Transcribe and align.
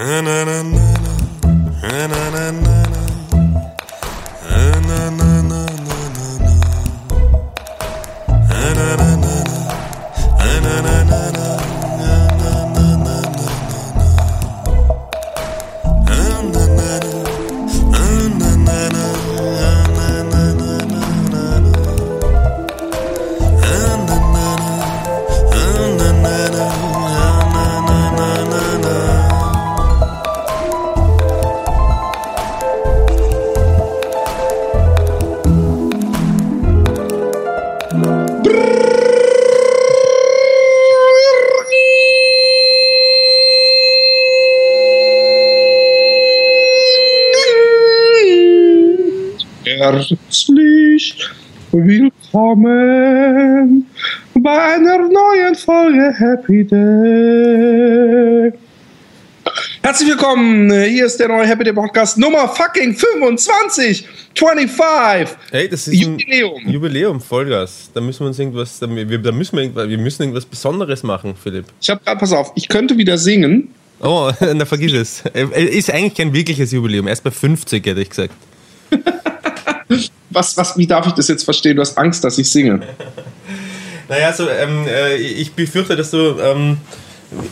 Herzlich 0.00 0.39
Happy 56.18 56.64
Day. 56.64 58.52
Herzlich 59.82 60.08
willkommen, 60.08 60.70
hier 60.70 61.06
ist 61.06 61.18
der 61.18 61.28
neue 61.28 61.46
Happy 61.46 61.64
Day 61.64 61.72
Podcast 61.72 62.18
Nummer 62.18 62.48
fucking 62.48 62.94
25, 62.94 64.06
25. 64.34 65.36
Hey, 65.50 65.68
das 65.68 65.88
ist 65.88 65.94
Jubiläum. 65.94 66.62
ein 66.66 66.70
Jubiläum, 66.72 67.20
Vollgas. 67.20 67.90
Da 67.94 68.00
müssen 68.00 68.20
wir 68.20 68.26
uns 68.28 68.38
irgendwas, 68.38 68.78
da, 68.78 68.88
wir, 68.88 69.18
da 69.18 69.32
müssen 69.32 69.56
wir, 69.56 69.62
irgendwas- 69.64 69.88
wir 69.88 69.98
müssen 69.98 70.22
irgendwas 70.22 70.44
Besonderes 70.44 71.02
machen, 71.02 71.34
Philipp. 71.40 71.66
Ich 71.80 71.88
habe 71.90 72.00
gerade, 72.04 72.20
pass 72.20 72.32
auf, 72.32 72.52
ich 72.54 72.68
könnte 72.68 72.96
wieder 72.98 73.16
singen. 73.18 73.74
Oh, 74.00 74.30
na 74.54 74.64
vergiss 74.64 74.92
es. 74.92 75.22
Äh, 75.34 75.64
Ist 75.76 75.90
eigentlich 75.90 76.14
kein 76.14 76.32
wirkliches 76.32 76.72
Jubiläum, 76.72 77.08
erst 77.08 77.24
bei 77.24 77.30
50 77.30 77.84
hätte 77.86 78.00
ich 78.02 78.10
gesagt. 78.10 78.34
Was, 80.32 80.56
was, 80.56 80.76
wie 80.78 80.86
darf 80.86 81.08
ich 81.08 81.12
das 81.14 81.26
jetzt 81.26 81.42
verstehen? 81.42 81.74
Du 81.74 81.82
hast 81.82 81.98
Angst, 81.98 82.22
dass 82.22 82.38
ich 82.38 82.48
singe. 82.48 82.78
Naja, 84.10 84.26
also 84.26 84.48
ähm, 84.50 84.86
äh, 84.88 85.14
ich 85.18 85.52
befürchte, 85.52 85.94
dass 85.94 86.10
du 86.10 86.36
ähm, 86.40 86.78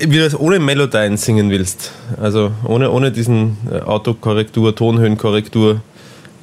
wieder 0.00 0.28
ohne 0.40 0.58
Melodyne 0.58 1.16
singen 1.16 1.50
willst. 1.50 1.92
Also 2.20 2.50
ohne, 2.64 2.90
ohne 2.90 3.12
diesen 3.12 3.56
äh, 3.70 3.78
Autokorrektur, 3.78 4.74
Tonhöhenkorrektur 4.74 5.82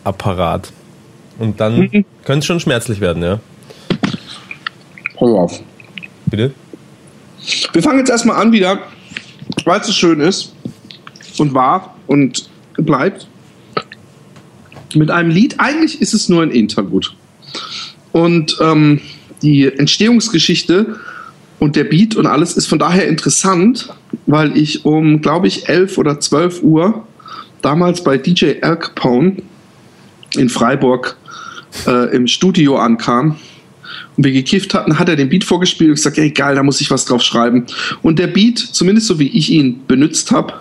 Apparat. 0.06 0.72
Und 1.38 1.60
dann 1.60 1.90
könnte 2.24 2.40
es 2.40 2.46
schon 2.46 2.62
schmerzlich 2.62 3.02
werden, 3.02 3.24
ja. 3.24 3.42
Pass 5.20 5.30
auf. 5.30 5.60
Bitte? 6.28 6.54
Wir 7.74 7.84
fangen 7.84 8.00
jetzt 8.00 8.10
erstmal 8.10 8.42
an 8.42 8.54
wieder, 8.54 8.80
weil 9.66 9.82
es 9.82 9.88
so 9.88 9.92
schön 9.92 10.22
ist 10.22 10.54
und 11.38 11.54
war 11.54 11.94
und 12.08 12.50
bleibt. 12.78 13.28
Mit 14.94 15.12
einem 15.12 15.30
Lied, 15.30 15.56
eigentlich 15.58 16.02
ist 16.02 16.14
es 16.14 16.30
nur 16.30 16.42
ein 16.42 16.52
Interlude. 16.52 17.10
Und 18.14 18.56
ähm, 18.62 19.02
die 19.46 19.66
Entstehungsgeschichte 19.66 20.98
und 21.60 21.76
der 21.76 21.86
Beat 21.86 22.16
und 22.16 22.26
alles 22.26 22.58
ist 22.58 22.66
von 22.66 22.80
daher 22.80 23.08
interessant, 23.08 23.90
weil 24.26 24.58
ich 24.58 24.86
um, 24.86 25.22
glaube 25.22 25.48
ich, 25.48 25.70
11 25.70 25.98
oder 25.98 26.20
12 26.20 26.64
Uhr 26.64 27.08
damals 27.62 28.04
bei 28.04 28.18
DJ 28.18 28.62
Al 28.62 28.78
Capone 28.78 29.38
in 30.36 30.50
Freiburg 30.50 31.16
äh, 31.88 32.16
im 32.16 32.28
Studio 32.28 32.78
ankam 32.78 33.38
und 34.18 34.24
wir 34.24 34.32
gekifft 34.32 34.74
hatten, 34.74 34.98
hat 34.98 35.10
er 35.10 35.16
den 35.16 35.30
Beat 35.30 35.44
vorgespielt 35.44 35.90
und 35.90 35.96
gesagt, 35.96 36.18
ey 36.18 36.32
geil, 36.32 36.56
da 36.56 36.64
muss 36.64 36.82
ich 36.82 36.90
was 36.90 37.06
drauf 37.06 37.22
schreiben. 37.22 37.66
Und 38.02 38.20
der 38.20 38.28
Beat, 38.28 38.58
zumindest 38.60 39.08
so 39.08 39.20
wie 39.20 39.28
ich 39.28 39.52
ihn 39.52 39.82
benutzt 39.88 40.32
habe, 40.32 40.54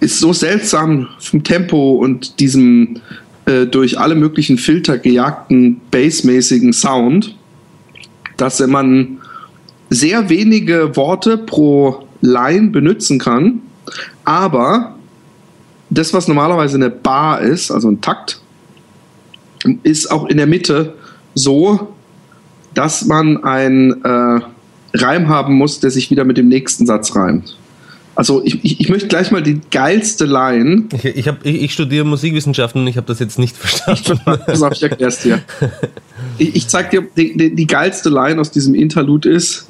ist 0.00 0.20
so 0.20 0.32
seltsam 0.32 1.08
vom 1.18 1.42
Tempo 1.42 1.92
und 1.92 2.40
diesem 2.40 3.00
äh, 3.46 3.66
durch 3.66 3.98
alle 3.98 4.14
möglichen 4.14 4.58
Filter 4.58 4.98
gejagten 4.98 5.80
bassmäßigen 5.90 6.72
Sound, 6.72 7.36
dass 8.36 8.60
wenn 8.60 8.70
man 8.70 9.18
sehr 9.90 10.28
wenige 10.28 10.96
Worte 10.96 11.38
pro 11.38 12.06
Line 12.20 12.68
benutzen 12.70 13.18
kann, 13.18 13.62
aber 14.24 14.96
das, 15.90 16.12
was 16.12 16.28
normalerweise 16.28 16.76
eine 16.76 16.90
Bar 16.90 17.40
ist, 17.40 17.70
also 17.70 17.88
ein 17.88 18.00
Takt, 18.00 18.40
ist 19.82 20.10
auch 20.10 20.26
in 20.26 20.36
der 20.36 20.46
Mitte 20.46 20.94
so, 21.34 21.94
dass 22.74 23.04
man 23.06 23.42
einen 23.44 24.04
äh, 24.04 24.40
Reim 24.94 25.28
haben 25.28 25.54
muss, 25.54 25.80
der 25.80 25.90
sich 25.90 26.10
wieder 26.10 26.24
mit 26.24 26.36
dem 26.36 26.48
nächsten 26.48 26.86
Satz 26.86 27.14
reimt. 27.14 27.56
Also 28.14 28.42
ich, 28.44 28.64
ich, 28.64 28.80
ich 28.80 28.88
möchte 28.88 29.08
gleich 29.08 29.30
mal 29.30 29.42
die 29.42 29.60
geilste 29.70 30.24
Line, 30.24 30.84
Ich, 30.94 31.04
ich, 31.04 31.28
hab, 31.28 31.44
ich, 31.44 31.62
ich 31.62 31.72
studiere 31.72 32.06
Musikwissenschaften 32.06 32.80
und 32.80 32.86
ich 32.88 32.96
habe 32.96 33.06
das 33.06 33.18
jetzt 33.18 33.38
nicht 33.38 33.56
verstanden. 33.56 34.20
pass 34.24 34.62
auf, 34.62 34.72
ich 34.72 34.82
erkläre 34.82 35.10
es 35.10 35.20
dir. 35.20 35.40
Ich, 36.38 36.54
ich 36.56 36.68
zeig 36.68 36.90
dir, 36.90 37.06
die, 37.16 37.36
die, 37.36 37.54
die 37.54 37.66
geilste 37.66 38.08
Line 38.08 38.40
aus 38.40 38.50
diesem 38.50 38.74
Interlude 38.74 39.30
ist, 39.30 39.66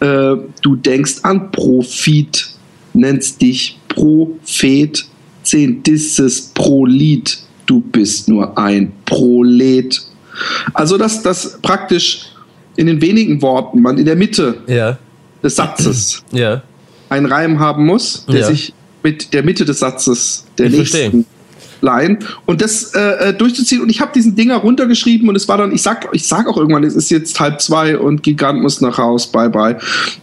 äh, 0.00 0.36
du 0.62 0.76
denkst 0.76 1.16
an 1.22 1.50
Profit, 1.50 2.48
nennst 2.94 3.40
dich 3.42 3.78
Prophet, 3.88 5.04
zehn 5.42 5.82
Disses 5.82 6.52
pro 6.54 6.86
Lied, 6.86 7.38
du 7.66 7.80
bist 7.80 8.28
nur 8.28 8.56
ein 8.58 8.92
Prolet. 9.04 10.00
Also 10.72 10.98
dass 10.98 11.22
das 11.22 11.58
praktisch 11.62 12.32
in 12.76 12.86
den 12.86 13.00
wenigen 13.00 13.42
Worten 13.42 13.82
man 13.82 13.98
in 13.98 14.04
der 14.04 14.14
Mitte 14.14 14.62
ja, 14.68 14.98
des 15.42 15.56
Satzes 15.56 16.22
ja. 16.30 16.62
einen 17.08 17.26
Reim 17.26 17.58
haben 17.58 17.86
muss, 17.86 18.24
der 18.26 18.40
Ja. 18.40 18.46
sich 18.46 18.72
mit 19.02 19.32
der 19.32 19.42
Mitte 19.42 19.64
des 19.64 19.80
Satzes 19.80 20.44
der 20.58 20.66
Ich 20.66 20.72
nächsten 20.72 20.98
verstehe. 20.98 21.24
Line 21.80 22.18
und 22.46 22.60
das 22.60 22.94
äh, 22.94 23.28
äh, 23.28 23.34
durchzuziehen. 23.34 23.82
Und 23.82 23.88
ich 23.90 24.00
habe 24.00 24.12
diesen 24.14 24.36
Dinger 24.36 24.56
runtergeschrieben 24.56 25.28
und 25.28 25.36
es 25.36 25.48
war 25.48 25.58
dann, 25.58 25.72
ich 25.72 25.82
sag, 25.82 26.08
ich 26.12 26.26
sag 26.26 26.46
auch 26.46 26.56
irgendwann, 26.56 26.84
es 26.84 26.94
ist 26.94 27.10
jetzt 27.10 27.38
halb 27.38 27.60
zwei 27.60 27.98
und 27.98 28.22
Gigant 28.22 28.60
muss 28.62 28.80
nach 28.80 28.98
Haus, 28.98 29.26
bye 29.30 29.50
bye. 29.50 29.76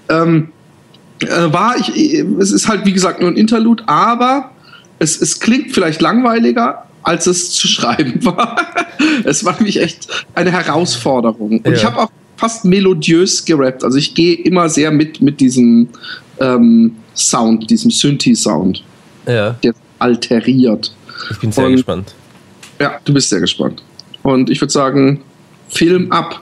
Ähm, 0.09 0.49
äh, 1.21 1.53
war 1.53 1.75
ich, 1.77 1.95
äh, 1.95 2.25
es 2.39 2.51
ist 2.51 2.67
halt 2.67 2.85
wie 2.85 2.93
gesagt 2.93 3.21
nur 3.21 3.29
ein 3.29 3.37
Interlude, 3.37 3.83
aber 3.87 4.51
es, 4.99 5.19
es 5.21 5.39
klingt 5.39 5.71
vielleicht 5.71 6.01
langweiliger, 6.01 6.85
als 7.03 7.27
es 7.27 7.51
zu 7.51 7.67
schreiben 7.67 8.23
war. 8.25 8.57
es 9.23 9.45
war 9.45 9.55
nämlich 9.55 9.81
echt 9.81 10.07
eine 10.33 10.51
Herausforderung. 10.51 11.59
Und 11.59 11.67
Ja. 11.67 11.73
ich 11.73 11.85
habe 11.85 11.99
auch 11.99 12.11
fast 12.37 12.65
melodiös 12.65 13.45
gerappt. 13.45 13.83
Also 13.83 13.97
ich 13.97 14.13
gehe 14.13 14.35
immer 14.35 14.67
sehr 14.67 14.91
mit 14.91 15.21
mit 15.21 15.39
diesem 15.39 15.87
ähm, 16.39 16.95
Sound, 17.15 17.69
diesem 17.69 17.91
Synthi-Sound, 17.91 18.83
ja. 19.25 19.51
der 19.63 19.73
alteriert. 19.99 20.93
Ich 21.31 21.39
bin 21.39 21.51
sehr 21.51 21.65
Und- 21.65 21.71
gespannt. 21.73 22.13
Ja, 22.79 22.99
du 23.05 23.13
bist 23.13 23.29
sehr 23.29 23.39
gespannt. 23.39 23.83
Und 24.23 24.49
ich 24.49 24.59
würde 24.59 24.71
sagen, 24.73 25.21
Film 25.69 26.11
ab. 26.11 26.41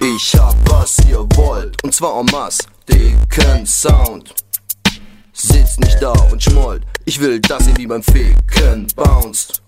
Ich 0.00 0.34
hab 0.38 0.54
was 0.70 0.98
ihr 1.08 1.18
wollt, 1.36 1.82
und 1.82 1.94
zwar 1.94 2.20
en 2.20 2.26
masse, 2.26 2.62
dicken 2.88 3.66
Sound. 3.66 4.34
Sitzt 5.32 5.80
nicht 5.80 6.00
da 6.00 6.12
und 6.30 6.42
schmollt, 6.42 6.82
ich 7.04 7.18
will, 7.20 7.40
dass 7.40 7.66
ihr 7.66 7.76
wie 7.76 7.86
beim 7.86 8.02
Ficken 8.02 8.86
bounced. 8.94 9.62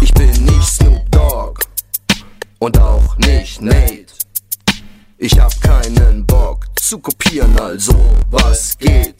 Ich 0.00 0.12
bin 0.14 0.30
nicht 0.44 0.62
Snoop 0.64 1.10
Dogg 1.10 1.60
und 2.62 2.78
auch 2.78 3.16
nicht 3.16 3.60
Nate. 3.60 4.06
Ich 5.18 5.36
hab 5.36 5.52
keinen 5.60 6.24
Bock 6.24 6.66
zu 6.76 7.00
kopieren, 7.00 7.58
also 7.58 7.92
was 8.30 8.78
geht? 8.78 9.16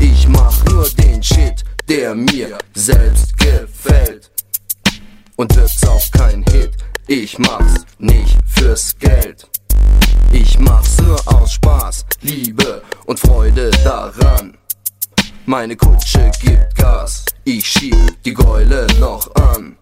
Ich 0.00 0.26
mach 0.28 0.64
nur 0.64 0.88
den 0.88 1.22
Shit, 1.22 1.62
der 1.90 2.14
mir 2.14 2.56
selbst 2.74 3.36
gefällt 3.36 4.30
und 5.36 5.54
wird's 5.56 5.86
auch 5.86 6.10
kein 6.12 6.42
Hit. 6.44 6.72
Ich 7.06 7.38
mach's 7.38 7.84
nicht 7.98 8.38
fürs 8.46 8.98
Geld. 8.98 9.46
Ich 10.32 10.58
mach's 10.58 10.96
nur 11.02 11.20
aus 11.26 11.52
Spaß, 11.52 12.06
Liebe 12.22 12.82
und 13.04 13.20
Freude 13.20 13.70
daran. 13.84 14.56
Meine 15.44 15.76
Kutsche 15.76 16.30
gibt 16.40 16.76
Gas, 16.76 17.26
ich 17.44 17.66
schieb 17.66 18.22
die 18.24 18.32
Gäule 18.32 18.86
noch 18.98 19.34
an. 19.34 19.76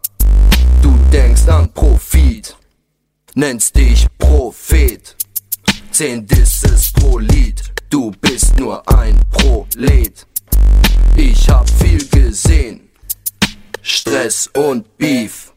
Du 0.86 0.96
denkst 1.10 1.48
an 1.48 1.68
Profit, 1.72 2.56
nennst 3.34 3.74
dich 3.74 4.06
Prophet. 4.18 5.16
Zehn 5.90 6.24
Disses 6.24 6.92
pro 6.92 7.18
Lied, 7.18 7.60
du 7.90 8.12
bist 8.20 8.56
nur 8.56 8.88
ein 8.88 9.18
Prolet. 9.32 10.24
Ich 11.16 11.48
hab 11.48 11.68
viel 11.68 12.06
gesehen, 12.06 12.88
Stress 13.82 14.48
und 14.54 14.96
Beef. 14.96 15.52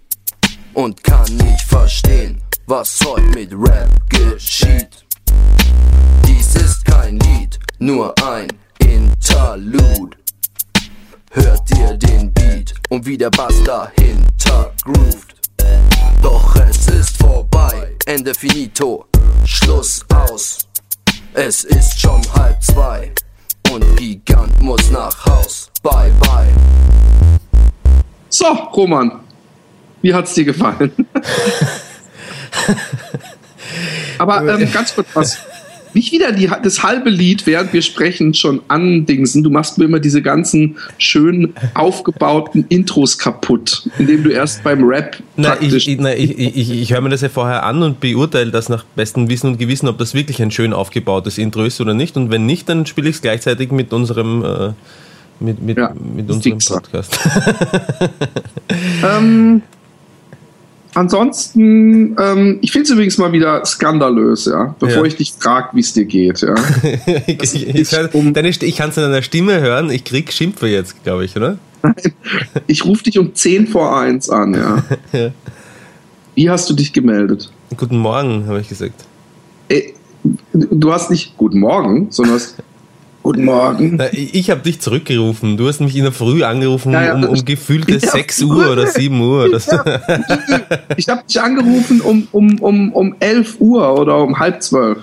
und 0.74 1.04
kann 1.04 1.32
nicht 1.38 1.62
verstehen, 1.62 2.42
was 2.66 3.00
heute 3.06 3.22
mit 3.28 3.52
Rap 3.54 4.10
geschieht. 4.10 5.06
Dies 6.28 6.56
ist 6.56 6.84
kein 6.86 7.20
Lied, 7.20 7.60
nur 7.78 8.16
ein 8.24 8.48
Interlude. 8.80 10.19
Hört 11.32 11.70
ihr 11.78 11.94
den 11.96 12.34
Beat 12.34 12.74
und 12.90 13.06
wie 13.06 13.16
der 13.16 13.30
Bass 13.30 13.54
dahinter 13.64 14.74
groovt. 14.84 15.36
Doch 16.24 16.56
es 16.56 16.88
ist 16.88 17.18
vorbei, 17.18 17.96
Ende 18.08 18.34
finito, 18.34 19.06
Schluss 19.46 20.04
aus. 20.10 20.68
Es 21.34 21.66
ist 21.66 22.02
schon 22.02 22.22
halb 22.34 22.64
zwei 22.64 23.12
und 23.72 23.96
Gigant 23.96 24.60
muss 24.60 24.90
nach 24.90 25.24
Haus. 25.28 25.70
Bye 25.84 26.12
bye. 26.20 26.52
So, 28.30 28.48
Roman, 28.48 29.20
wie 30.02 30.12
hat's 30.12 30.34
dir 30.34 30.46
gefallen? 30.46 30.92
Aber 34.18 34.48
ähm, 34.48 34.72
ganz 34.72 34.96
kurz 34.96 35.08
was. 35.14 35.38
Nicht 35.94 36.12
wieder 36.12 36.32
die, 36.32 36.50
das 36.64 36.84
halbe 36.84 37.10
Lied, 37.10 37.46
während 37.48 37.74
wir 37.74 37.82
sprechen, 37.82 38.34
schon 38.34 38.62
andingsen. 38.68 39.44
Du 39.44 39.50
machst 39.50 39.78
mir 39.78 39.86
immer 39.86 40.00
diese 40.00 40.22
ganzen 40.22 40.78
schön 40.98 41.54
aufgebauten 41.74 42.66
Intros 42.70 43.18
kaputt, 43.18 43.90
indem 43.98 44.24
du 44.24 44.30
erst 44.30 44.64
beim 44.64 44.84
Rap 44.84 45.18
na, 45.36 45.56
ich, 45.62 45.88
ich, 45.88 45.98
na, 46.00 46.14
ich, 46.14 46.38
ich, 46.38 46.70
ich 46.70 46.94
höre 46.94 47.02
mir 47.02 47.10
das 47.10 47.22
ja 47.22 47.30
vorher 47.30 47.64
an 47.64 47.82
und 47.82 48.00
beurteile 48.00 48.52
das 48.52 48.68
nach 48.68 48.84
bestem 48.96 49.30
Wissen 49.30 49.48
und 49.48 49.58
Gewissen, 49.58 49.88
ob 49.88 49.98
das 49.98 50.14
wirklich 50.14 50.42
ein 50.42 50.52
schön 50.52 50.74
aufgebautes 50.74 51.38
Intro 51.38 51.64
ist 51.64 51.80
oder 51.80 51.94
nicht. 51.94 52.18
Und 52.18 52.30
wenn 52.30 52.46
nicht, 52.46 52.68
dann 52.68 52.86
spiele 52.86 53.10
ich 53.10 53.16
es 53.16 53.22
gleichzeitig 53.22 53.72
mit 53.72 53.94
unserem, 53.94 54.44
äh, 54.44 54.74
mit, 55.40 55.62
mit, 55.62 55.78
Ja, 55.78 55.94
mit 55.94 56.30
unserem 56.30 56.60
Podcast. 56.60 57.18
Ähm, 59.04 59.64
ansonsten, 60.94 62.16
ähm, 62.20 62.60
ich 62.62 62.72
finde 62.72 62.86
es 62.86 62.92
übrigens 62.92 63.18
mal 63.18 63.32
wieder 63.32 63.66
skandalös, 63.66 64.46
ja, 64.46 64.76
bevor 64.80 65.00
Ja. 65.02 65.06
ich 65.06 65.16
dich 65.16 65.34
frage, 65.38 65.70
wie 65.74 65.80
es 65.82 65.94
dir 65.94 66.06
geht, 66.06 66.42
ja. 66.42 66.56
ich 67.28 67.68
ich, 67.68 67.94
um- 68.14 68.34
deine 68.34 68.52
kann 68.76 68.90
es 68.90 68.98
in 68.98 69.04
deiner 69.04 69.22
Stimme 69.22 69.60
hören, 69.62 69.90
ich 69.90 70.04
krieg 70.04 70.32
Schimpfe 70.34 70.68
jetzt, 70.68 71.04
glaube 71.04 71.26
ich, 71.26 71.36
oder? 71.36 71.58
Ich 72.68 72.86
rufe 72.86 73.04
dich 73.04 73.18
um 73.20 73.34
10 73.34 73.68
vor 73.68 73.98
1 74.00 74.30
an, 74.30 74.54
ja. 74.54 74.84
Ja. 75.14 75.32
Wie 76.36 76.50
hast 76.50 76.70
du 76.70 76.74
dich 76.74 76.94
gemeldet? 76.94 77.52
Guten 77.76 77.98
Morgen, 77.98 78.48
habe 78.48 78.62
ich 78.62 78.70
gesagt. 78.70 79.06
Ey, 79.68 79.94
du 80.54 80.92
hast 80.94 81.10
nicht 81.12 81.36
Guten 81.38 81.60
Morgen, 81.60 82.08
sondern 82.12 82.36
hast 82.36 82.56
Guten 83.22 83.46
Morgen. 83.46 83.96
Na, 83.98 84.06
ich 84.14 84.50
habe 84.50 84.62
dich 84.62 84.80
zurückgerufen. 84.80 85.58
Du 85.58 85.68
hast 85.68 85.82
mich 85.82 85.96
in 85.96 86.04
der 86.04 86.14
Früh 86.14 86.44
angerufen 86.44 86.94
Ja, 86.94 87.04
ja, 87.08 87.14
um, 87.16 87.24
um 87.26 87.46
gefühlte 87.46 87.94
Ja, 87.94 88.00
6 88.00 88.44
Uhr 88.44 88.72
oder 88.72 88.88
7 88.88 89.20
Uhr. 89.20 89.50
Das, 89.52 89.68
Ich 90.98 91.10
habe 91.10 91.24
dich 91.28 91.40
angerufen 91.42 92.02
um, 92.02 92.28
um, 92.32 92.58
um, 92.60 92.92
um 92.94 93.16
11 93.20 93.58
Uhr 93.60 94.00
oder 94.00 94.18
um 94.20 94.40
halb 94.40 94.64
zwölf. 94.64 94.98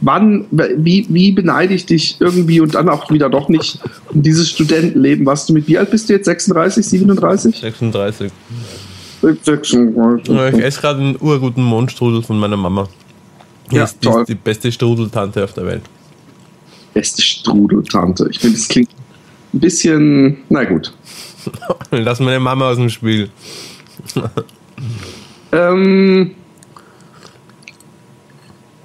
Wann, 0.00 0.44
wie, 0.50 1.06
wie 1.08 1.32
beneide 1.32 1.72
ich 1.72 1.86
dich 1.86 2.16
irgendwie 2.20 2.60
und 2.60 2.74
dann 2.74 2.88
auch 2.88 3.10
wieder 3.10 3.30
doch 3.30 3.48
nicht 3.48 3.78
um 4.12 4.20
dieses 4.22 4.50
Studentenleben? 4.50 5.24
Was 5.24 5.46
du 5.46 5.54
mit, 5.54 5.66
wie 5.68 5.78
alt 5.78 5.90
bist 5.90 6.08
du 6.08 6.14
jetzt? 6.14 6.26
36, 6.26 6.84
37? 6.84 7.56
36. 7.60 8.32
36. 9.22 10.28
Ja, 10.28 10.48
Ich 10.48 10.58
esse 10.62 10.80
gerade 10.80 11.00
einen 11.00 11.16
urguten 11.18 11.62
Mondstrudel 11.62 12.22
von 12.22 12.38
meiner 12.38 12.56
Mama. 12.58 12.88
Die, 13.70 13.76
Ja, 13.76 13.84
ist, 13.84 13.98
die 14.02 14.08
toll. 14.08 14.22
ist 14.22 14.28
die 14.28 14.34
beste 14.34 14.70
Strudeltante 14.72 15.42
auf 15.42 15.54
der 15.54 15.64
Welt. 15.64 15.82
Beste 16.94 17.20
Strudeltante. 17.22 18.28
Ich 18.30 18.38
finde, 18.38 18.56
das 18.56 18.68
klingt 18.68 18.90
ein 19.52 19.60
bisschen, 19.60 20.38
na 20.48 20.64
gut. 20.64 20.92
Lass 21.90 22.20
meine 22.20 22.40
Mama 22.40 22.70
aus 22.70 22.76
dem 22.76 22.88
Spiel. 22.88 23.28
Ähm, 25.52 26.32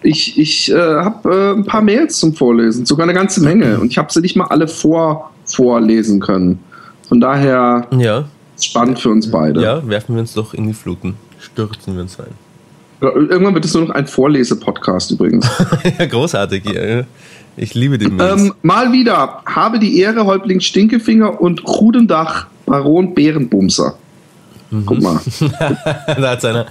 ich 0.03 0.38
ich 0.38 0.71
äh, 0.71 0.75
habe 0.75 1.33
äh, 1.33 1.57
ein 1.57 1.65
paar 1.65 1.81
Mails 1.81 2.19
zum 2.19 2.33
Vorlesen, 2.35 2.85
sogar 2.85 3.06
eine 3.06 3.13
ganze 3.13 3.41
Menge. 3.41 3.79
Und 3.79 3.91
ich 3.91 3.97
habe 3.97 4.11
sie 4.11 4.21
nicht 4.21 4.35
mal 4.35 4.45
alle 4.45 4.67
vor 4.67 5.31
vorlesen 5.45 6.19
können. 6.19 6.59
Von 7.07 7.19
daher 7.19 7.88
Ja, 7.97 8.25
spannend 8.61 9.00
für 9.00 9.09
uns 9.09 9.31
beide. 9.31 9.61
ja, 9.61 9.88
werfen 9.88 10.13
wir 10.15 10.21
uns 10.21 10.33
doch 10.33 10.53
in 10.53 10.67
die 10.67 10.73
Fluten. 10.73 11.15
Stürzen 11.39 11.95
wir 11.95 12.03
uns 12.03 12.19
rein. 12.19 12.33
Irgendwann 13.01 13.53
wird 13.53 13.63
es 13.65 13.73
nur 13.73 13.85
noch 13.85 13.95
ein 13.95 14.06
Vorlese-Podcast 14.06 15.11
übrigens. 15.11 15.50
ja, 16.00 16.06
großartig. 16.06 16.65
Ja. 16.65 17.03
Ich 17.61 17.73
liebe 17.73 17.97
die 17.97 18.07
Mails. 18.07 18.41
ähm, 18.41 18.53
mal 18.61 18.94
wieder, 18.94 19.44
habe 19.45 19.79
die 19.79 20.00
Ehre, 20.00 20.25
Häuptling 20.25 20.61
Stinkefinger 20.61 21.41
und 21.41 21.65
Rudendach 21.67 22.47
Baron 22.65 23.13
Bärenbumser. 23.13 23.97
Mhm. 24.71 24.85
Guck 24.85 25.01
mal, 25.01 25.19
da 26.07 26.29
hat 26.31 26.45
einer 26.45 26.67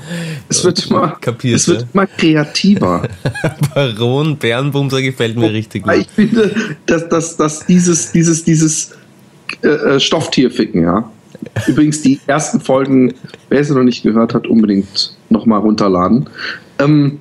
es 0.48 0.64
wird 0.64 0.86
immer, 0.88 1.16
kapiert. 1.20 1.56
es 1.56 1.68
wird 1.68 1.82
ja. 1.82 1.88
immer 1.92 2.06
kreativer. 2.06 3.08
Baron 3.74 4.36
Bärenbumser 4.38 5.02
gefällt 5.02 5.36
mir 5.36 5.52
richtig 5.52 5.82
gut. 5.82 5.94
ich 5.94 6.08
finde, 6.08 6.76
dass, 6.86 7.08
dass, 7.08 7.36
dass 7.36 7.66
dieses, 7.66 8.12
dieses, 8.12 8.44
dieses 8.44 8.92
äh, 9.62 9.68
äh, 9.68 10.00
Stofftierficken, 10.00 10.82
ja. 10.82 11.10
Übrigens, 11.66 12.00
die 12.00 12.18
ersten 12.26 12.60
Folgen, 12.60 13.14
wer 13.48 13.60
es 13.60 13.68
noch 13.68 13.82
nicht 13.82 14.02
gehört 14.02 14.32
hat, 14.32 14.46
unbedingt 14.46 15.14
nochmal 15.28 15.60
runterladen. 15.60 16.30
Ähm, 16.78 17.18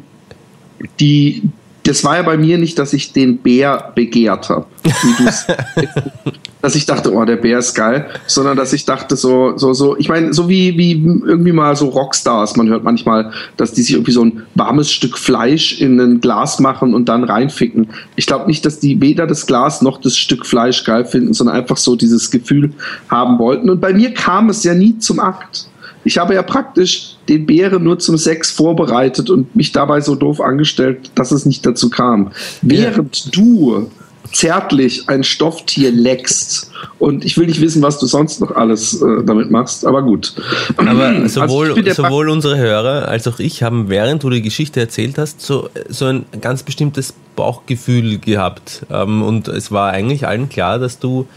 die, 0.99 1.43
das 1.87 2.03
war 2.03 2.17
ja 2.17 2.23
bei 2.23 2.37
mir 2.37 2.57
nicht, 2.57 2.77
dass 2.77 2.93
ich 2.93 3.13
den 3.13 3.37
Bär 3.37 3.91
begehrt 3.95 4.49
habe. 4.49 4.65
dass 6.61 6.75
ich 6.75 6.85
dachte, 6.85 7.13
oh, 7.13 7.23
der 7.23 7.37
Bär 7.37 7.59
ist 7.59 7.73
geil, 7.75 8.07
sondern 8.25 8.57
dass 8.57 8.73
ich 8.73 8.83
dachte, 8.83 9.15
so, 9.15 9.57
so, 9.57 9.73
so, 9.73 9.95
ich 9.97 10.09
meine, 10.09 10.33
so 10.33 10.49
wie, 10.49 10.77
wie 10.77 10.91
irgendwie 10.91 11.51
mal 11.51 11.75
so 11.75 11.87
Rockstars, 11.87 12.57
man 12.57 12.67
hört 12.67 12.83
manchmal, 12.83 13.31
dass 13.55 13.71
die 13.71 13.83
sich 13.83 13.93
irgendwie 13.93 14.11
so 14.11 14.25
ein 14.25 14.43
warmes 14.55 14.91
Stück 14.91 15.17
Fleisch 15.17 15.79
in 15.79 15.99
ein 15.99 16.19
Glas 16.19 16.59
machen 16.59 16.93
und 16.93 17.07
dann 17.07 17.23
reinficken. 17.23 17.87
Ich 18.15 18.25
glaube 18.25 18.47
nicht, 18.47 18.65
dass 18.65 18.79
die 18.79 18.99
weder 18.99 19.27
das 19.27 19.45
Glas 19.45 19.81
noch 19.81 20.01
das 20.01 20.17
Stück 20.17 20.45
Fleisch 20.45 20.83
geil 20.83 21.05
finden, 21.05 21.33
sondern 21.33 21.55
einfach 21.55 21.77
so 21.77 21.95
dieses 21.95 22.31
Gefühl 22.31 22.73
haben 23.07 23.39
wollten. 23.39 23.69
Und 23.69 23.79
bei 23.79 23.93
mir 23.93 24.13
kam 24.13 24.49
es 24.49 24.63
ja 24.63 24.73
nie 24.73 24.97
zum 24.97 25.19
Akt. 25.19 25.67
Ich 26.07 26.17
habe 26.17 26.33
ja 26.35 26.41
praktisch 26.41 27.17
den 27.27 27.45
Bären 27.45 27.83
nur 27.83 27.99
zum 27.99 28.17
Sex 28.17 28.49
vorbereitet 28.49 29.29
und 29.29 29.53
mich 29.57 29.73
dabei 29.73 29.99
so 29.99 30.15
doof 30.15 30.39
angestellt, 30.39 31.11
dass 31.15 31.31
es 31.31 31.45
nicht 31.45 31.65
dazu 31.65 31.89
kam. 31.89 32.31
Während 32.61 33.35
du 33.35 33.91
zärtlich 34.31 35.09
ein 35.09 35.25
Stofftier 35.25 35.91
leckst 35.91 36.71
und 36.97 37.25
ich 37.25 37.37
will 37.37 37.47
nicht 37.47 37.59
wissen, 37.59 37.81
was 37.81 37.99
du 37.99 38.05
sonst 38.05 38.39
noch 38.39 38.51
alles 38.51 39.01
äh, 39.01 39.23
damit 39.25 39.51
machst, 39.51 39.85
aber 39.85 40.01
gut. 40.01 40.33
Aber 40.77 41.07
Also 41.07 41.41
sowohl, 41.41 41.81
der 41.81 41.93
sowohl 41.93 42.29
unsere 42.29 42.57
Hörer 42.57 43.09
als 43.09 43.27
auch 43.27 43.39
ich 43.39 43.61
haben, 43.61 43.89
während 43.89 44.23
du 44.23 44.29
die 44.29 44.41
Geschichte 44.41 44.79
erzählt 44.79 45.17
hast, 45.17 45.41
so, 45.41 45.69
so 45.89 46.05
ein 46.05 46.25
ganz 46.39 46.63
bestimmtes 46.63 47.13
Bauchgefühl 47.35 48.19
gehabt. 48.19 48.85
Ähm, 48.89 49.23
und 49.23 49.49
es 49.49 49.73
war 49.73 49.91
eigentlich 49.91 50.25
allen 50.25 50.47
klar, 50.47 50.79
dass 50.79 50.99
du, 50.99 51.27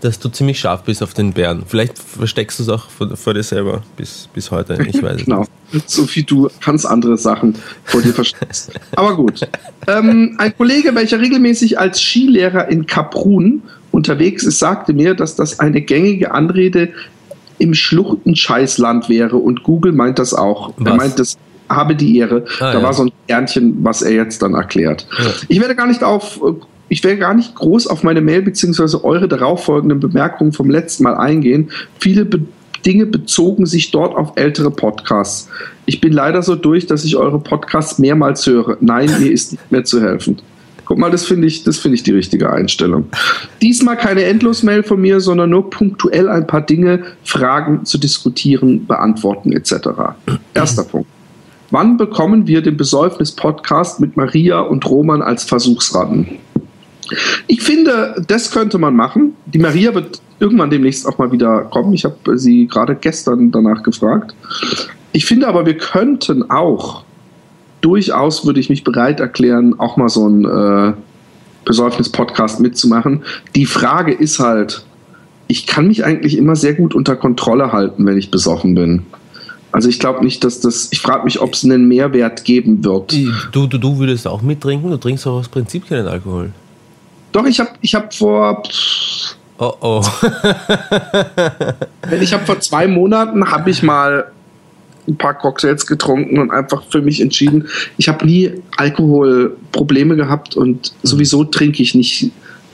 dass 0.00 0.18
du 0.18 0.28
ziemlich 0.28 0.58
scharf 0.60 0.82
bist 0.82 1.02
auf 1.02 1.14
den 1.14 1.32
Bären. 1.32 1.62
Vielleicht 1.66 1.98
versteckst 1.98 2.58
du 2.58 2.62
es 2.64 2.68
auch 2.68 2.88
vor, 2.90 3.16
vor 3.16 3.34
dir 3.34 3.42
selber 3.42 3.82
bis, 3.96 4.28
bis 4.32 4.50
heute. 4.50 4.78
Ich 4.88 5.02
weiß 5.02 5.24
Genau. 5.24 5.46
nicht. 5.72 5.88
So 5.90 6.06
wie 6.14 6.22
du 6.22 6.48
ganz 6.64 6.84
andere 6.84 7.16
Sachen 7.16 7.54
vor 7.84 8.00
dir 8.02 8.12
versteckst. 8.14 8.72
Aber 8.96 9.16
gut. 9.16 9.46
Ähm, 9.86 10.36
ein 10.38 10.56
Kollege, 10.56 10.94
welcher 10.94 11.20
regelmäßig 11.20 11.78
als 11.78 12.00
Skilehrer 12.00 12.68
in 12.68 12.86
Kaprun 12.86 13.62
unterwegs 13.92 14.44
ist, 14.44 14.58
sagte 14.58 14.92
mir, 14.92 15.14
dass 15.14 15.36
das 15.36 15.60
eine 15.60 15.80
gängige 15.80 16.32
Anrede 16.32 16.90
im 17.58 17.74
Schluchtenscheißland 17.74 19.08
wäre 19.08 19.36
und 19.36 19.62
Google 19.62 19.92
meint 19.92 20.18
das 20.18 20.34
auch. 20.34 20.70
Er 20.78 20.86
Was? 20.86 20.96
meint, 20.96 21.18
das 21.18 21.36
habe 21.68 21.94
die 21.94 22.18
Ehre. 22.18 22.44
Ah, 22.58 22.72
da 22.72 22.78
ja. 22.78 22.82
war 22.82 22.92
so 22.94 23.04
ein 23.04 23.12
Sternchen, 23.24 23.76
was 23.84 24.02
er 24.02 24.12
jetzt 24.12 24.42
dann 24.42 24.54
erklärt. 24.54 25.06
Ja. 25.18 25.24
Ich 25.48 25.60
werde 25.60 25.76
gar 25.76 25.86
nicht 25.86 26.02
auf, 26.02 26.40
ich 26.90 27.04
werde 27.04 27.18
gar 27.18 27.34
nicht 27.34 27.54
groß 27.54 27.86
auf 27.86 28.02
meine 28.02 28.20
Mail 28.20 28.42
beziehungsweise 28.42 29.02
eure 29.04 29.28
darauffolgenden 29.28 30.00
Bemerkungen 30.00 30.52
vom 30.52 30.68
letzten 30.68 31.04
Mal 31.04 31.14
eingehen. 31.14 31.70
Viele 31.98 32.26
Be 32.26 32.40
Dinge 32.86 33.04
bezogen 33.04 33.66
sich 33.66 33.90
dort 33.90 34.16
auf 34.16 34.32
ältere 34.36 34.70
Podcasts. 34.70 35.50
Ich 35.84 36.00
bin 36.00 36.14
leider 36.14 36.42
so 36.42 36.56
durch, 36.56 36.86
dass 36.86 37.04
ich 37.04 37.14
eure 37.14 37.38
Podcasts 37.38 37.98
mehrmals 37.98 38.46
höre. 38.46 38.78
Nein, 38.80 39.10
mir 39.20 39.30
ist 39.30 39.52
nicht 39.52 39.70
mehr 39.70 39.84
zu 39.84 40.00
helfen. 40.00 40.38
Guck 40.86 40.96
mal, 40.96 41.10
das 41.10 41.26
finde 41.26 41.46
ich, 41.46 41.62
das 41.62 41.84
ich 41.84 42.02
die 42.04 42.12
richtige 42.12 42.50
Einstellung. 42.50 43.04
Diesmal 43.60 43.98
keine 43.98 44.24
Endlosmail 44.24 44.82
von 44.82 44.98
mir, 44.98 45.20
sondern 45.20 45.50
nur 45.50 45.68
punktuell 45.68 46.30
ein 46.30 46.46
paar 46.46 46.62
Dinge, 46.62 47.02
Fragen 47.22 47.84
zu 47.84 47.98
diskutieren, 47.98 48.86
beantworten 48.86 49.52
etc. 49.52 49.74
Erster 50.54 50.84
Punkt. 50.84 51.06
Wann 51.70 51.98
bekommen 51.98 52.48
wir 52.48 52.62
den 52.62 52.76
Besäufnis-Podcast 52.76 54.00
mit 54.00 54.16
Maria 54.16 54.60
und 54.60 54.84
Roman 54.88 55.22
als 55.22 55.44
Versuchsratten? 55.44 56.38
Ich 57.46 57.62
finde, 57.62 58.22
das 58.26 58.50
könnte 58.50 58.78
man 58.78 58.94
machen. 58.94 59.34
Die 59.46 59.58
Maria 59.58 59.94
wird 59.94 60.20
irgendwann 60.38 60.70
demnächst 60.70 61.06
auch 61.06 61.18
mal 61.18 61.32
wieder 61.32 61.62
kommen. 61.62 61.92
Ich 61.92 62.04
habe 62.04 62.38
sie 62.38 62.66
gerade 62.66 62.94
gestern 62.94 63.50
danach 63.50 63.82
gefragt. 63.82 64.34
Ich 65.12 65.26
finde 65.26 65.48
aber, 65.48 65.66
wir 65.66 65.76
könnten 65.76 66.50
auch, 66.50 67.04
durchaus 67.80 68.46
würde 68.46 68.60
ich 68.60 68.70
mich 68.70 68.84
bereit 68.84 69.20
erklären, 69.20 69.78
auch 69.78 69.96
mal 69.96 70.08
so 70.08 70.24
einen 70.24 70.44
äh, 70.44 70.92
Besäufnis-Podcast 71.64 72.60
mitzumachen. 72.60 73.22
Die 73.54 73.66
Frage 73.66 74.12
ist 74.12 74.38
halt, 74.38 74.84
ich 75.48 75.66
kann 75.66 75.88
mich 75.88 76.04
eigentlich 76.04 76.38
immer 76.38 76.56
sehr 76.56 76.74
gut 76.74 76.94
unter 76.94 77.16
Kontrolle 77.16 77.72
halten, 77.72 78.06
wenn 78.06 78.16
ich 78.16 78.30
besoffen 78.30 78.74
bin. 78.74 79.02
Also 79.72 79.88
ich 79.88 79.98
glaube 80.00 80.24
nicht, 80.24 80.42
dass 80.42 80.60
das, 80.60 80.88
ich 80.90 81.00
frage 81.00 81.24
mich, 81.24 81.40
ob 81.40 81.54
es 81.54 81.64
einen 81.64 81.86
Mehrwert 81.86 82.44
geben 82.44 82.84
wird. 82.84 83.12
Du, 83.52 83.66
du, 83.66 83.78
du 83.78 83.98
würdest 83.98 84.26
auch 84.26 84.42
mittrinken? 84.42 84.90
Du 84.90 84.96
trinkst 84.96 85.26
auch 85.26 85.38
aus 85.38 85.48
Prinzip 85.48 85.88
keinen 85.88 86.08
Alkohol. 86.08 86.50
Doch, 87.32 87.46
ich 87.46 87.60
habe 87.60 87.70
ich 87.80 87.94
hab 87.94 88.14
vor, 88.14 88.62
Oh 89.58 89.72
oh. 89.80 90.00
ich 92.20 92.32
habe 92.32 92.46
vor 92.46 92.60
zwei 92.60 92.86
Monaten, 92.86 93.50
habe 93.50 93.68
ich 93.68 93.82
mal 93.82 94.30
ein 95.06 95.18
paar 95.18 95.34
Cocktails 95.34 95.86
getrunken 95.86 96.38
und 96.38 96.50
einfach 96.50 96.82
für 96.90 97.02
mich 97.02 97.20
entschieden, 97.20 97.68
ich 97.98 98.08
habe 98.08 98.24
nie 98.24 98.52
Alkoholprobleme 98.78 100.16
gehabt 100.16 100.56
und 100.56 100.94
sowieso 101.02 101.44
trinke 101.44 101.82
ich 101.82 101.94
nicht 101.94 102.30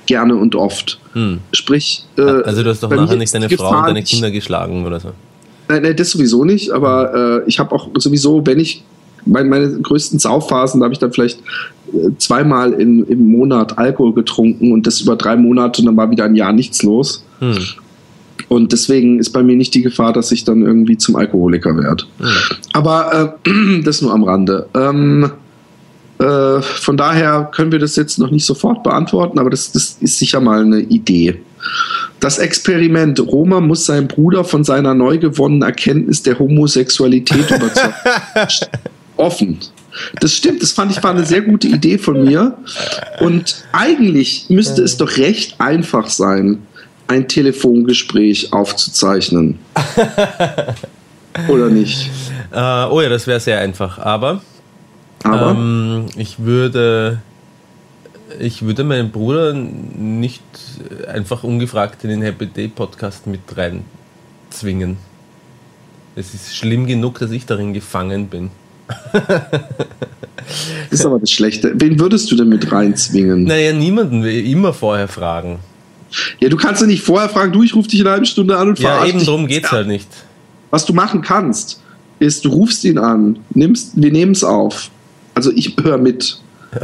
gerne 0.06 0.36
und 0.36 0.54
oft. 0.54 1.00
Hm. 1.14 1.40
Sprich, 1.52 2.04
äh, 2.16 2.22
Also 2.22 2.62
du 2.62 2.70
hast 2.70 2.84
doch 2.84 2.90
nachher 2.90 3.16
nicht 3.16 3.34
deine 3.34 3.50
Frau 3.50 3.78
und 3.78 3.88
deine 3.88 4.04
Kinder 4.04 4.30
geschlagen 4.30 4.86
oder 4.86 5.00
so. 5.00 5.10
Nein, 5.68 5.82
nein, 5.82 5.96
das 5.96 6.10
sowieso 6.10 6.44
nicht, 6.44 6.70
aber 6.70 7.42
äh, 7.42 7.48
ich 7.48 7.58
habe 7.58 7.74
auch 7.74 7.88
sowieso, 7.98 8.46
wenn 8.46 8.60
ich 8.60 8.84
meine 9.26 9.68
größten 9.80 10.18
Saufphasen, 10.18 10.80
da 10.80 10.84
habe 10.84 10.94
ich 10.94 10.98
dann 10.98 11.12
vielleicht 11.12 11.40
äh, 11.92 12.10
zweimal 12.18 12.72
in, 12.72 13.04
im 13.06 13.30
Monat 13.30 13.78
Alkohol 13.78 14.14
getrunken 14.14 14.72
und 14.72 14.86
das 14.86 15.00
über 15.00 15.16
drei 15.16 15.36
Monate 15.36 15.82
und 15.82 15.86
dann 15.86 15.96
war 15.96 16.10
wieder 16.10 16.24
ein 16.24 16.34
Jahr 16.34 16.52
nichts 16.52 16.82
los. 16.82 17.24
Hm. 17.40 17.58
Und 18.48 18.72
deswegen 18.72 19.18
ist 19.18 19.30
bei 19.30 19.42
mir 19.42 19.56
nicht 19.56 19.74
die 19.74 19.82
Gefahr, 19.82 20.12
dass 20.12 20.30
ich 20.30 20.44
dann 20.44 20.62
irgendwie 20.62 20.96
zum 20.96 21.16
Alkoholiker 21.16 21.76
werde. 21.76 22.04
Aber 22.72 23.36
äh, 23.44 23.82
das 23.84 24.02
nur 24.02 24.12
am 24.12 24.22
Rande. 24.24 24.68
Ähm, 24.74 25.30
äh, 26.18 26.62
von 26.62 26.96
daher 26.96 27.50
können 27.52 27.72
wir 27.72 27.78
das 27.78 27.96
jetzt 27.96 28.18
noch 28.18 28.30
nicht 28.30 28.46
sofort 28.46 28.82
beantworten, 28.82 29.38
aber 29.38 29.50
das, 29.50 29.72
das 29.72 29.98
ist 30.00 30.18
sicher 30.18 30.40
mal 30.40 30.62
eine 30.62 30.80
Idee. 30.80 31.40
Das 32.20 32.38
Experiment. 32.38 33.20
Roma 33.20 33.60
muss 33.60 33.86
seinen 33.86 34.08
Bruder 34.08 34.44
von 34.44 34.64
seiner 34.64 34.94
neu 34.94 35.18
gewonnenen 35.18 35.62
Erkenntnis 35.62 36.22
der 36.22 36.38
Homosexualität 36.38 37.50
überzeugen. 37.50 37.94
Offen. 39.16 39.58
Das 40.20 40.32
stimmt, 40.32 40.62
das 40.62 40.72
fand 40.72 40.92
ich 40.92 41.02
war 41.02 41.10
eine 41.10 41.24
sehr 41.24 41.40
gute 41.40 41.68
Idee 41.68 41.98
von 41.98 42.24
mir. 42.24 42.56
Und 43.20 43.64
eigentlich 43.72 44.46
müsste 44.48 44.82
es 44.82 44.96
doch 44.96 45.16
recht 45.16 45.60
einfach 45.60 46.08
sein, 46.08 46.66
ein 47.08 47.28
Telefongespräch 47.28 48.52
aufzuzeichnen. 48.52 49.58
Oder 51.48 51.68
nicht? 51.68 52.10
Äh, 52.52 52.84
oh 52.86 53.00
ja, 53.00 53.08
das 53.08 53.26
wäre 53.26 53.40
sehr 53.40 53.60
einfach. 53.60 53.98
Aber, 53.98 54.42
Aber 55.22 55.50
ähm, 55.50 56.06
ich 56.16 56.38
würde. 56.40 57.20
Ich 58.38 58.62
würde 58.62 58.84
meinen 58.84 59.12
Bruder 59.12 59.54
nicht 59.54 60.42
einfach 61.06 61.44
ungefragt 61.44 62.02
in 62.04 62.10
den 62.10 62.22
Happy 62.22 62.46
Day 62.46 62.68
Podcast 62.68 63.26
mit 63.26 63.40
reinzwingen. 63.56 64.98
Es 66.16 66.34
ist 66.34 66.54
schlimm 66.56 66.86
genug, 66.86 67.18
dass 67.20 67.30
ich 67.30 67.46
darin 67.46 67.72
gefangen 67.72 68.26
bin. 68.26 68.50
Das 69.12 70.90
ist 70.90 71.06
aber 71.06 71.18
das 71.18 71.30
Schlechte. 71.30 71.72
Wen 71.76 71.98
würdest 71.98 72.30
du 72.30 72.36
denn 72.36 72.48
mit 72.48 72.70
reinzwingen? 72.70 73.44
Naja, 73.44 73.72
niemanden 73.72 74.22
will 74.22 74.46
immer 74.46 74.72
vorher 74.72 75.08
fragen. 75.08 75.58
Ja, 76.40 76.48
du 76.48 76.56
kannst 76.56 76.80
ja 76.80 76.86
nicht 76.86 77.02
vorher 77.02 77.28
fragen, 77.28 77.52
du, 77.52 77.62
ich 77.62 77.74
rufe 77.74 77.88
dich 77.88 78.00
in 78.00 78.06
einer 78.06 78.12
halben 78.14 78.26
Stunde 78.26 78.56
an 78.56 78.68
und 78.68 78.78
Ja, 78.78 78.90
verarsch 78.90 79.08
eben 79.08 79.18
dich. 79.18 79.26
darum 79.26 79.46
geht's 79.46 79.72
halt 79.72 79.88
nicht. 79.88 80.08
Was 80.70 80.84
du 80.86 80.92
machen 80.92 81.20
kannst, 81.22 81.80
ist, 82.18 82.44
du 82.44 82.50
rufst 82.50 82.84
ihn 82.84 82.98
an, 82.98 83.38
nimmst, 83.50 83.92
wir 83.96 84.12
nehmen 84.12 84.32
es 84.32 84.44
auf. 84.44 84.90
Also 85.34 85.50
ich 85.52 85.76
höre 85.82 85.98
mit. 85.98 86.38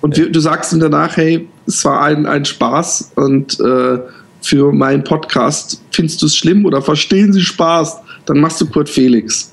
Und 0.00 0.16
wir, 0.16 0.32
du 0.32 0.40
sagst 0.40 0.72
ihm 0.72 0.80
danach, 0.80 1.16
hey, 1.16 1.48
es 1.66 1.84
war 1.84 2.02
ein, 2.02 2.26
ein 2.26 2.44
Spaß 2.44 3.12
und 3.14 3.60
äh, 3.60 3.98
für 4.40 4.72
meinen 4.72 5.04
Podcast 5.04 5.80
findest 5.92 6.20
du 6.20 6.26
es 6.26 6.34
schlimm 6.36 6.66
oder 6.66 6.82
verstehen 6.82 7.32
Sie 7.32 7.40
Spaß, 7.40 7.98
dann 8.26 8.40
machst 8.40 8.60
du 8.60 8.66
Kurt 8.66 8.88
Felix. 8.88 9.51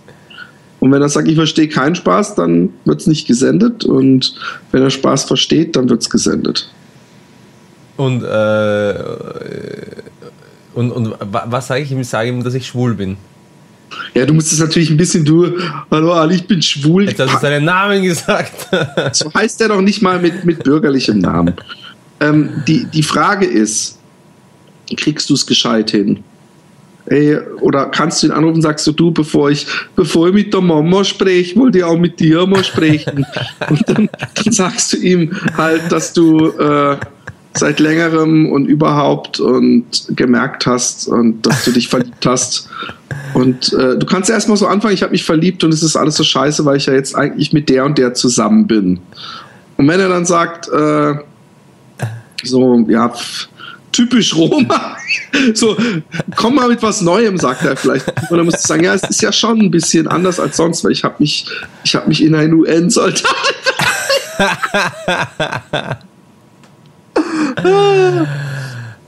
Und 0.79 0.91
wenn 0.91 1.01
er 1.01 1.09
sagt, 1.09 1.27
ich 1.27 1.35
verstehe 1.35 1.67
keinen 1.67 1.95
Spaß, 1.95 2.35
dann 2.35 2.69
wird 2.85 3.01
es 3.01 3.07
nicht 3.07 3.27
gesendet. 3.27 3.83
Und 3.85 4.35
wenn 4.71 4.81
er 4.81 4.89
Spaß 4.89 5.25
versteht, 5.25 5.75
dann 5.75 5.89
wird 5.89 6.01
es 6.01 6.09
gesendet. 6.09 6.69
Und, 7.97 8.23
äh, 8.23 8.93
und, 10.73 10.91
und 10.91 11.11
wa- 11.19 11.45
was 11.47 11.67
sage 11.67 11.81
ich 11.83 11.91
ihm? 11.91 11.99
Ich 11.99 12.07
sage 12.07 12.29
ihm, 12.29 12.43
dass 12.43 12.53
ich 12.53 12.67
schwul 12.67 12.93
bin. 12.93 13.17
Ja, 14.13 14.25
du 14.25 14.33
musst 14.33 14.53
es 14.53 14.59
natürlich 14.59 14.89
ein 14.89 14.97
bisschen, 14.97 15.25
du, 15.25 15.51
hallo 15.91 16.13
Ali, 16.13 16.35
ich 16.35 16.47
bin 16.47 16.61
schwul. 16.61 17.09
Jetzt 17.09 17.19
hast 17.19 17.33
du 17.33 17.37
seinen 17.39 17.65
Namen 17.65 18.03
gesagt. 18.03 18.53
So 19.13 19.33
heißt 19.33 19.59
er 19.61 19.69
doch 19.69 19.81
nicht 19.81 20.01
mal 20.01 20.19
mit, 20.19 20.45
mit 20.45 20.63
bürgerlichem 20.63 21.19
Namen. 21.19 21.55
Ähm, 22.21 22.63
die, 22.67 22.85
die 22.85 23.03
Frage 23.03 23.45
ist, 23.45 23.97
kriegst 24.95 25.29
du 25.29 25.33
es 25.33 25.45
gescheit 25.45 25.91
hin? 25.91 26.23
Ey, 27.09 27.37
oder 27.61 27.87
kannst 27.87 28.21
du 28.21 28.27
ihn 28.27 28.31
anrufen, 28.31 28.61
sagst 28.61 28.85
du, 28.87 28.91
du, 28.91 29.11
bevor 29.11 29.49
ich, 29.49 29.65
bevor 29.95 30.27
ich 30.27 30.33
mit 30.33 30.53
der 30.53 30.61
Mama 30.61 31.03
spreche, 31.03 31.55
wollte 31.55 31.79
ich 31.79 31.83
auch 31.83 31.97
mit 31.97 32.19
dir 32.19 32.45
mal 32.45 32.63
sprechen. 32.63 33.25
Und 33.69 33.83
dann, 33.87 34.09
dann 34.35 34.53
sagst 34.53 34.93
du 34.93 34.97
ihm 34.97 35.35
halt, 35.57 35.91
dass 35.91 36.13
du 36.13 36.49
äh, 36.49 36.97
seit 37.55 37.79
längerem 37.79 38.51
und 38.51 38.67
überhaupt 38.67 39.39
und 39.39 39.85
gemerkt 40.09 40.65
hast 40.67 41.07
und 41.07 41.45
dass 41.45 41.65
du 41.65 41.71
dich 41.71 41.87
verliebt 41.87 42.25
hast. 42.25 42.69
Und 43.33 43.73
äh, 43.73 43.97
du 43.97 44.05
kannst 44.05 44.29
erstmal 44.29 44.57
so 44.57 44.67
anfangen, 44.67 44.93
ich 44.93 45.01
habe 45.01 45.11
mich 45.11 45.23
verliebt 45.23 45.63
und 45.63 45.73
es 45.73 45.83
ist 45.83 45.95
alles 45.95 46.15
so 46.15 46.23
scheiße, 46.23 46.63
weil 46.65 46.77
ich 46.77 46.85
ja 46.85 46.93
jetzt 46.93 47.15
eigentlich 47.15 47.51
mit 47.51 47.69
der 47.69 47.85
und 47.85 47.97
der 47.97 48.13
zusammen 48.13 48.67
bin. 48.67 48.99
Und 49.77 49.87
wenn 49.87 49.99
er 49.99 50.09
dann 50.09 50.25
sagt, 50.25 50.69
äh, 50.69 51.15
so, 52.43 52.85
ja, 52.87 53.11
typisch 53.91 54.35
Roma, 54.35 54.97
so, 55.53 55.77
komm 56.35 56.55
mal 56.55 56.69
mit 56.69 56.81
was 56.81 57.01
Neuem, 57.01 57.37
sagt 57.37 57.63
er 57.63 57.75
vielleicht. 57.75 58.07
Und 58.29 58.37
dann 58.37 58.45
musst 58.45 58.63
du 58.63 58.67
sagen, 58.67 58.83
ja, 58.83 58.93
es 58.93 59.03
ist 59.03 59.21
ja 59.21 59.31
schon 59.31 59.59
ein 59.59 59.71
bisschen 59.71 60.07
anders 60.07 60.39
als 60.39 60.57
sonst, 60.57 60.83
weil 60.83 60.91
ich 60.91 61.03
habe 61.03 61.15
mich, 61.19 61.45
ich 61.83 61.95
habe 61.95 62.07
mich 62.07 62.23
in 62.23 62.35
einen 62.35 62.53
UN-Soldat. 62.53 63.23
äh, 67.61 67.65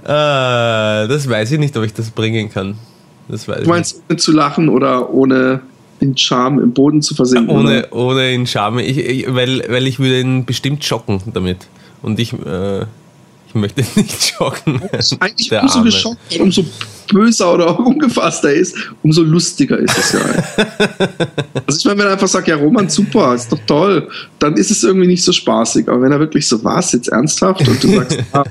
das 1.08 1.29
weiß 1.29 1.51
ich 1.51 1.60
nicht, 1.60 1.75
ob 1.77 1.84
ich 1.84 1.93
das 1.93 2.10
bringen 2.12 2.51
kann. 2.51 2.75
Das 3.27 3.48
weiß 3.48 3.63
Du 3.63 3.70
meinst, 3.70 4.01
ohne 4.10 4.17
zu 4.17 4.31
lachen 4.31 4.70
oder 4.70 5.10
ohne 5.13 5.62
in 6.01 6.17
Scham 6.17 6.60
im 6.60 6.74
Boden 6.74 7.01
zu 7.01 7.15
versinken? 7.15 7.55
Ohne, 7.55 7.88
oder? 7.88 7.93
ohne 7.93 8.34
in 8.34 8.48
Scham, 8.48 8.79
ich, 8.79 8.98
ich, 8.98 9.34
weil, 9.34 9.63
weil 9.70 9.88
ich 9.88 10.00
würde 10.00 10.20
ihn 10.20 10.46
bestimmt 10.46 10.84
schocken 10.84 11.22
damit. 11.34 11.67
Und 12.01 12.20
ich, 12.20 12.34
äh, 12.34 12.86
ich 13.51 13.55
möchte 13.55 13.81
nicht 14.00 14.24
schocken. 14.24 14.81
Eigentlich 15.20 15.50
Der 15.50 15.63
umso 15.63 15.79
Arme. 15.79 15.89
geschockter, 15.89 16.39
umso 16.41 16.65
böser 17.12 17.53
oder 17.53 17.79
ungefasster 17.86 18.50
er 18.50 18.55
ist, 18.55 18.75
umso 19.03 19.24
lustiger 19.24 19.77
ist 19.77 19.98
es 19.98 20.13
ja. 20.13 20.20
also 21.67 21.79
ich 21.79 21.86
meine, 21.86 22.00
wenn 22.00 22.08
er 22.08 22.13
einfach 22.13 22.27
sagt, 22.27 22.48
ja 22.48 22.55
Roman, 22.55 22.89
super, 22.89 23.36
ist 23.36 23.51
doch 23.51 23.60
toll, 23.67 24.08
dann 24.39 24.55
ist 24.55 24.72
es 24.72 24.84
irgendwie 24.84 25.08
nicht 25.08 25.24
so 25.24 25.31
spaßig. 25.34 25.89
Aber 25.89 26.01
wenn 26.01 26.12
er 26.12 26.20
wirklich 26.20 26.48
so, 26.48 26.63
was, 26.63 26.93
jetzt 26.93 27.10
ernsthaft? 27.10 27.67
Und 27.67 27.84
du 27.84 27.96
sagst, 27.96 28.17
ja, 28.34 28.43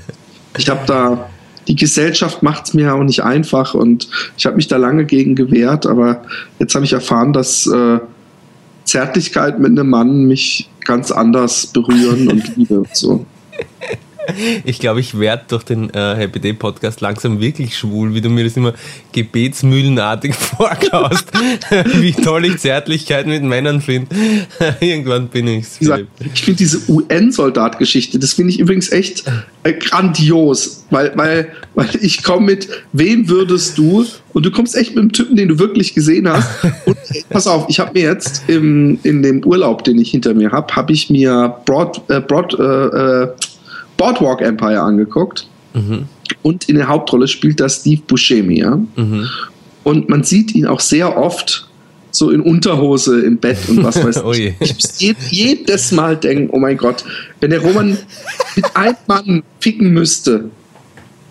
ich 0.57 0.69
habe 0.69 0.81
da, 0.85 1.29
die 1.67 1.75
Gesellschaft 1.75 2.43
macht 2.43 2.67
es 2.67 2.73
mir 2.73 2.93
auch 2.93 3.03
nicht 3.03 3.23
einfach 3.23 3.73
und 3.73 4.07
ich 4.37 4.45
habe 4.45 4.55
mich 4.55 4.67
da 4.67 4.77
lange 4.77 5.05
gegen 5.05 5.35
gewehrt, 5.35 5.85
aber 5.85 6.23
jetzt 6.59 6.75
habe 6.75 6.85
ich 6.85 6.93
erfahren, 6.93 7.33
dass 7.33 7.65
äh, 7.67 7.99
Zärtlichkeit 8.83 9.59
mit 9.59 9.71
einem 9.71 9.89
Mann 9.89 10.25
mich 10.25 10.69
ganz 10.85 11.11
anders 11.11 11.67
berühren 11.67 12.27
und 12.27 12.55
liebe 12.57 12.79
und 12.79 12.95
so. 12.95 13.25
Ich 14.65 14.79
glaube, 14.79 14.99
ich 14.99 15.17
werde 15.19 15.43
durch 15.47 15.63
den 15.63 15.89
äh, 15.93 16.15
Happy 16.15 16.39
Day 16.39 16.53
Podcast 16.53 17.01
langsam 17.01 17.39
wirklich 17.39 17.77
schwul, 17.77 18.13
wie 18.13 18.21
du 18.21 18.29
mir 18.29 18.43
das 18.43 18.55
immer 18.55 18.73
gebetsmühlenartig 19.11 20.35
vorkaust, 20.57 21.31
wie 21.95 22.13
toll 22.13 22.45
ich 22.45 22.57
Zärtlichkeit 22.57 23.27
mit 23.27 23.43
Männern 23.43 23.81
finde. 23.81 24.15
Irgendwann 24.79 25.27
bin 25.27 25.47
ich's. 25.47 25.77
Philipp. 25.77 26.07
ich 26.33 26.43
finde 26.43 26.57
diese 26.59 26.89
UN-Soldat-Geschichte, 26.89 28.19
das 28.19 28.33
finde 28.33 28.51
ich 28.51 28.59
übrigens 28.59 28.91
echt 28.91 29.23
äh, 29.63 29.73
grandios, 29.73 30.85
weil, 30.89 31.11
weil, 31.15 31.51
weil 31.75 31.89
ich 32.01 32.23
komme 32.23 32.47
mit, 32.47 32.67
wen 32.93 33.27
würdest 33.29 33.77
du? 33.77 34.05
Und 34.33 34.45
du 34.45 34.51
kommst 34.51 34.75
echt 34.75 34.91
mit 34.91 34.99
einem 34.99 35.11
Typen, 35.11 35.35
den 35.35 35.49
du 35.49 35.59
wirklich 35.59 35.93
gesehen 35.93 36.29
hast. 36.29 36.47
Und 36.85 36.97
äh, 37.09 37.23
pass 37.29 37.47
auf, 37.47 37.65
ich 37.69 37.79
habe 37.79 37.91
mir 37.93 38.03
jetzt 38.03 38.43
im, 38.47 38.99
in 39.03 39.21
dem 39.23 39.43
Urlaub, 39.43 39.83
den 39.83 39.99
ich 39.99 40.11
hinter 40.11 40.33
mir 40.33 40.51
habe, 40.51 40.73
habe 40.75 40.93
ich 40.93 41.09
mir 41.09 41.55
Broad, 41.65 42.01
äh, 42.09 42.21
Broad, 42.21 42.57
äh, 42.57 42.63
äh, 42.63 43.27
Boardwalk 44.01 44.41
Empire 44.41 44.81
angeguckt. 44.81 45.47
Und 46.41 46.67
in 46.67 46.75
der 46.75 46.87
Hauptrolle 46.87 47.27
spielt 47.27 47.59
da 47.59 47.69
Steve 47.69 48.01
Buscemi. 48.07 48.59
Ja? 48.59 48.79
Mhm. 48.95 49.29
Und 49.83 50.09
man 50.09 50.23
sieht 50.23 50.55
ihn 50.55 50.65
auch 50.65 50.79
sehr 50.79 51.17
oft 51.17 51.67
so 52.09 52.31
in 52.31 52.41
Unterhose 52.41 53.21
im 53.21 53.37
Bett 53.37 53.57
und 53.69 53.83
was 53.83 54.03
weiß 54.03 54.17
Oh 54.25 54.31
ich. 54.33 54.53
Ich 54.59 54.73
muss 54.73 54.99
je, 54.99 55.13
jedes 55.29 55.91
Mal 55.91 56.17
denken, 56.17 56.49
oh 56.51 56.57
mein 56.57 56.77
Gott, 56.77 57.05
wenn 57.39 57.51
der 57.51 57.61
Roman 57.61 57.97
mit 58.55 58.75
einem 58.75 58.97
Mann 59.07 59.43
ficken 59.59 59.91
müsste, 59.93 60.49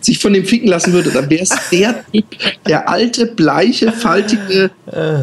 sich 0.00 0.18
von 0.18 0.32
dem 0.32 0.44
ficken 0.44 0.68
lassen 0.68 0.92
würde, 0.92 1.10
dann 1.10 1.28
wäre 1.28 1.42
es 1.42 1.50
der 1.70 2.02
Typ, 2.10 2.24
der 2.66 2.88
alte, 2.88 3.26
bleiche, 3.26 3.92
faltige, 3.92 4.70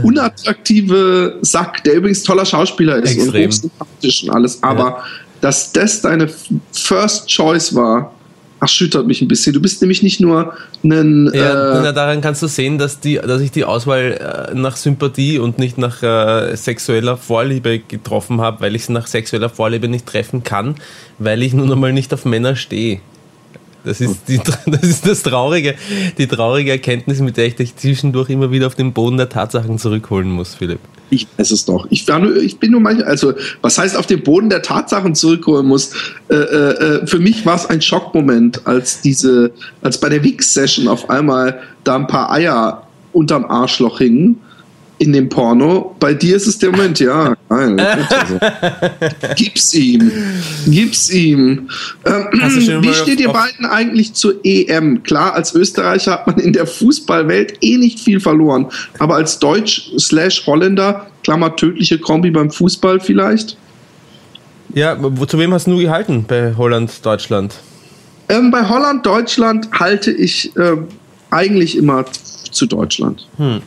unattraktive 0.04 1.40
Sack, 1.42 1.84
der 1.86 1.96
übrigens 1.96 2.22
toller 2.24 2.46
Schauspieler 2.46 2.98
ist 2.98 3.14
Extrem. 3.14 3.46
und 3.46 3.48
hochsympathisch 3.48 4.24
und 4.26 4.30
alles, 4.30 4.62
aber 4.62 5.04
dass 5.42 5.72
das 5.74 6.02
deine 6.02 6.30
First 6.72 7.28
Choice 7.28 7.76
war, 7.76 8.12
erschüttert 8.60 9.06
mich 9.06 9.22
ein 9.22 9.28
bisschen. 9.28 9.54
Du 9.54 9.62
bist 9.62 9.82
nämlich 9.82 10.02
nicht 10.02 10.20
nur 10.20 10.54
ein. 10.84 11.30
Ja, 11.34 11.90
äh, 11.90 11.94
daran 11.94 12.22
kannst 12.22 12.42
du 12.42 12.48
sehen, 12.48 12.78
dass, 12.78 13.00
die, 13.00 13.16
dass 13.16 13.42
ich 13.42 13.52
die 13.52 13.66
Auswahl 13.66 14.50
äh, 14.52 14.56
nach 14.56 14.78
Sympathie 14.78 15.40
und 15.40 15.60
nicht 15.60 15.78
nach 15.78 16.02
äh, 16.02 16.56
sexueller 16.56 17.18
Vorliebe 17.18 17.80
getroffen 17.80 18.42
habe, 18.42 18.62
weil 18.62 18.76
ich 18.76 18.84
es 18.84 18.90
nach 18.90 19.08
sexueller 19.08 19.50
Vorliebe 19.50 19.88
nicht 19.88 20.06
treffen 20.06 20.44
kann, 20.44 20.76
weil 21.20 21.44
ich 21.44 21.54
nun 21.54 21.72
einmal 21.72 21.94
nicht 21.94 22.14
auf 22.14 22.26
Männer 22.26 22.56
stehe. 22.56 23.00
Das 23.88 24.02
ist, 24.02 24.28
die, 24.28 24.38
das 24.66 24.84
ist 24.84 25.08
das 25.08 25.24
traurige, 25.24 25.76
die 26.18 26.28
traurige 26.28 26.72
Erkenntnis, 26.72 27.22
mit 27.22 27.38
der 27.38 27.46
ich 27.46 27.56
dich 27.56 27.76
zwischendurch 27.78 28.30
immer 28.30 28.52
wieder 28.52 28.68
auf 28.68 28.76
den 28.76 28.92
Boden 28.92 29.16
der 29.16 29.30
Tatsachen 29.30 29.80
zurückholen 29.80 30.30
muss, 30.30 30.56
Philipp. 30.56 30.80
Ich 31.10 31.26
weiß 31.38 31.52
es 31.52 31.64
doch. 31.64 31.88
Ich, 31.90 32.06
war 32.10 32.20
nur, 32.20 32.36
ich 32.36 32.60
bin 32.60 32.72
nur 32.72 32.82
manchmal, 32.82 33.08
also 33.08 33.34
was 33.62 33.78
heißt 33.78 33.96
auf 33.96 34.06
den 34.06 34.24
Boden 34.24 34.50
der 34.50 34.62
Tatsachen 34.62 35.16
zurückholen 35.16 35.66
muss? 35.66 35.92
Äh, 36.28 36.36
äh, 36.36 36.72
äh 37.00 37.08
für 37.08 37.20
mich 37.20 37.46
war 37.46 37.56
es 37.56 37.66
ein 37.66 37.82
Schockmoment, 37.82 38.68
als 38.68 39.00
diese, 39.00 39.52
als 39.82 39.98
bei 40.02 40.10
der 40.10 40.22
Wix-Session 40.22 40.90
auf 40.90 41.10
einmal 41.10 41.62
da 41.86 41.96
ein 41.96 42.08
paar 42.08 42.30
Eier 42.30 42.86
unterm 43.14 43.46
Arschloch 43.46 44.00
hingen 44.00 44.42
in 45.00 45.14
dem 45.14 45.30
Porno. 45.30 45.96
Bei 46.00 46.14
dir 46.14 46.36
ist 46.36 46.48
es 46.48 46.58
der 46.58 46.72
Moment, 46.72 47.00
ja. 47.00 47.36
Nein, 47.50 47.80
also. 48.10 48.40
Gib's 49.36 49.74
ihm. 49.74 50.12
Gib's 50.66 51.10
ihm. 51.10 51.70
Ähm, 52.06 52.28
wie 52.82 52.94
steht 52.94 53.20
ihr 53.20 53.30
beiden 53.30 53.66
eigentlich 53.66 54.14
zur 54.14 54.36
EM? 54.44 55.04
Klar, 55.04 55.34
als 55.34 55.54
Österreicher 55.54 56.14
hat 56.14 56.28
man 56.28 56.40
in 56.40 56.54
der 56.54 56.68
Fußballwelt 56.68 57.58
eh 57.62 57.78
nicht 57.78 58.00
viel 58.00 58.20
verloren. 58.20 58.68
Aber 59.00 59.16
als 59.16 59.40
Deutsch-Holländer, 59.40 61.08
Klammer 61.24 61.56
tödliche 61.56 62.00
Kombi 62.00 62.32
beim 62.32 62.52
Fußball 62.52 63.00
vielleicht? 63.00 63.58
Ja, 64.74 64.98
zu 65.28 65.40
wem 65.40 65.54
hast 65.54 65.68
du 65.68 65.78
gehalten 65.78 66.26
bei 66.28 66.54
Holland-Deutschland? 66.56 67.56
Ähm, 68.30 68.52
bei 68.52 68.68
Holland-Deutschland 68.68 69.70
halte 69.72 70.12
ich 70.12 70.56
äh, 70.58 70.78
eigentlich 71.30 71.78
immer 71.78 72.06
zu 72.52 72.66
Deutschland. 72.66 73.28
Hm. 73.38 73.62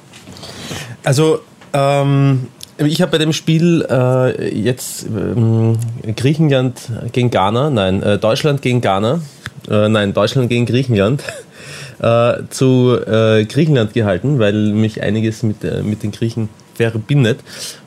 Also, 1.02 1.40
ähm, 1.72 2.48
ich 2.78 3.02
habe 3.02 3.12
bei 3.12 3.18
dem 3.18 3.32
Spiel 3.32 3.86
äh, 3.90 4.54
jetzt 4.54 5.06
ähm, 5.06 5.78
Griechenland 6.16 6.80
gegen 7.12 7.30
Ghana, 7.30 7.70
nein, 7.70 8.02
äh, 8.02 8.18
Deutschland 8.18 8.62
gegen 8.62 8.80
Ghana, 8.80 9.20
äh, 9.68 9.88
nein, 9.88 10.14
Deutschland 10.14 10.48
gegen 10.48 10.66
Griechenland 10.66 11.22
äh, 12.00 12.34
zu 12.48 12.98
äh, 13.06 13.44
Griechenland 13.44 13.92
gehalten, 13.92 14.38
weil 14.38 14.72
mich 14.72 15.02
einiges 15.02 15.42
mit, 15.42 15.62
äh, 15.64 15.82
mit 15.82 16.02
den 16.02 16.12
Griechen 16.12 16.48
verbindet. 16.74 17.40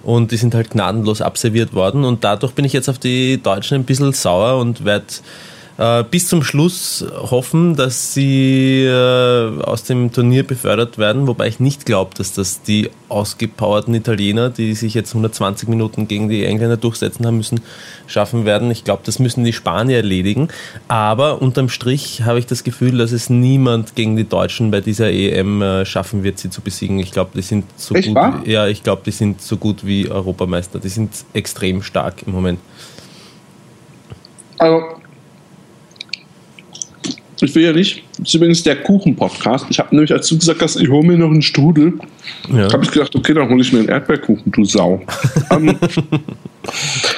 Und 0.04 0.32
die 0.32 0.38
sind 0.38 0.54
halt 0.54 0.70
gnadenlos 0.70 1.22
abserviert 1.22 1.74
worden. 1.74 2.06
Und 2.06 2.24
dadurch 2.24 2.54
bin 2.54 2.66
ich 2.66 2.74
jetzt 2.74 2.90
auf 2.90 3.00
die 3.00 3.42
Deutschen 3.42 3.76
ein 3.76 3.86
bisschen 3.86 4.14
sauer 4.14 4.60
und 4.60 4.86
werde 4.86 5.06
äh, 5.78 6.04
bis 6.04 6.28
zum 6.28 6.44
Schluss 6.44 7.06
hoffen, 7.12 7.76
dass 7.76 8.14
sie 8.14 8.84
äh, 8.84 9.62
aus 9.64 9.84
dem 9.84 10.12
Turnier 10.12 10.44
befördert 10.44 10.98
werden, 10.98 11.28
wobei 11.28 11.48
ich 11.48 11.60
nicht 11.60 11.86
glaube, 11.86 12.12
dass 12.16 12.34
das 12.34 12.62
die 12.62 12.92
ausgepowerten 13.10 13.94
Italiener, 13.96 14.50
die 14.50 14.76
sich 14.76 14.94
jetzt 14.94 15.12
120 15.12 15.68
Minuten 15.70 16.08
gegen 16.08 16.30
die 16.30 16.46
Engländer 16.46 16.78
durchsetzen 16.78 17.26
haben 17.26 17.38
müssen, 17.38 17.62
schaffen 18.06 18.46
werden. 18.46 18.70
Ich 18.70 18.84
glaube, 18.84 19.02
das 19.06 19.18
müssen 19.18 19.44
die 19.44 19.54
Spanier 19.54 19.98
erledigen. 19.98 20.50
Aber 20.88 21.42
unterm 21.42 21.70
Strich 21.70 22.24
habe 22.24 22.38
ich 22.38 22.46
das 22.46 22.64
Gefühl, 22.64 22.98
dass 23.00 23.12
es 23.12 23.30
niemand 23.32 23.96
gegen 23.96 24.16
die 24.16 24.28
Deutschen 24.28 24.70
bei 24.70 24.82
dieser 24.82 25.12
EM 25.12 25.62
äh, 25.62 25.86
schaffen 25.86 26.24
wird, 26.24 26.38
sie 26.38 26.50
zu 26.50 26.62
besiegen. 26.62 27.00
Ich 27.00 27.12
glaube, 27.12 27.32
die 27.36 27.42
sind 27.42 27.66
so 27.78 27.96
Echt, 27.96 28.10
gut. 28.10 28.16
Wahr? 28.16 28.42
Ja, 28.46 28.68
ich 28.68 28.84
glaube, 28.84 29.02
die 29.06 29.12
sind 29.12 29.42
so 29.42 29.58
gut 29.58 29.86
wie 29.86 30.10
Europameister. 30.10 30.80
Die 30.80 30.90
sind 30.90 31.12
extrem 31.34 31.82
stark 31.82 32.24
im 32.28 32.34
Moment. 32.34 32.60
Also 34.60 35.03
ich 37.46 37.56
will 37.56 37.64
ja 37.64 37.74
nicht. 37.74 38.04
Das 38.18 38.30
ist 38.30 38.34
übrigens 38.36 38.64
der 38.64 38.82
Kuchen-Podcast. 38.84 39.66
Ich 39.70 39.80
habe 39.80 39.96
nämlich, 39.96 40.12
als 40.12 40.28
du 40.28 40.38
gesagt 40.38 40.62
hast, 40.62 40.76
ich 40.76 40.90
hole 40.90 41.06
mir 41.06 41.18
noch 41.18 41.32
einen 41.32 41.42
Strudel, 41.42 41.94
ja. 42.54 42.72
habe 42.72 42.84
ich 42.84 42.92
gedacht, 42.92 43.16
okay, 43.16 43.34
dann 43.34 43.50
hole 43.50 43.62
ich 43.62 43.74
mir 43.74 43.80
einen 43.80 43.90
Erdbeerkuchen, 43.90 44.52
du 44.52 44.64
Sau. 44.64 45.02
ähm, 45.52 45.76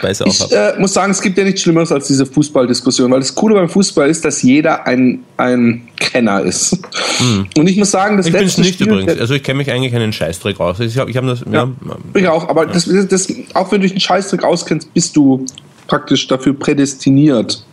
ich 0.04 0.52
äh, 0.52 0.80
muss 0.80 0.94
sagen, 0.94 1.12
es 1.12 1.22
gibt 1.22 1.38
ja 1.38 1.44
nichts 1.44 1.62
Schlimmeres 1.62 1.92
als 1.92 2.08
diese 2.08 2.26
Fußballdiskussion, 2.26 3.12
weil 3.12 3.20
das 3.20 3.36
Coole 3.36 3.56
beim 3.56 3.70
Fußball 3.70 4.10
ist, 4.10 4.26
dass 4.26 4.42
jeder 4.42 4.88
ein, 4.88 5.20
ein 5.38 5.88
Kenner 5.98 6.42
ist. 6.42 6.80
Hm. 7.18 7.48
Und 7.56 7.68
ich 7.68 7.78
muss 7.78 7.92
sagen, 7.92 8.18
das 8.18 8.26
Ich 8.26 8.34
es 8.34 8.58
nicht 8.58 8.76
Spiel, 8.76 8.88
übrigens. 8.88 9.20
Also 9.20 9.36
ich 9.36 9.44
kenne 9.44 9.58
mich 9.58 9.72
eigentlich 9.72 9.94
einen 9.94 10.14
Scheißdreck 10.14 10.60
aus. 10.60 10.80
Ich 10.80 10.98
habe 10.98 11.12
ich 11.12 11.18
hab 11.18 11.26
das. 11.26 11.42
Ja, 11.52 11.64
ja, 11.64 11.70
ich 12.16 12.28
auch, 12.28 12.50
aber 12.50 12.66
ja. 12.66 12.74
das, 12.74 12.90
das, 13.08 13.32
auch 13.54 13.72
wenn 13.72 13.82
du 13.82 13.84
dich 13.84 13.92
einen 13.92 14.02
Scheißdreck 14.02 14.44
auskennst, 14.44 14.94
bist 14.94 15.16
du 15.16 15.46
praktisch 15.88 16.28
dafür 16.28 16.54
prädestiniert, 16.58 17.64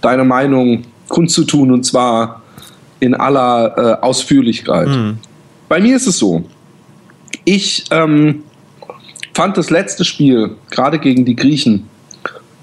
deine 0.00 0.24
Meinung 0.24 0.84
kundzutun 1.10 1.70
und 1.70 1.84
zwar 1.84 2.40
in 3.00 3.14
aller 3.14 3.98
äh, 4.00 4.04
Ausführlichkeit. 4.04 4.88
Mhm. 4.88 5.18
Bei 5.68 5.80
mir 5.80 5.96
ist 5.96 6.06
es 6.06 6.18
so, 6.18 6.44
ich 7.44 7.84
ähm, 7.90 8.42
fand 9.34 9.56
das 9.56 9.70
letzte 9.70 10.04
Spiel, 10.04 10.56
gerade 10.70 10.98
gegen 10.98 11.24
die 11.24 11.36
Griechen, 11.36 11.88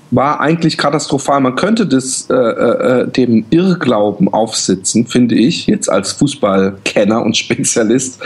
war 0.10 0.40
eigentlich 0.40 0.78
katastrophal. 0.78 1.42
Man 1.42 1.56
könnte 1.56 1.86
das 1.86 2.30
äh, 2.30 2.34
äh, 2.34 3.02
äh, 3.02 3.08
dem 3.10 3.46
Irrglauben 3.50 4.32
aufsitzen, 4.34 5.06
finde 5.06 5.36
ich, 5.36 5.68
jetzt 5.68 5.90
als 5.90 6.14
Fußballkenner 6.14 7.22
und 7.22 7.36
Spezialist, 7.38 8.20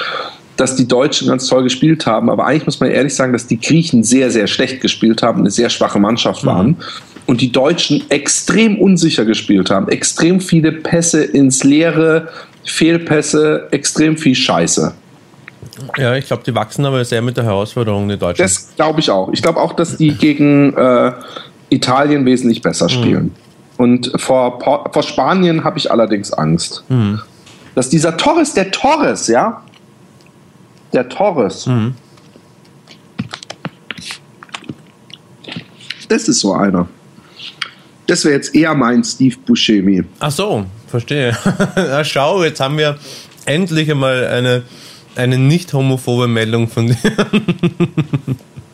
dass 0.58 0.76
die 0.76 0.88
Deutschen 0.88 1.30
ganz 1.30 1.48
toll 1.48 1.64
gespielt 1.64 2.06
haben. 2.06 2.30
Aber 2.30 2.46
eigentlich 2.46 2.66
muss 2.66 2.80
man 2.80 2.92
ehrlich 2.92 3.16
sagen, 3.16 3.34
dass 3.34 3.48
die 3.48 3.60
Griechen 3.60 4.04
sehr, 4.04 4.30
sehr 4.30 4.48
schlecht 4.48 4.82
gespielt 4.82 5.24
haben, 5.24 5.40
eine 5.40 5.50
sehr 5.50 5.70
schwache 5.70 6.00
Mannschaft 6.00 6.46
waren. 6.46 6.68
Mhm 6.68 6.78
und 7.26 7.42
die 7.42 7.52
Deutschen 7.52 8.04
extrem 8.10 8.80
unsicher 8.80 9.26
gespielt 9.26 9.70
haben. 9.70 9.88
Extrem 9.90 10.42
viele 10.42 10.72
Pässe 10.72 11.24
ins 11.24 11.64
Leere, 11.64 12.30
Fehlpässe, 12.64 13.68
extrem 13.72 14.18
viel 14.18 14.36
Scheiße. 14.36 14.94
Ja, 15.98 16.16
ich 16.16 16.26
glaube, 16.26 16.44
die 16.44 16.54
wachsen 16.54 16.86
aber 16.86 17.04
sehr 17.06 17.22
mit 17.22 17.38
der 17.38 17.44
Herausforderung, 17.46 18.08
die 18.08 18.18
Deutschen. 18.18 18.42
Das 18.42 18.76
glaube 18.76 19.00
ich 19.00 19.10
auch. 19.10 19.32
Ich 19.32 19.42
glaube 19.42 19.60
auch, 19.60 19.74
dass 19.74 19.98
die 19.98 20.14
gegen 20.14 20.76
äh, 20.76 21.12
Italien 21.70 22.26
wesentlich 22.26 22.62
besser 22.62 22.86
mhm. 22.86 22.90
spielen. 22.90 23.24
Mhm. 23.24 23.32
Und 23.78 24.12
vor, 24.18 24.60
vor 24.92 25.04
Spanien 25.04 25.64
habe 25.64 25.78
ich 25.80 25.92
allerdings 25.92 26.32
Angst. 26.34 26.84
Mhm. 26.90 27.20
Dass 27.74 27.90
dieser 27.90 28.18
Torres, 28.18 28.54
der 28.54 28.70
Torres, 28.70 29.28
ja, 29.28 29.64
der 30.94 31.08
Torres, 31.10 31.66
mhm. 31.66 31.96
das 36.10 36.28
ist 36.28 36.42
so 36.42 36.54
einer. 36.54 36.88
Das 38.12 38.26
wäre 38.26 38.36
jetzt 38.36 38.54
eher 38.54 38.76
mein 38.76 39.06
Steve 39.06 39.38
Buscemi. 39.46 40.04
Ach 40.20 40.32
so, 40.32 40.66
verstehe. 40.88 41.34
Na 41.78 42.04
schau, 42.04 42.44
jetzt 42.44 42.60
haben 42.60 42.78
wir 42.78 42.98
endlich 43.46 43.90
einmal 43.90 44.28
eine, 44.28 44.64
eine 45.16 45.38
nicht 45.38 45.72
homophobe 45.72 46.28
Meldung 46.28 46.68
von 46.68 46.88
dir. 46.88 46.98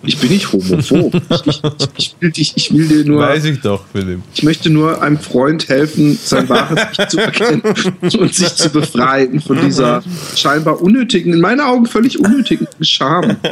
Ich 0.02 0.17
bin 0.17 0.32
nicht 0.32 0.52
homophob. 0.52 1.21
Ich, 1.45 1.62
ich, 1.97 2.15
will, 2.19 2.32
dich, 2.32 2.54
ich 2.56 2.73
will 2.73 2.88
dir 2.88 3.06
nur. 3.06 3.21
Weiß 3.21 3.45
ich 3.45 3.62
doch, 3.62 3.86
Philipp. 3.91 4.21
Ich 4.34 4.41
möchte 4.41 4.71
nur 4.71 5.04
einem 5.04 5.19
Freund 5.19 5.69
helfen, 5.69 6.17
sein 6.19 6.50
wahres 6.50 6.80
Ich 6.97 7.08
zu 7.08 7.19
erkennen 7.19 7.62
und 8.02 8.34
sich 8.34 8.56
zu 8.56 8.71
befreien 8.71 9.39
von 9.39 9.62
dieser 9.62 10.02
scheinbar 10.36 10.82
unnötigen, 10.82 11.32
in 11.32 11.41
meinen 11.41 11.62
Augen 11.62 11.86
völlig 11.86 12.17
unnötigen 12.19 12.67
Scham. 12.82 13.38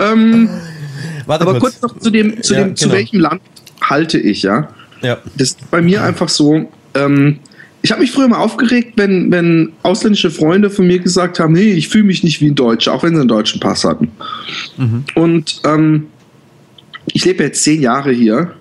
Ähm, 0.00 0.48
aber 1.26 1.58
kurz. 1.58 1.80
kurz 1.80 1.82
noch 1.82 1.98
zu 1.98 2.10
dem, 2.10 2.40
zu, 2.40 2.54
ja, 2.54 2.60
dem, 2.60 2.66
genau. 2.66 2.76
zu 2.76 2.92
welchem 2.92 3.18
Land 3.18 3.42
halte 3.88 4.18
ich, 4.18 4.42
ja. 4.42 4.68
Ja. 5.02 5.18
Das 5.36 5.50
ist 5.50 5.70
bei 5.70 5.80
mir 5.80 6.02
einfach 6.02 6.28
so, 6.28 6.68
ähm, 6.94 7.38
ich 7.82 7.92
habe 7.92 8.00
mich 8.00 8.10
früher 8.10 8.28
mal 8.28 8.38
aufgeregt, 8.38 8.94
wenn, 8.96 9.30
wenn 9.30 9.72
ausländische 9.82 10.30
Freunde 10.30 10.68
von 10.70 10.86
mir 10.86 10.98
gesagt 10.98 11.38
haben, 11.38 11.52
nee, 11.52 11.72
ich 11.72 11.88
fühle 11.88 12.04
mich 12.04 12.24
nicht 12.24 12.40
wie 12.40 12.50
ein 12.50 12.54
Deutscher, 12.54 12.92
auch 12.92 13.02
wenn 13.02 13.14
sie 13.14 13.20
einen 13.20 13.28
deutschen 13.28 13.60
Pass 13.60 13.84
hatten. 13.84 14.10
Mhm. 14.76 15.04
Und 15.14 15.60
ähm, 15.64 16.06
ich 17.06 17.24
lebe 17.24 17.44
jetzt 17.44 17.62
zehn 17.62 17.80
Jahre 17.80 18.10
hier, 18.10 18.52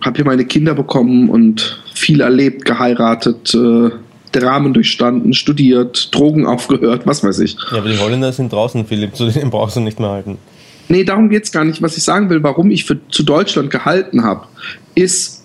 habe 0.00 0.16
hier 0.16 0.24
meine 0.24 0.44
Kinder 0.44 0.74
bekommen 0.74 1.28
und 1.28 1.82
viel 1.94 2.20
erlebt, 2.20 2.64
geheiratet, 2.64 3.54
äh, 3.54 3.90
Dramen 4.32 4.74
durchstanden, 4.74 5.32
studiert, 5.32 6.14
Drogen 6.14 6.46
aufgehört, 6.46 7.06
was 7.06 7.22
weiß 7.22 7.38
ich. 7.40 7.56
Ja, 7.70 7.78
aber 7.78 7.88
die 7.88 7.98
Holländer 7.98 8.32
sind 8.32 8.52
draußen, 8.52 8.86
Philipp, 8.86 9.14
zu 9.14 9.30
denen 9.30 9.50
brauchst 9.50 9.76
du 9.76 9.80
nicht 9.80 10.00
mehr 10.00 10.10
halten. 10.10 10.38
Nee, 10.88 11.04
darum 11.04 11.28
geht 11.28 11.44
es 11.44 11.52
gar 11.52 11.64
nicht. 11.64 11.82
Was 11.82 11.96
ich 11.96 12.04
sagen 12.04 12.30
will, 12.30 12.42
warum 12.42 12.70
ich 12.70 12.84
für, 12.84 12.98
zu 13.08 13.22
Deutschland 13.22 13.70
gehalten 13.70 14.22
habe, 14.22 14.46
ist, 14.94 15.44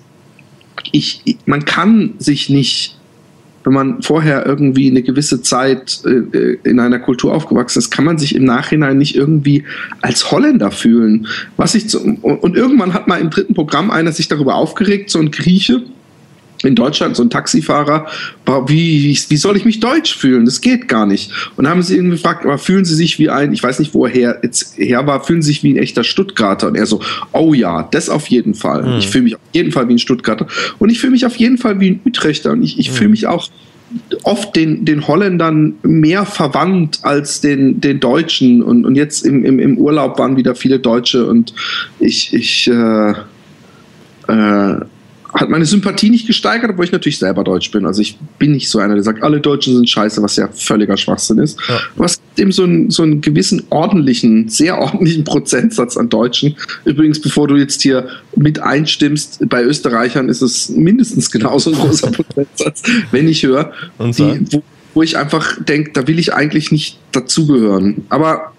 ich, 0.91 1.37
man 1.45 1.65
kann 1.65 2.13
sich 2.19 2.49
nicht, 2.49 2.97
wenn 3.63 3.73
man 3.73 4.01
vorher 4.01 4.45
irgendwie 4.45 4.89
eine 4.89 5.03
gewisse 5.03 5.41
Zeit 5.41 6.01
äh, 6.05 6.57
in 6.63 6.79
einer 6.79 6.99
Kultur 6.99 7.33
aufgewachsen 7.33 7.79
ist, 7.79 7.91
kann 7.91 8.05
man 8.05 8.17
sich 8.17 8.35
im 8.35 8.43
Nachhinein 8.43 8.97
nicht 8.97 9.15
irgendwie 9.15 9.63
als 10.01 10.31
Holländer 10.31 10.71
fühlen. 10.71 11.27
Was 11.57 11.75
ich 11.75 11.89
zu, 11.89 11.99
und, 12.01 12.21
und 12.21 12.55
irgendwann 12.55 12.93
hat 12.93 13.07
mal 13.07 13.19
im 13.21 13.29
dritten 13.29 13.53
Programm 13.53 13.91
einer 13.91 14.11
sich 14.11 14.27
darüber 14.27 14.55
aufgeregt, 14.55 15.09
so 15.09 15.19
ein 15.19 15.31
Grieche, 15.31 15.83
in 16.63 16.75
Deutschland 16.75 17.15
so 17.15 17.23
ein 17.23 17.29
Taxifahrer, 17.29 18.07
wie, 18.67 19.17
wie, 19.29 19.37
soll 19.37 19.57
ich 19.57 19.65
mich 19.65 19.79
deutsch 19.79 20.15
fühlen? 20.15 20.45
Das 20.45 20.61
geht 20.61 20.87
gar 20.87 21.05
nicht. 21.05 21.31
Und 21.55 21.67
haben 21.67 21.81
sie 21.81 21.97
ihn 21.97 22.09
gefragt, 22.09 22.45
aber 22.45 22.57
fühlen 22.57 22.85
Sie 22.85 22.95
sich 22.95 23.19
wie 23.19 23.29
ein, 23.29 23.53
ich 23.53 23.63
weiß 23.63 23.79
nicht, 23.79 23.93
wo 23.93 24.05
er 24.05 24.39
jetzt 24.43 24.77
her 24.77 25.07
war, 25.07 25.23
fühlen 25.23 25.41
Sie 25.41 25.47
sich 25.47 25.63
wie 25.63 25.73
ein 25.73 25.77
echter 25.77 26.03
Stuttgarter? 26.03 26.67
Und 26.67 26.75
er 26.75 26.85
so, 26.85 27.01
oh 27.31 27.53
ja, 27.53 27.87
das 27.91 28.09
auf 28.09 28.27
jeden 28.27 28.53
Fall. 28.53 28.83
Mhm. 28.83 28.97
Ich 28.97 29.09
fühle 29.09 29.23
mich 29.23 29.35
auf 29.35 29.41
jeden 29.53 29.71
Fall 29.71 29.87
wie 29.87 29.93
ein 29.93 29.99
Stuttgarter. 29.99 30.47
Und 30.79 30.89
ich 30.89 30.99
fühle 30.99 31.11
mich 31.11 31.25
auf 31.25 31.35
jeden 31.37 31.57
Fall 31.57 31.79
wie 31.79 31.91
ein 31.91 31.99
Utrechter. 32.05 32.51
Und 32.51 32.63
ich, 32.63 32.79
ich 32.79 32.91
mhm. 32.91 32.95
fühle 32.95 33.09
mich 33.09 33.27
auch 33.27 33.49
oft 34.23 34.55
den, 34.55 34.85
den 34.85 35.07
Holländern 35.07 35.75
mehr 35.83 36.25
verwandt 36.25 36.99
als 37.03 37.41
den, 37.41 37.81
den 37.81 37.99
Deutschen. 37.99 38.61
Und, 38.63 38.85
und 38.85 38.95
jetzt 38.95 39.25
im, 39.25 39.43
im, 39.45 39.59
im 39.59 39.77
Urlaub 39.77 40.19
waren 40.19 40.37
wieder 40.37 40.55
viele 40.55 40.79
Deutsche 40.79 41.25
und 41.25 41.53
ich, 41.99 42.33
ich 42.33 42.67
äh, 42.67 43.13
äh, 44.27 44.75
hat 45.33 45.49
meine 45.49 45.65
Sympathie 45.65 46.09
nicht 46.09 46.27
gesteigert, 46.27 46.71
obwohl 46.71 46.85
ich 46.85 46.91
natürlich 46.91 47.19
selber 47.19 47.43
Deutsch 47.43 47.71
bin. 47.71 47.85
Also 47.85 48.01
ich 48.01 48.17
bin 48.37 48.51
nicht 48.51 48.69
so 48.69 48.79
einer, 48.79 48.95
der 48.95 49.03
sagt, 49.03 49.23
alle 49.23 49.39
Deutschen 49.39 49.75
sind 49.75 49.89
scheiße, 49.89 50.21
was 50.21 50.35
ja 50.35 50.49
völliger 50.49 50.97
Schwachsinn 50.97 51.39
ist. 51.39 51.57
Ja. 51.67 51.79
Du 51.95 52.03
hast 52.03 52.21
eben 52.37 52.51
so 52.51 52.63
einen, 52.63 52.89
so 52.89 53.03
einen 53.03 53.21
gewissen 53.21 53.63
ordentlichen, 53.69 54.49
sehr 54.49 54.77
ordentlichen 54.77 55.23
Prozentsatz 55.25 55.95
an 55.95 56.09
Deutschen. 56.09 56.55
Übrigens, 56.83 57.21
bevor 57.21 57.47
du 57.47 57.55
jetzt 57.55 57.81
hier 57.81 58.07
mit 58.35 58.59
einstimmst, 58.59 59.47
bei 59.47 59.63
Österreichern 59.63 60.27
ist 60.27 60.41
es 60.41 60.69
mindestens 60.69 61.31
genauso 61.31 61.71
ein 61.71 61.77
großer 61.77 62.11
Prozentsatz, 62.11 62.83
wenn 63.11 63.27
ich 63.27 63.43
höre, 63.43 63.71
die, 63.99 64.45
wo, 64.51 64.63
wo 64.93 65.01
ich 65.01 65.17
einfach 65.17 65.63
denke, 65.63 65.91
da 65.93 66.07
will 66.07 66.19
ich 66.19 66.33
eigentlich 66.33 66.71
nicht 66.71 66.99
dazugehören. 67.13 68.03
Aber 68.09 68.51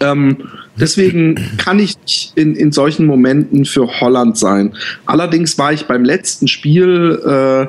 ähm, 0.00 0.38
deswegen 0.80 1.56
kann 1.56 1.78
ich 1.78 1.96
nicht 1.98 2.32
in, 2.36 2.54
in 2.54 2.72
solchen 2.72 3.06
Momenten 3.06 3.64
für 3.64 4.00
Holland 4.00 4.36
sein. 4.36 4.74
Allerdings 5.06 5.58
war 5.58 5.72
ich 5.72 5.86
beim 5.86 6.04
letzten 6.04 6.48
Spiel 6.48 7.20
äh, 7.24 7.66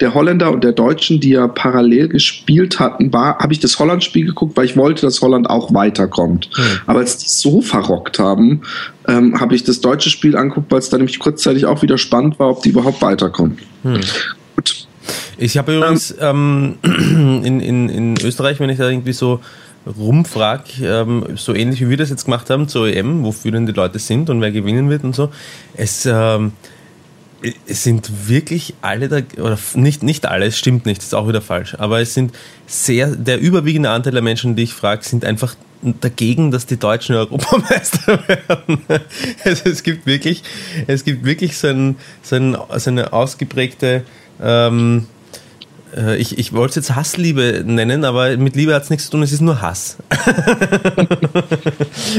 der 0.00 0.14
Holländer 0.14 0.50
und 0.50 0.64
der 0.64 0.72
Deutschen, 0.72 1.20
die 1.20 1.30
ja 1.30 1.46
parallel 1.46 2.08
gespielt 2.08 2.80
hatten, 2.80 3.12
war, 3.12 3.38
habe 3.38 3.52
ich 3.52 3.60
das 3.60 3.78
Holland-Spiel 3.78 4.26
geguckt, 4.26 4.56
weil 4.56 4.64
ich 4.64 4.76
wollte, 4.76 5.02
dass 5.02 5.20
Holland 5.22 5.48
auch 5.48 5.72
weiterkommt. 5.72 6.50
Mhm. 6.56 6.62
Aber 6.86 6.98
als 7.00 7.18
die 7.18 7.28
so 7.28 7.60
verrockt 7.60 8.18
haben, 8.18 8.62
ähm, 9.06 9.40
habe 9.40 9.54
ich 9.54 9.62
das 9.62 9.80
deutsche 9.80 10.10
Spiel 10.10 10.36
angeguckt, 10.36 10.70
weil 10.72 10.80
es 10.80 10.88
dann 10.88 11.00
nämlich 11.00 11.18
kurzzeitig 11.18 11.66
auch 11.66 11.82
wieder 11.82 11.98
spannend 11.98 12.38
war, 12.38 12.50
ob 12.50 12.62
die 12.62 12.70
überhaupt 12.70 13.02
weiterkommen. 13.02 13.58
Mhm. 13.82 14.00
Gut. 14.56 14.88
Ich 15.38 15.58
habe 15.58 15.76
übrigens 15.76 16.14
ähm, 16.20 16.76
in, 16.82 17.60
in, 17.60 17.88
in 17.88 18.14
Österreich, 18.22 18.60
wenn 18.60 18.70
ich 18.70 18.78
da 18.78 18.88
irgendwie 18.88 19.12
so 19.12 19.40
rumfrag, 19.86 20.80
ähm, 20.80 21.24
so 21.36 21.54
ähnlich 21.54 21.80
wie 21.80 21.90
wir 21.90 21.96
das 21.96 22.10
jetzt 22.10 22.24
gemacht 22.24 22.48
haben 22.50 22.68
zur 22.68 22.88
EM, 22.88 23.22
wofür 23.24 23.52
denn 23.52 23.66
die 23.66 23.72
Leute 23.72 23.98
sind 23.98 24.30
und 24.30 24.40
wer 24.40 24.50
gewinnen 24.50 24.88
wird 24.90 25.04
und 25.04 25.14
so. 25.14 25.30
Es, 25.74 26.06
ähm, 26.06 26.52
es 27.66 27.82
sind 27.82 28.28
wirklich 28.28 28.74
alle 28.80 29.08
da, 29.08 29.18
oder 29.38 29.58
nicht, 29.74 30.02
nicht 30.02 30.26
alle, 30.26 30.46
es 30.46 30.58
stimmt 30.58 30.86
nicht, 30.86 31.02
ist 31.02 31.14
auch 31.14 31.28
wieder 31.28 31.42
falsch, 31.42 31.74
aber 31.78 32.00
es 32.00 32.14
sind 32.14 32.34
sehr, 32.66 33.08
der 33.08 33.38
überwiegende 33.38 33.90
Anteil 33.90 34.12
der 34.12 34.22
Menschen, 34.22 34.56
die 34.56 34.62
ich 34.62 34.72
frage, 34.72 35.04
sind 35.04 35.24
einfach 35.24 35.54
dagegen, 36.00 36.50
dass 36.50 36.64
die 36.64 36.78
Deutschen 36.78 37.14
Europameister 37.14 38.26
werden. 38.28 38.78
Also 39.44 39.68
es 39.68 39.82
gibt 39.82 40.06
wirklich, 40.06 40.42
es 40.86 41.04
gibt 41.04 41.24
wirklich 41.24 41.58
so, 41.58 41.68
ein, 41.68 41.96
so, 42.22 42.36
ein, 42.36 42.56
so 42.76 42.90
eine 42.90 43.12
ausgeprägte 43.12 44.04
ähm, 44.42 45.06
äh, 45.06 45.13
ich, 46.16 46.38
ich 46.38 46.52
wollte 46.52 46.70
es 46.70 46.88
jetzt 46.88 46.96
Hassliebe 46.96 47.62
nennen, 47.64 48.04
aber 48.04 48.36
mit 48.36 48.56
Liebe 48.56 48.74
hat 48.74 48.82
es 48.82 48.90
nichts 48.90 49.06
zu 49.06 49.12
tun, 49.12 49.22
es 49.22 49.32
ist 49.32 49.40
nur 49.40 49.62
Hass. 49.62 49.96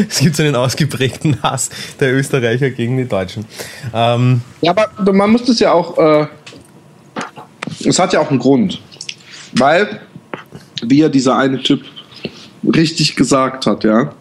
es 0.09 0.19
gibt 0.19 0.35
so 0.35 0.43
einen 0.43 0.55
ausgeprägten 0.55 1.41
Hass 1.43 1.69
der 1.99 2.13
Österreicher 2.13 2.69
gegen 2.69 2.97
die 2.97 3.05
Deutschen. 3.05 3.45
Ähm 3.93 4.41
ja, 4.61 4.71
aber 4.71 5.11
man 5.11 5.31
muss 5.31 5.43
das 5.43 5.59
ja 5.59 5.73
auch, 5.73 5.97
äh, 5.97 6.27
es 7.83 7.99
hat 7.99 8.13
ja 8.13 8.21
auch 8.21 8.29
einen 8.29 8.39
Grund. 8.39 8.81
Weil, 9.53 10.01
wie 10.83 10.99
ja 10.99 11.09
dieser 11.09 11.37
eine 11.37 11.61
Typ 11.61 11.81
richtig 12.63 13.15
gesagt 13.15 13.65
hat, 13.65 13.83
ja, 13.83 14.13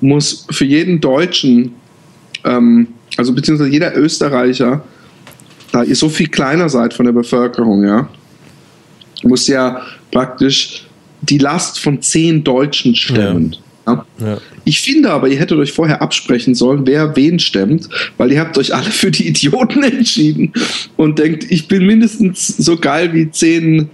muss 0.00 0.46
für 0.50 0.64
jeden 0.64 1.00
Deutschen, 1.00 1.76
ähm, 2.44 2.88
also 3.16 3.32
beziehungsweise 3.32 3.70
jeder 3.70 3.96
Österreicher, 3.96 4.82
da 5.70 5.82
ihr 5.82 5.96
so 5.96 6.08
viel 6.08 6.28
kleiner 6.28 6.68
seid 6.68 6.94
von 6.94 7.06
der 7.06 7.12
Bevölkerung, 7.12 7.84
ja, 7.84 8.08
muss 9.24 9.48
ja 9.48 9.82
praktisch 10.10 10.86
die 11.22 11.38
Last 11.38 11.78
von 11.78 12.02
zehn 12.02 12.44
Deutschen 12.44 12.94
stemmen. 12.94 13.52
Ja. 13.52 13.62
Ja. 14.20 14.38
Ich 14.64 14.80
finde 14.80 15.10
aber, 15.10 15.28
ihr 15.28 15.38
hättet 15.38 15.58
euch 15.58 15.72
vorher 15.72 16.02
absprechen 16.02 16.54
sollen, 16.54 16.86
wer 16.86 17.16
wen 17.16 17.38
stemmt, 17.38 17.88
weil 18.16 18.30
ihr 18.30 18.40
habt 18.40 18.56
euch 18.56 18.74
alle 18.74 18.90
für 18.90 19.10
die 19.10 19.26
Idioten 19.26 19.82
entschieden 19.82 20.52
und 20.96 21.18
denkt, 21.18 21.50
ich 21.50 21.68
bin 21.68 21.86
mindestens 21.86 22.46
so 22.46 22.76
geil 22.76 23.12
wie 23.12 23.30
zehn 23.30 23.90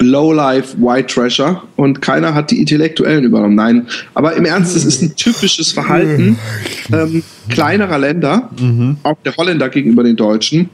Lowlife 0.00 0.76
White 0.78 1.14
Trasher 1.14 1.62
und 1.76 2.02
keiner 2.02 2.34
hat 2.34 2.50
die 2.50 2.60
Intellektuellen 2.60 3.24
übernommen. 3.24 3.54
Nein, 3.54 3.86
aber 4.14 4.34
im 4.34 4.44
Ernst, 4.44 4.76
es 4.76 4.84
ist 4.84 5.02
ein 5.02 5.16
typisches 5.16 5.72
Verhalten 5.72 6.38
ähm, 6.92 7.22
kleinerer 7.48 7.98
Länder, 7.98 8.50
mhm. 8.60 8.98
auch 9.02 9.16
der 9.24 9.36
Holländer 9.36 9.68
gegenüber 9.68 10.04
den 10.04 10.16
Deutschen, 10.16 10.68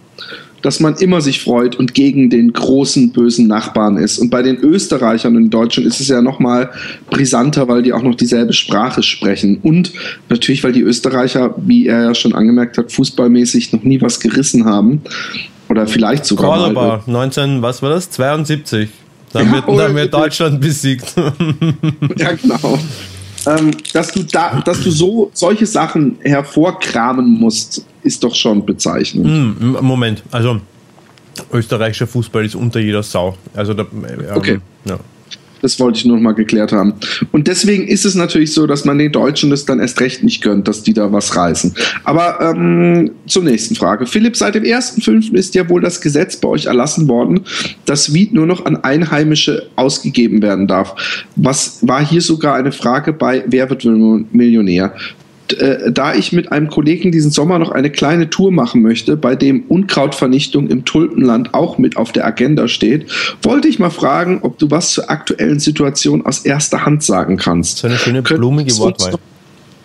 dass 0.65 0.81
man 0.81 0.95
immer 0.95 1.21
sich 1.21 1.43
freut 1.43 1.77
und 1.77 1.93
gegen 1.93 2.31
den 2.31 2.55
großen 2.55 3.13
bösen 3.13 3.47
Nachbarn 3.47 3.99
ist. 3.99 4.19
Und 4.19 4.31
bei 4.31 4.41
den 4.41 4.57
Österreichern 4.57 5.37
und 5.37 5.51
Deutschen 5.51 5.85
ist 5.85 6.01
es 6.01 6.09
ja 6.09 6.23
noch 6.23 6.39
mal 6.39 6.71
brisanter, 7.11 7.69
weil 7.69 7.83
die 7.83 7.93
auch 7.93 8.03
noch 8.03 8.15
dieselbe 8.15 8.55
Sprache 8.55 9.03
sprechen. 9.03 9.59
Und 9.63 9.93
natürlich, 10.31 10.65
weil 10.65 10.73
die 10.73 10.81
Österreicher, 10.81 11.55
wie 11.59 11.87
er 11.87 12.05
ja 12.05 12.15
schon 12.15 12.35
angemerkt 12.35 12.79
hat, 12.79 12.91
fußballmäßig 12.93 13.75
noch 13.75 13.83
nie 13.83 14.01
was 14.01 14.21
gerissen 14.21 14.65
haben. 14.65 15.03
Oder 15.69 15.87
vielleicht 15.87 16.25
sogar 16.25 16.57
Cordoba, 16.59 17.03
mal. 17.07 17.13
19, 17.13 17.61
was 17.61 17.83
war 17.83 17.91
das? 17.91 18.09
72. 18.11 18.89
Da 19.35 19.43
ja, 19.43 19.53
wird, 19.53 19.69
da 19.69 19.95
wird 19.95 20.15
Deutschland 20.15 20.63
besiegt. 20.63 21.13
ja, 22.17 22.33
genau. 22.33 22.79
Ähm, 23.47 23.73
dass 23.93 24.13
du 24.13 24.23
da, 24.23 24.61
dass 24.61 24.83
du 24.83 24.91
so 24.91 25.31
solche 25.35 25.67
Sachen 25.67 26.19
hervorkramen 26.23 27.29
musst, 27.29 27.85
ist 28.03 28.23
doch 28.23 28.35
schon 28.35 28.65
bezeichnend. 28.65 29.27
Hm, 29.27 29.77
Moment, 29.81 30.23
also 30.31 30.61
österreichischer 31.53 32.07
Fußball 32.07 32.45
ist 32.45 32.55
unter 32.55 32.81
jeder 32.81 33.03
Sau. 33.03 33.37
Also 33.55 33.75
da, 33.75 33.83
ähm, 33.83 34.27
okay. 34.35 34.59
Ja. 34.85 34.99
Das 35.65 35.81
wollte 35.81 35.99
ich 35.99 36.05
nur 36.05 36.17
noch 36.17 36.23
mal 36.23 36.33
geklärt 36.33 36.73
haben. 36.73 36.93
Und 37.33 37.49
deswegen 37.49 37.89
ist 37.89 38.05
es 38.05 38.15
natürlich 38.15 38.53
so, 38.53 38.67
dass 38.67 38.85
man 38.85 38.99
den 38.99 39.11
Deutschen 39.11 39.49
das 39.49 39.65
dann 39.65 39.81
erst 39.81 39.99
recht 39.99 40.23
nicht 40.23 40.43
gönnt, 40.43 40.69
dass 40.69 40.83
die 40.83 40.93
da 40.93 41.11
was 41.11 41.35
reißen. 41.35 41.75
Aber 42.05 42.39
ähm, 42.43 43.13
zur 43.27 43.45
nächsten 43.45 43.75
Frage. 43.75 44.05
Philipp, 44.05 44.37
seit 44.37 44.57
dem 44.57 44.65
1.5. 44.65 45.33
ist 45.33 45.55
ja 45.55 45.67
wohl 45.71 45.81
das 45.81 46.03
Gesetz 46.03 46.37
bei 46.37 46.49
euch 46.49 46.67
erlassen 46.67 47.09
worden, 47.09 47.47
dass 47.87 48.13
Wied 48.13 48.35
nur 48.35 48.45
noch 48.45 48.67
an 48.67 48.77
Einheimische 48.77 49.71
ausgegeben 49.77 50.43
werden 50.43 50.67
darf. 50.67 51.25
Was 51.37 51.79
war 51.81 52.07
hier 52.07 52.21
sogar 52.21 52.57
eine 52.57 52.71
Frage 52.71 53.15
bei 53.15 53.43
Wer 53.47 53.71
wird 53.71 53.87
Millionär? 54.35 54.95
Äh, 55.53 55.93
da 55.93 56.15
ich 56.15 56.33
mit 56.33 56.53
einem 56.53 56.69
Kollegen 56.69 57.13
diesen 57.13 57.31
Sommer 57.31 57.59
noch 57.59 57.71
eine 57.71 57.91
kleine 57.91 58.31
Tour 58.31 58.51
machen 58.51 58.83
möchte, 58.83 59.17
bei 59.17 59.37
dem 59.37 59.65
Unkrautvernichtung 59.69 60.69
im 60.69 60.85
Tulpenland 60.85 61.53
auch 61.55 61.79
mit 61.79 61.97
auf 61.97 62.13
der 62.13 62.27
Agenda 62.27 62.69
steht, 62.69 63.07
wollte 63.43 63.69
ich 63.69 63.79
mal 63.79 63.91
fragen, 63.91 64.41
ob 64.43 64.59
du 64.59 64.71
was 64.71 64.93
zur 64.93 65.11
aktuellen 65.11 65.61
Situation 65.61 66.25
aus 66.25 66.41
erster 66.41 66.87
Hand 66.87 67.03
sagen 67.03 67.37
kannst. 67.37 67.79
So 67.79 67.89
eine 67.89 67.99
schöne 67.99 68.23
blumige 68.23 68.77
Wortwahl. 68.79 69.15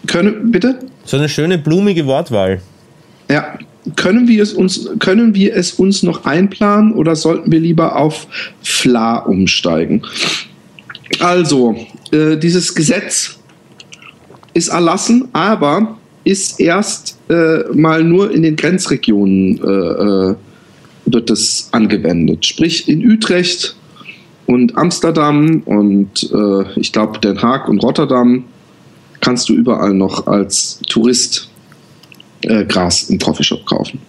Können, 0.07 0.51
bitte? 0.51 0.79
So 1.03 1.17
eine 1.17 1.27
schöne 1.27 1.57
blumige 1.57 2.05
Wortwahl. 2.05 2.61
Ja, 3.29 3.57
können 3.95 4.27
wir 4.27 4.43
es 4.43 4.53
uns, 4.53 4.89
können 4.99 5.35
wir 5.35 5.55
es 5.55 5.73
uns 5.73 6.03
noch 6.03 6.25
einplanen 6.25 6.93
oder 6.93 7.15
sollten 7.15 7.51
wir 7.51 7.59
lieber 7.59 7.95
auf 7.95 8.27
Fla 8.61 9.17
umsteigen? 9.17 10.03
Also, 11.19 11.75
äh, 12.11 12.37
dieses 12.37 12.75
Gesetz 12.75 13.38
ist 14.53 14.69
erlassen, 14.69 15.29
aber 15.33 15.97
ist 16.23 16.59
erst 16.59 17.17
äh, 17.29 17.63
mal 17.73 18.03
nur 18.03 18.31
in 18.31 18.43
den 18.43 18.55
Grenzregionen 18.55 19.59
äh, 19.63 20.31
äh, 20.31 20.35
wird 21.05 21.29
das 21.29 21.69
angewendet. 21.71 22.45
Sprich 22.45 22.87
in 22.87 23.05
Utrecht 23.09 23.75
und 24.45 24.77
Amsterdam 24.77 25.61
und 25.65 26.31
äh, 26.31 26.79
ich 26.79 26.91
glaube 26.91 27.19
Den 27.19 27.41
Haag 27.41 27.67
und 27.67 27.81
Rotterdam 27.83 28.45
kannst 29.21 29.49
du 29.49 29.53
überall 29.53 29.93
noch 29.93 30.27
als 30.27 30.79
Tourist 30.87 31.49
äh, 32.43 32.65
Gras 32.65 33.09
im 33.09 33.19
Coffeeshop 33.19 33.65
kaufen. 33.65 33.99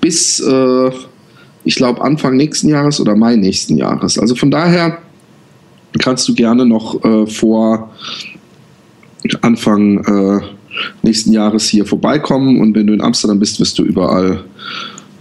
Bis 0.00 0.40
äh, 0.40 0.90
ich 1.64 1.74
glaube 1.74 2.00
Anfang 2.02 2.36
nächsten 2.36 2.68
Jahres 2.68 3.00
oder 3.00 3.16
Mai 3.16 3.36
nächsten 3.36 3.76
Jahres. 3.76 4.18
Also 4.18 4.34
von 4.36 4.50
daher 4.50 4.98
kannst 5.98 6.28
du 6.28 6.34
gerne 6.34 6.64
noch 6.64 7.00
vor 7.26 7.90
Anfang 9.42 10.04
äh, 10.04 10.40
nächsten 11.02 11.32
Jahres 11.32 11.68
hier 11.68 11.86
vorbeikommen 11.86 12.60
und 12.60 12.74
wenn 12.74 12.86
du 12.86 12.92
in 12.92 13.00
Amsterdam 13.00 13.38
bist, 13.38 13.58
wirst 13.60 13.78
du 13.78 13.84
überall 13.84 14.44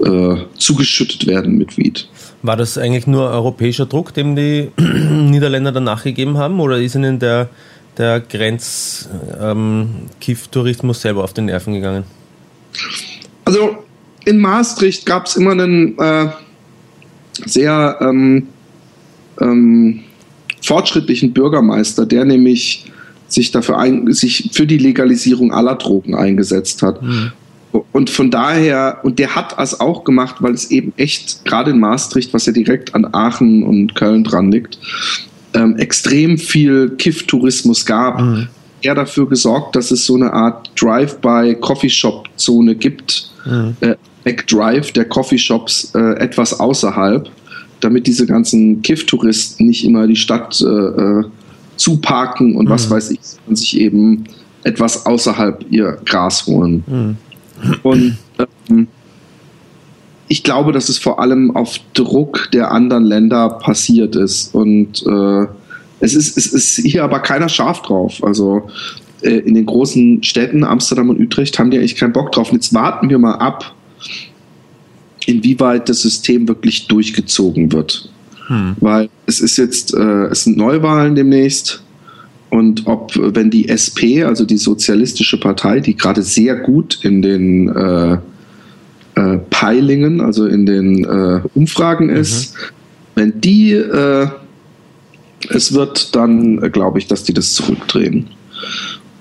äh, 0.03 0.35
zugeschüttet 0.57 1.25
werden 1.27 1.57
mit 1.57 1.77
Weed. 1.77 2.09
War 2.41 2.57
das 2.57 2.77
eigentlich 2.77 3.07
nur 3.07 3.29
europäischer 3.29 3.85
Druck, 3.85 4.13
dem 4.13 4.35
die 4.35 4.71
Niederländer 4.77 5.71
dann 5.71 5.85
nachgegeben 5.85 6.37
haben 6.37 6.59
oder 6.59 6.77
ist 6.79 6.95
ihnen 6.95 7.19
der, 7.19 7.47
der 7.97 8.19
Grenz-Kiff-Tourismus 8.19 10.97
ähm, 10.97 11.01
selber 11.01 11.23
auf 11.23 11.31
den 11.33 11.45
Nerven 11.45 11.73
gegangen? 11.73 12.03
Also 13.45 13.77
in 14.25 14.39
Maastricht 14.39 15.05
gab 15.05 15.27
es 15.27 15.37
immer 15.37 15.51
einen 15.51 15.97
äh, 15.97 16.27
sehr 17.45 17.97
ähm, 18.01 18.49
ähm, 19.39 20.01
fortschrittlichen 20.61 21.31
Bürgermeister, 21.33 22.05
der 22.05 22.25
nämlich 22.25 22.91
sich 23.27 23.51
dafür 23.51 23.77
ein, 23.79 24.11
sich 24.13 24.49
für 24.53 24.67
die 24.67 24.77
Legalisierung 24.77 25.53
aller 25.53 25.75
Drogen 25.75 26.15
eingesetzt 26.15 26.81
hat. 26.81 27.01
Mhm. 27.01 27.31
Und 27.91 28.09
von 28.09 28.31
daher, 28.31 28.99
und 29.03 29.19
der 29.19 29.35
hat 29.35 29.57
das 29.57 29.79
auch 29.79 30.03
gemacht, 30.03 30.38
weil 30.39 30.53
es 30.53 30.71
eben 30.71 30.93
echt, 30.97 31.43
gerade 31.45 31.71
in 31.71 31.79
Maastricht, 31.79 32.33
was 32.33 32.45
ja 32.45 32.53
direkt 32.53 32.95
an 32.95 33.05
Aachen 33.11 33.63
und 33.63 33.95
Köln 33.95 34.23
dran 34.23 34.51
liegt, 34.51 34.77
ähm, 35.53 35.75
extrem 35.77 36.38
viel 36.38 36.91
Kiff-Tourismus 36.91 37.85
gab. 37.85 38.21
Mhm. 38.21 38.47
Er 38.81 38.95
dafür 38.95 39.27
gesorgt, 39.27 39.75
dass 39.75 39.91
es 39.91 40.05
so 40.05 40.15
eine 40.15 40.31
Art 40.31 40.71
Drive-by-Coffeeshop-Zone 40.79 42.75
gibt, 42.75 43.31
mhm. 43.45 43.75
äh, 43.81 43.95
Backdrive 44.23 44.91
der 44.91 45.05
Coffeeshops 45.05 45.91
äh, 45.95 46.17
etwas 46.19 46.59
außerhalb, 46.59 47.29
damit 47.79 48.07
diese 48.07 48.25
ganzen 48.25 48.81
Kiff-Touristen 48.81 49.67
nicht 49.67 49.85
immer 49.85 50.07
die 50.07 50.15
Stadt 50.15 50.61
äh, 50.61 51.23
äh 51.75 51.77
zuparken 51.77 52.55
und 52.55 52.65
mhm. 52.65 52.69
was 52.69 52.89
weiß 52.89 53.11
ich, 53.11 53.19
und 53.47 53.57
sich 53.57 53.79
eben 53.79 54.25
etwas 54.63 55.05
außerhalb 55.05 55.65
ihr 55.69 55.97
Gras 56.05 56.45
holen. 56.47 56.83
Mhm. 56.88 57.17
Und 57.83 58.17
ähm, 58.69 58.88
ich 60.27 60.43
glaube, 60.43 60.71
dass 60.71 60.89
es 60.89 60.97
vor 60.97 61.19
allem 61.19 61.55
auf 61.55 61.79
Druck 61.93 62.49
der 62.51 62.71
anderen 62.71 63.03
Länder 63.03 63.49
passiert 63.49 64.15
ist. 64.15 64.55
Und 64.55 65.05
äh, 65.05 65.47
es, 65.99 66.15
ist, 66.15 66.38
es 66.38 66.47
ist 66.47 66.77
hier 66.77 67.03
aber 67.03 67.19
keiner 67.19 67.47
scharf 67.47 67.83
drauf. 67.83 68.23
Also 68.23 68.67
äh, 69.21 69.38
in 69.38 69.53
den 69.53 69.65
großen 69.65 70.23
Städten, 70.23 70.63
Amsterdam 70.63 71.09
und 71.09 71.19
Utrecht, 71.19 71.59
haben 71.59 71.69
die 71.69 71.77
eigentlich 71.77 71.95
keinen 71.95 72.13
Bock 72.13 72.31
drauf. 72.31 72.51
Und 72.51 72.55
jetzt 72.55 72.73
warten 72.73 73.09
wir 73.09 73.19
mal 73.19 73.35
ab, 73.35 73.75
inwieweit 75.27 75.89
das 75.89 76.01
System 76.01 76.47
wirklich 76.47 76.88
durchgezogen 76.88 77.71
wird. 77.71 78.09
Hm. 78.47 78.75
Weil 78.79 79.10
es 79.25 79.41
ist 79.41 79.58
jetzt, 79.58 79.93
äh, 79.93 80.25
es 80.25 80.43
sind 80.43 80.58
Neuwahlen 80.58 81.15
demnächst. 81.15 81.84
Und 82.49 82.88
ob, 82.88 83.12
wenn 83.15 83.49
die 83.49 83.67
SP, 83.67 84.23
also 84.23 84.45
die 84.45 84.58
Sozialistische 84.58 85.39
Partei, 85.39 85.79
die 85.79 85.95
gerade 85.95 86.21
sehr 86.21 86.55
gut 86.55 86.99
in 87.01 87.21
den 87.21 87.69
äh, 87.69 88.17
äh, 89.15 89.38
Peilingen, 89.49 90.21
also 90.21 90.45
in 90.45 90.65
den 90.65 91.03
äh, 91.03 91.41
Umfragen 91.53 92.08
mhm. 92.08 92.15
ist, 92.15 92.53
mhm. 92.53 92.60
wenn 93.15 93.41
die 93.41 93.73
äh, 93.73 94.27
es 95.49 95.73
wird, 95.73 96.15
dann 96.15 96.71
glaube 96.71 96.99
ich, 96.99 97.08
dass 97.08 97.23
die 97.23 97.34
das 97.34 97.53
zurückdrehen. 97.53 98.27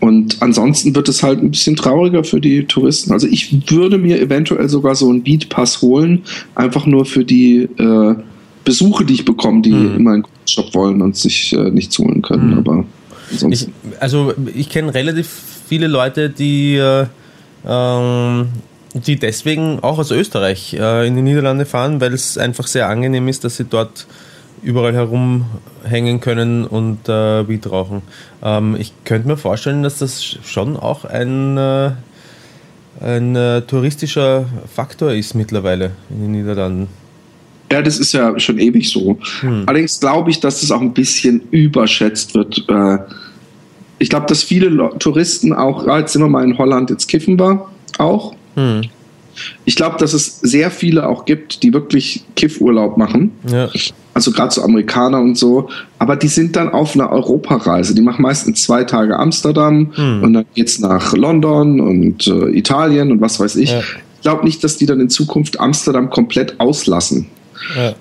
Und 0.01 0.43
ansonsten 0.43 0.95
wird 0.95 1.09
es 1.09 1.23
halt 1.23 1.41
ein 1.43 1.51
bisschen 1.51 1.77
trauriger 1.77 2.25
für 2.25 2.41
die 2.41 2.65
Touristen. 2.67 3.13
Also 3.13 3.27
ich 3.27 3.71
würde 3.71 3.97
mir 3.97 4.21
eventuell 4.21 4.69
sogar 4.69 4.95
so 4.95 5.09
einen 5.09 5.23
Beatpass 5.23 5.81
holen, 5.81 6.23
einfach 6.55 6.85
nur 6.87 7.07
für 7.07 7.25
die 7.25 7.63
äh, 7.79 8.15
Besuche, 8.65 9.05
die 9.05 9.15
ich 9.15 9.25
bekomme, 9.25 9.63
die 9.63 9.73
mhm. 9.73 9.97
immer 9.97 10.13
einen 10.13 10.27
Shop 10.47 10.75
wollen 10.75 11.03
und 11.03 11.17
sich 11.17 11.53
äh, 11.53 11.71
nichts 11.71 11.99
holen 11.99 12.23
können. 12.23 12.53
Mhm. 12.53 12.59
Aber 12.59 12.85
ich, 13.51 13.69
also 14.01 14.33
ich 14.55 14.69
kenne 14.69 14.95
relativ 14.95 15.29
viele 15.67 15.87
Leute, 15.87 16.31
die, 16.31 16.77
äh, 16.77 17.07
ähm, 17.67 18.49
die 18.95 19.17
deswegen 19.17 19.81
auch 19.81 19.99
aus 19.99 20.11
Österreich 20.11 20.75
äh, 20.75 21.07
in 21.07 21.17
die 21.17 21.23
Niederlande 21.23 21.67
fahren, 21.67 22.01
weil 22.01 22.13
es 22.13 22.39
einfach 22.39 22.67
sehr 22.67 22.89
angenehm 22.89 23.29
ist, 23.29 23.45
dass 23.45 23.57
sie 23.57 23.65
dort 23.65 24.07
überall 24.63 24.95
herumhängen 24.95 26.21
können 26.21 26.65
und 26.65 27.09
äh, 27.09 27.47
Weed 27.47 27.71
rauchen. 27.71 28.03
Ähm, 28.43 28.77
ich 28.79 28.93
könnte 29.05 29.29
mir 29.29 29.37
vorstellen, 29.37 29.83
dass 29.83 29.99
das 29.99 30.25
schon 30.25 30.77
auch 30.77 31.05
ein, 31.05 31.59
äh, 31.59 31.91
ein 33.01 33.37
äh, 33.37 33.63
touristischer 33.63 34.47
Faktor 34.73 35.13
ist 35.13 35.35
mittlerweile 35.35 35.91
in 36.09 36.23
den 36.23 36.33
Niederlanden. 36.33 36.89
Ja, 37.73 37.83
das 37.83 37.99
ist 37.99 38.13
ja 38.13 38.39
schon 38.39 38.59
ewig 38.59 38.91
so. 38.91 39.19
Hm. 39.41 39.65
Allerdings 39.67 39.99
glaube 39.99 40.31
ich, 40.31 40.41
dass 40.41 40.61
das 40.61 40.71
auch 40.71 40.81
ein 40.81 40.93
bisschen 40.93 41.43
überschätzt 41.51 42.35
wird. 42.35 42.65
Äh, 42.69 42.99
ich 43.99 44.11
glaube, 44.11 44.27
dass 44.27 44.43
viele 44.43 44.91
Touristen 44.99 45.53
auch, 45.53 45.87
ja, 45.87 45.99
jetzt 45.99 46.13
sind 46.13 46.23
wir 46.23 46.29
mal 46.29 46.45
in 46.45 46.59
Holland, 46.59 46.91
jetzt 46.91 47.09
kiffen 47.09 47.39
wir 47.39 47.67
auch. 47.99 48.35
Hm. 48.55 48.83
Ich 49.65 49.77
glaube, 49.77 49.97
dass 49.99 50.13
es 50.13 50.41
sehr 50.41 50.71
viele 50.71 51.09
auch 51.09 51.25
gibt, 51.25 51.63
die 51.63 51.73
wirklich 51.73 52.25
Kiffurlaub 52.37 52.97
machen. 52.97 53.33
Ja. 53.51 53.69
Also 54.13 54.31
gerade 54.31 54.55
so 54.55 54.63
Amerikaner 54.63 55.21
und 55.21 55.37
so. 55.37 55.69
Aber 55.99 56.17
die 56.17 56.29
sind 56.29 56.55
dann 56.55 56.69
auf 56.69 56.95
einer 56.95 57.11
Europareise. 57.11 57.95
Die 57.95 58.03
machen 58.03 58.23
meistens 58.23 58.63
zwei 58.63 58.85
Tage 58.85 59.19
Amsterdam 59.19 59.93
hm. 59.95 60.23
und 60.23 60.33
dann 60.35 60.45
geht 60.55 60.69
es 60.69 60.79
nach 60.79 61.15
London 61.15 61.81
und 61.81 62.27
äh, 62.29 62.57
Italien 62.57 63.11
und 63.11 63.21
was 63.21 63.41
weiß 63.41 63.57
ich. 63.57 63.73
Ja. 63.73 63.81
Ich 63.81 64.23
glaube 64.23 64.45
nicht, 64.45 64.63
dass 64.63 64.77
die 64.77 64.87
dann 64.87 65.01
in 65.01 65.11
Zukunft 65.11 65.61
Amsterdam 65.61 66.11
komplett 66.11 66.59
auslassen. 66.61 67.27
Ja. 67.77 67.95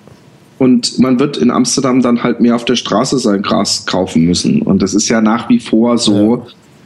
Und 0.58 0.98
man 0.98 1.18
wird 1.18 1.36
in 1.36 1.50
Amsterdam 1.50 2.00
dann 2.00 2.22
halt 2.22 2.40
mehr 2.40 2.54
auf 2.54 2.64
der 2.64 2.76
Straße 2.76 3.18
sein 3.18 3.42
Gras 3.42 3.86
kaufen 3.86 4.24
müssen. 4.24 4.62
Und 4.62 4.82
das 4.82 4.94
ist 4.94 5.08
ja 5.08 5.20
nach 5.20 5.48
wie 5.48 5.58
vor 5.58 5.98
so, 5.98 6.36
ja. 6.36 6.42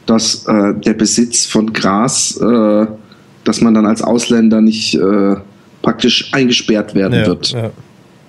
dass 0.06 0.46
äh, 0.46 0.74
der 0.74 0.94
Besitz 0.94 1.44
von 1.44 1.72
Gras, 1.72 2.38
äh, 2.38 2.86
dass 3.44 3.60
man 3.60 3.74
dann 3.74 3.86
als 3.86 4.02
Ausländer 4.02 4.60
nicht 4.60 4.94
äh, 4.94 5.36
praktisch 5.82 6.32
eingesperrt 6.32 6.94
werden 6.94 7.20
ja, 7.20 7.26
wird. 7.26 7.54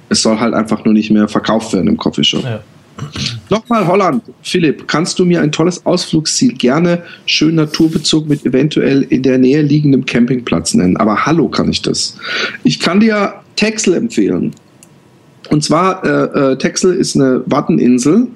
Es 0.10 0.22
soll 0.22 0.40
halt 0.40 0.54
einfach 0.54 0.84
nur 0.86 0.94
nicht 0.94 1.10
mehr 1.10 1.28
verkauft 1.28 1.74
werden 1.74 1.88
im 1.88 1.98
Coffeeshop. 1.98 2.44
Ja. 2.44 2.60
Nochmal 3.50 3.88
Holland. 3.88 4.24
Philipp, 4.42 4.88
kannst 4.88 5.20
du 5.20 5.26
mir 5.26 5.42
ein 5.42 5.52
tolles 5.52 5.86
Ausflugsziel, 5.86 6.54
gerne 6.54 7.04
schön 7.26 7.56
naturbezog 7.56 8.28
mit 8.28 8.46
eventuell 8.46 9.04
in 9.04 9.24
der 9.24 9.38
Nähe 9.38 9.62
liegendem 9.62 10.06
Campingplatz 10.06 10.74
nennen? 10.74 10.98
Aber 10.98 11.26
hallo 11.26 11.48
kann 11.48 11.70
ich 11.70 11.82
das. 11.82 12.18
Ich 12.64 12.80
kann 12.80 13.00
dir 13.00 13.36
Texel 13.60 13.96
empfehlen. 13.96 14.52
Und 15.50 15.66
zwar, 15.66 16.06
äh, 16.06 16.52
äh, 16.54 16.58
Texel 16.58 16.94
ist 16.94 17.18
eine 17.18 17.44
Watteninsel, 17.46 18.28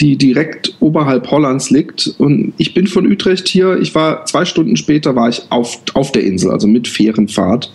die 0.00 0.18
direkt 0.18 0.76
oberhalb 0.80 1.30
Hollands 1.30 1.70
liegt. 1.70 2.14
Und 2.18 2.52
ich 2.58 2.74
bin 2.74 2.86
von 2.86 3.10
Utrecht 3.10 3.48
hier. 3.48 3.78
Ich 3.80 3.94
war 3.94 4.26
zwei 4.26 4.44
Stunden 4.44 4.76
später 4.76 5.16
war 5.16 5.30
ich 5.30 5.44
auf, 5.48 5.78
auf 5.94 6.12
der 6.12 6.24
Insel, 6.24 6.50
also 6.50 6.66
mit 6.66 6.88
Fährenfahrt. 6.88 7.72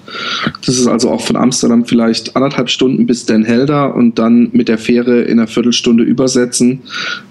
Das 0.63 0.77
ist 0.77 0.86
also 0.86 1.10
auch 1.10 1.21
von 1.21 1.38
Amsterdam 1.38 1.86
vielleicht 1.86 2.36
anderthalb 2.36 2.69
Stunden 2.69 3.08
bis 3.08 3.25
Den 3.25 3.45
Helder 3.45 3.95
und 3.95 4.19
dann 4.19 4.49
mit 4.51 4.67
der 4.67 4.77
Fähre 4.77 5.21
in 5.21 5.39
einer 5.39 5.47
Viertelstunde 5.47 6.03
übersetzen. 6.03 6.82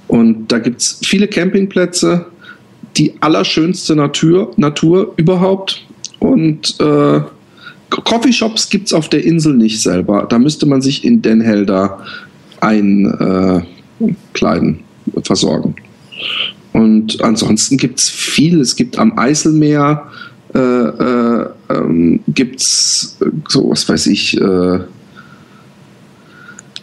Und 0.09 0.51
da 0.51 0.59
gibt 0.59 0.81
es 0.81 0.99
viele 1.05 1.29
Campingplätze, 1.29 2.27
die 2.97 3.13
allerschönste 3.21 3.95
Natur, 3.95 4.53
Natur 4.57 5.13
überhaupt. 5.17 5.85
Und 6.19 6.81
äh, 6.81 7.21
Coffeeshops 7.91 8.69
gibt 8.69 8.89
es 8.89 8.93
auf 8.93 9.09
der 9.09 9.25
Insel 9.25 9.55
nicht 9.55 9.81
selber. 9.81 10.27
Da 10.29 10.39
müsste 10.39 10.67
man 10.67 10.83
sich 10.83 11.05
in 11.05 11.23
Den 11.23 11.41
Helder 11.41 12.05
einkleiden, 12.61 13.65
äh, 15.15 15.21
versorgen. 15.23 15.75
Und 16.73 17.23
ansonsten 17.23 17.77
gibt 17.77 17.99
es 17.99 18.11
viel. 18.11 18.61
Es 18.61 18.77
gibt 18.77 18.99
am 18.99 19.19
Eiselmeer 19.19 20.11
äh, 20.55 20.59
äh, 20.59 21.47
ähm, 21.69 22.21
gibt 22.29 22.61
es 22.61 23.19
so, 23.49 23.71
was 23.71 23.87
weiß 23.89 24.07
ich, 24.07 24.41
äh, 24.41 24.79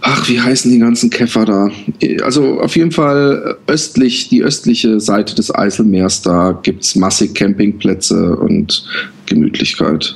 ach, 0.02 0.30
wie 0.30 0.40
heißen 0.40 0.72
die 0.72 0.78
ganzen 0.78 1.10
Käfer 1.10 1.46
da? 1.46 1.70
Also 2.24 2.60
auf 2.60 2.76
jeden 2.76 2.92
Fall 2.92 3.58
östlich, 3.66 4.30
die 4.30 4.44
östliche 4.44 5.00
Seite 5.00 5.34
des 5.34 5.54
Eiselmeers, 5.54 6.22
da 6.22 6.60
gibt 6.62 6.84
es 6.84 6.96
massig 6.96 7.34
Campingplätze 7.34 8.36
und 8.36 8.86
Gemütlichkeit. 9.26 10.16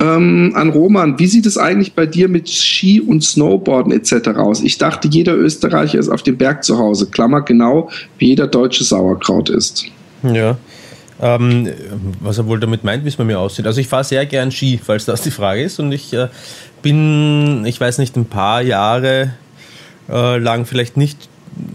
Ähm, 0.00 0.52
an 0.54 0.70
Roman, 0.70 1.18
wie 1.18 1.26
sieht 1.26 1.44
es 1.44 1.58
eigentlich 1.58 1.92
bei 1.92 2.06
dir 2.06 2.28
mit 2.28 2.48
Ski 2.48 3.02
und 3.02 3.22
Snowboarden 3.22 3.92
etc. 3.92 4.30
aus? 4.36 4.62
Ich 4.62 4.78
dachte, 4.78 5.08
jeder 5.08 5.36
Österreicher 5.36 5.98
ist 5.98 6.08
auf 6.08 6.22
dem 6.22 6.38
Berg 6.38 6.64
zu 6.64 6.78
Hause. 6.78 7.06
Klammer 7.06 7.42
genau, 7.42 7.90
wie 8.18 8.28
jeder 8.28 8.46
deutsche 8.46 8.82
Sauerkraut 8.82 9.50
ist. 9.50 9.84
Ja. 10.22 10.56
Ähm, 11.20 11.68
was 12.20 12.38
er 12.38 12.46
wohl 12.46 12.58
damit 12.58 12.82
meint, 12.82 13.04
wie 13.04 13.08
es 13.08 13.16
bei 13.16 13.24
mir 13.24 13.38
aussieht. 13.38 13.66
Also 13.66 13.78
ich 13.78 13.88
fahre 13.88 14.04
sehr 14.04 14.24
gern 14.24 14.50
Ski, 14.50 14.80
falls 14.82 15.04
das 15.04 15.20
die 15.20 15.30
Frage 15.30 15.62
ist. 15.62 15.78
Und 15.78 15.92
ich 15.92 16.14
äh, 16.14 16.28
bin, 16.80 17.66
ich 17.66 17.78
weiß 17.78 17.98
nicht, 17.98 18.16
ein 18.16 18.24
paar 18.24 18.62
Jahre 18.62 19.34
äh, 20.08 20.38
lang 20.38 20.64
vielleicht 20.64 20.96
nicht 20.96 21.28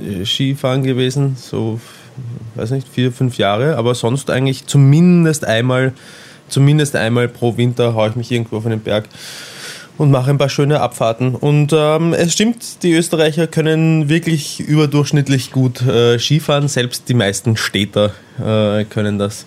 äh, 0.04 0.26
Skifahren 0.26 0.82
gewesen, 0.82 1.36
so, 1.40 1.80
weiß 2.56 2.72
nicht, 2.72 2.88
vier, 2.88 3.12
fünf 3.12 3.38
Jahre, 3.38 3.78
aber 3.78 3.94
sonst 3.94 4.32
eigentlich 4.32 4.66
zumindest 4.66 5.46
einmal 5.46 5.94
zumindest 6.50 6.96
einmal 6.96 7.28
pro 7.28 7.58
Winter 7.58 7.94
haue 7.94 8.10
ich 8.10 8.16
mich 8.16 8.32
irgendwo 8.32 8.58
auf 8.58 8.66
einen 8.66 8.80
Berg 8.80 9.06
und 9.98 10.12
mache 10.12 10.30
ein 10.30 10.38
paar 10.38 10.50
schöne 10.50 10.82
Abfahrten. 10.82 11.36
Und 11.36 11.72
ähm, 11.74 12.14
es 12.14 12.34
stimmt, 12.34 12.84
die 12.84 12.94
Österreicher 12.94 13.48
können 13.48 14.10
wirklich 14.10 14.60
überdurchschnittlich 14.60 15.52
gut 15.52 15.82
äh, 15.82 16.20
Skifahren, 16.20 16.68
selbst 16.68 17.10
die 17.10 17.14
meisten 17.14 17.58
Städter 17.58 18.12
äh, 18.40 18.86
können 18.86 19.18
das. 19.18 19.46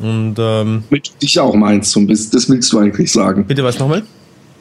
Und, 0.00 0.36
ähm, 0.38 0.84
Mit 0.90 1.10
dich 1.20 1.40
auch 1.40 1.54
meinst 1.54 1.94
du, 1.96 2.06
das 2.06 2.48
willst 2.48 2.72
du 2.72 2.78
eigentlich 2.78 3.10
sagen. 3.10 3.44
Bitte 3.46 3.64
was 3.64 3.78
nochmal? 3.78 4.04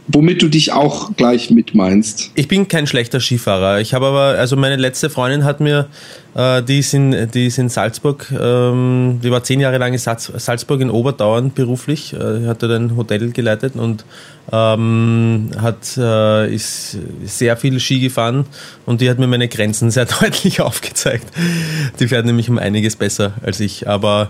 Womit 0.08 0.42
du 0.42 0.48
dich 0.48 0.72
auch 0.72 1.12
gleich 1.16 1.50
mit 1.50 1.76
meinst. 1.76 2.32
Ich 2.36 2.48
bin 2.48 2.68
kein 2.68 2.88
schlechter 2.88 3.20
Skifahrer. 3.20 3.80
Ich 3.82 3.94
habe 3.94 4.08
aber, 4.08 4.40
also 4.40 4.56
meine 4.56 4.78
letzte 4.78 5.10
Freundin 5.10 5.44
hat 5.44 5.60
mir, 5.60 5.88
äh, 6.34 6.64
die, 6.64 6.80
ist 6.80 6.94
in, 6.94 7.30
die 7.32 7.48
ist 7.48 7.58
in 7.58 7.70
Salzburg, 7.70 8.32
ähm, 8.32 9.20
die 9.22 9.32
war 9.32 9.44
zehn 9.44 9.60
Jahre 9.60 9.78
lang 9.78 9.94
in 9.94 10.00
Salzburg 10.00 10.82
in 10.82 10.90
Oberdauern 10.90 11.52
beruflich, 11.54 12.14
äh, 12.14 12.48
hat 12.48 12.64
dort 12.64 12.72
ein 12.72 12.96
Hotel 12.96 13.32
geleitet 13.32 13.76
und 13.76 14.06
ähm, 14.52 15.50
hat, 15.60 15.98
äh, 15.98 16.54
ist 16.54 16.98
sehr 17.26 17.58
viel 17.58 17.80
Ski 17.80 18.00
gefahren 18.00 18.46
und 18.86 19.02
die 19.02 19.10
hat 19.10 19.20
mir 19.20 19.28
meine 19.28 19.50
Grenzen 19.50 19.92
sehr 19.92 20.06
deutlich 20.22 20.62
aufgezeigt. 20.62 21.28
Die 22.00 22.08
fährt 22.08 22.26
nämlich 22.26 22.50
um 22.50 22.58
einiges 22.58 22.96
besser 22.96 23.34
als 23.44 23.60
ich, 23.60 23.88
aber 23.88 24.30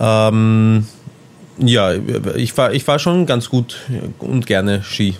ähm, 0.00 0.86
ja, 1.68 1.92
ich 2.36 2.52
fahre 2.52 2.74
ich 2.74 2.84
fahr 2.84 2.98
schon 2.98 3.26
ganz 3.26 3.48
gut 3.48 3.76
und 4.18 4.46
gerne 4.46 4.82
Ski. 4.82 5.16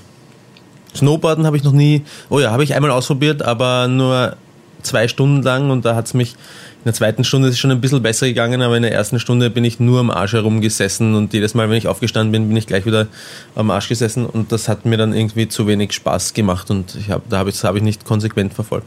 Snowboarden 0.94 1.46
habe 1.46 1.56
ich 1.56 1.64
noch 1.64 1.72
nie, 1.72 2.02
oh 2.28 2.38
ja, 2.38 2.50
habe 2.50 2.64
ich 2.64 2.74
einmal 2.74 2.90
ausprobiert, 2.90 3.42
aber 3.42 3.88
nur 3.88 4.36
zwei 4.82 5.08
Stunden 5.08 5.42
lang 5.42 5.70
und 5.70 5.84
da 5.84 5.94
hat 5.94 6.06
es 6.06 6.14
mich, 6.14 6.32
in 6.32 6.84
der 6.86 6.94
zweiten 6.94 7.24
Stunde 7.24 7.48
ist 7.48 7.54
es 7.54 7.60
schon 7.60 7.70
ein 7.70 7.80
bisschen 7.80 8.02
besser 8.02 8.26
gegangen, 8.26 8.60
aber 8.60 8.76
in 8.76 8.82
der 8.82 8.92
ersten 8.92 9.20
Stunde 9.20 9.48
bin 9.50 9.64
ich 9.64 9.78
nur 9.78 10.00
am 10.00 10.10
Arsch 10.10 10.32
herumgesessen 10.32 11.14
und 11.14 11.32
jedes 11.32 11.54
Mal, 11.54 11.70
wenn 11.70 11.76
ich 11.76 11.86
aufgestanden 11.88 12.32
bin, 12.32 12.48
bin 12.48 12.56
ich 12.56 12.66
gleich 12.66 12.84
wieder 12.84 13.06
am 13.54 13.70
Arsch 13.70 13.88
gesessen 13.88 14.26
und 14.26 14.52
das 14.52 14.68
hat 14.68 14.84
mir 14.84 14.96
dann 14.96 15.14
irgendwie 15.14 15.48
zu 15.48 15.66
wenig 15.66 15.92
Spaß 15.92 16.34
gemacht 16.34 16.70
und 16.70 16.96
ich 16.96 17.10
hab, 17.10 17.28
da 17.28 17.38
habe 17.38 17.50
ich, 17.50 17.62
hab 17.62 17.76
ich 17.76 17.82
nicht 17.82 18.04
konsequent 18.04 18.52
verfolgt. 18.52 18.86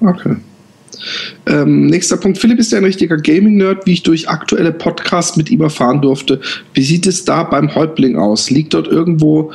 Okay. 0.00 0.36
Ähm, 1.46 1.86
nächster 1.86 2.16
Punkt. 2.16 2.38
Philipp 2.38 2.58
ist 2.58 2.72
ja 2.72 2.78
ein 2.78 2.84
richtiger 2.84 3.16
Gaming-Nerd, 3.16 3.86
wie 3.86 3.92
ich 3.92 4.02
durch 4.02 4.28
aktuelle 4.28 4.72
Podcasts 4.72 5.36
mit 5.36 5.50
ihm 5.50 5.60
erfahren 5.60 6.00
durfte. 6.02 6.40
Wie 6.74 6.82
sieht 6.82 7.06
es 7.06 7.24
da 7.24 7.42
beim 7.42 7.74
Häuptling 7.74 8.16
aus? 8.16 8.50
Liegt 8.50 8.74
dort 8.74 8.88
irgendwo 8.88 9.52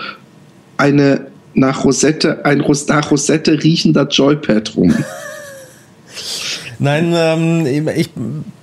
eine 0.78 1.28
nach 1.54 1.84
Rosette, 1.86 2.46
ein 2.46 2.64
nach 2.88 3.12
Rosette 3.12 3.64
riechender 3.64 4.08
Joypad 4.08 4.76
rum? 4.76 4.94
Nein, 6.80 7.14
ähm, 7.16 7.88
ich 7.96 8.10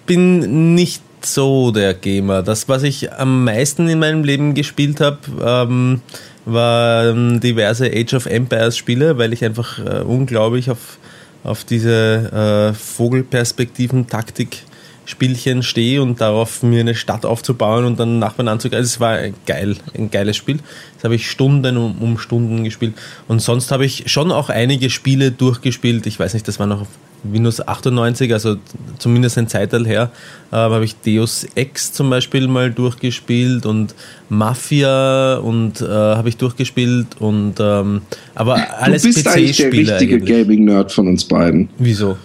bin 0.06 0.74
nicht 0.74 1.02
so 1.22 1.70
der 1.70 1.94
Gamer. 1.94 2.42
Das, 2.42 2.68
was 2.68 2.82
ich 2.82 3.12
am 3.12 3.44
meisten 3.44 3.88
in 3.88 3.98
meinem 3.98 4.24
Leben 4.24 4.54
gespielt 4.54 5.00
habe, 5.00 5.18
ähm, 5.44 6.00
waren 6.44 7.40
diverse 7.40 7.90
Age 7.94 8.14
of 8.14 8.26
Empires 8.26 8.76
Spiele, 8.76 9.18
weil 9.18 9.32
ich 9.32 9.44
einfach 9.44 9.78
äh, 9.78 10.00
unglaublich 10.00 10.70
auf 10.70 10.98
auf 11.44 11.64
diese 11.64 12.70
äh, 12.72 12.74
Vogelperspektiven-Taktik 12.74 14.64
Spielchen 15.10 15.62
stehe 15.62 16.02
und 16.02 16.20
darauf 16.20 16.62
mir 16.62 16.80
eine 16.80 16.94
Stadt 16.94 17.26
aufzubauen 17.26 17.84
und 17.84 17.98
dann 17.98 18.18
Nachbarn 18.18 18.48
anzugreifen. 18.48 18.84
Es 18.84 19.00
war 19.00 19.18
geil, 19.46 19.76
ein 19.94 20.10
geiles 20.10 20.36
Spiel. 20.36 20.58
Das 20.94 21.04
habe 21.04 21.16
ich 21.16 21.30
Stunden 21.30 21.76
um, 21.76 21.98
um 22.00 22.18
Stunden 22.18 22.64
gespielt. 22.64 22.94
Und 23.28 23.40
sonst 23.40 23.70
habe 23.72 23.84
ich 23.84 24.10
schon 24.10 24.32
auch 24.32 24.48
einige 24.48 24.90
Spiele 24.90 25.30
durchgespielt. 25.30 26.06
Ich 26.06 26.18
weiß 26.18 26.34
nicht, 26.34 26.46
das 26.48 26.58
war 26.58 26.66
noch 26.66 26.82
auf 26.82 26.88
Windows 27.22 27.66
98, 27.66 28.32
also 28.32 28.56
zumindest 28.98 29.38
ein 29.38 29.48
Zeitalter 29.48 29.86
her, 29.86 30.10
äh, 30.52 30.56
habe 30.56 30.84
ich 30.84 30.96
Deus 30.96 31.46
Ex 31.54 31.92
zum 31.92 32.10
Beispiel 32.10 32.48
mal 32.48 32.70
durchgespielt 32.70 33.66
und 33.66 33.94
Mafia 34.28 35.36
und 35.36 35.80
äh, 35.80 35.86
habe 35.86 36.28
ich 36.28 36.36
durchgespielt 36.36 37.06
und 37.18 37.54
ähm, 37.60 38.02
aber 38.34 38.80
alles 38.80 39.02
PC-Spiele. 39.02 39.12
Du 39.12 39.22
bist 39.22 39.36
eigentlich 39.36 39.56
der 39.58 39.70
richtige 39.72 40.20
Gaming-Nerd 40.20 40.92
von 40.92 41.08
uns 41.08 41.24
beiden. 41.24 41.68
Wieso? 41.78 42.16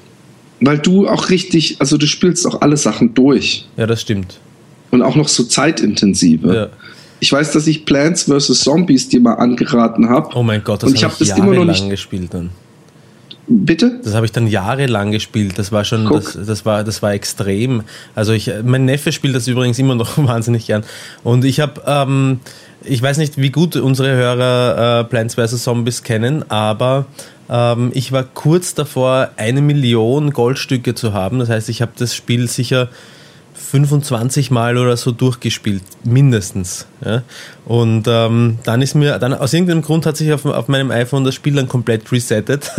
Weil 0.61 0.79
du 0.79 1.07
auch 1.07 1.29
richtig, 1.29 1.77
also 1.79 1.97
du 1.97 2.07
spielst 2.07 2.47
auch 2.47 2.61
alle 2.61 2.77
Sachen 2.77 3.13
durch. 3.13 3.67
Ja, 3.77 3.85
das 3.87 4.01
stimmt. 4.01 4.39
Und 4.91 5.01
auch 5.01 5.15
noch 5.15 5.27
so 5.27 5.43
zeitintensive. 5.43 6.55
Ja. 6.55 6.69
Ich 7.19 7.31
weiß, 7.31 7.51
dass 7.51 7.67
ich 7.67 7.85
Plants 7.85 8.23
vs. 8.23 8.59
Zombies 8.59 9.09
dir 9.09 9.19
mal 9.19 9.33
angeraten 9.33 10.09
habe. 10.09 10.29
Oh 10.35 10.43
mein 10.43 10.63
Gott, 10.63 10.83
das 10.83 10.89
habe 11.03 11.13
ich, 11.19 11.31
hab 11.31 11.43
noch 11.43 11.65
nicht 11.65 11.89
gespielt 11.89 12.33
dann. 12.33 12.51
Bitte? 13.47 13.99
Das 14.03 14.15
habe 14.15 14.25
ich 14.25 14.31
dann 14.31 14.47
jahrelang 14.47 15.11
gespielt. 15.11 15.57
Das 15.57 15.71
war 15.71 15.85
schon, 15.85 16.11
das, 16.11 16.37
das, 16.45 16.65
war, 16.65 16.83
das 16.83 17.03
war 17.03 17.13
extrem. 17.13 17.83
Also 18.15 18.33
ich, 18.33 18.51
mein 18.63 18.85
Neffe 18.85 19.11
spielt 19.11 19.35
das 19.35 19.47
übrigens 19.47 19.77
immer 19.77 19.95
noch 19.95 20.17
wahnsinnig 20.27 20.65
gern. 20.65 20.83
Und 21.23 21.45
ich 21.45 21.59
habe, 21.59 21.81
ähm, 21.85 22.39
ich 22.85 23.01
weiß 23.01 23.17
nicht, 23.17 23.37
wie 23.37 23.49
gut 23.49 23.75
unsere 23.75 24.15
Hörer 24.15 25.01
äh, 25.01 25.03
Plants 25.05 25.35
vs. 25.35 25.63
Zombies 25.63 26.03
kennen, 26.03 26.49
aber 26.49 27.05
ähm, 27.49 27.91
ich 27.93 28.11
war 28.11 28.23
kurz 28.23 28.73
davor, 28.73 29.29
eine 29.37 29.61
Million 29.61 30.31
Goldstücke 30.31 30.95
zu 30.95 31.13
haben. 31.13 31.39
Das 31.39 31.49
heißt, 31.49 31.69
ich 31.69 31.81
habe 31.81 31.91
das 31.97 32.15
Spiel 32.15 32.47
sicher 32.47 32.89
25 33.57 34.51
Mal 34.51 34.77
oder 34.77 34.97
so 34.97 35.11
durchgespielt, 35.11 35.81
mindestens. 36.03 36.85
Ja? 37.03 37.23
Und 37.65 38.03
ähm, 38.07 38.59
dann 38.63 38.81
ist 38.81 38.95
mir, 38.95 39.17
dann 39.17 39.33
aus 39.33 39.53
irgendeinem 39.53 39.81
Grund 39.81 40.05
hat 40.05 40.17
sich 40.17 40.31
auf, 40.33 40.45
auf 40.45 40.67
meinem 40.67 40.91
iPhone 40.91 41.23
das 41.23 41.35
Spiel 41.35 41.53
dann 41.53 41.67
komplett 41.67 42.11
resettet. 42.11 42.71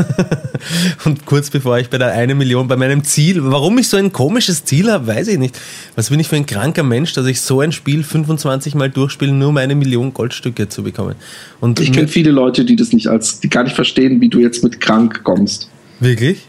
und 1.05 1.27
kurz 1.27 1.51
bevor 1.51 1.79
ich 1.79 1.89
bei 1.89 1.99
der 1.99 2.12
eine 2.12 2.35
Million, 2.35 2.69
bei 2.69 2.77
meinem 2.77 3.05
Ziel, 3.05 3.41
warum 3.43 3.79
ich 3.79 3.89
so 3.89 3.97
ein 3.97 4.12
komisches 4.12 4.65
Ziel 4.65 4.91
habe, 4.91 5.07
weiß 5.07 5.29
ich 5.29 5.39
nicht. 5.39 5.59
Was 5.97 6.11
bin 6.11 6.21
ich 6.21 6.29
für 6.29 6.37
ein 6.37 6.47
kranker 6.47 6.83
Mensch, 6.83 7.15
dass 7.15 7.27
ich 7.27 7.41
so 7.41 7.61
ein 7.61 7.73
Spiel 7.73 8.05
25 8.05 8.75
Mal 8.75 8.91
durchspiele, 8.91 9.33
nur 9.33 9.49
um 9.49 9.57
eine 9.57 9.75
Million 9.75 10.15
Goldstücke 10.15 10.69
zu 10.69 10.83
bekommen. 10.83 11.17
Und 11.61 11.81
ich 11.81 11.93
kenne 11.93 12.09
viele 12.09 12.31
Leute, 12.31 12.65
die 12.65 12.77
das 12.77 12.93
nicht 12.93 13.09
als, 13.09 13.41
die 13.41 13.49
gar 13.49 13.65
nicht 13.65 13.75
verstehen, 13.75 14.21
wie 14.21 14.29
du 14.29 14.41
jetzt 14.41 14.62
mit 14.62 14.81
krank 14.81 15.23
kommst. 15.25 15.71
Wirklich? 16.01 16.47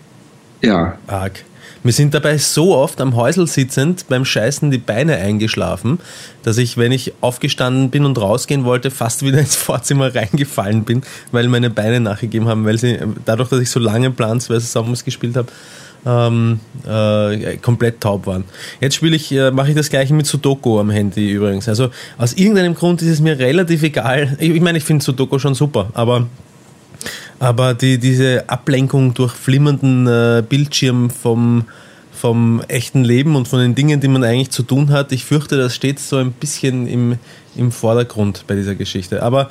Ja. 0.62 0.98
Arg. 1.08 1.44
Wir 1.88 1.94
sind 1.94 2.14
dabei 2.14 2.38
so 2.38 2.76
oft 2.76 3.00
am 3.00 3.16
Häusl 3.16 3.48
sitzend 3.48 4.10
beim 4.10 4.26
Scheißen 4.26 4.72
die 4.72 4.78
Beine 4.78 5.16
eingeschlafen, 5.16 6.00
dass 6.44 6.58
ich, 6.58 6.76
wenn 6.76 6.92
ich 6.92 7.14
aufgestanden 7.22 7.92
bin 7.92 8.04
und 8.04 8.20
rausgehen 8.20 8.66
wollte, 8.66 8.92
fast 8.92 9.24
wieder 9.24 9.40
ins 9.40 9.56
Vorzimmer 9.56 10.14
reingefallen 10.14 10.84
bin, 10.84 11.04
weil 11.32 11.48
meine 11.48 11.70
Beine 11.70 12.02
nachgegeben 12.02 12.50
haben, 12.50 12.66
weil 12.66 12.78
sie 12.78 13.00
dadurch, 13.24 13.48
dass 13.48 13.62
ich 13.62 13.70
so 13.70 13.80
lange 13.80 14.12
Plants 14.12 14.48
vs. 14.48 14.74
Zombies 14.74 15.06
gespielt 15.06 15.38
habe, 15.38 15.48
ähm, 16.06 16.60
äh, 16.86 17.56
komplett 17.56 18.02
taub 18.02 18.28
waren. 18.28 18.44
Jetzt 18.82 18.96
spiele 18.96 19.16
ich, 19.16 19.32
äh, 19.32 19.52
mache 19.52 19.70
ich 19.70 19.76
das 19.76 19.90
gleiche 19.90 20.14
mit 20.14 20.28
Sudoku 20.28 20.82
am 20.82 20.90
Handy 20.90 21.32
übrigens. 21.32 21.70
Also 21.70 21.88
aus 22.18 22.34
irgendeinem 22.34 22.76
Grund 22.76 23.02
ist 23.02 23.08
es 23.08 23.22
mir 23.22 23.40
relativ 23.40 23.82
egal. 23.84 24.36
Ich, 24.42 24.50
ich 24.50 24.62
meine, 24.62 24.78
ich 24.78 24.84
finde 24.84 25.06
Sudoku 25.06 25.40
schon 25.40 25.56
super, 25.56 25.88
aber 25.94 26.28
aber 27.40 27.74
die, 27.74 27.98
diese 27.98 28.50
Ablenkung 28.50 29.14
durch 29.14 29.34
flimmernden 29.34 30.08
äh, 30.08 30.44
Bildschirm 30.48 31.10
vom, 31.10 31.66
vom 32.12 32.62
echten 32.68 33.04
Leben 33.04 33.36
und 33.36 33.48
von 33.48 33.60
den 33.60 33.76
Dingen, 33.76 34.00
die 34.00 34.08
man 34.08 34.24
eigentlich 34.24 34.50
zu 34.50 34.64
tun 34.64 34.90
hat, 34.92 35.12
ich 35.12 35.26
fürchte, 35.26 35.58
das 35.58 35.76
steht 35.76 36.00
so 36.00 36.18
ein 36.18 36.32
bisschen 36.32 36.88
im, 36.88 37.18
im 37.56 37.72
Vordergrund 37.72 38.46
bei 38.48 38.56
dieser 38.56 38.76
Geschichte. 38.76 39.22
Aber 39.22 39.50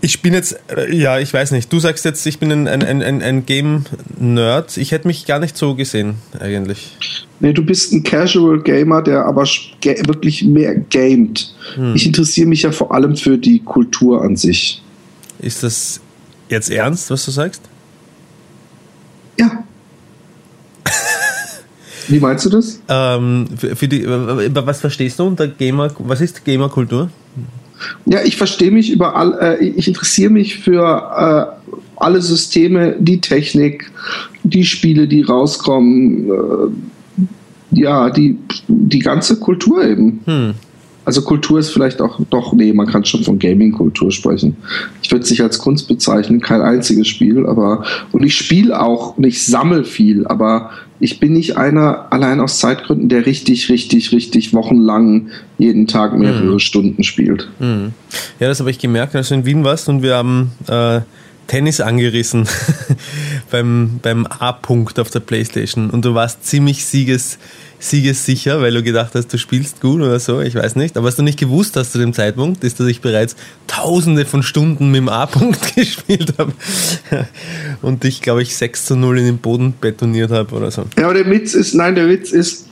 ich 0.00 0.22
bin 0.22 0.32
jetzt, 0.32 0.58
äh, 0.74 0.94
ja, 0.94 1.18
ich 1.18 1.32
weiß 1.32 1.50
nicht, 1.50 1.72
du 1.72 1.78
sagst 1.78 2.04
jetzt, 2.04 2.24
ich 2.26 2.38
bin 2.38 2.50
ein, 2.50 2.66
ein, 2.66 2.82
ein, 2.82 3.22
ein 3.22 3.46
Game-Nerd. 3.46 4.76
Ich 4.78 4.92
hätte 4.92 5.06
mich 5.06 5.26
gar 5.26 5.38
nicht 5.38 5.56
so 5.56 5.74
gesehen, 5.74 6.14
eigentlich. 6.38 6.96
Nee, 7.40 7.52
du 7.52 7.62
bist 7.62 7.92
ein 7.92 8.02
Casual 8.02 8.62
Gamer, 8.62 9.02
der 9.02 9.24
aber 9.26 9.44
wirklich 9.44 10.44
mehr 10.44 10.74
gamet. 10.74 11.54
Hm. 11.74 11.94
Ich 11.94 12.06
interessiere 12.06 12.48
mich 12.48 12.62
ja 12.62 12.72
vor 12.72 12.94
allem 12.94 13.16
für 13.16 13.36
die 13.36 13.60
Kultur 13.60 14.22
an 14.22 14.36
sich. 14.36 14.82
Ist 15.38 15.62
das 15.62 16.00
Jetzt 16.50 16.68
ernst, 16.68 17.10
was 17.10 17.24
du 17.24 17.30
sagst? 17.30 17.62
Ja. 19.38 19.64
Wie 22.08 22.18
meinst 22.18 22.44
du 22.44 22.50
das? 22.50 22.80
Ähm, 22.88 23.46
für, 23.56 23.76
für 23.76 23.86
die, 23.86 24.04
was 24.06 24.80
verstehst 24.80 25.20
du 25.20 25.24
unter 25.28 25.46
Gamer? 25.46 25.92
Was 25.98 26.20
ist 26.20 26.44
Gamerkultur? 26.44 27.08
Ja, 28.04 28.22
ich 28.24 28.36
verstehe 28.36 28.72
mich 28.72 28.90
über 28.90 29.14
all, 29.14 29.38
äh, 29.40 29.64
ich 29.64 29.86
interessiere 29.86 30.30
mich 30.30 30.58
für 30.58 31.56
äh, 31.56 31.70
alle 31.96 32.20
Systeme, 32.20 32.96
die 32.98 33.20
Technik, 33.20 33.90
die 34.42 34.64
Spiele, 34.64 35.06
die 35.06 35.22
rauskommen, 35.22 36.30
äh, 36.30 37.78
ja, 37.80 38.10
die, 38.10 38.38
die 38.66 38.98
ganze 38.98 39.38
Kultur 39.38 39.84
eben. 39.84 40.20
Hm. 40.24 40.54
Also 41.04 41.22
Kultur 41.22 41.58
ist 41.58 41.70
vielleicht 41.70 42.00
auch, 42.00 42.20
doch, 42.30 42.52
nee, 42.52 42.72
man 42.72 42.86
kann 42.86 43.04
schon 43.04 43.24
von 43.24 43.38
Gaming-Kultur 43.38 44.12
sprechen. 44.12 44.56
Ich 45.02 45.10
würde 45.10 45.24
es 45.24 45.30
nicht 45.30 45.42
als 45.42 45.58
Kunst 45.58 45.88
bezeichnen, 45.88 46.40
kein 46.40 46.60
einziges 46.60 47.08
Spiel, 47.08 47.46
aber, 47.46 47.84
und 48.12 48.22
ich 48.22 48.36
spiele 48.36 48.80
auch, 48.80 49.16
und 49.16 49.24
ich 49.24 49.44
sammle 49.44 49.84
viel, 49.84 50.26
aber 50.26 50.70
ich 51.00 51.18
bin 51.18 51.32
nicht 51.32 51.56
einer, 51.56 52.12
allein 52.12 52.40
aus 52.40 52.58
Zeitgründen, 52.58 53.08
der 53.08 53.24
richtig, 53.24 53.70
richtig, 53.70 54.12
richtig 54.12 54.52
wochenlang 54.52 55.28
jeden 55.58 55.86
Tag 55.86 56.16
mehrere 56.16 56.52
mhm. 56.52 56.58
Stunden 56.58 57.02
spielt. 57.02 57.48
Mhm. 57.58 57.92
Ja, 58.38 58.48
das 58.48 58.60
habe 58.60 58.70
ich 58.70 58.78
gemerkt, 58.78 59.16
als 59.16 59.28
du 59.28 59.34
in 59.34 59.46
Wien 59.46 59.64
warst 59.64 59.88
und 59.88 60.02
wir 60.02 60.16
haben 60.16 60.52
äh, 60.68 61.00
Tennis 61.46 61.80
angerissen 61.80 62.46
beim, 63.50 63.98
beim 64.02 64.26
A-Punkt 64.26 65.00
auf 65.00 65.10
der 65.10 65.20
Playstation 65.20 65.90
und 65.90 66.04
du 66.04 66.14
warst 66.14 66.44
ziemlich 66.44 66.84
sieges 66.84 67.38
siegessicher, 67.80 68.60
weil 68.60 68.72
du 68.72 68.82
gedacht 68.82 69.14
hast, 69.14 69.32
du 69.32 69.38
spielst 69.38 69.80
gut 69.80 70.00
oder 70.00 70.20
so, 70.20 70.40
ich 70.40 70.54
weiß 70.54 70.76
nicht. 70.76 70.96
Aber 70.96 71.06
was 71.06 71.16
du 71.16 71.22
nicht 71.22 71.38
gewusst 71.38 71.76
hast 71.76 71.92
zu 71.92 71.98
dem 71.98 72.12
Zeitpunkt, 72.12 72.62
ist, 72.62 72.78
dass 72.78 72.86
ich 72.86 73.00
bereits 73.00 73.34
tausende 73.66 74.24
von 74.24 74.42
Stunden 74.42 74.90
mit 74.90 74.98
dem 74.98 75.08
A-Punkt 75.08 75.74
gespielt 75.74 76.34
habe 76.38 76.52
und 77.82 78.04
dich, 78.04 78.20
glaube 78.20 78.42
ich, 78.42 78.56
6 78.56 78.84
zu 78.84 78.96
0 78.96 79.18
in 79.18 79.24
den 79.24 79.38
Boden 79.38 79.74
betoniert 79.80 80.30
habe 80.30 80.54
oder 80.54 80.70
so. 80.70 80.84
Ja, 80.98 81.06
aber 81.06 81.14
der 81.14 81.30
Witz 81.30 81.54
ist, 81.54 81.74
nein, 81.74 81.94
der 81.94 82.08
Witz 82.08 82.30
ist, 82.30 82.69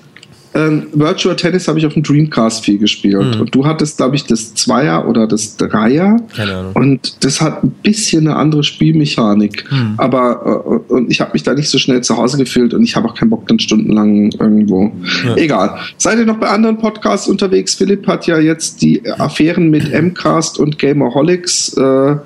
ähm, 0.54 0.86
Virtual 0.92 1.36
Tennis 1.36 1.68
habe 1.68 1.78
ich 1.78 1.86
auf 1.86 1.92
dem 1.92 2.02
Dreamcast 2.02 2.64
viel 2.64 2.78
gespielt. 2.78 3.34
Mhm. 3.34 3.40
Und 3.42 3.54
du 3.54 3.66
hattest, 3.66 3.98
glaube 3.98 4.16
ich, 4.16 4.24
das 4.24 4.54
Zweier 4.54 5.06
oder 5.06 5.26
das 5.26 5.56
Dreier. 5.56 6.16
Keine 6.34 6.56
Ahnung. 6.56 6.72
Und 6.74 7.24
das 7.24 7.40
hat 7.40 7.62
ein 7.62 7.70
bisschen 7.82 8.26
eine 8.26 8.36
andere 8.36 8.64
Spielmechanik. 8.64 9.70
Mhm. 9.70 9.94
Aber 9.98 10.84
äh, 10.88 10.92
und 10.92 11.10
ich 11.10 11.20
habe 11.20 11.32
mich 11.34 11.42
da 11.42 11.54
nicht 11.54 11.68
so 11.68 11.78
schnell 11.78 12.00
zu 12.02 12.16
Hause 12.16 12.38
gefühlt 12.38 12.72
und 12.74 12.82
ich 12.82 12.96
habe 12.96 13.08
auch 13.08 13.14
keinen 13.14 13.30
Bock, 13.30 13.46
dann 13.46 13.58
stundenlang 13.58 14.30
irgendwo. 14.38 14.92
Ja. 15.26 15.36
Egal. 15.36 15.78
Seid 15.98 16.18
ihr 16.18 16.26
noch 16.26 16.38
bei 16.38 16.48
anderen 16.48 16.78
Podcasts 16.78 17.28
unterwegs? 17.28 17.74
Philipp 17.74 18.06
hat 18.06 18.26
ja 18.26 18.38
jetzt 18.38 18.80
die 18.82 19.02
Affären 19.10 19.70
mit 19.70 19.92
Mcast 20.02 20.58
und 20.58 20.78
Gamerholics. 20.78 21.76
Äh, 21.76 22.16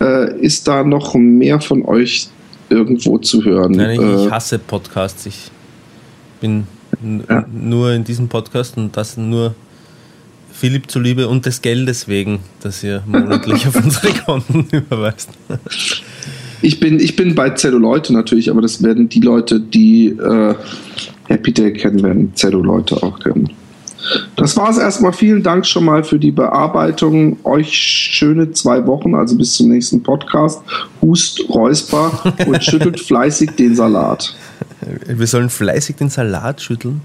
äh, 0.00 0.40
ist 0.40 0.68
da 0.68 0.84
noch 0.84 1.14
mehr 1.14 1.60
von 1.60 1.84
euch 1.84 2.28
irgendwo 2.68 3.18
zu 3.18 3.44
hören? 3.44 3.72
Nein, 3.72 3.90
ich, 3.92 4.00
Äh, 4.00 4.24
ich 4.26 4.30
hasse 4.30 4.58
Podcasts. 4.58 5.26
Ich 5.26 5.50
bin 6.40 6.66
Ja. 7.28 7.44
nur 7.52 7.92
in 7.92 8.04
diesem 8.04 8.28
Podcast 8.28 8.76
und 8.76 8.96
das 8.96 9.16
nur 9.16 9.54
Philipp 10.52 10.90
zuliebe 10.90 11.28
und 11.28 11.44
des 11.44 11.60
Geldes 11.60 12.08
wegen, 12.08 12.40
das 12.62 12.82
ihr 12.82 13.02
monatlich 13.06 13.66
auf 13.68 13.76
unsere 13.76 14.12
Konten 14.14 14.66
überweist. 14.72 15.28
Ich 16.62 16.80
bin, 16.80 16.98
ich 16.98 17.14
bin 17.14 17.34
bei 17.34 17.50
Zelluleute 17.50 18.14
natürlich, 18.14 18.50
aber 18.50 18.62
das 18.62 18.82
werden 18.82 19.08
die 19.08 19.20
Leute, 19.20 19.60
die 19.60 20.08
äh, 20.08 20.54
Happy 21.24 21.52
Day 21.52 21.72
kennen, 21.74 22.02
werden 22.02 22.34
Zelluleute 22.34 23.02
auch 23.02 23.20
kennen. 23.20 23.50
Das 24.36 24.56
war 24.56 24.70
es 24.70 24.78
erstmal. 24.78 25.12
Vielen 25.12 25.42
Dank 25.42 25.66
schon 25.66 25.84
mal 25.84 26.04
für 26.04 26.18
die 26.18 26.30
Bearbeitung. 26.30 27.38
Euch 27.44 27.72
schöne 27.72 28.52
zwei 28.52 28.86
Wochen, 28.86 29.14
also 29.14 29.36
bis 29.36 29.54
zum 29.54 29.68
nächsten 29.68 30.02
Podcast. 30.02 30.62
Hust, 31.02 31.44
räusper 31.48 32.34
und 32.46 32.62
schüttelt 32.64 33.00
fleißig 33.00 33.50
den 33.52 33.74
Salat. 33.74 34.34
Wir 35.06 35.26
sollen 35.26 35.50
fleißig 35.50 35.96
den 35.96 36.08
Salat 36.08 36.60
schütteln. 36.60 37.00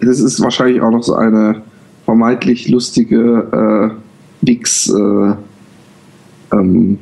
Das 0.00 0.20
ist 0.20 0.40
wahrscheinlich 0.40 0.80
auch 0.80 0.90
noch 0.90 1.02
so 1.02 1.14
eine 1.14 1.62
vermeintlich 2.04 2.68
lustige 2.68 3.94
äh, 4.42 4.46
Wix 4.46 4.88
äh, 4.88 5.34
ähm, 6.52 6.98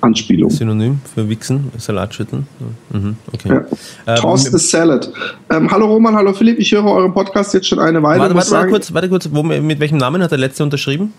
Anspielung. 0.00 0.50
Synonym 0.50 1.00
für 1.12 1.28
Wichsen, 1.28 1.72
Salat 1.76 2.14
schütteln. 2.14 2.46
Mhm, 2.90 3.16
okay. 3.32 3.48
Ja. 3.48 3.64
Ähm, 4.06 4.16
Toss 4.20 4.44
the 4.44 4.58
Salad. 4.58 5.12
Ähm, 5.50 5.70
hallo 5.70 5.86
Roman, 5.86 6.14
hallo 6.14 6.32
Philipp, 6.32 6.58
ich 6.58 6.72
höre 6.72 6.84
euren 6.84 7.12
Podcast 7.12 7.52
jetzt 7.54 7.66
schon 7.66 7.80
eine 7.80 8.02
Weile. 8.02 8.20
warte, 8.20 8.34
warte, 8.34 8.50
warte 8.50 8.68
kurz, 8.68 8.94
warte 8.94 9.08
kurz. 9.08 9.28
Wo, 9.32 9.42
mit 9.42 9.80
welchem 9.80 9.98
Namen 9.98 10.22
hat 10.22 10.30
der 10.30 10.38
letzte 10.38 10.62
unterschrieben? 10.62 11.12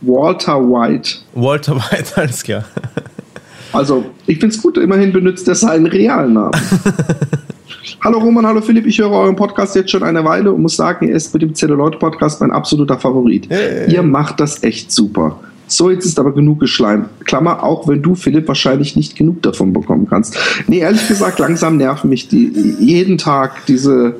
Walter 0.00 0.58
White. 0.58 1.18
Walter 1.34 1.76
White, 1.76 2.12
alles 2.16 2.42
klar. 2.42 2.64
Also, 3.72 4.04
ich 4.26 4.38
finde 4.38 4.54
es 4.54 4.62
gut, 4.62 4.78
immerhin 4.78 5.12
benutzt 5.12 5.46
er 5.48 5.54
seinen 5.54 5.86
realen 5.86 6.34
Namen. 6.34 6.52
hallo 8.00 8.18
Roman, 8.18 8.46
hallo 8.46 8.60
Philipp, 8.60 8.86
ich 8.86 8.98
höre 8.98 9.10
euren 9.10 9.36
Podcast 9.36 9.76
jetzt 9.76 9.90
schon 9.90 10.02
eine 10.02 10.24
Weile 10.24 10.52
und 10.52 10.62
muss 10.62 10.76
sagen, 10.76 11.08
er 11.08 11.16
ist 11.16 11.32
mit 11.34 11.42
dem 11.42 11.54
Zelluloid-Podcast 11.54 12.40
mein 12.40 12.50
absoluter 12.50 12.98
Favorit. 12.98 13.48
Hey. 13.50 13.92
Ihr 13.92 14.02
macht 14.02 14.40
das 14.40 14.62
echt 14.62 14.90
super. 14.90 15.38
So, 15.66 15.90
jetzt 15.90 16.06
ist 16.06 16.18
aber 16.18 16.32
genug 16.32 16.60
geschleimt. 16.60 17.08
Klammer, 17.24 17.62
auch 17.62 17.86
wenn 17.86 18.02
du, 18.02 18.14
Philipp, 18.14 18.48
wahrscheinlich 18.48 18.96
nicht 18.96 19.16
genug 19.16 19.42
davon 19.42 19.74
bekommen 19.74 20.06
kannst. 20.08 20.38
Nee, 20.66 20.78
ehrlich 20.78 21.06
gesagt, 21.06 21.38
langsam 21.38 21.76
nerven 21.76 22.08
mich 22.08 22.28
die 22.28 22.74
jeden 22.80 23.18
Tag 23.18 23.66
diese 23.66 24.16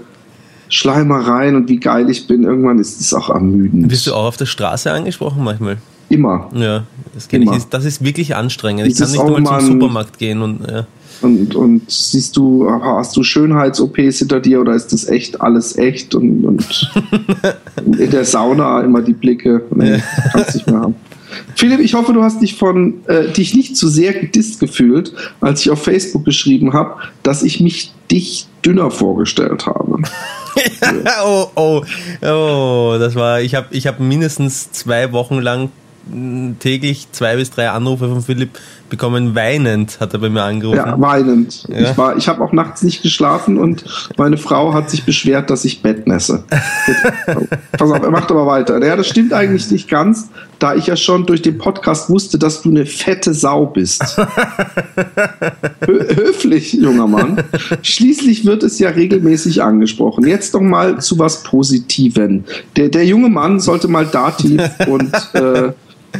Schleimereien 0.69 1.57
und 1.57 1.71
wie 1.71 1.79
geil 1.79 2.11
ich 2.11 2.27
bin. 2.27 2.45
Irgendwann 2.45 2.79
ist 2.79 3.01
es 3.01 3.15
auch 3.15 3.31
ermüdend. 3.31 3.89
Bist 3.89 4.07
du 4.07 4.13
auch 4.13 4.27
auf 4.27 4.37
der 4.37 4.45
Straße 4.45 4.93
angesprochen 4.93 5.43
manchmal? 5.43 5.79
Immer. 6.11 6.51
Ja, 6.55 6.85
das 7.19 7.27
kenne 7.29 7.57
ich. 7.57 7.65
Das 7.65 7.85
ist 7.85 8.05
wirklich 8.05 8.37
anstrengend. 8.37 8.87
Ich 8.87 8.97
kann 8.97 9.11
nicht 9.11 9.21
einmal 9.21 9.61
zum. 9.61 9.73
Supermarkt 9.73 10.19
gehen 10.19 10.41
und 10.41 10.61
ja. 10.71 10.87
Und, 11.21 11.57
und 11.57 11.91
siehst 11.91 12.37
du, 12.37 12.71
hast 12.71 13.17
du 13.17 13.25
Schönheits-OPs 13.25 14.19
hinter 14.19 14.39
dir 14.39 14.61
oder 14.61 14.75
ist 14.75 14.93
das 14.93 15.09
echt 15.09 15.41
alles 15.41 15.77
echt? 15.77 16.15
Und, 16.15 16.45
und 16.45 16.93
in 17.99 18.11
der 18.13 18.25
Sauna 18.25 18.83
immer 18.83 19.03
die 19.03 19.15
Blicke. 19.15 19.65
Nee, 19.75 20.01
kannst 20.33 20.55
nicht 20.55 20.69
mehr 20.69 20.81
haben. 20.81 20.95
Philipp, 21.57 21.81
ich 21.81 21.95
hoffe, 21.95 22.13
du 22.13 22.23
hast 22.23 22.41
dich 22.41 22.55
von 22.55 23.05
äh, 23.07 23.33
dich 23.33 23.53
nicht 23.57 23.77
zu 23.77 23.89
sehr 23.89 24.13
gedisst 24.13 24.61
gefühlt, 24.61 25.13
als 25.41 25.63
ich 25.63 25.71
auf 25.71 25.83
Facebook 25.83 26.25
geschrieben 26.25 26.73
habe, 26.73 27.01
dass 27.25 27.43
ich 27.43 27.59
mich 27.59 27.93
dich 28.13 28.47
dünner 28.65 28.93
vorgestellt 28.93 29.67
habe. 29.67 30.03
oh, 31.27 31.47
oh, 31.57 31.83
oh, 32.23 32.97
das 32.99 33.17
war, 33.17 33.41
ich 33.41 33.57
habe 33.57 33.67
ich 33.73 33.89
hab 33.89 33.99
mindestens 33.99 34.71
zwei 34.71 35.13
Wochen 35.13 35.41
lang 35.41 35.71
täglich 36.59 37.09
zwei 37.13 37.37
bis 37.37 37.51
drei 37.51 37.71
Anrufe 37.71 38.09
von 38.09 38.23
Philipp 38.23 38.59
bekommen. 38.89 39.35
Weinend 39.35 40.01
hat 40.01 40.13
er 40.13 40.21
bei 40.21 40.29
mir 40.29 40.43
angerufen. 40.43 40.79
Ja, 40.79 41.01
weinend. 41.01 41.65
Ja. 41.69 41.91
Ich, 41.91 41.99
war, 41.99 42.17
ich 42.17 42.29
habe 42.29 42.43
auch 42.43 42.53
nachts 42.53 42.83
nicht 42.83 43.03
geschlafen 43.03 43.59
und 43.59 43.85
meine 44.17 44.37
Frau 44.37 44.73
hat 44.73 44.91
sich 44.91 45.05
beschwert, 45.05 45.51
dass 45.51 45.65
ich 45.65 45.83
Bett 45.83 46.07
nässe. 46.07 46.45
Pass 47.73 47.91
auf, 47.91 48.03
er 48.03 48.11
macht 48.11 48.31
aber 48.31 48.47
weiter. 48.47 48.85
Ja, 48.85 48.97
das 48.97 49.09
stimmt 49.09 49.33
eigentlich 49.33 49.71
nicht 49.71 49.89
ganz, 49.89 50.29
da 50.59 50.75
ich 50.75 50.87
ja 50.87 50.97
schon 50.97 51.27
durch 51.27 51.43
den 51.43 51.59
Podcast 51.59 52.11
wusste, 52.11 52.39
dass 52.39 52.63
du 52.63 52.71
eine 52.71 52.87
fette 52.87 53.35
Sau 53.35 53.67
bist. 53.67 54.17
Hö 55.87 55.99
höflich, 56.15 56.73
junger 56.73 57.07
Mann. 57.07 57.43
Schließlich 57.83 58.45
wird 58.45 58.63
es 58.63 58.79
ja 58.79 58.91
regelmäßig 58.91 59.63
angesprochen. 59.63 60.27
Jetzt 60.27 60.55
noch 60.55 60.61
mal 60.61 61.01
zu 61.01 61.19
was 61.19 61.43
Positiven. 61.43 62.45
Der, 62.77 62.89
der 62.89 63.05
junge 63.05 63.29
Mann 63.29 63.61
sollte 63.61 63.89
mal 63.89 64.07
Dativ 64.07 64.63
und 64.87 65.13
äh, 65.35 65.73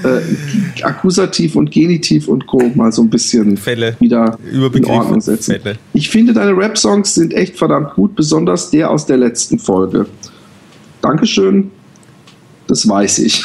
äh, 0.05 0.83
Akkusativ 0.83 1.57
und 1.57 1.71
Genitiv 1.71 2.29
und 2.29 2.47
Co. 2.47 2.61
mal 2.75 2.93
so 2.93 3.03
ein 3.03 3.11
bisschen 3.11 3.57
Fälle. 3.57 3.97
wieder 4.01 4.39
in 4.53 4.85
Ordnung 4.85 5.21
setzen. 5.21 5.61
Fälle. 5.61 5.77
Ich 5.93 6.09
finde, 6.09 6.33
deine 6.33 6.57
Rap-Songs 6.57 7.15
sind 7.15 7.35
echt 7.35 7.57
verdammt 7.57 7.95
gut, 7.95 8.15
besonders 8.15 8.71
der 8.71 8.91
aus 8.91 9.07
der 9.07 9.17
letzten 9.17 9.59
Folge. 9.59 10.07
Dankeschön. 11.01 11.71
Das 12.69 12.87
weiß 12.87 13.19
ich. 13.21 13.43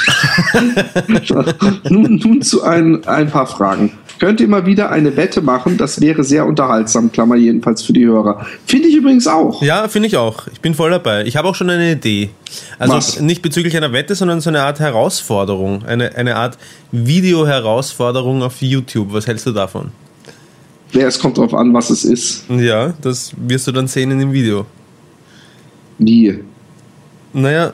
nun, 1.90 2.16
nun 2.18 2.42
zu 2.42 2.62
ein, 2.62 3.06
ein 3.08 3.32
paar 3.32 3.48
Fragen. 3.48 3.94
Könnt 4.20 4.42
ihr 4.42 4.50
mal 4.50 4.66
wieder 4.66 4.92
eine 4.92 5.16
Wette 5.16 5.42
machen? 5.42 5.78
Das 5.78 6.02
wäre 6.02 6.26
sehr 6.26 6.46
unterhaltsam, 6.46 7.12
Klammer 7.12 7.36
jedenfalls 7.36 7.82
für 7.82 7.94
die 7.94 8.06
Hörer. 8.06 8.46
Finde 8.66 8.90
ich 8.90 8.96
übrigens 8.96 9.26
auch. 9.26 9.62
Ja, 9.62 9.88
finde 9.88 10.08
ich 10.08 10.18
auch. 10.18 10.48
Ich 10.52 10.60
bin 10.60 10.76
voll 10.76 10.92
dabei. 10.92 11.26
Ich 11.26 11.38
habe 11.38 11.48
auch 11.48 11.56
schon 11.56 11.70
eine 11.70 11.94
Idee. 11.94 12.30
Also 12.78 12.94
Was? 12.96 13.20
nicht 13.22 13.42
bezüglich 13.42 13.76
einer 13.78 13.94
Wette, 13.94 14.14
sondern 14.14 14.42
so 14.42 14.50
eine 14.50 14.62
Art 14.62 14.82
Herausforderung. 14.82 15.86
Eine, 15.86 16.16
eine 16.16 16.36
Art 16.36 16.58
Video-Herausforderung 16.92 18.44
auf 18.44 18.62
YouTube. 18.62 19.14
Was 19.14 19.26
hältst 19.26 19.46
du 19.46 19.52
davon? 19.52 19.92
Ja, 20.92 21.08
es 21.08 21.18
kommt 21.18 21.38
darauf 21.38 21.54
an, 21.54 21.74
was 21.74 21.90
es 21.90 22.04
ist. 22.04 22.44
Ja, 22.50 22.94
das 23.02 23.32
wirst 23.38 23.68
du 23.68 23.72
dann 23.72 23.88
sehen 23.88 24.12
in 24.12 24.20
dem 24.20 24.34
Video. 24.34 24.66
Wie? 25.98 26.40
Naja, 27.32 27.74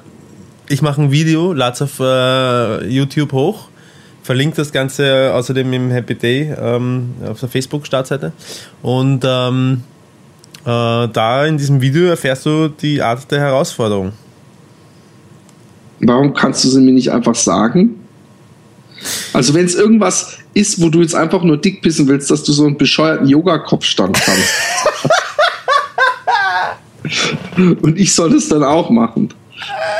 ich 0.69 0.81
mache 0.81 1.01
ein 1.01 1.11
Video, 1.11 1.51
lade 1.51 1.73
es 1.73 1.81
auf 1.81 1.99
äh, 1.99 2.87
YouTube 2.87 3.33
hoch, 3.33 3.67
verlinke 4.23 4.55
das 4.55 4.71
Ganze 4.71 5.33
außerdem 5.33 5.73
im 5.73 5.89
Happy 5.89 6.15
Day 6.15 6.53
ähm, 6.57 7.15
auf 7.27 7.39
der 7.39 7.49
Facebook-Startseite. 7.49 8.31
Und 8.83 9.25
ähm, 9.25 9.83
äh, 10.61 10.65
da 10.65 11.45
in 11.45 11.57
diesem 11.57 11.81
Video 11.81 12.05
erfährst 12.05 12.45
du 12.45 12.67
die 12.67 13.01
Art 13.01 13.29
der 13.31 13.39
Herausforderung. 13.39 14.13
Warum 16.01 16.33
kannst 16.33 16.63
du 16.63 16.69
sie 16.69 16.79
mir 16.79 16.93
nicht 16.93 17.11
einfach 17.11 17.35
sagen? 17.35 17.95
Also 19.33 19.53
wenn 19.53 19.65
es 19.65 19.75
irgendwas 19.75 20.37
ist, 20.53 20.81
wo 20.81 20.89
du 20.89 21.01
jetzt 21.01 21.15
einfach 21.15 21.41
nur 21.41 21.57
dick 21.57 21.81
pissen 21.81 22.07
willst, 22.07 22.29
dass 22.29 22.43
du 22.43 22.51
so 22.51 22.65
einen 22.65 22.77
bescheuerten 22.77 23.27
Yoga-Kopfstand 23.27 24.19
kannst. 24.21 24.49
Und 27.81 27.97
ich 27.97 28.13
soll 28.13 28.31
das 28.31 28.49
dann 28.49 28.63
auch 28.63 28.89
machen. 28.89 29.33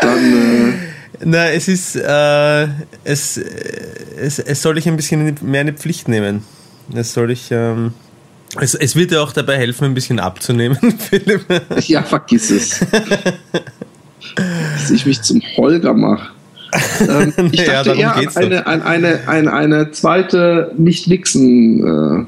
Dann, 0.01 0.71
äh, 0.71 0.73
Na, 1.25 1.49
es 1.51 1.67
ist, 1.67 1.95
äh, 1.95 2.67
es, 3.03 3.37
äh, 3.37 3.43
es, 4.19 4.39
es 4.39 4.61
soll 4.61 4.77
ich 4.77 4.87
ein 4.87 4.95
bisschen 4.95 5.35
mehr 5.41 5.61
eine 5.61 5.73
Pflicht 5.73 6.07
nehmen. 6.07 6.43
Es 6.93 7.13
soll 7.13 7.31
ich, 7.31 7.49
ähm, 7.51 7.93
es, 8.59 8.73
es 8.73 8.95
wird 8.95 9.11
dir 9.11 9.21
auch 9.21 9.31
dabei 9.31 9.57
helfen, 9.57 9.85
ein 9.85 9.93
bisschen 9.93 10.19
abzunehmen, 10.19 10.77
Philipp. 11.09 11.45
ja, 11.87 12.01
vergiss 12.03 12.49
es. 12.49 12.79
Dass 14.35 14.91
ich 14.91 15.05
mich 15.05 15.21
zum 15.21 15.41
Holger 15.57 15.93
mache. 15.93 16.29
Ähm, 17.01 17.33
ich 17.51 17.61
Ja, 17.61 17.83
dachte 17.83 17.89
darum 17.97 17.99
eher 18.01 18.15
an 18.15 18.27
eine, 18.37 18.67
an 18.67 18.81
eine, 18.83 19.27
eine, 19.27 19.53
eine 19.53 19.91
zweite 19.91 20.71
Nicht-Wichsen 20.77 22.27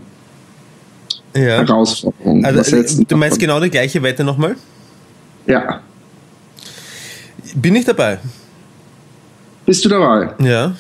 äh, 1.34 1.40
Ja. 1.40 1.58
Herausforderung. 1.60 2.44
Also, 2.46 2.76
du 2.76 2.84
davon? 3.04 3.20
meinst 3.20 3.40
genau 3.40 3.60
die 3.60 3.70
gleiche 3.70 4.02
Wette 4.04 4.24
nochmal? 4.24 4.56
Ja. 5.48 5.82
Bin 7.56 7.76
ich 7.76 7.86
dabei? 7.86 8.20
Bist 9.66 9.86
du 9.86 9.90
dabei? 9.90 10.34
Ja. 10.40 10.76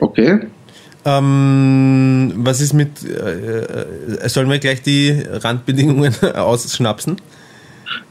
Okay. 0.00 0.40
Ähm, 1.04 2.32
was 2.36 2.60
ist 2.60 2.72
mit, 2.72 3.04
äh, 3.04 3.60
äh, 3.60 4.28
sollen 4.28 4.50
wir 4.50 4.58
gleich 4.58 4.82
die 4.82 5.22
Randbedingungen 5.30 6.14
ausschnapsen? 6.34 7.16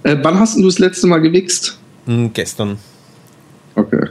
Äh, 0.03 0.17
wann 0.21 0.39
hast 0.39 0.57
du 0.57 0.63
das 0.63 0.79
letzte 0.79 1.07
Mal 1.07 1.19
gewichst? 1.19 1.77
Hm, 2.05 2.31
gestern. 2.33 2.77
Okay. 3.75 4.07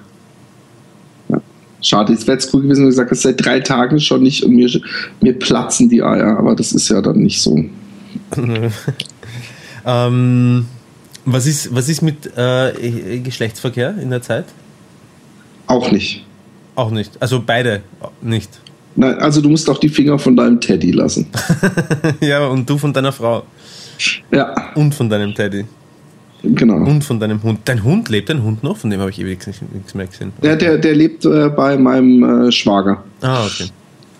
Ja. 1.28 1.40
Schade, 1.80 2.12
jetzt 2.12 2.26
wäre 2.26 2.36
es 2.36 2.52
cool 2.52 2.62
gewesen, 2.62 2.80
wenn 2.80 2.84
du 2.84 2.90
gesagt 2.90 3.10
hast, 3.10 3.22
seit 3.22 3.44
drei 3.44 3.60
Tagen 3.60 3.98
schon 4.00 4.22
nicht 4.22 4.44
und 4.44 4.54
mir, 4.54 4.68
mir 5.22 5.38
platzen 5.38 5.88
die 5.88 6.02
Eier, 6.02 6.36
aber 6.38 6.54
das 6.54 6.72
ist 6.72 6.90
ja 6.90 7.00
dann 7.00 7.18
nicht 7.18 7.40
so. 7.40 7.64
ähm, 9.86 10.66
Was 11.26 11.46
ist, 11.46 11.74
was 11.74 11.88
ist 11.88 12.02
mit 12.02 12.30
äh, 12.36 13.20
Geschlechtsverkehr 13.20 13.94
in 14.00 14.10
der 14.10 14.22
Zeit? 14.22 14.44
Auch 15.66 15.90
nicht. 15.90 16.24
Auch 16.74 16.90
nicht. 16.90 17.20
Also 17.20 17.42
beide 17.44 17.82
nicht. 18.20 18.50
Nein, 18.96 19.18
also 19.18 19.40
du 19.40 19.48
musst 19.48 19.68
auch 19.70 19.78
die 19.78 19.88
Finger 19.88 20.18
von 20.18 20.36
deinem 20.36 20.60
Teddy 20.60 20.92
lassen. 20.92 21.26
ja, 22.20 22.46
und 22.46 22.68
du 22.68 22.78
von 22.78 22.92
deiner 22.92 23.12
Frau. 23.12 23.44
Ja. 24.30 24.72
Und 24.74 24.94
von 24.94 25.08
deinem 25.08 25.34
Teddy. 25.34 25.64
Genau. 26.42 26.76
Und 26.76 27.02
von 27.02 27.18
deinem 27.18 27.42
Hund. 27.42 27.60
Dein 27.64 27.82
Hund 27.82 28.08
lebt 28.10 28.28
dein 28.28 28.42
Hund 28.42 28.62
noch? 28.62 28.76
Von 28.76 28.90
dem 28.90 29.00
habe 29.00 29.10
ich 29.10 29.18
ewig 29.18 29.46
nichts, 29.46 29.94
mehr 29.94 30.06
gesehen. 30.06 30.32
Ja, 30.42 30.56
der, 30.56 30.78
der 30.78 30.94
lebt 30.94 31.24
äh, 31.24 31.48
bei 31.48 31.76
meinem 31.78 32.48
äh, 32.48 32.52
Schwager. 32.52 33.02
Ah, 33.22 33.46
okay. 33.46 33.70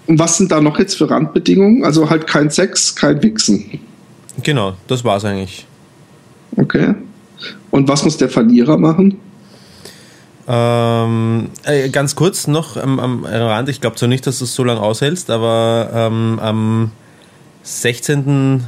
Und 0.06 0.18
was 0.18 0.38
sind 0.38 0.50
da 0.50 0.60
noch 0.60 0.78
jetzt 0.78 0.96
für 0.96 1.08
Randbedingungen? 1.08 1.84
Also 1.84 2.08
halt 2.08 2.26
kein 2.26 2.50
Sex, 2.50 2.94
kein 2.94 3.22
Wichsen. 3.22 3.78
Genau, 4.42 4.74
das 4.86 5.04
war's 5.04 5.24
eigentlich. 5.24 5.66
Okay. 6.56 6.94
Und 7.70 7.88
was 7.88 8.04
muss 8.04 8.16
der 8.16 8.28
Verlierer 8.28 8.78
machen? 8.78 9.18
Ähm, 10.46 11.48
äh, 11.64 11.88
ganz 11.88 12.14
kurz 12.16 12.46
noch 12.46 12.76
am, 12.76 13.00
am 13.00 13.24
Rand, 13.24 13.68
ich 13.70 13.80
glaube 13.80 13.96
zwar 13.96 14.08
nicht, 14.08 14.26
dass 14.26 14.38
du 14.38 14.44
es 14.44 14.54
so 14.54 14.62
lange 14.62 14.80
aushältst, 14.80 15.30
aber 15.30 15.88
ähm, 15.94 16.38
am 16.40 16.90
16. 17.62 18.62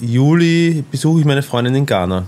Juli 0.00 0.84
besuche 0.90 1.20
ich 1.20 1.26
meine 1.26 1.42
Freundin 1.42 1.74
in 1.74 1.86
Ghana. 1.86 2.26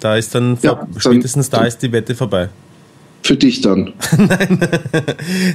Da 0.00 0.16
ist 0.16 0.34
dann, 0.34 0.58
Ja, 0.62 0.76
vor, 0.76 0.88
dann- 0.92 1.00
spätestens 1.00 1.48
da 1.48 1.64
ist 1.64 1.78
die 1.78 1.90
Wette 1.90 2.14
vorbei. 2.14 2.50
Für 3.22 3.34
dich 3.36 3.62
dann. 3.62 3.94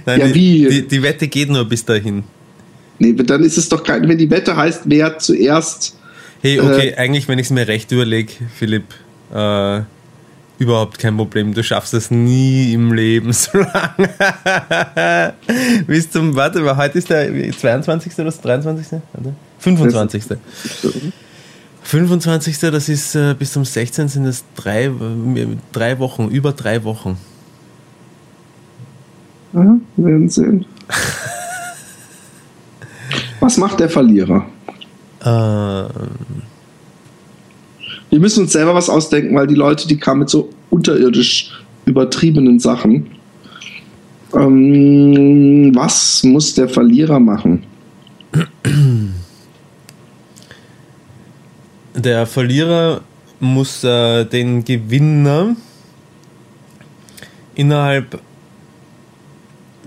Nein, 0.06 0.20
Ja, 0.20 0.28
die, 0.28 0.34
wie? 0.34 0.68
Die, 0.70 0.88
die 0.88 1.04
Wette 1.04 1.28
geht 1.28 1.50
nur 1.50 1.64
bis 1.66 1.86
dahin. 1.86 2.24
Nee, 2.98 3.14
dann 3.14 3.44
ist 3.44 3.58
es 3.58 3.70
doch 3.70 3.84
kein. 3.84 4.08
Wenn 4.10 4.18
die 4.18 4.30
Wette 4.30 4.56
heißt, 4.56 4.82
wer 4.86 5.18
zuerst. 5.20 5.96
Hey, 6.42 6.60
okay, 6.60 6.96
eigentlich, 6.96 7.28
wenn 7.28 7.38
ich 7.38 7.48
es 7.48 7.52
mir 7.52 7.68
recht 7.68 7.92
überlege, 7.92 8.32
Philipp, 8.56 8.86
äh, 9.32 9.82
überhaupt 10.58 10.98
kein 10.98 11.16
Problem. 11.16 11.54
Du 11.54 11.64
schaffst 11.64 11.94
es 11.94 12.10
nie 12.10 12.74
im 12.74 12.94
Leben 12.94 13.32
so 13.34 13.60
lange. 13.60 15.36
Bis 15.86 16.10
zum, 16.10 16.36
warte 16.36 16.62
mal, 16.62 16.78
heute 16.78 16.98
ist 16.98 17.12
der 17.12 17.52
22. 17.52 18.14
oder 18.16 18.26
das 18.26 18.42
23. 18.42 19.00
Warte. 19.14 19.36
25. 19.60 20.24
25. 21.84 22.60
Das 22.60 22.90
ist 22.90 23.16
äh, 23.16 23.36
bis 23.38 23.54
zum 23.54 23.64
16. 23.64 24.08
sind 24.08 24.26
es 24.26 24.44
drei, 24.56 24.86
äh, 24.86 25.48
drei 25.72 26.00
Wochen, 26.00 26.30
über 26.30 26.54
drei 26.54 26.84
Wochen. 26.84 27.18
Ja, 29.54 29.78
wir 29.96 30.06
werden 30.06 30.30
sehen. 30.30 30.66
Was 33.40 33.58
macht 33.58 33.80
der 33.80 33.90
Verlierer? 33.90 34.48
Wir 35.24 35.90
müssen 38.20 38.44
uns 38.44 38.54
selber 38.54 38.74
was 38.74 38.90
ausdenken, 38.90 39.36
weil 39.36 39.48
die 39.48 39.56
Leute, 39.56 39.88
die 39.88 39.98
kamen 39.98 40.22
mit 40.22 40.30
so 40.30 40.50
unterirdisch 40.70 41.52
übertriebenen 41.86 42.60
Sachen. 42.60 43.12
Ähm, 44.34 45.72
was 45.76 46.24
muss 46.24 46.54
der 46.54 46.70
Verlierer 46.70 47.20
machen? 47.20 47.64
Der 51.94 52.26
Verlierer 52.26 53.02
muss 53.40 53.84
äh, 53.84 54.26
den 54.26 54.64
Gewinner 54.64 55.56
innerhalb 57.56 58.20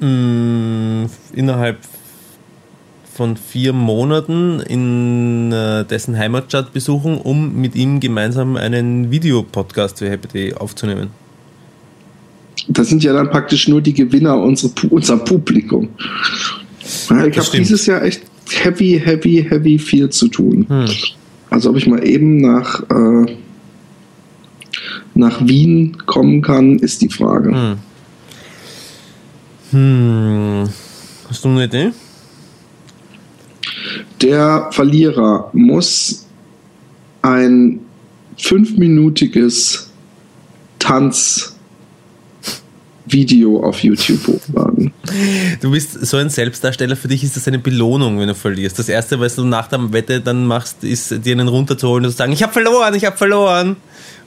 mh, 0.01 1.09
innerhalb 1.32 1.78
von 3.15 3.37
vier 3.37 3.73
Monaten 3.73 4.59
in 4.61 5.53
äh, 5.53 5.85
dessen 5.85 6.19
Heimatstadt 6.19 6.73
besuchen, 6.73 7.17
um 7.19 7.55
mit 7.61 7.77
ihm 7.77 8.01
gemeinsam 8.01 8.57
einen 8.57 9.12
Videopodcast 9.12 10.01
für 10.01 10.11
Happy 10.11 10.27
Day 10.27 10.55
aufzunehmen. 10.55 11.11
Das 12.67 12.89
sind 12.89 13.05
ja 13.05 13.12
dann 13.12 13.31
praktisch 13.31 13.69
nur 13.69 13.81
die 13.81 13.95
Gewinner 13.95 14.37
unsere, 14.37 14.73
Pu- 14.73 14.89
unser 14.89 15.19
Publikum. 15.19 15.91
Ich 16.81 17.11
habe 17.11 17.49
dieses 17.53 17.87
Jahr 17.87 18.03
echt 18.03 18.23
heavy, 18.51 19.01
heavy, 19.03 19.47
heavy 19.49 19.79
viel 19.79 20.11
zu 20.11 20.29
tun. 20.29 20.67
Hm. 20.69 20.87
Also 21.51 21.71
ob 21.71 21.77
ich 21.77 21.87
mal 21.87 22.05
eben 22.05 22.41
nach, 22.41 22.83
äh, 22.91 23.37
nach 25.15 25.47
Wien 25.47 25.97
kommen 26.07 26.43
kann, 26.43 26.79
ist 26.81 27.01
die 27.01 27.11
Frage. 27.11 27.53
Hm. 27.53 27.77
Hm. 29.71 30.69
Hast 31.29 31.45
du 31.45 31.49
eine 31.51 31.65
Idee? 31.65 31.91
Der 34.21 34.69
Verlierer 34.73 35.51
muss 35.53 36.27
ein 37.23 37.81
fünfminütiges 38.37 39.91
Tanzvideo 40.79 41.55
auf 43.62 43.83
YouTube 43.83 44.27
hochladen. 44.27 44.93
Du 45.61 45.71
bist 45.71 46.07
so 46.07 46.17
ein 46.17 46.31
Selbstdarsteller, 46.31 46.97
für 46.97 47.09
dich 47.09 47.25
ist 47.25 47.37
das 47.37 47.49
eine 47.49 47.59
Belohnung, 47.59 48.19
wenn 48.19 48.29
du 48.29 48.35
verlierst. 48.35 48.79
Das 48.79 48.89
erste, 48.89 49.19
was 49.21 49.37
du 49.37 49.45
nach 49.45 49.69
der 49.69 49.93
Wette 49.93 50.21
dann 50.21 50.47
machst, 50.47 50.85
ist 50.85 51.25
dir 51.25 51.33
einen 51.33 51.49
runterzuholen 51.49 52.05
und 52.05 52.11
zu 52.11 52.17
sagen, 52.17 52.33
ich 52.33 52.43
habe 52.43 52.53
verloren, 52.53 52.95
ich 52.95 53.05
habe 53.05 53.17
verloren. 53.17 53.77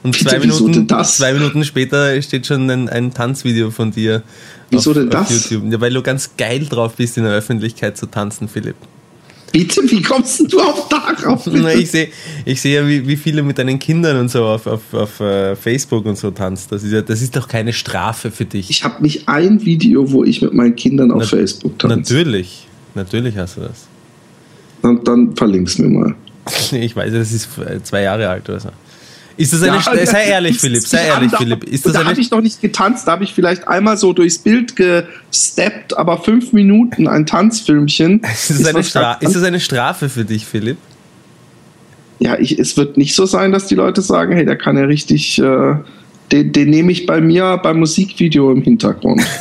Und 0.02 0.12
Bitte, 0.12 0.30
zwei 0.30 0.38
Minuten, 0.38 0.88
zwei 1.04 1.32
Minuten 1.32 1.64
später 1.64 2.20
steht 2.22 2.46
schon 2.46 2.70
ein, 2.70 2.88
ein 2.88 3.12
Tanzvideo 3.12 3.70
von 3.70 3.90
dir. 3.90 4.22
Wieso 4.70 4.90
auf, 4.90 4.96
denn 4.96 5.08
auf 5.08 5.28
das? 5.28 5.50
YouTube. 5.50 5.72
Ja, 5.72 5.80
weil 5.80 5.92
du 5.92 6.02
ganz 6.02 6.30
geil 6.36 6.66
drauf 6.66 6.94
bist, 6.94 7.16
in 7.16 7.24
der 7.24 7.32
Öffentlichkeit 7.32 7.96
zu 7.96 8.06
tanzen, 8.06 8.48
Philipp. 8.48 8.76
Bitte, 9.52 9.80
wie 9.90 10.02
kommst 10.02 10.52
du 10.52 10.60
auf 10.60 10.88
darauf? 10.88 11.46
Na, 11.52 11.72
ich 11.72 11.90
sehe 11.90 12.08
ich 12.44 12.60
seh 12.60 12.74
ja, 12.74 12.86
wie, 12.86 13.06
wie 13.06 13.16
viele 13.16 13.42
mit 13.42 13.58
deinen 13.58 13.78
Kindern 13.78 14.18
und 14.18 14.30
so 14.30 14.44
auf, 14.44 14.66
auf, 14.66 14.92
auf 14.92 15.20
äh, 15.20 15.56
Facebook 15.56 16.04
und 16.06 16.16
so 16.18 16.30
tanzt. 16.30 16.70
Das 16.70 16.82
ist, 16.82 16.92
ja, 16.92 17.00
das 17.02 17.22
ist 17.22 17.34
doch 17.34 17.48
keine 17.48 17.72
Strafe 17.72 18.30
für 18.30 18.44
dich. 18.44 18.68
Ich 18.70 18.84
habe 18.84 19.02
nicht 19.02 19.28
ein 19.28 19.64
Video, 19.64 20.10
wo 20.12 20.24
ich 20.24 20.42
mit 20.42 20.52
meinen 20.52 20.76
Kindern 20.76 21.10
auf 21.10 21.22
Na- 21.22 21.26
Facebook 21.28 21.78
tanze. 21.78 21.96
Natürlich. 21.96 22.66
Natürlich 22.94 23.36
hast 23.36 23.56
du 23.56 23.62
das. 23.62 23.86
Dann, 24.82 25.02
dann 25.04 25.34
verlink's 25.36 25.78
mir 25.78 25.88
mal. 25.88 26.14
Ich 26.72 26.94
weiß, 26.96 27.12
das 27.12 27.32
ist 27.32 27.48
äh, 27.58 27.82
zwei 27.82 28.02
Jahre 28.02 28.28
alt 28.28 28.48
oder 28.48 28.60
so. 28.60 28.68
Ist 29.38 29.52
das 29.52 29.62
eine, 29.62 29.76
Ja, 29.76 30.06
sei 30.06 30.24
ehrlich, 30.24 30.58
Philipp, 30.58 30.86
sei 30.86 31.02
ich 31.02 31.06
ehrlich, 31.06 31.32
hab- 31.32 31.38
Philipp. 31.38 31.64
Ist 31.64 31.86
das 31.86 31.92
da 31.92 32.04
habe 32.04 32.20
ich 32.20 32.30
noch 32.30 32.40
nicht 32.40 32.60
getanzt, 32.60 33.06
da 33.06 33.12
habe 33.12 33.22
ich 33.24 33.32
vielleicht 33.32 33.68
einmal 33.68 33.96
so 33.96 34.12
durchs 34.12 34.38
Bild 34.38 34.74
gesteppt, 34.74 35.96
aber 35.96 36.18
fünf 36.18 36.52
Minuten 36.52 37.06
ein 37.06 37.24
Tanzfilmchen. 37.24 38.20
ist 38.34 38.50
das 38.50 38.92
ganz 38.92 39.22
ist 39.22 39.36
das 39.36 39.42
eine 39.44 39.60
Strafe 39.60 40.08
für 40.08 40.24
dich, 40.24 40.44
Philipp? 40.44 40.76
Ja, 42.18 42.36
ich, 42.36 42.58
es 42.58 42.76
wird 42.76 42.96
nicht 42.96 43.14
so 43.14 43.26
sein, 43.26 43.52
dass 43.52 43.68
die 43.68 43.76
Leute 43.76 44.02
sagen, 44.02 44.34
hey, 44.34 44.44
der 44.44 44.56
kann 44.56 44.76
ja 44.76 44.84
richtig, 44.84 45.38
äh, 45.38 45.76
den, 46.32 46.52
den 46.52 46.70
nehme 46.70 46.90
ich 46.90 47.06
bei 47.06 47.20
mir 47.20 47.58
beim 47.62 47.78
Musikvideo 47.78 48.50
im 48.50 48.62
Hintergrund. 48.62 49.22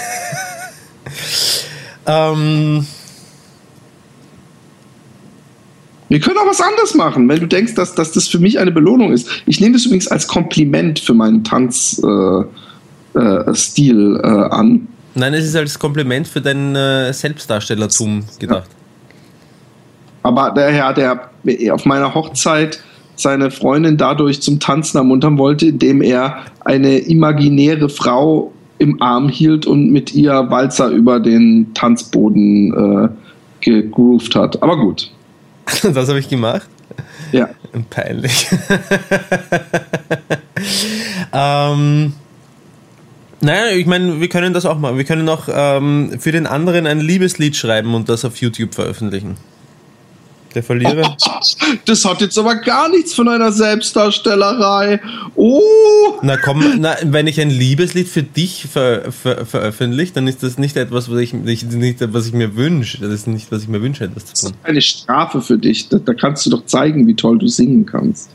Ähm, 2.08 2.88
Wir 6.10 6.20
können 6.20 6.38
auch 6.38 6.48
was 6.48 6.62
anderes 6.62 6.96
machen, 6.96 7.28
wenn 7.28 7.40
du 7.40 7.48
denkst, 7.48 7.76
dass, 7.76 7.94
dass 7.96 8.14
das 8.14 8.28
für 8.28 8.40
mich 8.40 8.60
eine 8.60 8.72
Belohnung 8.72 9.12
ist. 9.12 9.30
Ich 9.46 9.60
nehme 9.60 9.74
das 9.74 9.86
übrigens 9.86 10.08
als 10.08 10.28
Kompliment 10.28 11.00
für 11.00 11.14
meinen 11.14 11.44
Tanzstil 11.44 12.48
äh, 13.14 13.20
äh, 13.20 14.22
äh, 14.22 14.50
an. 14.50 14.88
nein, 15.16 15.34
es 15.34 15.46
ist 15.46 15.56
als 15.56 15.78
Kompliment 15.78 16.28
für 16.28 16.40
dein 16.40 16.76
äh, 16.76 17.12
Selbstdarstellertum 17.12 18.24
gedacht. 18.40 18.70
Aber 20.24 20.52
der 20.52 20.72
Herr, 20.72 20.94
der 20.94 21.30
auf 21.72 21.86
meiner 21.86 22.14
Hochzeit 22.14 22.82
seine 23.16 23.52
Freundin 23.52 23.98
dadurch 23.98 24.42
zum 24.42 24.60
Tanzen 24.60 24.98
ermuntern 24.98 25.38
wollte, 25.38 25.68
indem 25.68 26.02
er 26.02 26.46
eine 26.66 27.00
imaginäre 27.00 27.90
Frau 27.90 28.54
im 28.80 29.02
Arm 29.02 29.28
hielt 29.28 29.66
und 29.66 29.92
mit 29.92 30.14
ihr 30.14 30.32
Walzer 30.50 30.90
über 30.90 31.20
den 31.20 31.74
Tanzboden 31.74 32.74
äh, 32.74 33.10
gegroovt 33.62 34.36
hat. 34.36 34.62
Aber 34.62 34.78
gut. 34.78 35.12
Das 35.94 36.10
habe 36.10 36.20
ich 36.20 36.30
gemacht. 36.30 36.68
Ja. 37.32 37.50
Peinlich. 37.90 38.48
ähm, 41.34 42.14
naja, 43.40 43.76
ich 43.76 43.86
meine, 43.86 44.20
wir 44.20 44.30
können 44.30 44.54
das 44.54 44.66
auch 44.66 44.80
machen. 44.80 44.98
Wir 44.98 45.06
können 45.06 45.30
auch 45.30 45.48
ähm, 45.52 46.18
für 46.20 46.32
den 46.32 46.48
anderen 46.48 46.88
ein 46.88 47.00
Liebeslied 47.00 47.56
schreiben 47.56 47.94
und 47.94 48.10
das 48.10 48.26
auf 48.26 48.38
YouTube 48.38 48.74
veröffentlichen. 48.74 49.38
Der 50.56 50.64
Verlierer. 50.64 51.16
Das 51.86 52.06
hat 52.06 52.22
jetzt 52.22 52.38
aber 52.38 52.56
gar 52.56 52.90
nichts 52.90 53.14
von 53.14 53.28
einer 53.28 53.52
Selbstdarstellerei. 53.52 55.00
Oh! 55.36 55.62
Na 56.22 56.38
komm, 56.38 56.64
na, 56.80 56.96
wenn 57.04 57.28
ich 57.28 57.40
ein 57.40 57.50
Liebeslied 57.50 58.08
für 58.08 58.24
dich 58.24 58.68
ver, 58.72 59.12
ver, 59.12 59.46
veröffentliche, 59.46 60.14
dann 60.14 60.28
ist 60.28 60.44
das 60.44 60.58
nicht 60.58 60.78
etwas, 60.78 61.12
was 61.12 61.20
ich, 61.20 61.34
nicht, 61.34 61.68
was 62.14 62.28
ich 62.28 62.34
mir 62.34 62.56
wünsche. 62.56 63.00
Das 63.00 63.12
ist 63.12 63.28
nicht, 63.28 63.52
was 63.52 63.64
ich 63.64 63.68
mir 63.68 63.82
wünsche, 63.82 64.06
etwas 64.06 64.26
zu 64.26 64.48
tun. 64.48 64.58
Eine 64.64 64.82
Strafe 64.82 65.42
für 65.42 65.58
dich. 65.58 65.90
Da, 65.90 66.00
da 66.00 66.14
kannst 66.14 66.46
du 66.46 66.50
doch 66.50 66.66
zeigen, 66.66 67.08
wie 67.08 67.16
toll 67.16 67.38
du 67.38 67.48
singen 67.48 67.86
kannst. 67.86 68.30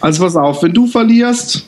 Also 0.00 0.22
pass 0.22 0.36
auf, 0.36 0.62
wenn 0.62 0.72
du 0.72 0.86
verlierst, 0.86 1.66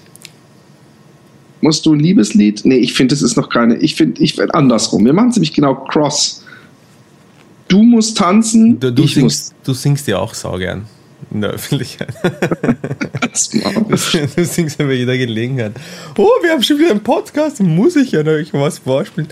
musst 1.60 1.86
du 1.86 1.94
ein 1.94 2.00
Liebeslied. 2.00 2.64
Nee, 2.64 2.76
ich 2.76 2.94
finde, 2.94 3.14
das 3.14 3.22
ist 3.22 3.36
noch 3.36 3.48
keine. 3.48 3.76
Ich 3.76 3.94
finde, 3.94 4.22
ich 4.22 4.34
find 4.34 4.54
andersrum. 4.54 5.04
Wir 5.04 5.12
machen 5.12 5.30
es 5.30 5.36
nämlich 5.36 5.52
genau 5.52 5.74
cross. 5.74 6.44
Du 7.68 7.82
musst 7.82 8.16
tanzen, 8.16 8.78
Du, 8.78 8.92
du, 8.92 9.06
singst, 9.06 9.54
du 9.64 9.72
singst 9.72 10.06
ja 10.06 10.18
auch 10.18 10.34
saugern. 10.34 10.86
in 11.32 11.40
der 11.40 11.50
Öffentlichkeit. 11.50 12.14
du 14.36 14.44
singst 14.44 14.78
ja 14.78 14.86
bei 14.86 14.94
jeder 14.94 15.18
Gelegenheit. 15.18 15.72
Oh, 16.16 16.28
wir 16.42 16.52
haben 16.52 16.62
schon 16.62 16.78
wieder 16.78 16.90
einen 16.90 17.02
Podcast, 17.02 17.60
muss 17.60 17.96
ich 17.96 18.12
ja 18.12 18.22
noch 18.22 18.32
was 18.52 18.78
vorspielen. 18.78 19.28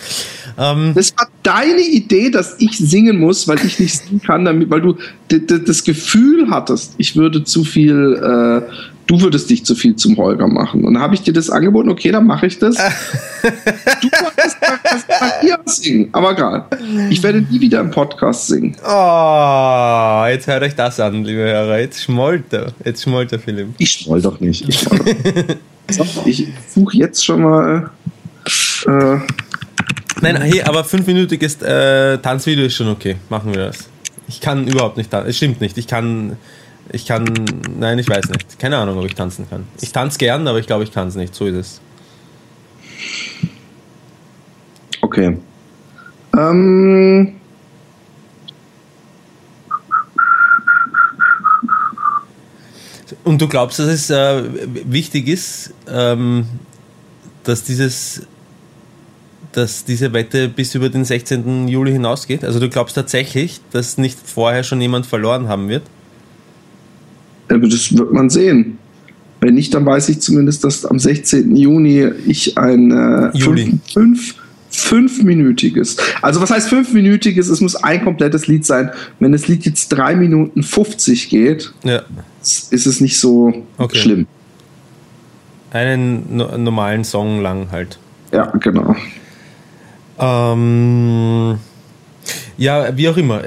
Ähm, 0.59 0.93
das 0.95 1.15
war 1.17 1.29
deine 1.43 1.81
Idee, 1.81 2.31
dass 2.31 2.57
ich 2.59 2.77
singen 2.77 3.21
muss, 3.21 3.47
weil 3.47 3.65
ich 3.65 3.79
nicht 3.79 3.99
singen 3.99 4.21
kann, 4.21 4.45
damit, 4.45 4.71
weil 4.71 4.81
du 4.81 4.97
das 5.29 5.85
Gefühl 5.85 6.51
hattest, 6.51 6.95
ich 6.99 7.17
würde 7.17 7.45
zu 7.45 7.65
viel 7.65 8.21
äh, 8.21 8.63
du 9.07 9.21
würdest 9.21 9.51
dich 9.51 9.65
zu 9.65 9.75
viel 9.75 9.97
zum 9.97 10.17
Holger 10.17 10.49
machen. 10.49 10.85
Und 10.85 10.95
dann 10.95 11.03
habe 11.03 11.15
ich 11.15 11.23
dir 11.23 11.33
das 11.33 11.51
angeboten, 11.51 11.91
okay, 11.91 12.11
dann 12.11 12.27
mache 12.27 12.47
ich 12.47 12.59
das. 12.59 12.77
du 13.43 14.09
wolltest 14.09 14.59
bei 15.09 15.47
ihr 15.47 15.59
singen, 15.67 16.09
aber 16.13 16.33
egal. 16.33 16.67
Ich 17.11 17.23
werde 17.23 17.41
nie 17.43 17.61
wieder 17.61 17.81
im 17.81 17.91
Podcast 17.91 18.47
singen. 18.47 18.77
Oh, 18.83 20.25
jetzt 20.29 20.47
hört 20.47 20.63
euch 20.63 20.75
das 20.75 21.01
an, 21.01 21.25
liebe 21.25 21.41
Hörer. 21.41 21.79
Jetzt 21.79 22.03
schmollt 22.03 22.53
er. 22.53 22.73
Jetzt 22.85 23.03
schmollt 23.03 23.33
er, 23.33 23.39
Philipp. 23.39 23.69
Ich 23.79 23.91
schmoll 23.93 24.23
doch 24.23 24.41
nicht. 24.41 24.69
Ich, 24.69 24.79
so, 25.91 26.07
ich 26.25 26.49
suche 26.75 26.97
jetzt 26.97 27.25
schon 27.25 27.43
mal. 27.43 27.91
Äh, 28.87 29.19
Nein, 30.21 30.41
hey, 30.41 30.63
aber 30.63 30.85
fünfminütiges 30.85 31.61
äh, 31.63 32.19
Tanzvideo 32.19 32.67
ist 32.67 32.75
schon 32.75 32.89
okay. 32.89 33.17
Machen 33.29 33.53
wir 33.53 33.67
das. 33.67 33.89
Ich 34.29 34.41
kann 34.41 34.67
überhaupt 34.67 34.97
nicht 34.97 35.11
tanzen. 35.11 35.29
Es 35.29 35.37
stimmt 35.37 35.61
nicht. 35.61 35.77
Ich 35.77 35.87
kann 35.87 36.37
ich 36.91 37.07
kann, 37.07 37.25
nein, 37.79 37.99
ich 37.99 38.09
weiß 38.09 38.29
nicht. 38.29 38.59
Keine 38.59 38.79
Ahnung, 38.79 38.99
ob 38.99 39.05
ich 39.07 39.15
tanzen 39.15 39.49
kann. 39.49 39.67
Ich 39.81 39.93
tanze 39.93 40.19
gern, 40.19 40.47
aber 40.47 40.59
ich 40.59 40.67
glaube, 40.67 40.85
ich 40.85 40.93
kann 40.93 41.09
es 41.09 41.15
nicht. 41.15 41.35
So 41.35 41.47
ist 41.47 41.55
es. 41.55 41.81
Okay. 45.01 45.39
Ähm. 46.37 47.37
Und 53.23 53.41
du 53.41 53.49
glaubst, 53.49 53.79
dass 53.79 53.87
es 53.87 54.11
äh, 54.11 54.45
wichtig 54.87 55.29
ist, 55.29 55.73
ähm, 55.89 56.47
dass 57.45 57.65
dieses 57.65 58.27
dass 59.53 59.85
diese 59.85 60.13
Wette 60.13 60.49
bis 60.49 60.75
über 60.75 60.89
den 60.89 61.05
16. 61.05 61.69
Juli 61.69 61.93
hinausgeht? 61.93 62.45
Also 62.45 62.59
du 62.59 62.69
glaubst 62.69 62.97
tatsächlich, 62.97 63.61
dass 63.71 63.99
nicht 63.99 64.19
vorher 64.19 64.65
schon 64.65 64.81
jemand 64.81 65.07
verloren 65.07 65.47
haben 65.47 65.69
wird? 65.69 65.85
Das 67.59 67.97
wird 67.97 68.13
man 68.13 68.31
sehen. 68.31 68.79
Wenn 69.41 69.55
nicht, 69.55 69.75
dann 69.75 69.85
weiß 69.85 70.09
ich 70.09 70.21
zumindest, 70.21 70.65
dass 70.65 70.87
am 70.87 70.99
16. 70.99 71.55
Juni 71.55 72.09
ich 72.27 72.57
ein 72.57 72.91
äh, 72.91 73.37
Juli. 73.37 73.79
Fünf, 73.93 74.37
fünfminütiges, 74.71 75.97
also 76.23 76.41
was 76.41 76.51
heißt 76.51 76.69
fünfminütiges? 76.69 77.49
Es 77.49 77.61
muss 77.61 77.77
ein 77.77 78.03
komplettes 78.03 78.47
Lied 78.47 78.65
sein. 78.65 78.91
Wenn 79.21 79.33
das 79.33 79.47
Lied 79.47 79.65
jetzt 79.67 79.89
drei 79.89 80.17
Minuten 80.17 80.63
50 80.63 81.29
geht, 81.29 81.73
ja. 81.85 82.03
ist 82.41 82.73
es 82.73 83.01
nicht 83.01 83.19
so 83.19 83.65
okay. 83.79 83.99
schlimm. 83.99 84.27
Einen 85.73 86.37
no 86.37 86.57
normalen 86.57 87.05
Song 87.05 87.43
lang 87.43 87.69
halt. 87.71 87.99
Ja, 88.33 88.47
genau. 88.47 88.97
Ähm, 90.19 91.59
ja, 92.57 92.97
wie 92.97 93.09
auch 93.09 93.17
immer. 93.17 93.43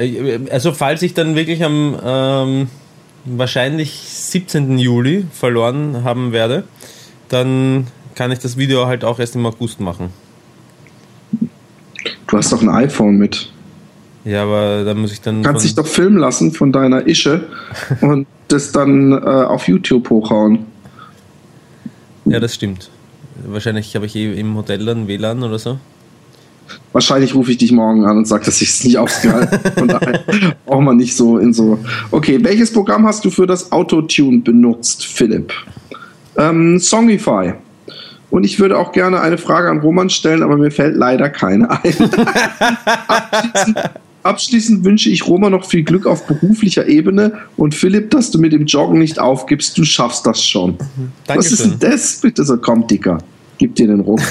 Also 0.51 0.73
falls 0.73 1.01
ich 1.01 1.13
dann 1.13 1.35
wirklich 1.35 1.63
am 1.63 1.97
ähm, 2.03 2.67
wahrscheinlich 3.35 3.91
17. 3.91 4.77
Juli 4.77 5.25
verloren 5.31 6.03
haben 6.03 6.31
werde, 6.31 6.63
dann 7.29 7.87
kann 8.15 8.31
ich 8.31 8.39
das 8.39 8.57
Video 8.57 8.87
halt 8.87 9.03
auch 9.03 9.19
erst 9.19 9.35
im 9.35 9.45
August 9.45 9.79
machen. 9.79 10.09
Du 12.27 12.37
hast 12.37 12.51
doch 12.51 12.61
ein 12.61 12.69
iPhone 12.69 13.17
mit. 13.17 13.51
Ja, 14.25 14.43
aber 14.43 14.83
da 14.83 14.93
muss 14.93 15.13
ich 15.13 15.21
dann. 15.21 15.41
Du 15.41 15.49
kannst 15.49 15.63
dich 15.63 15.75
doch 15.75 15.87
filmen 15.87 16.17
lassen 16.17 16.51
von 16.51 16.71
deiner 16.71 17.07
Ische 17.07 17.47
und 18.01 18.27
das 18.47 18.71
dann 18.71 19.11
äh, 19.11 19.15
auf 19.15 19.67
YouTube 19.67 20.09
hochhauen. 20.09 20.65
Ja, 22.25 22.39
das 22.39 22.55
stimmt. 22.55 22.89
Wahrscheinlich 23.45 23.95
habe 23.95 24.05
ich 24.05 24.15
eh 24.15 24.33
im 24.37 24.55
Hotel 24.55 24.85
dann 24.85 25.07
WLAN 25.07 25.43
oder 25.43 25.59
so. 25.59 25.79
Wahrscheinlich 26.91 27.35
rufe 27.35 27.51
ich 27.51 27.57
dich 27.57 27.71
morgen 27.71 28.05
an 28.05 28.17
und 28.17 28.27
sage, 28.27 28.45
dass 28.45 28.61
ich 28.61 28.69
es 28.69 28.83
nicht 28.83 28.97
ausgehalten 28.97 29.51
habe. 29.63 29.71
Von 29.79 29.87
daher 29.87 30.23
braucht 30.65 30.83
man 30.83 30.97
nicht 30.97 31.15
so 31.15 31.37
in 31.37 31.53
so. 31.53 31.79
Okay, 32.11 32.39
welches 32.41 32.71
Programm 32.71 33.05
hast 33.05 33.23
du 33.25 33.29
für 33.29 33.45
das 33.45 33.71
Autotune 33.71 34.39
benutzt, 34.39 35.05
Philipp? 35.05 35.53
Ähm, 36.37 36.79
Songify. 36.79 37.53
Und 38.29 38.43
ich 38.43 38.59
würde 38.59 38.77
auch 38.77 38.91
gerne 38.91 39.21
eine 39.21 39.37
Frage 39.37 39.69
an 39.69 39.79
Roman 39.79 40.09
stellen, 40.09 40.43
aber 40.43 40.57
mir 40.57 40.71
fällt 40.71 40.95
leider 40.95 41.29
keine 41.29 41.69
ein. 41.69 41.93
abschließend, 43.07 43.79
abschließend, 44.23 44.85
wünsche 44.85 45.09
ich 45.09 45.25
Roman 45.27 45.51
noch 45.51 45.65
viel 45.65 45.83
Glück 45.83 46.05
auf 46.05 46.27
beruflicher 46.27 46.87
Ebene 46.87 47.33
und 47.55 47.73
Philipp, 47.73 48.11
dass 48.11 48.31
du 48.31 48.39
mit 48.39 48.51
dem 48.51 48.65
Joggen 48.65 48.99
nicht 48.99 49.19
aufgibst. 49.19 49.77
Du 49.77 49.85
schaffst 49.85 50.27
das 50.27 50.43
schon. 50.43 50.77
Dankeschön. 51.25 51.37
Was 51.37 51.51
ist 51.51 51.63
denn 51.63 51.91
das? 51.91 52.15
Bitte 52.21 52.43
so, 52.43 52.57
komm, 52.57 52.85
Dicker 52.87 53.19
gib 53.57 53.75
dir 53.75 53.87
den 53.87 54.01
Ruck. 54.01 54.21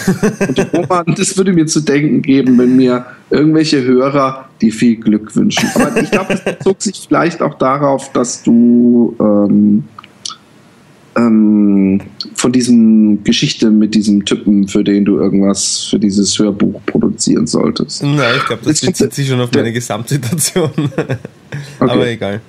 Und 0.46 0.72
Roman, 0.72 1.14
das 1.16 1.36
würde 1.36 1.52
mir 1.52 1.66
zu 1.66 1.80
denken 1.80 2.22
geben, 2.22 2.58
wenn 2.58 2.76
mir 2.76 3.06
irgendwelche 3.30 3.82
Hörer 3.82 4.48
die 4.60 4.70
viel 4.70 4.96
Glück 4.96 5.34
wünschen. 5.36 5.68
Aber 5.74 6.00
ich 6.00 6.10
glaube, 6.10 6.34
es 6.34 6.44
bezog 6.44 6.82
sich 6.82 7.06
vielleicht 7.08 7.42
auch 7.42 7.54
darauf, 7.54 8.12
dass 8.12 8.42
du 8.42 9.16
ähm, 9.20 9.84
ähm, 11.16 12.00
von 12.34 12.52
diesem 12.52 13.24
Geschichte 13.24 13.70
mit 13.70 13.94
diesem 13.94 14.24
Typen, 14.24 14.68
für 14.68 14.84
den 14.84 15.04
du 15.04 15.18
irgendwas 15.18 15.86
für 15.90 15.98
dieses 15.98 16.38
Hörbuch 16.38 16.80
produzieren 16.86 17.46
solltest. 17.46 18.02
Nein, 18.02 18.34
ich 18.36 18.46
glaube, 18.46 18.62
das 18.64 18.80
bezieht 18.80 19.14
sich 19.14 19.28
schon 19.28 19.40
auf 19.40 19.50
meine 19.52 19.72
Gesamtsituation. 19.72 20.70
Okay. 21.78 21.90
Aber 21.90 22.08
egal. 22.08 22.40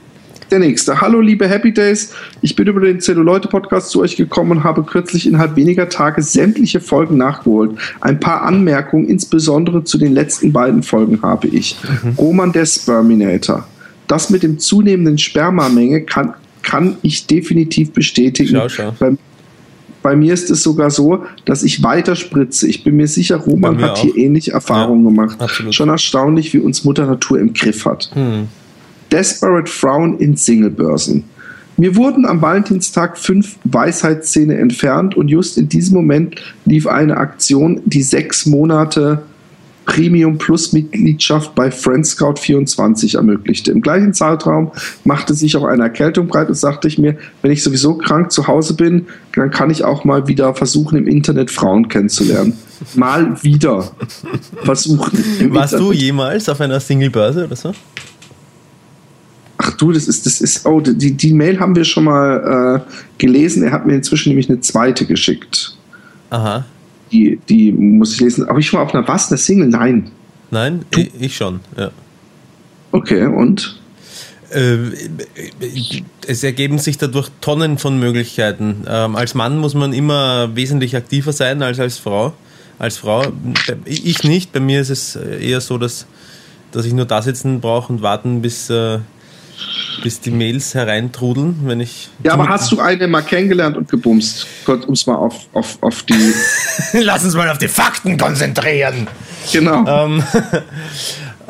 Der 0.49 0.59
nächste. 0.59 1.01
Hallo, 1.01 1.19
liebe 1.19 1.47
Happy 1.47 1.73
Days. 1.73 2.13
Ich 2.41 2.55
bin 2.55 2.67
über 2.67 2.79
den 2.79 3.01
Zelluleute-Podcast 3.01 3.89
zu 3.89 3.99
euch 3.99 4.15
gekommen 4.15 4.51
und 4.51 4.63
habe 4.63 4.83
kürzlich 4.83 5.27
innerhalb 5.27 5.57
weniger 5.57 5.89
Tage 5.89 6.21
sämtliche 6.21 6.79
Folgen 6.79 7.17
nachgeholt. 7.17 7.71
Ein 7.99 8.21
paar 8.21 8.43
Anmerkungen, 8.43 9.07
insbesondere 9.09 9.83
zu 9.83 9.97
den 9.97 10.13
letzten 10.13 10.53
beiden 10.53 10.83
Folgen, 10.83 11.21
habe 11.21 11.47
ich. 11.47 11.77
Mhm. 12.03 12.13
Roman 12.17 12.51
der 12.53 12.65
Sperminator. 12.65 13.67
Das 14.07 14.29
mit 14.29 14.41
dem 14.41 14.57
zunehmenden 14.57 15.17
Spermamenge 15.17 16.03
kann, 16.03 16.33
kann 16.63 16.95
ich 17.01 17.27
definitiv 17.27 17.91
bestätigen. 17.91 18.55
Schau, 18.55 18.69
schau. 18.69 18.95
Bei, 18.97 19.17
bei 20.01 20.15
mir 20.15 20.33
ist 20.33 20.49
es 20.49 20.63
sogar 20.63 20.91
so, 20.91 21.25
dass 21.43 21.63
ich 21.63 21.83
weiter 21.83 22.15
spritze. 22.15 22.69
Ich 22.69 22.85
bin 22.85 22.95
mir 22.95 23.07
sicher, 23.07 23.35
Roman 23.35 23.81
hat 23.81 23.91
auch. 23.91 23.97
hier 23.97 24.15
ähnliche 24.15 24.51
Erfahrungen 24.51 25.03
ja, 25.03 25.09
gemacht. 25.09 25.41
Absolut. 25.41 25.75
Schon 25.75 25.89
erstaunlich, 25.89 26.53
wie 26.53 26.59
uns 26.59 26.85
Mutter 26.85 27.05
Natur 27.05 27.37
im 27.37 27.51
Griff 27.51 27.83
hat. 27.83 28.11
Hm. 28.13 28.47
Desperate 29.11 29.69
Frown 29.69 30.17
in 30.19 30.35
Singlebörsen. 30.35 31.23
Mir 31.77 31.95
wurden 31.95 32.25
am 32.25 32.41
Valentinstag 32.41 33.17
fünf 33.17 33.57
Weisheitszähne 33.63 34.57
entfernt 34.57 35.15
und 35.15 35.27
just 35.27 35.57
in 35.57 35.69
diesem 35.69 35.95
Moment 35.95 36.35
lief 36.65 36.87
eine 36.87 37.17
Aktion, 37.17 37.81
die 37.85 38.01
sechs 38.01 38.47
Monate 38.47 39.23
Premium 39.87 40.37
Plus 40.37 40.73
Mitgliedschaft 40.73 41.55
bei 41.55 41.71
Friendscout 41.71 42.35
24 42.39 43.15
ermöglichte. 43.15 43.71
Im 43.71 43.81
gleichen 43.81 44.13
Zeitraum 44.13 44.71
machte 45.05 45.33
sich 45.33 45.55
auch 45.55 45.63
eine 45.63 45.83
Erkältung 45.83 46.27
breit 46.27 46.49
und 46.49 46.55
sagte 46.55 46.87
ich 46.87 46.97
mir, 46.97 47.17
wenn 47.41 47.51
ich 47.51 47.63
sowieso 47.63 47.95
krank 47.95 48.31
zu 48.31 48.47
Hause 48.47 48.73
bin, 48.73 49.05
dann 49.33 49.49
kann 49.49 49.69
ich 49.69 49.85
auch 49.85 50.03
mal 50.03 50.27
wieder 50.27 50.53
versuchen, 50.53 50.97
im 50.97 51.07
Internet 51.07 51.51
Frauen 51.51 51.87
kennenzulernen. 51.87 52.53
Mal 52.95 53.41
wieder 53.43 53.89
versuchen. 54.63 55.53
Warst 55.53 55.73
Internet. 55.73 55.79
du 55.79 55.93
jemals 55.93 56.49
auf 56.49 56.59
einer 56.59 56.79
Singlebörse 56.79 57.45
oder 57.45 57.55
so? 57.55 57.71
Du, 59.77 59.91
das 59.91 60.07
ist, 60.07 60.25
das 60.25 60.41
ist, 60.41 60.65
oh, 60.65 60.81
die, 60.81 61.13
die 61.13 61.33
Mail 61.33 61.59
haben 61.59 61.75
wir 61.75 61.85
schon 61.85 62.05
mal 62.05 62.83
äh, 62.87 62.91
gelesen. 63.17 63.63
Er 63.63 63.71
hat 63.71 63.85
mir 63.85 63.93
inzwischen 63.93 64.29
nämlich 64.29 64.49
eine 64.49 64.59
zweite 64.59 65.05
geschickt. 65.05 65.75
Aha. 66.31 66.65
Die, 67.11 67.39
die 67.47 67.71
muss 67.71 68.13
ich 68.13 68.21
lesen. 68.21 68.47
Aber 68.49 68.59
ich 68.59 68.73
mal 68.73 68.81
auf 68.81 68.93
einer 68.93 69.07
was? 69.07 69.29
Eine 69.29 69.37
Single? 69.37 69.67
Nein. 69.67 70.11
Nein, 70.49 70.85
du? 70.91 71.01
ich 71.19 71.35
schon, 71.35 71.59
ja. 71.77 71.91
Okay, 72.91 73.25
und? 73.25 73.79
Äh, 74.49 74.77
es 76.25 76.43
ergeben 76.43 76.79
sich 76.79 76.97
dadurch 76.97 77.29
Tonnen 77.41 77.77
von 77.77 77.99
Möglichkeiten. 77.99 78.85
Ähm, 78.87 79.15
als 79.15 79.35
Mann 79.35 79.57
muss 79.57 79.73
man 79.73 79.93
immer 79.93 80.55
wesentlich 80.55 80.95
aktiver 80.95 81.33
sein 81.33 81.61
als 81.61 81.79
als 81.79 81.97
Frau. 81.97 82.33
Als 82.79 82.97
Frau, 82.97 83.23
ich 83.85 84.23
nicht. 84.23 84.53
Bei 84.53 84.59
mir 84.59 84.81
ist 84.81 84.89
es 84.89 85.15
eher 85.15 85.61
so, 85.61 85.77
dass, 85.77 86.05
dass 86.71 86.85
ich 86.85 86.93
nur 86.93 87.05
da 87.05 87.21
sitzen 87.21 87.59
brauche 87.59 87.91
und 87.91 88.01
warten, 88.01 88.41
bis, 88.41 88.69
äh, 88.69 88.99
bis 90.03 90.19
die 90.21 90.31
Mails 90.31 90.73
hereintrudeln, 90.75 91.61
wenn 91.63 91.79
ich. 91.79 92.09
Ja, 92.23 92.33
aber 92.33 92.47
hast 92.49 92.71
du 92.71 92.79
eine 92.79 93.07
mal 93.07 93.21
kennengelernt 93.21 93.77
und 93.77 93.89
gebumst? 93.89 94.47
Um 94.65 94.93
es 94.93 95.07
mal 95.07 95.15
auf, 95.15 95.35
auf, 95.53 95.77
auf 95.81 96.03
die. 96.03 96.33
Lass 96.93 97.23
uns 97.23 97.35
mal 97.35 97.49
auf 97.49 97.57
die 97.57 97.67
Fakten 97.67 98.17
konzentrieren. 98.17 99.07
Genau. 99.51 99.85
Ähm, 99.87 100.23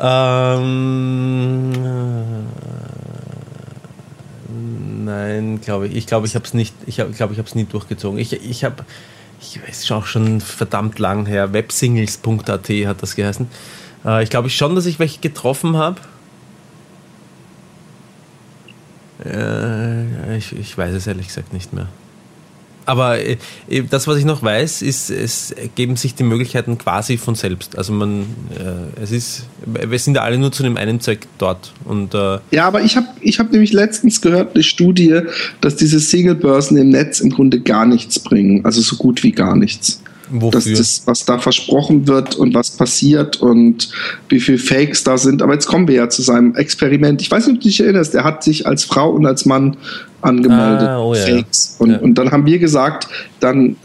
ähm, 0.00 1.72
nein, 5.04 5.60
glaube 5.60 5.88
ich. 5.88 5.96
Ich 5.96 6.06
glaube, 6.06 6.26
ich 6.26 6.34
habe 6.34 6.44
es 6.44 6.54
nicht. 6.54 6.74
Ich 6.86 6.96
glaube, 6.96 7.12
ich 7.12 7.38
habe 7.38 7.48
es 7.48 7.54
nie 7.54 7.64
durchgezogen. 7.64 8.18
Ich, 8.18 8.32
ich 8.32 8.64
habe, 8.64 8.84
ich 9.40 9.60
weiß 9.62 9.90
auch 9.92 10.06
schon 10.06 10.40
verdammt 10.40 10.98
lang 10.98 11.26
her. 11.26 11.52
Websingles.at 11.52 12.68
hat 12.86 13.02
das 13.02 13.14
geheißen. 13.16 13.48
Äh, 14.04 14.22
ich 14.22 14.30
glaube 14.30 14.50
schon, 14.50 14.74
dass 14.74 14.86
ich 14.86 14.98
welche 14.98 15.20
getroffen 15.20 15.76
habe. 15.76 16.00
Äh, 19.24 20.36
Ich, 20.38 20.52
ich 20.52 20.78
weiß 20.78 20.94
es 20.94 21.06
ehrlich 21.06 21.26
gesagt 21.26 21.52
nicht 21.52 21.72
mehr. 21.72 21.88
Aber 22.88 23.18
äh, 23.18 23.36
äh, 23.68 23.82
das, 23.82 24.06
was 24.06 24.16
ich 24.16 24.24
noch 24.24 24.42
weiß, 24.42 24.80
ist, 24.80 25.10
es 25.10 25.54
geben 25.74 25.96
sich 25.96 26.14
die 26.14 26.22
Möglichkeiten 26.22 26.78
quasi 26.78 27.18
von 27.18 27.34
selbst. 27.34 27.76
Also 27.76 27.92
man, 27.92 28.22
äh, 28.58 29.02
es 29.02 29.10
ist, 29.10 29.46
wir 29.66 29.98
sind 29.98 30.14
ja 30.14 30.22
alle 30.22 30.38
nur 30.38 30.52
zu 30.52 30.62
dem 30.62 30.78
einen 30.78 30.98
Zweck 30.98 31.26
dort. 31.36 31.74
Und, 31.84 32.14
äh 32.14 32.38
ja, 32.50 32.66
aber 32.66 32.80
ich 32.80 32.96
habe 32.96 33.08
ich 33.20 33.38
hab 33.38 33.52
nämlich 33.52 33.74
letztens 33.74 34.22
gehört, 34.22 34.54
eine 34.54 34.62
Studie, 34.62 35.20
dass 35.60 35.76
diese 35.76 36.00
Single-Börsen 36.00 36.78
im 36.78 36.88
Netz 36.88 37.20
im 37.20 37.28
Grunde 37.28 37.60
gar 37.60 37.84
nichts 37.84 38.18
bringen. 38.20 38.64
Also 38.64 38.80
so 38.80 38.96
gut 38.96 39.22
wie 39.22 39.32
gar 39.32 39.54
nichts. 39.54 40.00
Wofür? 40.30 40.50
Dass 40.50 40.64
das, 40.64 41.02
was 41.06 41.24
da 41.24 41.38
versprochen 41.38 42.06
wird 42.06 42.36
und 42.36 42.54
was 42.54 42.70
passiert 42.70 43.40
und 43.40 43.88
wie 44.28 44.40
viele 44.40 44.58
Fakes 44.58 45.04
da 45.04 45.16
sind. 45.18 45.42
Aber 45.42 45.54
jetzt 45.54 45.66
kommen 45.66 45.88
wir 45.88 45.94
ja 45.94 46.08
zu 46.08 46.22
seinem 46.22 46.54
Experiment. 46.54 47.22
Ich 47.22 47.30
weiß 47.30 47.46
nicht, 47.46 47.56
ob 47.56 47.62
du 47.62 47.68
dich 47.68 47.80
erinnerst, 47.80 48.14
er 48.14 48.24
hat 48.24 48.44
sich 48.44 48.66
als 48.66 48.84
Frau 48.84 49.10
und 49.10 49.26
als 49.26 49.46
Mann 49.46 49.76
angemeldet. 50.20 50.88
Ah, 50.88 51.00
oh 51.00 51.14
ja. 51.14 51.24
Fakes. 51.24 51.76
Und, 51.78 51.90
ja. 51.90 51.98
und 51.98 52.14
dann 52.14 52.30
haben 52.30 52.46
wir 52.46 52.58
gesagt, 52.58 53.08
dann 53.40 53.76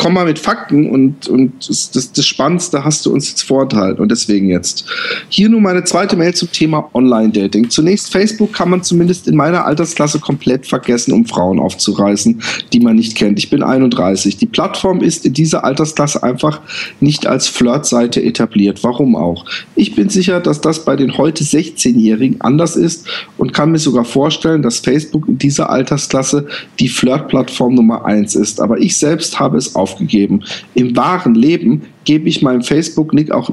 komm 0.00 0.14
mal 0.14 0.24
mit 0.24 0.38
Fakten 0.38 0.88
und, 0.88 1.28
und 1.28 1.68
das, 1.68 1.90
das, 1.90 2.10
das 2.10 2.24
Spannendste 2.24 2.82
hast 2.82 3.04
du 3.04 3.12
uns 3.12 3.28
jetzt 3.28 3.42
vorenthalten 3.42 4.00
und 4.00 4.10
deswegen 4.10 4.48
jetzt. 4.48 4.86
Hier 5.28 5.50
nun 5.50 5.62
meine 5.62 5.84
zweite 5.84 6.16
Mail 6.16 6.32
zum 6.32 6.50
Thema 6.50 6.88
Online-Dating. 6.94 7.68
Zunächst, 7.68 8.10
Facebook 8.10 8.54
kann 8.54 8.70
man 8.70 8.82
zumindest 8.82 9.28
in 9.28 9.36
meiner 9.36 9.66
Altersklasse 9.66 10.18
komplett 10.18 10.66
vergessen, 10.66 11.12
um 11.12 11.26
Frauen 11.26 11.60
aufzureißen, 11.60 12.40
die 12.72 12.80
man 12.80 12.96
nicht 12.96 13.14
kennt. 13.14 13.38
Ich 13.38 13.50
bin 13.50 13.62
31. 13.62 14.38
Die 14.38 14.46
Plattform 14.46 15.02
ist 15.02 15.26
in 15.26 15.34
dieser 15.34 15.64
Altersklasse 15.64 16.22
einfach 16.22 16.62
nicht 17.00 17.26
als 17.26 17.48
Flirtseite 17.48 18.22
etabliert. 18.22 18.82
Warum 18.82 19.14
auch? 19.16 19.44
Ich 19.74 19.94
bin 19.96 20.08
sicher, 20.08 20.40
dass 20.40 20.62
das 20.62 20.86
bei 20.86 20.96
den 20.96 21.18
heute 21.18 21.44
16-Jährigen 21.44 22.40
anders 22.40 22.74
ist 22.74 23.06
und 23.36 23.52
kann 23.52 23.70
mir 23.70 23.78
sogar 23.78 24.06
vorstellen, 24.06 24.62
dass 24.62 24.78
Facebook 24.78 25.28
in 25.28 25.36
dieser 25.36 25.68
Altersklasse 25.68 26.46
die 26.78 26.88
Flirt-Plattform 26.88 27.74
Nummer 27.74 28.06
1 28.06 28.34
ist. 28.34 28.62
Aber 28.62 28.78
ich 28.78 28.96
selbst 28.96 29.38
habe 29.38 29.58
es 29.58 29.74
auf 29.74 29.89
aufgegeben. 29.90 30.42
Im 30.74 30.96
wahren 30.96 31.34
Leben 31.34 31.82
gebe 32.04 32.28
ich 32.28 32.42
meinem 32.42 32.62
Facebook-Nick 32.62 33.30
auch 33.30 33.52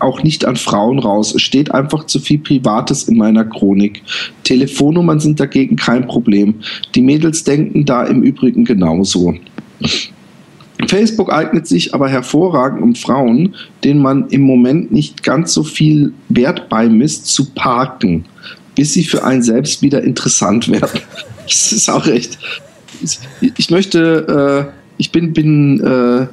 auch 0.00 0.22
nicht 0.22 0.44
an 0.44 0.56
Frauen 0.56 0.98
raus. 0.98 1.34
Es 1.34 1.42
steht 1.42 1.72
einfach 1.72 2.04
zu 2.04 2.18
viel 2.20 2.38
Privates 2.38 3.04
in 3.04 3.16
meiner 3.16 3.44
Chronik. 3.44 4.02
Telefonnummern 4.42 5.20
sind 5.20 5.40
dagegen 5.40 5.76
kein 5.76 6.06
Problem. 6.06 6.56
Die 6.94 7.00
Mädels 7.00 7.44
denken 7.44 7.84
da 7.84 8.04
im 8.04 8.22
Übrigen 8.22 8.64
genauso. 8.64 9.34
Facebook 10.88 11.32
eignet 11.32 11.66
sich 11.66 11.94
aber 11.94 12.08
hervorragend, 12.08 12.82
um 12.82 12.94
Frauen, 12.94 13.54
denen 13.82 14.02
man 14.02 14.28
im 14.28 14.42
Moment 14.42 14.92
nicht 14.92 15.22
ganz 15.22 15.54
so 15.54 15.62
viel 15.62 16.12
Wert 16.28 16.68
beimisst, 16.68 17.26
zu 17.26 17.46
parken, 17.54 18.24
bis 18.74 18.92
sie 18.92 19.04
für 19.04 19.24
einen 19.24 19.42
selbst 19.42 19.82
wieder 19.82 20.02
interessant 20.02 20.68
werden. 20.68 21.00
Das 21.46 21.72
ist 21.72 21.90
auch 21.90 22.06
recht. 22.06 22.38
Ich 23.58 23.70
möchte. 23.70 24.72
Äh, 24.72 24.83
ich 24.96 25.10
bin, 25.10 25.32
bin 25.32 25.80
äh, 25.80 26.26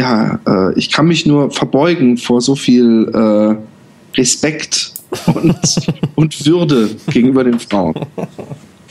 ja, 0.00 0.40
äh, 0.46 0.78
ich 0.78 0.90
kann 0.90 1.06
mich 1.06 1.26
nur 1.26 1.50
verbeugen 1.50 2.16
vor 2.16 2.40
so 2.40 2.54
viel 2.54 3.08
äh, 3.12 4.18
Respekt 4.18 4.92
und, 5.26 5.56
und 6.14 6.46
Würde 6.46 6.90
gegenüber 7.12 7.44
den 7.44 7.58
Frauen. 7.58 7.94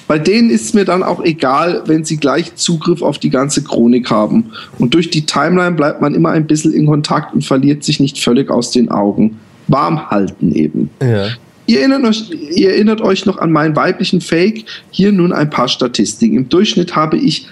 Bei 0.08 0.18
denen 0.18 0.50
ist 0.50 0.66
es 0.66 0.74
mir 0.74 0.86
dann 0.86 1.04
auch 1.04 1.24
egal, 1.24 1.84
wenn 1.86 2.04
sie 2.04 2.18
gleich 2.18 2.56
Zugriff 2.56 3.04
auf 3.04 3.20
die 3.20 3.30
ganze 3.30 3.64
Chronik 3.64 4.10
haben. 4.10 4.52
Und 4.80 4.96
durch 4.96 5.12
die 5.12 5.26
Timeline 5.26 5.76
bleibt 5.76 6.02
man 6.02 6.16
immer 6.16 6.32
ein 6.32 6.48
bisschen 6.48 6.74
in 6.74 6.88
Kontakt 6.88 7.36
und 7.36 7.46
verliert 7.46 7.84
sich 7.84 8.00
nicht 8.00 8.18
völlig 8.18 8.50
aus 8.50 8.72
den 8.72 8.90
Augen. 8.90 9.40
Warm 9.68 10.10
halten 10.10 10.52
eben. 10.52 10.90
Ja. 11.00 11.28
Ihr 11.68 11.82
erinnert, 11.82 12.04
euch, 12.06 12.32
ihr 12.56 12.72
erinnert 12.72 13.02
euch 13.02 13.28
noch 13.28 13.38
an 13.38 13.52
meinen 13.52 13.76
weiblichen 13.76 14.22
Fake. 14.22 14.66
Hier 14.90 15.12
nun 15.12 15.32
ein 15.32 15.52
paar 15.52 15.68
Statistiken. 15.68 16.38
Im 16.38 16.50
Durchschnitt 16.50 16.96
habe 16.96 17.18
ich 17.18 17.48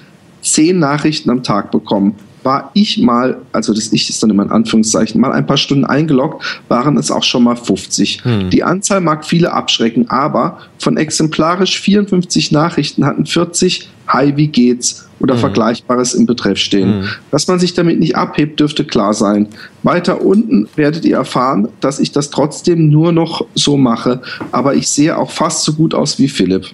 zehn 0.52 0.80
Nachrichten 0.80 1.30
am 1.30 1.44
Tag 1.44 1.72
bekommen. 1.72 2.16
War 2.44 2.72
ich 2.74 2.98
mal, 3.00 3.38
also 3.52 3.74
das 3.74 3.92
Ich 3.92 4.10
ist 4.10 4.24
dann 4.24 4.30
immer 4.30 4.44
in 4.44 4.52
Anführungszeichen, 4.52 5.20
mal 5.20 5.34
ein 5.34 5.46
paar 5.46 5.58
Stunden 5.58 5.86
eingeloggt, 5.86 6.62
waren 6.70 6.98
es 6.98 7.12
auch 7.12 7.24
schon 7.24 7.44
mal 7.44 7.58
50. 7.58 8.24
Hm. 8.24 8.50
Die 8.50 8.64
Anzahl 8.64 9.02
mag 9.02 9.26
viele 9.26 9.52
abschrecken, 9.52 10.10
aber 10.10 10.60
von 10.78 10.96
exemplarisch 10.96 11.80
54 11.80 12.52
Nachrichten 12.52 13.06
hatten 13.06 13.26
40 13.26 13.90
Hi, 14.08 14.38
wie 14.38 14.48
geht's 14.48 15.10
oder 15.20 15.34
hm. 15.34 15.42
Vergleichbares 15.42 16.14
im 16.14 16.26
Betreff 16.26 16.58
stehen. 16.58 17.02
Hm. 17.02 17.10
Dass 17.32 17.48
man 17.48 17.60
sich 17.60 17.74
damit 17.74 18.00
nicht 18.00 18.16
abhebt, 18.16 18.60
dürfte 18.60 18.86
klar 18.86 19.14
sein. 19.14 19.48
Weiter 19.84 20.22
unten 20.22 20.70
werdet 20.76 21.04
ihr 21.04 21.18
erfahren, 21.18 21.68
dass 21.82 22.00
ich 22.00 22.14
das 22.14 22.30
trotzdem 22.30 22.90
nur 22.90 23.12
noch 23.12 23.46
so 23.56 23.76
mache, 23.76 24.22
aber 24.52 24.76
ich 24.76 24.88
sehe 24.88 25.18
auch 25.18 25.32
fast 25.32 25.64
so 25.64 25.74
gut 25.74 25.94
aus 25.94 26.20
wie 26.20 26.30
Philipp. 26.30 26.68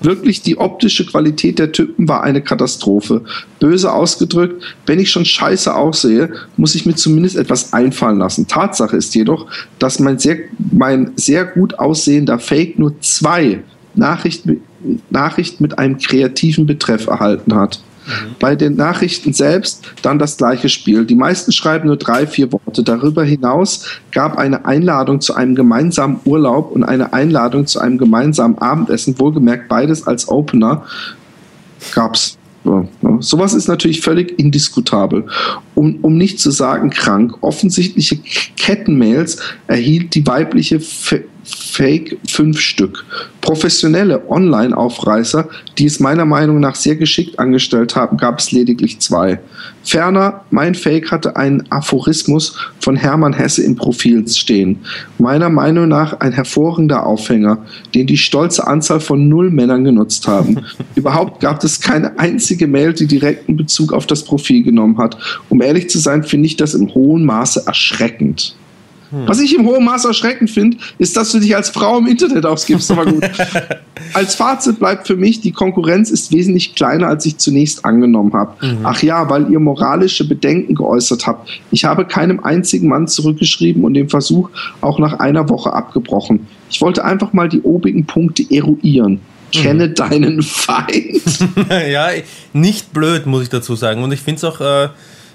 Wirklich, 0.00 0.42
die 0.42 0.58
optische 0.58 1.06
Qualität 1.06 1.58
der 1.58 1.72
Typen 1.72 2.08
war 2.08 2.22
eine 2.22 2.42
Katastrophe. 2.42 3.22
Böse 3.58 3.92
ausgedrückt, 3.92 4.62
wenn 4.86 5.00
ich 5.00 5.10
schon 5.10 5.24
scheiße 5.24 5.74
aussehe, 5.74 6.32
muss 6.56 6.74
ich 6.74 6.86
mir 6.86 6.94
zumindest 6.94 7.36
etwas 7.36 7.72
einfallen 7.72 8.18
lassen. 8.18 8.46
Tatsache 8.46 8.96
ist 8.96 9.14
jedoch, 9.14 9.46
dass 9.78 9.98
mein 9.98 10.18
sehr, 10.18 10.38
mein 10.72 11.12
sehr 11.16 11.44
gut 11.44 11.78
aussehender 11.78 12.38
Fake 12.38 12.78
nur 12.78 13.00
zwei 13.00 13.60
Nachrichten, 13.94 14.60
Nachrichten 15.10 15.62
mit 15.62 15.78
einem 15.78 15.98
kreativen 15.98 16.66
Betreff 16.66 17.06
erhalten 17.06 17.54
hat. 17.54 17.80
Mhm. 18.06 18.36
Bei 18.38 18.56
den 18.56 18.76
Nachrichten 18.76 19.32
selbst 19.32 19.84
dann 20.02 20.18
das 20.18 20.36
gleiche 20.36 20.68
Spiel. 20.68 21.04
Die 21.04 21.14
meisten 21.14 21.52
schreiben 21.52 21.86
nur 21.86 21.96
drei, 21.96 22.26
vier 22.26 22.52
Worte. 22.52 22.82
Darüber 22.82 23.24
hinaus 23.24 23.86
gab 24.12 24.38
eine 24.38 24.64
Einladung 24.64 25.20
zu 25.20 25.34
einem 25.34 25.54
gemeinsamen 25.54 26.20
Urlaub 26.24 26.72
und 26.72 26.84
eine 26.84 27.12
Einladung 27.12 27.66
zu 27.66 27.80
einem 27.80 27.98
gemeinsamen 27.98 28.58
Abendessen, 28.58 29.18
wohlgemerkt 29.18 29.68
beides 29.68 30.06
als 30.06 30.28
Opener, 30.28 30.84
gab's. 31.94 32.38
Ja. 32.64 32.86
Sowas 33.20 33.54
ist 33.54 33.68
natürlich 33.68 34.00
völlig 34.00 34.38
indiskutabel. 34.38 35.26
Um, 35.74 35.98
um 36.02 36.16
nicht 36.16 36.40
zu 36.40 36.50
sagen 36.50 36.90
krank. 36.90 37.34
Offensichtliche 37.40 38.18
Kettenmails 38.56 39.38
erhielt 39.68 40.14
die 40.14 40.26
weibliche 40.26 40.80
Fake 41.46 42.18
fünf 42.28 42.58
Stück. 42.58 43.04
Professionelle 43.40 44.28
Online-Aufreißer, 44.28 45.48
die 45.78 45.84
es 45.84 46.00
meiner 46.00 46.24
Meinung 46.24 46.58
nach 46.58 46.74
sehr 46.74 46.96
geschickt 46.96 47.38
angestellt 47.38 47.94
haben, 47.94 48.16
gab 48.16 48.40
es 48.40 48.50
lediglich 48.50 48.98
zwei. 48.98 49.38
Ferner, 49.84 50.44
mein 50.50 50.74
Fake 50.74 51.12
hatte 51.12 51.36
einen 51.36 51.70
Aphorismus 51.70 52.58
von 52.80 52.96
Hermann 52.96 53.34
Hesse 53.34 53.62
im 53.62 53.76
Profil 53.76 54.26
stehen. 54.26 54.80
Meiner 55.18 55.48
Meinung 55.48 55.86
nach 55.86 56.18
ein 56.18 56.32
hervorragender 56.32 57.06
Aufhänger, 57.06 57.64
den 57.94 58.08
die 58.08 58.16
stolze 58.16 58.66
Anzahl 58.66 58.98
von 58.98 59.28
null 59.28 59.50
Männern 59.50 59.84
genutzt 59.84 60.26
haben. 60.26 60.64
Überhaupt 60.96 61.40
gab 61.40 61.62
es 61.62 61.80
keine 61.80 62.18
einzige 62.18 62.66
Mail, 62.66 62.94
die 62.94 63.06
direkten 63.06 63.56
Bezug 63.56 63.92
auf 63.92 64.06
das 64.06 64.24
Profil 64.24 64.64
genommen 64.64 64.98
hat. 64.98 65.18
Um 65.50 65.62
ehrlich 65.62 65.88
zu 65.88 66.00
sein, 66.00 66.24
finde 66.24 66.46
ich 66.46 66.56
das 66.56 66.74
im 66.74 66.92
hohen 66.94 67.24
Maße 67.24 67.62
erschreckend. 67.66 68.56
Hm. 69.10 69.28
Was 69.28 69.40
ich 69.40 69.54
im 69.54 69.66
hohen 69.66 69.84
Maß 69.84 70.04
erschreckend 70.04 70.50
finde, 70.50 70.78
ist, 70.98 71.16
dass 71.16 71.32
du 71.32 71.38
dich 71.38 71.54
als 71.54 71.70
Frau 71.70 71.98
im 71.98 72.06
Internet 72.06 72.44
ausgibst. 72.44 72.90
Aber 72.90 73.06
gut. 73.06 73.24
als 74.14 74.34
Fazit 74.34 74.78
bleibt 74.78 75.06
für 75.06 75.16
mich, 75.16 75.40
die 75.40 75.52
Konkurrenz 75.52 76.10
ist 76.10 76.32
wesentlich 76.32 76.74
kleiner, 76.74 77.08
als 77.08 77.24
ich 77.26 77.38
zunächst 77.38 77.84
angenommen 77.84 78.32
habe. 78.32 78.66
Mhm. 78.66 78.78
Ach 78.82 79.02
ja, 79.02 79.28
weil 79.30 79.50
ihr 79.50 79.60
moralische 79.60 80.26
Bedenken 80.26 80.74
geäußert 80.74 81.26
habt. 81.26 81.48
Ich 81.70 81.84
habe 81.84 82.04
keinem 82.04 82.40
einzigen 82.40 82.88
Mann 82.88 83.06
zurückgeschrieben 83.06 83.84
und 83.84 83.94
den 83.94 84.08
Versuch 84.08 84.50
auch 84.80 84.98
nach 84.98 85.18
einer 85.18 85.48
Woche 85.48 85.72
abgebrochen. 85.72 86.46
Ich 86.70 86.80
wollte 86.80 87.04
einfach 87.04 87.32
mal 87.32 87.48
die 87.48 87.62
obigen 87.62 88.06
Punkte 88.06 88.44
eruieren. 88.50 89.20
Kenne 89.52 89.88
mhm. 89.88 89.94
deinen 89.94 90.42
Feind. 90.42 91.22
ja, 91.90 92.08
nicht 92.52 92.92
blöd, 92.92 93.26
muss 93.26 93.44
ich 93.44 93.48
dazu 93.48 93.76
sagen. 93.76 94.02
Und 94.02 94.12
ich 94.12 94.20
finde 94.20 94.38
es 94.38 94.44
auch. 94.44 94.60
Äh, 94.60 94.88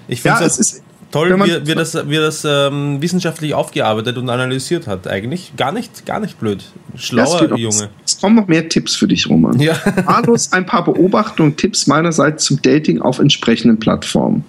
ich 0.08 0.20
finde 0.20 0.40
ja, 0.40 0.46
es 0.46 0.58
ist 0.58 0.82
toll, 1.12 1.38
wie, 1.44 1.66
wie 1.66 1.74
das, 1.74 1.94
wie 2.08 2.16
das 2.16 2.44
ähm, 2.44 3.00
wissenschaftlich 3.00 3.54
aufgearbeitet 3.54 4.18
und 4.18 4.28
analysiert 4.28 4.86
hat. 4.88 5.06
Eigentlich 5.06 5.52
gar 5.56 5.70
nicht, 5.70 6.04
gar 6.06 6.18
nicht 6.18 6.40
blöd. 6.40 6.64
Schlauer 6.96 7.50
ja, 7.50 7.56
Junge. 7.56 7.90
Es 8.04 8.20
kommen 8.20 8.34
noch 8.34 8.48
mehr 8.48 8.68
Tipps 8.68 8.96
für 8.96 9.06
dich, 9.06 9.28
Roman. 9.28 9.60
Ja. 9.60 9.76
Marlos, 10.06 10.52
ein 10.52 10.66
paar 10.66 10.84
Beobachtungen, 10.84 11.56
Tipps 11.56 11.86
meinerseits 11.86 12.44
zum 12.44 12.60
Dating 12.60 13.00
auf 13.00 13.18
entsprechenden 13.20 13.78
Plattformen. 13.78 14.44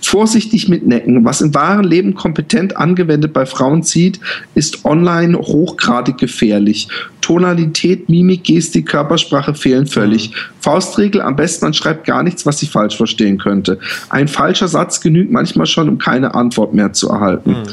Vorsichtig 0.00 0.68
mit 0.68 0.86
Necken. 0.86 1.24
Was 1.24 1.40
im 1.40 1.54
wahren 1.54 1.84
Leben 1.84 2.14
kompetent 2.14 2.76
angewendet 2.76 3.32
bei 3.32 3.46
Frauen 3.46 3.82
zieht, 3.82 4.18
ist 4.54 4.84
online 4.84 5.38
hochgradig 5.38 6.18
gefährlich. 6.18 6.88
Tonalität, 7.20 8.08
Mimik, 8.08 8.44
Gestik, 8.44 8.86
Körpersprache 8.86 9.54
fehlen 9.54 9.86
völlig. 9.86 10.30
Mhm. 10.30 10.34
Faustregel, 10.60 11.20
am 11.20 11.36
besten 11.36 11.66
man 11.66 11.74
schreibt 11.74 12.06
gar 12.06 12.22
nichts, 12.22 12.46
was 12.46 12.58
sie 12.58 12.66
falsch 12.66 12.96
verstehen 12.96 13.38
könnte. 13.38 13.78
Ein 14.08 14.28
falscher 14.28 14.68
Satz 14.68 15.00
genügt 15.00 15.30
manchmal 15.30 15.66
schon, 15.66 15.88
um 15.88 15.98
keine 15.98 16.34
Antwort 16.34 16.74
mehr 16.74 16.92
zu 16.92 17.08
erhalten. 17.08 17.50
Mhm. 17.50 17.64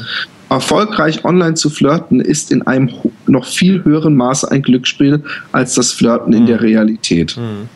Erfolgreich 0.48 1.24
online 1.24 1.54
zu 1.54 1.70
flirten 1.70 2.20
ist 2.20 2.52
in 2.52 2.62
einem 2.62 2.90
noch 3.26 3.44
viel 3.44 3.82
höheren 3.84 4.14
Maße 4.14 4.50
ein 4.50 4.62
Glücksspiel 4.62 5.24
als 5.52 5.74
das 5.74 5.92
Flirten 5.92 6.30
mhm. 6.30 6.36
in 6.36 6.46
der 6.46 6.60
Realität. 6.60 7.36
Mhm. 7.36 7.68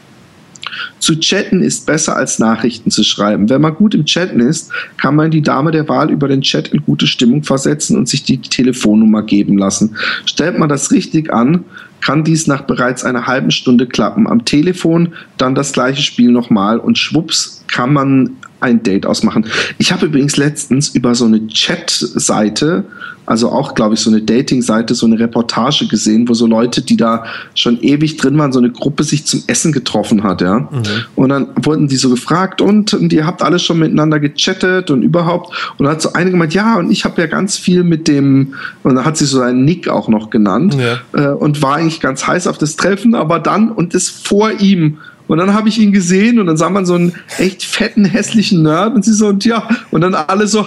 Zu 0.98 1.18
chatten 1.18 1.62
ist 1.62 1.86
besser 1.86 2.16
als 2.16 2.38
Nachrichten 2.38 2.90
zu 2.90 3.04
schreiben. 3.04 3.48
Wenn 3.48 3.60
man 3.60 3.74
gut 3.74 3.94
im 3.94 4.04
Chatten 4.04 4.40
ist, 4.40 4.70
kann 4.96 5.16
man 5.16 5.30
die 5.30 5.42
Dame 5.42 5.70
der 5.70 5.88
Wahl 5.88 6.10
über 6.10 6.28
den 6.28 6.42
Chat 6.42 6.68
in 6.68 6.82
gute 6.84 7.06
Stimmung 7.06 7.42
versetzen 7.42 7.96
und 7.96 8.08
sich 8.08 8.22
die 8.24 8.38
Telefonnummer 8.38 9.22
geben 9.22 9.58
lassen. 9.58 9.96
Stellt 10.26 10.58
man 10.58 10.68
das 10.68 10.90
richtig 10.90 11.32
an, 11.32 11.64
kann 12.00 12.24
dies 12.24 12.46
nach 12.46 12.62
bereits 12.62 13.04
einer 13.04 13.26
halben 13.26 13.50
Stunde 13.50 13.86
klappen. 13.86 14.26
Am 14.26 14.44
Telefon 14.44 15.14
dann 15.36 15.54
das 15.54 15.72
gleiche 15.72 16.02
Spiel 16.02 16.30
nochmal 16.30 16.78
und 16.78 16.98
schwupps 16.98 17.64
kann 17.68 17.92
man 17.92 18.36
ein 18.61 18.82
Date 18.82 19.06
ausmachen. 19.06 19.46
Ich 19.78 19.92
habe 19.92 20.06
übrigens 20.06 20.36
letztens 20.36 20.88
über 20.88 21.14
so 21.14 21.24
eine 21.24 21.46
Chat-Seite, 21.46 22.84
also 23.26 23.50
auch, 23.52 23.74
glaube 23.74 23.94
ich, 23.94 24.00
so 24.00 24.11
eine 24.11 24.22
Dating-Seite, 24.22 24.94
so 24.94 25.06
eine 25.06 25.18
Reportage 25.18 25.86
gesehen, 25.86 26.28
wo 26.28 26.34
so 26.34 26.46
Leute, 26.46 26.82
die 26.82 26.96
da 26.96 27.24
schon 27.54 27.80
ewig 27.80 28.16
drin 28.16 28.36
waren, 28.38 28.52
so 28.52 28.58
eine 28.58 28.70
Gruppe 28.70 29.04
sich 29.04 29.24
zum 29.24 29.44
Essen 29.46 29.70
getroffen 29.70 30.24
hat, 30.24 30.40
ja. 30.40 30.58
Mhm. 30.58 30.82
Und 31.14 31.28
dann 31.28 31.46
wurden 31.62 31.86
die 31.86 31.94
so 31.94 32.11
gefragt, 32.11 32.61
und, 32.61 32.92
und 32.92 33.12
ihr 33.12 33.26
habt 33.26 33.42
alle 33.42 33.61
schon 33.61 33.78
miteinander 33.78 34.18
gechattet 34.18 34.90
und 34.90 35.02
überhaupt. 35.02 35.54
Und 35.78 35.84
dann 35.84 35.94
hat 35.94 36.02
so 36.02 36.12
eine 36.12 36.32
gemeint, 36.32 36.54
ja, 36.54 36.76
und 36.76 36.90
ich 36.90 37.04
habe 37.04 37.20
ja 37.20 37.28
ganz 37.28 37.56
viel 37.56 37.84
mit 37.84 38.08
dem, 38.08 38.54
und 38.82 38.96
dann 38.96 39.04
hat 39.04 39.16
sie 39.16 39.26
so 39.26 39.38
seinen 39.38 39.64
Nick 39.64 39.88
auch 39.88 40.08
noch 40.08 40.30
genannt 40.30 40.76
ja. 40.76 40.98
äh, 41.12 41.32
und 41.32 41.62
war 41.62 41.76
eigentlich 41.76 42.00
ganz 42.00 42.26
heiß 42.26 42.48
auf 42.48 42.58
das 42.58 42.74
Treffen, 42.74 43.14
aber 43.14 43.38
dann, 43.38 43.70
und 43.70 43.94
das 43.94 44.08
vor 44.08 44.50
ihm 44.58 44.98
und 45.31 45.39
dann 45.39 45.55
habe 45.55 45.68
ich 45.68 45.78
ihn 45.78 45.93
gesehen 45.93 46.41
und 46.41 46.47
dann 46.47 46.57
sah 46.57 46.68
man 46.70 46.85
so 46.85 46.95
einen 46.95 47.12
echt 47.39 47.62
fetten, 47.62 48.05
hässlichen 48.05 48.64
Nerd 48.64 48.97
und 48.97 49.05
sie 49.05 49.12
so, 49.12 49.28
und 49.28 49.45
ja, 49.45 49.68
und 49.93 50.01
dann 50.01 50.16
alle 50.16 50.49
so, 50.49 50.66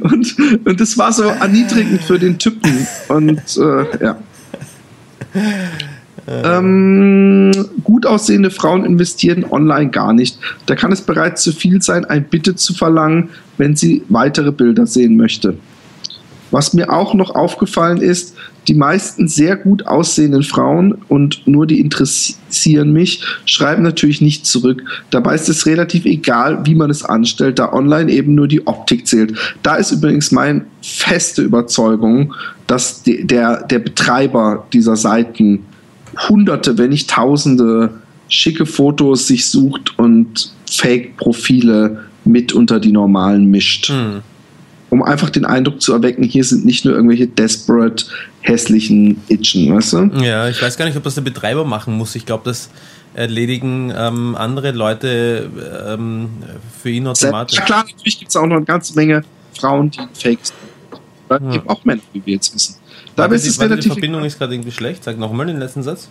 und, 0.00 0.36
und 0.66 0.78
das 0.78 0.98
war 0.98 1.10
so 1.10 1.22
erniedrigend 1.22 2.02
für 2.02 2.18
den 2.18 2.38
Typen. 2.38 2.86
Und 3.08 3.40
äh, 3.56 4.04
ja. 4.04 4.18
Ähm, 6.26 7.50
gut 7.82 8.04
aussehende 8.04 8.50
Frauen 8.50 8.84
investieren 8.84 9.46
online 9.50 9.88
gar 9.88 10.12
nicht. 10.12 10.38
Da 10.66 10.74
kann 10.74 10.92
es 10.92 11.00
bereits 11.00 11.42
zu 11.42 11.52
viel 11.52 11.80
sein, 11.80 12.04
ein 12.04 12.24
Bitte 12.24 12.56
zu 12.56 12.74
verlangen, 12.74 13.30
wenn 13.56 13.74
sie 13.74 14.02
weitere 14.10 14.52
Bilder 14.52 14.86
sehen 14.86 15.16
möchte. 15.16 15.56
Was 16.50 16.74
mir 16.74 16.92
auch 16.92 17.14
noch 17.14 17.34
aufgefallen 17.34 18.02
ist, 18.02 18.34
die 18.68 18.74
meisten 18.74 19.28
sehr 19.28 19.56
gut 19.56 19.86
aussehenden 19.86 20.42
Frauen 20.42 20.94
und 21.08 21.46
nur 21.46 21.66
die 21.66 21.80
interessieren 21.80 22.92
mich, 22.92 23.22
schreiben 23.44 23.82
natürlich 23.82 24.20
nicht 24.20 24.46
zurück. 24.46 24.82
Dabei 25.10 25.34
ist 25.34 25.48
es 25.48 25.66
relativ 25.66 26.04
egal, 26.04 26.64
wie 26.64 26.74
man 26.74 26.90
es 26.90 27.04
anstellt, 27.04 27.58
da 27.58 27.72
online 27.72 28.10
eben 28.10 28.34
nur 28.34 28.48
die 28.48 28.66
Optik 28.66 29.06
zählt. 29.06 29.36
Da 29.62 29.76
ist 29.76 29.90
übrigens 29.90 30.30
meine 30.30 30.64
feste 30.80 31.42
Überzeugung, 31.42 32.34
dass 32.66 33.02
der, 33.02 33.64
der 33.64 33.78
Betreiber 33.80 34.66
dieser 34.72 34.96
Seiten 34.96 35.64
hunderte, 36.28 36.78
wenn 36.78 36.90
nicht 36.90 37.10
tausende 37.10 37.90
schicke 38.28 38.66
Fotos 38.66 39.26
sich 39.26 39.46
sucht 39.46 39.98
und 39.98 40.52
Fake-Profile 40.70 42.04
mit 42.24 42.52
unter 42.52 42.80
die 42.80 42.92
normalen 42.92 43.50
mischt. 43.50 43.88
Hm 43.88 44.22
um 44.92 45.02
einfach 45.02 45.30
den 45.30 45.46
Eindruck 45.46 45.80
zu 45.80 45.94
erwecken, 45.94 46.22
hier 46.22 46.44
sind 46.44 46.66
nicht 46.66 46.84
nur 46.84 46.92
irgendwelche 46.94 47.26
desperate, 47.26 48.04
hässlichen 48.42 49.22
Itchen, 49.28 49.74
weißt 49.74 49.94
du? 49.94 50.10
Ja, 50.22 50.50
ich 50.50 50.60
weiß 50.60 50.76
gar 50.76 50.84
nicht, 50.84 50.98
ob 50.98 51.02
das 51.02 51.14
der 51.14 51.22
Betreiber 51.22 51.64
machen 51.64 51.96
muss. 51.96 52.14
Ich 52.14 52.26
glaube, 52.26 52.42
das 52.44 52.68
erledigen 53.14 53.90
ähm, 53.96 54.34
andere 54.34 54.72
Leute 54.72 55.48
ähm, 55.88 56.28
für 56.82 56.90
ihn 56.90 57.06
automatisch. 57.06 57.58
Ja, 57.58 57.64
klar, 57.64 57.84
natürlich 57.90 58.18
gibt 58.18 58.32
es 58.32 58.36
auch 58.36 58.44
noch 58.44 58.56
eine 58.56 58.66
ganze 58.66 58.94
Menge 58.94 59.24
Frauen, 59.58 59.90
die 59.90 60.00
fake 60.12 60.40
sind. 60.42 60.56
Da 61.26 61.38
ja. 61.38 61.50
gibt 61.52 61.70
auch 61.70 61.82
Männer, 61.86 62.02
wie 62.12 62.20
wir 62.26 62.34
jetzt 62.34 62.54
wissen. 62.54 62.76
Dabei 63.16 63.36
ist 63.36 63.46
es 63.46 63.58
relativ. 63.58 63.84
Die 63.84 63.88
Verbindung 63.88 64.24
ist 64.24 64.36
gerade 64.36 64.52
irgendwie 64.52 64.72
schlecht. 64.72 65.04
Sag 65.04 65.16
nochmal 65.16 65.46
den 65.46 65.58
letzten 65.58 65.82
Satz. 65.82 66.10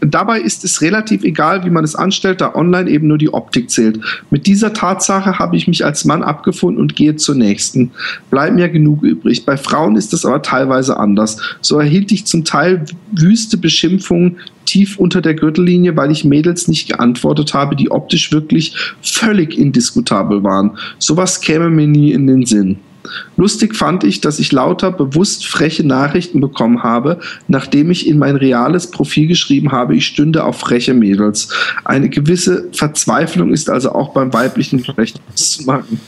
Dabei 0.00 0.40
ist 0.40 0.64
es 0.64 0.80
relativ 0.80 1.24
egal, 1.24 1.64
wie 1.64 1.70
man 1.70 1.84
es 1.84 1.96
anstellt, 1.96 2.40
da 2.40 2.54
online 2.54 2.88
eben 2.88 3.08
nur 3.08 3.18
die 3.18 3.32
Optik 3.32 3.70
zählt. 3.70 4.00
Mit 4.30 4.46
dieser 4.46 4.72
Tatsache 4.72 5.38
habe 5.38 5.56
ich 5.56 5.66
mich 5.66 5.84
als 5.84 6.04
Mann 6.04 6.22
abgefunden 6.22 6.80
und 6.80 6.94
gehe 6.94 7.16
zur 7.16 7.34
nächsten. 7.34 7.90
Bleiben 8.30 8.58
ja 8.58 8.68
genug 8.68 9.02
übrig. 9.02 9.44
Bei 9.44 9.56
Frauen 9.56 9.96
ist 9.96 10.12
es 10.12 10.24
aber 10.24 10.42
teilweise 10.42 10.98
anders. 10.98 11.40
So 11.60 11.78
erhielt 11.78 12.12
ich 12.12 12.26
zum 12.26 12.44
Teil 12.44 12.84
wüste 13.12 13.56
Beschimpfungen 13.56 14.36
tief 14.66 14.98
unter 14.98 15.20
der 15.20 15.34
Gürtellinie, 15.34 15.96
weil 15.96 16.10
ich 16.10 16.24
Mädels 16.24 16.68
nicht 16.68 16.88
geantwortet 16.88 17.54
habe, 17.54 17.74
die 17.74 17.90
optisch 17.90 18.32
wirklich 18.32 18.74
völlig 19.02 19.58
indiskutabel 19.58 20.44
waren. 20.44 20.76
Sowas 20.98 21.40
käme 21.40 21.70
mir 21.70 21.86
nie 21.86 22.12
in 22.12 22.26
den 22.26 22.44
Sinn. 22.44 22.78
Lustig 23.36 23.76
fand 23.76 24.04
ich, 24.04 24.20
dass 24.20 24.38
ich 24.38 24.52
lauter 24.52 24.90
bewusst 24.90 25.46
freche 25.46 25.86
Nachrichten 25.86 26.40
bekommen 26.40 26.82
habe, 26.82 27.20
nachdem 27.46 27.90
ich 27.90 28.06
in 28.06 28.18
mein 28.18 28.36
reales 28.36 28.90
Profil 28.90 29.28
geschrieben 29.28 29.72
habe, 29.72 29.96
ich 29.96 30.06
stünde 30.06 30.44
auf 30.44 30.58
freche 30.58 30.94
Mädels. 30.94 31.48
Eine 31.84 32.08
gewisse 32.08 32.68
Verzweiflung 32.72 33.52
ist 33.52 33.70
also 33.70 33.92
auch 33.92 34.12
beim 34.12 34.32
weiblichen 34.32 34.78
Geschlecht 34.78 35.20
zu 35.34 35.64
machen. 35.64 36.00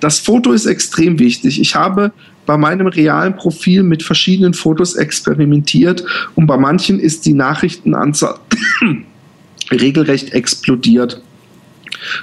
Das 0.00 0.20
Foto 0.20 0.52
ist 0.52 0.66
extrem 0.66 1.18
wichtig. 1.18 1.60
Ich 1.60 1.74
habe 1.74 2.12
bei 2.46 2.56
meinem 2.56 2.86
realen 2.86 3.36
Profil 3.36 3.82
mit 3.82 4.02
verschiedenen 4.02 4.54
Fotos 4.54 4.94
experimentiert 4.94 6.04
und 6.34 6.46
bei 6.46 6.56
manchen 6.56 6.98
ist 6.98 7.26
die 7.26 7.34
Nachrichtenanzahl 7.34 8.38
regelrecht 9.70 10.32
explodiert. 10.32 11.20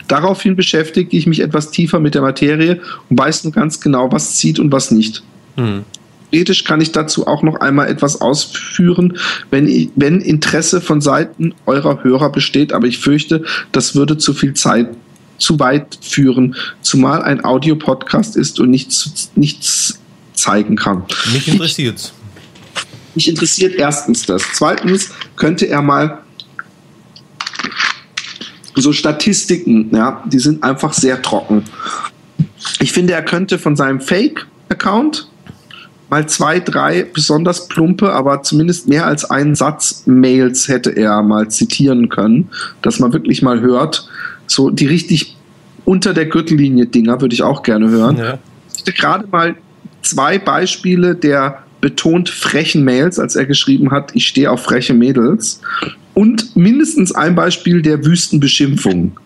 Daraufhin 0.08 0.56
beschäftige 0.56 1.16
ich 1.16 1.28
mich 1.28 1.40
etwas 1.40 1.72
tiefer 1.72 2.00
mit 2.00 2.16
der 2.16 2.22
Materie 2.22 2.82
und 3.10 3.20
weiß 3.20 3.44
nun 3.44 3.54
ganz 3.54 3.80
genau, 3.80 4.12
was 4.12 4.36
zieht 4.36 4.60
und 4.60 4.72
was 4.72 4.92
nicht. 4.92 5.24
Hm. 5.56 5.84
Theoretisch 6.32 6.66
kann 6.66 6.82
ich 6.82 6.92
dazu 6.92 7.28
auch 7.28 7.44
noch 7.44 7.62
einmal 7.62 7.88
etwas 7.88 8.20
ausführen, 8.20 9.18
wenn, 9.52 9.68
ich, 9.68 9.90
wenn 9.96 10.20
Interesse 10.20 10.82
von 10.82 11.00
Seiten 11.00 11.54
eurer 11.66 12.04
Hörer 12.04 12.30
besteht, 12.30 12.74
aber 12.74 12.88
ich 12.88 12.98
fürchte, 12.98 13.46
das 13.72 13.96
würde 13.96 14.18
zu 14.18 14.34
viel 14.34 14.54
Zeit 14.54 14.90
zu 15.38 15.60
weit 15.60 15.98
führen, 16.02 16.56
zumal 16.82 17.22
ein 17.22 17.44
Audiopodcast 17.44 18.36
ist 18.36 18.60
und 18.60 18.70
nichts, 18.70 19.32
nichts 19.36 20.00
zeigen 20.34 20.76
kann. 20.76 21.04
Mich 21.32 21.48
interessiert. 21.48 22.14
Mich 23.16 23.30
interessiert 23.30 23.76
erstens 23.76 24.26
das. 24.26 24.44
Zweitens 24.54 25.12
könnte 25.38 25.68
er 25.68 25.82
mal 25.82 26.25
so 28.76 28.92
Statistiken, 28.94 29.90
ja, 29.94 30.24
die 30.26 30.40
sind 30.40 30.64
einfach 30.64 30.94
sehr 30.94 31.22
trocken. 31.22 31.64
Ich 32.80 32.92
finde, 32.92 33.14
er 33.14 33.24
könnte 33.24 33.58
von 33.58 33.76
seinem 33.76 34.02
Fake-Account 34.02 35.30
mal 36.10 36.28
zwei, 36.28 36.60
drei 36.60 37.04
besonders 37.04 37.68
plumpe, 37.68 38.12
aber 38.12 38.44
zumindest 38.44 38.88
mehr 38.88 39.06
als 39.06 39.26
einen 39.26 39.56
Satz 39.56 40.04
Mails 40.06 40.68
hätte 40.68 40.92
er 40.92 41.22
mal 41.24 41.50
zitieren 41.50 42.10
können, 42.10 42.50
dass 42.82 43.00
man 43.00 43.14
wirklich 43.14 43.42
mal 43.42 43.62
hört. 43.62 44.08
So 44.48 44.70
die 44.70 44.86
richtig 44.86 45.36
unter 45.86 46.14
der 46.14 46.26
Gürtellinie 46.26 46.86
Dinger 46.86 47.22
würde 47.22 47.34
ich 47.34 47.44
auch 47.44 47.64
gerne 47.64 47.90
hören. 47.90 48.18
Ja. 48.18 48.40
Ich 48.74 48.82
hätte 48.82 48.94
gerade 48.94 49.28
mal 49.28 49.56
zwei 50.02 50.38
Beispiele 50.38 51.16
der 51.16 51.64
betont 51.82 52.30
frechen 52.30 52.84
Mails, 52.84 53.20
als 53.20 53.36
er 53.36 53.46
geschrieben 53.46 53.92
hat, 53.92 54.16
ich 54.16 54.26
stehe 54.26 54.50
auf 54.50 54.64
freche 54.64 54.94
Mädels 54.94 55.62
und 56.16 56.56
mindestens 56.56 57.14
ein 57.14 57.36
Beispiel 57.36 57.84
der 57.84 58.04
Wüstenbeschimpfung. 58.04 59.20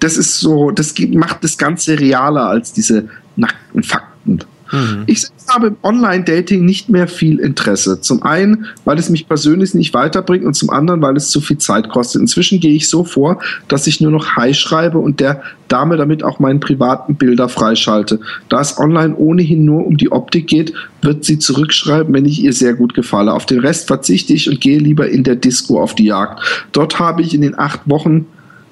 Das 0.00 0.18
ist 0.18 0.40
so, 0.40 0.70
das 0.70 0.94
macht 1.12 1.42
das 1.42 1.56
Ganze 1.56 1.98
realer 1.98 2.48
als 2.48 2.74
diese 2.74 3.08
nackten 3.36 3.82
Fakten. 3.82 4.40
Mhm. 4.74 5.04
Ich 5.06 5.24
habe 5.48 5.68
im 5.68 5.76
Online-Dating 5.82 6.64
nicht 6.64 6.88
mehr 6.88 7.06
viel 7.06 7.38
Interesse. 7.38 8.00
Zum 8.00 8.22
einen, 8.22 8.66
weil 8.84 8.98
es 8.98 9.08
mich 9.08 9.28
persönlich 9.28 9.74
nicht 9.74 9.94
weiterbringt 9.94 10.44
und 10.44 10.54
zum 10.54 10.70
anderen, 10.70 11.00
weil 11.00 11.16
es 11.16 11.30
zu 11.30 11.40
viel 11.40 11.58
Zeit 11.58 11.88
kostet. 11.88 12.20
Inzwischen 12.20 12.60
gehe 12.60 12.74
ich 12.74 12.88
so 12.88 13.04
vor, 13.04 13.40
dass 13.68 13.86
ich 13.86 14.00
nur 14.00 14.10
noch 14.10 14.36
Hi 14.36 14.54
schreibe 14.54 14.98
und 14.98 15.20
der 15.20 15.42
Dame 15.68 15.96
damit 15.96 16.22
auch 16.22 16.38
meinen 16.38 16.60
privaten 16.60 17.16
Bilder 17.16 17.48
freischalte. 17.48 18.20
Da 18.48 18.60
es 18.60 18.78
online 18.78 19.16
ohnehin 19.16 19.64
nur 19.64 19.86
um 19.86 19.96
die 19.96 20.12
Optik 20.12 20.46
geht, 20.46 20.72
wird 21.02 21.24
sie 21.24 21.38
zurückschreiben, 21.38 22.12
wenn 22.12 22.26
ich 22.26 22.42
ihr 22.42 22.52
sehr 22.52 22.74
gut 22.74 22.94
gefalle. 22.94 23.32
Auf 23.32 23.46
den 23.46 23.60
Rest 23.60 23.86
verzichte 23.86 24.32
ich 24.32 24.48
und 24.48 24.60
gehe 24.60 24.78
lieber 24.78 25.08
in 25.08 25.24
der 25.24 25.36
Disco 25.36 25.80
auf 25.80 25.94
die 25.94 26.06
Jagd. 26.06 26.66
Dort 26.72 26.98
habe 26.98 27.22
ich 27.22 27.34
in 27.34 27.40
den 27.40 27.58
acht 27.58 27.80
Wochen 27.86 28.26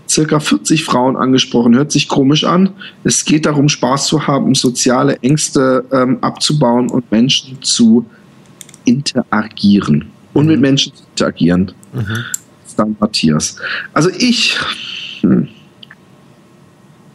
circa 0.09 0.41
40 0.41 0.85
Frauen 0.85 1.17
angesprochen. 1.17 1.75
Hört 1.75 1.93
sich 1.93 2.09
komisch 2.09 2.45
an. 2.45 2.71
Es 3.05 3.25
geht 3.25 3.47
darum, 3.47 3.69
Spaß 3.69 4.07
zu 4.07 4.27
haben, 4.27 4.55
soziale 4.55 5.17
Ängste 5.23 5.85
ähm, 5.93 6.19
abzubauen 6.21 6.91
und 6.91 7.11
Menschen 7.11 7.61
zu 7.63 8.07
interagieren. 8.85 10.11
Und 10.33 10.47
mit 10.47 10.57
mhm. 10.57 10.63
Menschen 10.63 10.95
zu 10.95 11.03
interagieren. 11.11 11.73
Mhm. 11.93 12.25
Dann 12.77 12.97
Matthias. 13.01 13.57
Also 13.93 14.11
ich, 14.11 14.59
hm, 15.21 15.49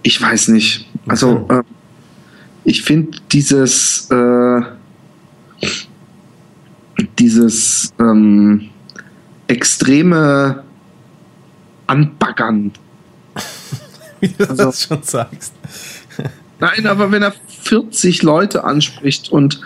ich 0.03 0.21
weiß 0.21 0.49
nicht. 0.49 0.87
Also 1.07 1.47
okay. 1.47 1.59
äh, 1.59 1.63
ich 2.63 2.83
finde 2.83 3.17
dieses, 3.31 4.09
äh, 4.11 4.61
dieses 7.17 7.93
ähm, 7.99 8.69
extreme 9.47 10.63
Anbaggern 11.87 12.71
Wie 14.19 14.29
du 14.29 14.49
also, 14.49 14.65
das 14.65 14.83
schon 14.83 15.03
sagst. 15.03 15.53
Nein, 16.59 16.87
aber 16.87 17.11
wenn 17.11 17.21
er 17.21 17.35
40 17.61 18.23
Leute 18.23 18.63
anspricht 18.63 19.29
und 19.29 19.61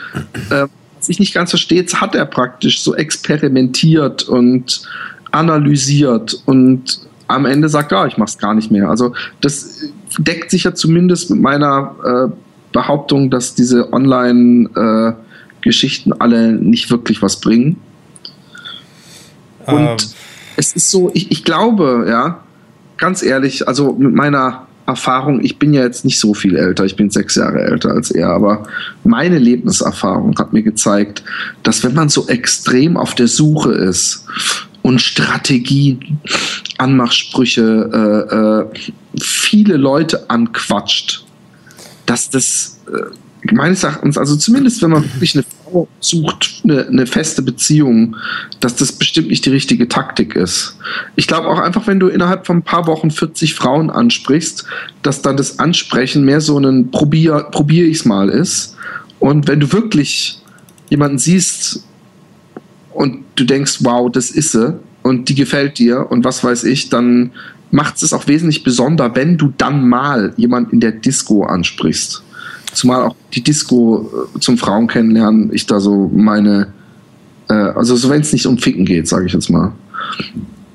äh, 0.49 0.67
sich 0.99 1.19
nicht 1.19 1.33
ganz 1.33 1.51
versteht, 1.51 2.01
hat 2.01 2.15
er 2.15 2.25
praktisch 2.25 2.81
so 2.81 2.93
experimentiert 2.95 4.23
und 4.23 4.81
analysiert 5.31 6.41
und 6.45 6.99
am 7.27 7.45
Ende 7.45 7.69
sagt, 7.69 7.93
ja, 7.93 8.05
ich 8.07 8.17
mache 8.17 8.29
es 8.29 8.37
gar 8.37 8.53
nicht 8.53 8.71
mehr. 8.71 8.89
Also 8.89 9.13
das 9.39 9.85
deckt 10.17 10.51
sich 10.51 10.65
ja 10.65 10.73
zumindest 10.73 11.29
mit 11.29 11.39
meiner 11.39 11.95
äh, 12.03 12.27
Behauptung, 12.73 13.29
dass 13.29 13.55
diese 13.55 13.93
Online-Geschichten 13.93 16.11
äh, 16.11 16.15
alle 16.19 16.51
nicht 16.51 16.91
wirklich 16.91 17.21
was 17.21 17.39
bringen. 17.39 17.77
Und 19.65 19.77
ähm. 19.77 19.95
Es 20.61 20.73
ist 20.73 20.91
so, 20.91 21.09
ich, 21.15 21.31
ich 21.31 21.43
glaube, 21.43 22.05
ja, 22.07 22.43
ganz 22.97 23.23
ehrlich, 23.23 23.67
also 23.67 23.93
mit 23.93 24.13
meiner 24.13 24.67
Erfahrung, 24.85 25.43
ich 25.43 25.57
bin 25.57 25.73
ja 25.73 25.81
jetzt 25.81 26.05
nicht 26.05 26.19
so 26.19 26.35
viel 26.35 26.55
älter, 26.55 26.85
ich 26.85 26.95
bin 26.95 27.09
sechs 27.09 27.35
Jahre 27.35 27.61
älter 27.61 27.89
als 27.91 28.11
er, 28.11 28.29
aber 28.29 28.67
meine 29.03 29.39
Lebenserfahrung 29.39 30.37
hat 30.37 30.53
mir 30.53 30.61
gezeigt, 30.61 31.23
dass 31.63 31.83
wenn 31.83 31.95
man 31.95 32.09
so 32.09 32.27
extrem 32.27 32.95
auf 32.95 33.15
der 33.15 33.27
Suche 33.27 33.71
ist 33.71 34.25
und 34.83 35.01
Strategien, 35.01 36.19
Anmachsprüche, 36.77 37.89
äh, 37.91 38.35
äh, 38.35 38.89
viele 39.19 39.77
Leute 39.77 40.29
anquatscht, 40.29 41.25
dass 42.05 42.29
das 42.29 42.79
äh, 42.87 43.53
meines 43.53 43.83
Erachtens, 43.83 44.15
also 44.15 44.35
zumindest 44.35 44.83
wenn 44.83 44.91
man 44.91 45.03
wirklich 45.05 45.35
eine 45.35 45.43
sucht, 45.99 46.61
eine, 46.63 46.87
eine, 46.87 47.07
feste 47.07 47.41
Beziehung, 47.41 48.15
dass 48.59 48.75
das 48.75 48.91
bestimmt 48.91 49.29
nicht 49.29 49.45
die 49.45 49.51
richtige 49.51 49.87
Taktik 49.87 50.35
ist. 50.35 50.77
Ich 51.15 51.27
glaube 51.27 51.47
auch 51.47 51.59
einfach, 51.59 51.87
wenn 51.87 51.99
du 51.99 52.07
innerhalb 52.07 52.45
von 52.45 52.57
ein 52.57 52.63
paar 52.63 52.87
Wochen 52.87 53.11
40 53.11 53.55
Frauen 53.55 53.89
ansprichst, 53.89 54.65
dass 55.01 55.21
dann 55.21 55.37
das 55.37 55.59
Ansprechen 55.59 56.23
mehr 56.23 56.41
so 56.41 56.57
ein 56.57 56.91
Probier, 56.91 57.47
probier 57.51 57.85
ich's 57.85 58.05
mal 58.05 58.29
ist. 58.29 58.75
Und 59.19 59.47
wenn 59.47 59.59
du 59.59 59.71
wirklich 59.71 60.39
jemanden 60.89 61.17
siehst 61.17 61.83
und 62.93 63.23
du 63.35 63.45
denkst, 63.45 63.79
wow, 63.81 64.11
das 64.11 64.31
ist 64.31 64.51
sie 64.51 64.79
und 65.03 65.29
die 65.29 65.35
gefällt 65.35 65.79
dir 65.79 66.11
und 66.11 66.23
was 66.23 66.43
weiß 66.43 66.63
ich, 66.65 66.89
dann 66.89 67.31
macht 67.71 68.01
es 68.03 68.13
auch 68.13 68.27
wesentlich 68.27 68.63
besonder, 68.63 69.15
wenn 69.15 69.37
du 69.37 69.53
dann 69.57 69.87
mal 69.87 70.33
jemanden 70.37 70.71
in 70.71 70.79
der 70.81 70.91
Disco 70.91 71.45
ansprichst. 71.45 72.23
Zumal 72.73 73.03
auch 73.03 73.15
die 73.33 73.43
Disco 73.43 74.09
äh, 74.35 74.39
zum 74.39 74.57
Frauen 74.57 74.87
kennenlernen, 74.87 75.51
ich 75.53 75.65
da 75.65 75.79
so 75.79 76.09
meine, 76.13 76.67
äh, 77.49 77.53
also 77.53 77.95
so 77.95 78.09
wenn 78.09 78.21
es 78.21 78.33
nicht 78.33 78.45
um 78.45 78.57
Ficken 78.57 78.85
geht, 78.85 79.07
sage 79.07 79.25
ich 79.25 79.33
jetzt 79.33 79.49
mal. 79.49 79.73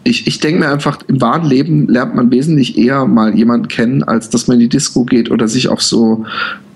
Ich, 0.05 0.27
ich 0.29 0.39
denke 0.39 0.61
mir 0.61 0.69
einfach, 0.69 1.01
im 1.09 1.21
wahren 1.21 1.45
Leben 1.45 1.89
lernt 1.89 2.15
man 2.15 2.31
wesentlich 2.31 2.79
eher 2.79 3.07
mal 3.07 3.37
jemanden 3.37 3.67
kennen, 3.67 4.05
als 4.05 4.31
dass 4.31 4.47
man 4.47 4.55
in 4.57 4.61
die 4.61 4.69
Disco 4.69 5.05
geht 5.05 5.31
oder 5.33 5.49
sich 5.49 5.69
auf 5.69 5.83
so 5.83 6.25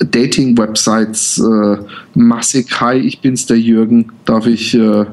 Dating-Websites 0.01 1.39
äh, 1.39 1.77
massig, 2.15 2.81
hi, 2.81 2.97
ich 2.97 3.21
bin's 3.21 3.47
der 3.47 3.59
Jürgen, 3.59 4.11
darf 4.25 4.47
ich 4.47 4.75
äh, 4.75 5.07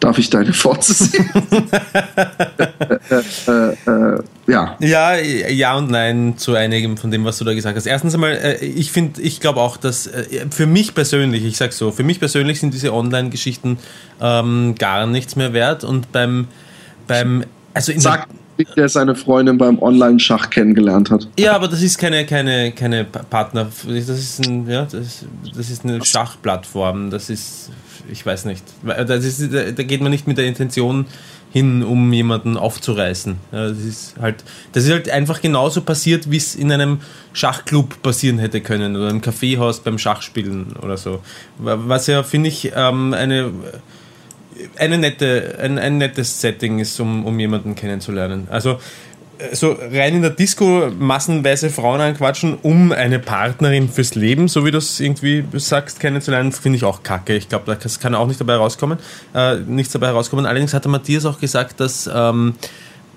Darf 0.00 0.18
ich 0.18 0.30
deine 0.30 0.54
Fotze 0.54 0.94
sehen? 0.94 1.30
äh, 3.10 3.50
äh, 3.50 3.72
äh, 3.86 4.22
ja. 4.46 4.76
ja. 4.80 5.16
Ja 5.16 5.76
und 5.76 5.90
nein 5.90 6.34
zu 6.38 6.54
einigem 6.54 6.96
von 6.96 7.10
dem, 7.10 7.26
was 7.26 7.36
du 7.36 7.44
da 7.44 7.52
gesagt 7.52 7.76
hast. 7.76 7.84
Erstens 7.84 8.14
einmal, 8.14 8.32
äh, 8.32 8.64
ich 8.64 8.92
finde, 8.92 9.20
ich 9.20 9.40
glaube 9.40 9.60
auch, 9.60 9.76
dass 9.76 10.06
äh, 10.06 10.46
für 10.50 10.66
mich 10.66 10.94
persönlich, 10.94 11.44
ich 11.44 11.58
sag 11.58 11.74
so, 11.74 11.92
für 11.92 12.02
mich 12.02 12.18
persönlich 12.18 12.60
sind 12.60 12.72
diese 12.72 12.94
Online-Geschichten 12.94 13.78
ähm, 14.22 14.74
gar 14.78 15.06
nichts 15.06 15.36
mehr 15.36 15.52
wert 15.52 15.84
und 15.84 16.10
beim, 16.12 16.48
beim 17.06 17.44
also 17.74 17.92
in 17.92 18.00
Sag, 18.00 18.26
der 18.76 18.88
seine 18.88 19.14
Freundin 19.14 19.58
beim 19.58 19.78
Online-Schach 19.78 20.48
kennengelernt 20.48 21.10
hat. 21.10 21.28
Ja, 21.38 21.54
aber 21.54 21.68
das 21.68 21.82
ist 21.82 21.98
keine, 21.98 22.24
keine, 22.24 22.72
keine 22.72 23.04
Partner, 23.04 23.68
das 23.86 24.08
ist, 24.08 24.46
ein, 24.46 24.66
ja, 24.66 24.86
das, 24.90 25.26
das 25.54 25.68
ist 25.68 25.84
eine 25.84 26.02
Schachplattform, 26.02 27.10
das 27.10 27.28
ist 27.28 27.70
ich 28.10 28.24
weiß 28.24 28.44
nicht. 28.44 28.64
Das 28.84 29.24
ist, 29.24 29.52
da 29.52 29.82
geht 29.82 30.00
man 30.00 30.10
nicht 30.10 30.26
mit 30.26 30.38
der 30.38 30.46
Intention 30.46 31.06
hin, 31.50 31.82
um 31.82 32.12
jemanden 32.12 32.56
aufzureißen. 32.56 33.36
Das 33.50 33.78
ist 33.78 34.14
halt, 34.20 34.44
das 34.72 34.84
ist 34.84 34.92
halt 34.92 35.10
einfach 35.10 35.40
genauso 35.40 35.82
passiert, 35.82 36.30
wie 36.30 36.36
es 36.36 36.54
in 36.54 36.70
einem 36.70 37.00
Schachclub 37.32 38.02
passieren 38.02 38.38
hätte 38.38 38.60
können 38.60 38.96
oder 38.96 39.10
im 39.10 39.20
Kaffeehaus 39.20 39.80
beim 39.80 39.98
Schachspielen 39.98 40.76
oder 40.82 40.96
so. 40.96 41.20
Was 41.58 42.06
ja, 42.06 42.22
finde 42.22 42.48
ich, 42.48 42.72
ähm, 42.74 43.14
eine, 43.14 43.52
eine 44.76 44.98
nette, 44.98 45.58
ein, 45.60 45.78
ein 45.78 45.98
nettes 45.98 46.40
Setting 46.40 46.78
ist, 46.78 47.00
um, 47.00 47.26
um 47.26 47.38
jemanden 47.38 47.74
kennenzulernen. 47.74 48.46
Also 48.50 48.78
so 49.52 49.76
rein 49.92 50.14
in 50.14 50.22
der 50.22 50.30
Disco 50.30 50.90
massenweise 50.98 51.70
Frauen 51.70 52.00
anquatschen, 52.00 52.58
um 52.62 52.92
eine 52.92 53.18
Partnerin 53.18 53.88
fürs 53.88 54.14
Leben, 54.14 54.48
so 54.48 54.64
wie 54.64 54.70
du 54.70 54.78
es 54.78 55.00
irgendwie 55.00 55.44
sagst, 55.54 56.00
kennenzulernen, 56.00 56.52
finde 56.52 56.76
ich 56.76 56.84
auch 56.84 57.02
kacke. 57.02 57.34
Ich 57.34 57.48
glaube, 57.48 57.76
das 57.80 58.00
kann 58.00 58.14
auch 58.14 58.26
nicht 58.26 58.40
dabei 58.40 58.56
rauskommen, 58.56 58.98
äh, 59.34 59.56
nichts 59.56 59.92
dabei 59.92 60.10
rauskommen. 60.10 60.46
Allerdings 60.46 60.74
hatte 60.74 60.88
Matthias 60.88 61.26
auch 61.26 61.40
gesagt, 61.40 61.80
dass 61.80 62.08
ähm, 62.12 62.54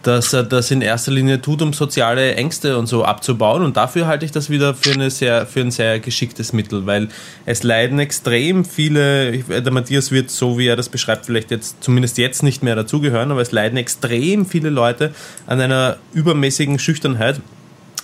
dass 0.03 0.33
er 0.33 0.43
das 0.43 0.69
in 0.69 0.81
erster 0.81 1.11
Linie 1.11 1.41
tut, 1.41 1.61
um 1.61 1.73
soziale 1.73 2.35
Ängste 2.35 2.77
und 2.77 2.87
so 2.87 3.05
abzubauen. 3.05 3.63
Und 3.63 3.77
dafür 3.77 4.05
halte 4.05 4.25
ich 4.25 4.31
das 4.31 4.49
wieder 4.49 4.75
für, 4.75 4.91
eine 4.91 5.09
sehr, 5.09 5.45
für 5.45 5.61
ein 5.61 5.71
sehr 5.71 5.99
geschicktes 5.99 6.53
Mittel, 6.53 6.85
weil 6.85 7.07
es 7.45 7.63
leiden 7.63 7.99
extrem 7.99 8.65
viele, 8.65 9.39
der 9.39 9.71
Matthias 9.71 10.11
wird, 10.11 10.29
so 10.29 10.57
wie 10.57 10.67
er 10.67 10.75
das 10.75 10.89
beschreibt, 10.89 11.25
vielleicht 11.25 11.51
jetzt 11.51 11.83
zumindest 11.83 12.17
jetzt 12.17 12.43
nicht 12.43 12.63
mehr 12.63 12.75
dazugehören, 12.75 13.31
aber 13.31 13.41
es 13.41 13.51
leiden 13.51 13.77
extrem 13.77 14.45
viele 14.45 14.69
Leute 14.69 15.13
an 15.47 15.61
einer 15.61 15.97
übermäßigen 16.13 16.79
Schüchternheit 16.79 17.39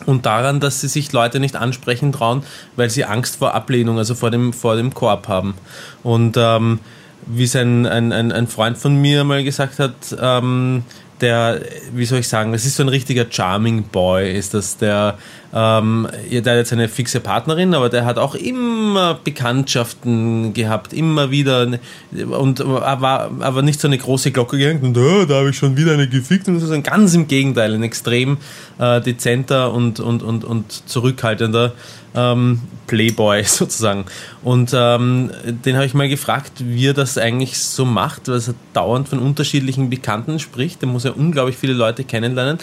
und 0.06 0.26
daran, 0.26 0.60
dass 0.60 0.82
sie 0.82 0.88
sich 0.88 1.12
Leute 1.12 1.40
nicht 1.40 1.56
ansprechen 1.56 2.14
trauen, 2.14 2.44
weil 2.78 2.90
sie 2.90 3.04
Angst 3.06 3.38
vor 3.38 3.54
Ablehnung, 3.54 3.98
also 3.98 4.16
vor 4.16 4.32
dem, 4.32 4.54
vor 4.54 4.76
dem 4.78 4.94
Korb 4.94 5.28
haben. 5.28 5.56
Und 6.04 6.38
ähm, 6.38 6.80
wie 7.26 7.44
es 7.44 7.56
ein, 7.56 7.86
ein, 7.86 8.12
ein 8.12 8.48
Freund 8.48 8.78
von 8.78 8.96
mir 8.96 9.24
mal 9.24 9.44
gesagt 9.44 9.80
hat, 9.80 9.94
ähm, 10.20 10.84
der, 11.22 11.62
wie 11.94 12.06
soll 12.06 12.20
ich 12.20 12.28
sagen, 12.28 12.52
das 12.52 12.66
ist 12.66 12.76
so 12.76 12.84
ein 12.84 12.90
richtiger 12.90 13.26
Charming 13.30 13.84
Boy, 13.84 14.32
ist 14.38 14.54
das 14.54 14.78
der, 14.78 15.18
ähm, 15.54 16.08
der 16.32 16.54
hat 16.54 16.60
jetzt 16.60 16.74
eine 16.74 16.88
fixe 16.88 17.20
Partnerin, 17.20 17.74
aber 17.74 17.90
der 17.90 18.06
hat 18.06 18.18
auch 18.18 18.36
immer 18.36 19.20
Bekanntschaften 19.24 20.54
gehabt, 20.54 20.94
immer 20.94 21.32
wieder 21.32 21.68
und 22.12 22.60
war 22.60 23.32
aber 23.40 23.62
nicht 23.62 23.80
so 23.80 23.88
eine 23.88 23.98
große 23.98 24.32
Glocke 24.32 24.58
gehängt 24.58 24.84
und 24.84 24.98
oh, 24.98 25.26
da 25.26 25.36
habe 25.36 25.50
ich 25.50 25.58
schon 25.58 25.76
wieder 25.76 25.94
eine 25.94 26.08
gefickt 26.08 26.48
und 26.48 26.60
so, 26.60 26.82
ganz 26.82 27.14
im 27.16 27.28
Gegenteil, 27.28 27.74
ein 27.74 27.84
extrem 27.84 28.38
äh, 28.78 29.02
dezenter 29.02 29.74
und, 29.74 30.00
und, 30.00 30.22
und, 30.22 30.44
und 30.44 30.88
zurückhaltender 30.88 31.74
ähm, 32.16 32.62
Playboy 32.88 33.44
sozusagen. 33.46 34.06
Und 34.44 34.72
ähm, 34.74 35.32
den 35.46 35.76
habe 35.76 35.86
ich 35.86 35.94
mal 35.94 36.10
gefragt, 36.10 36.52
wie 36.60 36.88
er 36.88 36.94
das 36.94 37.18
eigentlich 37.18 37.60
so 37.60 37.86
macht, 37.86 38.28
weil 38.28 38.38
er 38.40 38.54
dauernd 38.74 39.10
von 39.10 39.20
unterschiedlichen 39.20 39.90
Bekannten 39.90 40.40
spricht. 40.40 40.82
Der 40.82 40.90
muss 40.90 41.04
ja 41.04 41.12
unglaublich 41.12 41.58
viele 41.58 41.74
Leute 41.74 42.04
kennenlernen. 42.04 42.60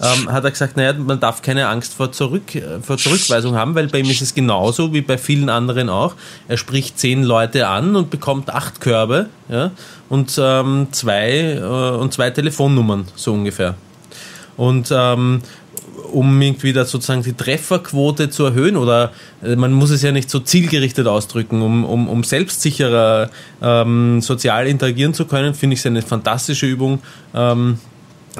Ähm, 0.00 0.30
hat 0.30 0.44
er 0.44 0.50
gesagt, 0.50 0.76
naja, 0.76 0.92
man 0.92 1.20
darf 1.20 1.40
keine 1.42 1.68
Angst 1.68 1.94
vor, 1.94 2.12
Zurück, 2.12 2.42
vor 2.82 2.98
Zurückweisung 2.98 3.56
haben, 3.56 3.74
weil 3.74 3.88
bei 3.88 4.00
ihm 4.00 4.10
ist 4.10 4.20
es 4.20 4.34
genauso 4.34 4.92
wie 4.92 5.00
bei 5.00 5.16
vielen 5.16 5.48
anderen 5.48 5.88
auch. 5.88 6.14
Er 6.48 6.58
spricht 6.58 6.98
zehn 6.98 7.22
Leute 7.22 7.66
an 7.66 7.96
und 7.96 8.10
bekommt 8.10 8.50
acht 8.50 8.80
Körbe 8.80 9.28
ja, 9.48 9.70
und, 10.08 10.38
ähm, 10.38 10.88
zwei, 10.92 11.54
äh, 11.54 11.96
und 11.96 12.12
zwei 12.12 12.30
Telefonnummern, 12.30 13.06
so 13.14 13.32
ungefähr. 13.32 13.74
Und 14.56 14.88
ähm, 14.90 15.40
um 16.12 16.40
irgendwie 16.40 16.72
da 16.72 16.84
sozusagen 16.84 17.22
die 17.22 17.32
Trefferquote 17.32 18.30
zu 18.30 18.44
erhöhen 18.44 18.76
oder 18.76 19.12
äh, 19.42 19.56
man 19.56 19.72
muss 19.72 19.90
es 19.90 20.02
ja 20.02 20.12
nicht 20.12 20.30
so 20.30 20.40
zielgerichtet 20.40 21.06
ausdrücken, 21.06 21.62
um, 21.62 21.84
um, 21.84 22.08
um 22.08 22.24
selbstsicherer 22.24 23.30
ähm, 23.62 24.20
sozial 24.20 24.66
interagieren 24.66 25.14
zu 25.14 25.24
können, 25.24 25.54
finde 25.54 25.74
ich 25.74 25.80
es 25.80 25.86
eine 25.86 26.02
fantastische 26.02 26.66
Übung, 26.66 27.00
ähm, 27.34 27.78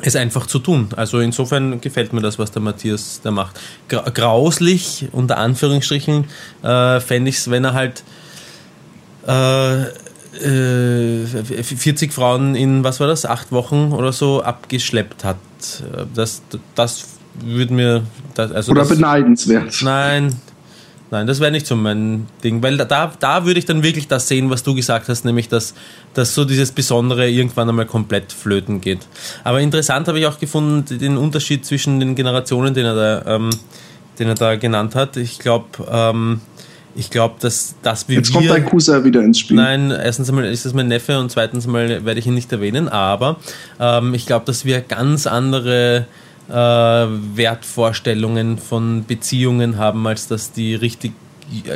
es 0.03 0.17
einfach 0.17 0.47
zu 0.47 0.59
tun. 0.59 0.89
Also 0.97 1.21
insofern 1.21 1.81
gefällt 1.81 2.13
mir 2.13 2.21
das, 2.21 2.39
was 2.39 2.51
der 2.51 2.63
Matthias 2.63 3.21
da 3.23 3.31
macht. 3.31 3.59
Grauslich, 3.89 5.09
unter 5.13 5.39
Anführungsstrichen, 5.39 6.25
äh, 6.63 7.01
fände 7.01 7.31
ich 7.31 7.37
es, 7.39 7.51
wenn 7.51 7.65
er 7.65 7.75
halt 7.75 8.03
äh, 9.27 9.87
40 10.39 12.11
äh, 12.11 12.13
Frauen 12.13 12.55
in, 12.55 12.85
was 12.85 13.01
war 13.01 13.07
das, 13.07 13.25
acht 13.25 13.53
Wochen 13.53 13.93
oder 13.93 14.13
so 14.13 14.43
abgeschleppt 14.43 15.25
hat. 15.25 15.37
Äh, 15.81 16.05
das, 16.15 16.43
das 16.75 17.07
würde 17.41 17.73
mir. 17.73 18.03
Das, 18.35 18.53
also 18.53 18.73
Oder 18.73 18.83
das, 18.83 18.91
beneidenswert. 18.91 19.81
Nein, 19.83 20.35
nein, 21.11 21.27
das 21.27 21.41
wäre 21.41 21.51
nicht 21.51 21.67
so 21.67 21.77
mein 21.77 22.27
Ding, 22.43 22.63
weil 22.63 22.77
da, 22.77 23.13
da 23.19 23.45
würde 23.45 23.59
ich 23.59 23.65
dann 23.65 23.83
wirklich 23.83 24.09
das 24.09 24.29
sehen, 24.29 24.51
was 24.51 24.63
du 24.63 24.75
gesagt 24.75 25.09
hast, 25.09 25.25
nämlich 25.25 25.49
dass, 25.49 25.75
dass 26.15 26.35
so 26.35 26.45
dieses 26.45 26.73
Besondere 26.73 27.29
irgendwann 27.29 27.69
einmal 27.69 27.87
komplett 27.87 28.33
flöten 28.33 28.81
geht. 28.81 29.01
Aber 29.45 29.61
interessant 29.61 30.09
habe 30.09 30.19
ich 30.19 30.27
auch 30.27 30.39
gefunden, 30.39 30.99
den 30.99 31.17
Unterschied 31.17 31.65
zwischen 31.65 32.01
den 32.01 32.15
Generationen, 32.15 32.75
den 32.75 32.87
er 32.87 32.95
da, 32.95 33.37
ähm, 33.37 33.51
den 34.19 34.29
er 34.29 34.35
da 34.35 34.57
genannt 34.57 34.95
hat. 34.95 35.17
Ich 35.17 35.39
glaube, 35.39 35.67
ähm, 35.91 36.41
ich 36.97 37.11
glaube, 37.11 37.35
dass, 37.41 37.75
dass 37.83 38.09
wir. 38.09 38.17
Jetzt 38.17 38.33
kommt 38.33 38.49
dein 38.49 38.65
Cousin 38.65 39.05
wieder 39.05 39.21
ins 39.21 39.41
Spiel. 39.41 39.57
Nein, 39.57 39.91
erstens 39.91 40.29
einmal 40.31 40.47
ist 40.47 40.65
das 40.65 40.73
mein 40.73 40.89
Neffe 40.89 41.19
und 41.19 41.31
zweitens 41.31 41.67
mal 41.67 42.05
werde 42.05 42.19
ich 42.19 42.27
ihn 42.27 42.35
nicht 42.35 42.51
erwähnen, 42.53 42.89
aber 42.89 43.37
ähm, 43.79 44.15
ich 44.15 44.27
glaube, 44.27 44.47
dass 44.47 44.65
wir 44.65 44.81
ganz 44.81 45.27
andere 45.27 46.07
äh, 46.49 46.53
Wertvorstellungen 46.53 48.59
von 48.59 49.05
Beziehungen 49.07 49.79
haben, 49.79 50.07
als 50.07 50.29
dass 50.29 50.53
die 50.53 50.75
richtig 50.75 51.13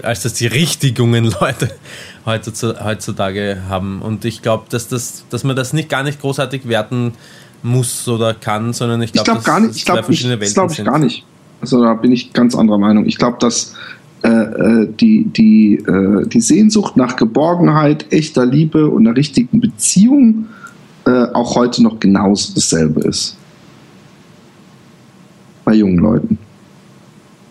als 0.03 0.23
das 0.23 0.35
die 0.35 0.49
richtigungen 0.49 1.25
Leute 1.41 1.71
heutzutage 2.27 3.63
haben. 3.69 4.03
Und 4.03 4.25
ich 4.25 4.43
glaube, 4.43 4.65
dass, 4.69 4.89
das, 4.89 5.25
dass 5.31 5.45
man 5.45 5.55
das 5.55 5.73
nicht 5.73 5.89
gar 5.89 6.03
nicht 6.03 6.21
großartig 6.21 6.67
werten 6.67 7.13
muss 7.63 8.09
oder 8.09 8.35
kann, 8.35 8.73
sondern 8.73 9.01
ich 9.03 9.13
glaube, 9.13 9.31
glaub, 9.31 9.45
gar 9.45 9.61
nicht. 9.61 9.77
Ich 9.77 9.85
glaube 9.85 10.13
glaub 10.13 10.73
ich 10.73 10.85
gar 10.85 10.99
nicht. 10.99 11.25
Also 11.61 11.83
da 11.83 11.95
bin 11.95 12.11
ich 12.11 12.33
ganz 12.33 12.55
anderer 12.55 12.79
Meinung. 12.79 13.07
Ich 13.07 13.17
glaube, 13.17 13.37
dass 13.39 13.75
äh, 14.23 14.29
äh, 14.29 14.89
die, 15.01 15.25
die, 15.25 15.77
äh, 15.77 16.27
die 16.27 16.41
Sehnsucht 16.41 16.97
nach 16.97 17.17
Geborgenheit, 17.17 18.13
echter 18.13 18.45
Liebe 18.45 18.89
und 18.89 19.07
einer 19.07 19.17
richtigen 19.17 19.61
Beziehung 19.61 20.47
äh, 21.07 21.27
auch 21.33 21.55
heute 21.55 21.83
noch 21.83 22.01
genauso 22.01 22.53
dasselbe 22.55 23.01
ist. 23.01 23.37
Bei 25.65 25.75
jungen 25.75 25.99
Leuten. 25.99 26.39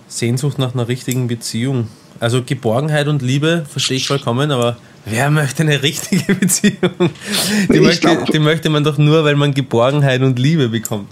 Sehnsucht 0.08 0.58
nach 0.58 0.74
einer 0.74 0.88
richtigen 0.88 1.28
Beziehung. 1.28 1.88
Also 2.20 2.44
Geborgenheit 2.44 3.08
und 3.08 3.22
Liebe 3.22 3.66
verstehe 3.70 3.98
ich 3.98 4.08
vollkommen, 4.08 4.52
aber 4.52 4.78
wer 5.06 5.30
möchte 5.32 5.64
eine 5.64 5.82
richtige 5.82 6.36
Beziehung? 6.36 7.10
Die, 7.72 7.80
möchte, 7.80 8.08
glaub, 8.08 8.26
die 8.32 8.40
möchte 8.40 8.70
man 8.70 8.84
doch 8.84 8.98
nur, 8.98 9.24
weil 9.24 9.36
man 9.36 9.54
Geborgenheit 9.54 10.22
und 10.22 10.38
Liebe 10.40 10.70
bekommt. 10.70 11.08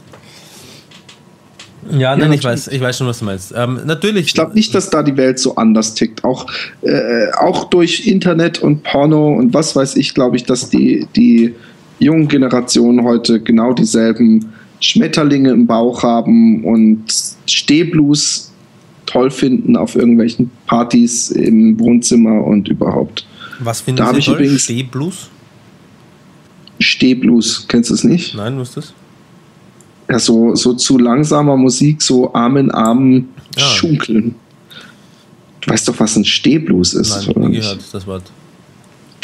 Ja, 1.91 2.15
nein, 2.15 2.31
ja, 2.31 2.37
ich 2.37 2.43
weiß, 2.43 2.67
ich 2.67 2.81
weiß 2.81 2.97
schon, 2.97 3.07
was 3.07 3.19
du 3.19 3.25
meinst. 3.25 3.53
Ähm, 3.55 3.79
natürlich. 3.85 4.27
Ich 4.27 4.33
glaube 4.33 4.53
nicht, 4.53 4.75
dass 4.75 4.89
da 4.89 5.03
die 5.03 5.15
Welt 5.15 5.39
so 5.39 5.55
anders 5.55 5.93
tickt. 5.93 6.23
Auch, 6.23 6.47
äh, 6.81 7.31
auch 7.37 7.69
durch 7.69 8.07
Internet 8.07 8.59
und 8.59 8.83
Porno 8.83 9.33
und 9.33 9.53
was 9.53 9.75
weiß 9.75 9.95
ich, 9.95 10.13
glaube 10.13 10.35
ich, 10.35 10.43
dass 10.43 10.69
die, 10.69 11.07
die 11.15 11.55
jungen 11.99 12.27
Generationen 12.27 13.03
heute 13.03 13.39
genau 13.39 13.73
dieselben 13.73 14.53
Schmetterlinge 14.79 15.51
im 15.51 15.67
Bauch 15.67 16.03
haben 16.03 16.63
und 16.63 17.05
Stehblues 17.45 18.51
toll 19.05 19.31
finden 19.31 19.75
auf 19.75 19.95
irgendwelchen 19.95 20.51
Partys 20.65 21.31
im 21.31 21.79
Wohnzimmer 21.79 22.43
und 22.43 22.67
überhaupt. 22.67 23.25
Was 23.59 23.81
findest 23.81 24.07
da 24.07 24.13
du 24.13 24.19
toll? 24.19 24.35
Übrigens 24.35 24.63
Stehblues? 24.63 25.29
Stehblues, 26.79 27.65
kennst 27.67 27.89
du 27.89 27.95
es 27.95 28.03
nicht? 28.03 28.35
Nein, 28.35 28.59
was 28.59 28.69
ist 28.69 28.77
das? 28.77 28.93
ja, 30.09 30.19
so, 30.19 30.55
so 30.55 30.73
zu 30.73 30.97
langsamer 30.97 31.57
Musik, 31.57 32.01
so 32.01 32.33
Arm 32.33 32.57
in 32.57 32.71
Arm 32.71 33.29
ja. 33.57 33.63
schunkeln. 33.65 34.35
Du 35.61 35.71
weißt 35.71 35.87
doch, 35.87 35.99
was 35.99 36.15
ein 36.15 36.25
Stehblues 36.25 36.93
ist. 36.93 37.27
Nein, 37.35 37.51
nie 37.51 37.57
gehört, 37.57 37.83
das 37.91 38.07
Wort. 38.07 38.23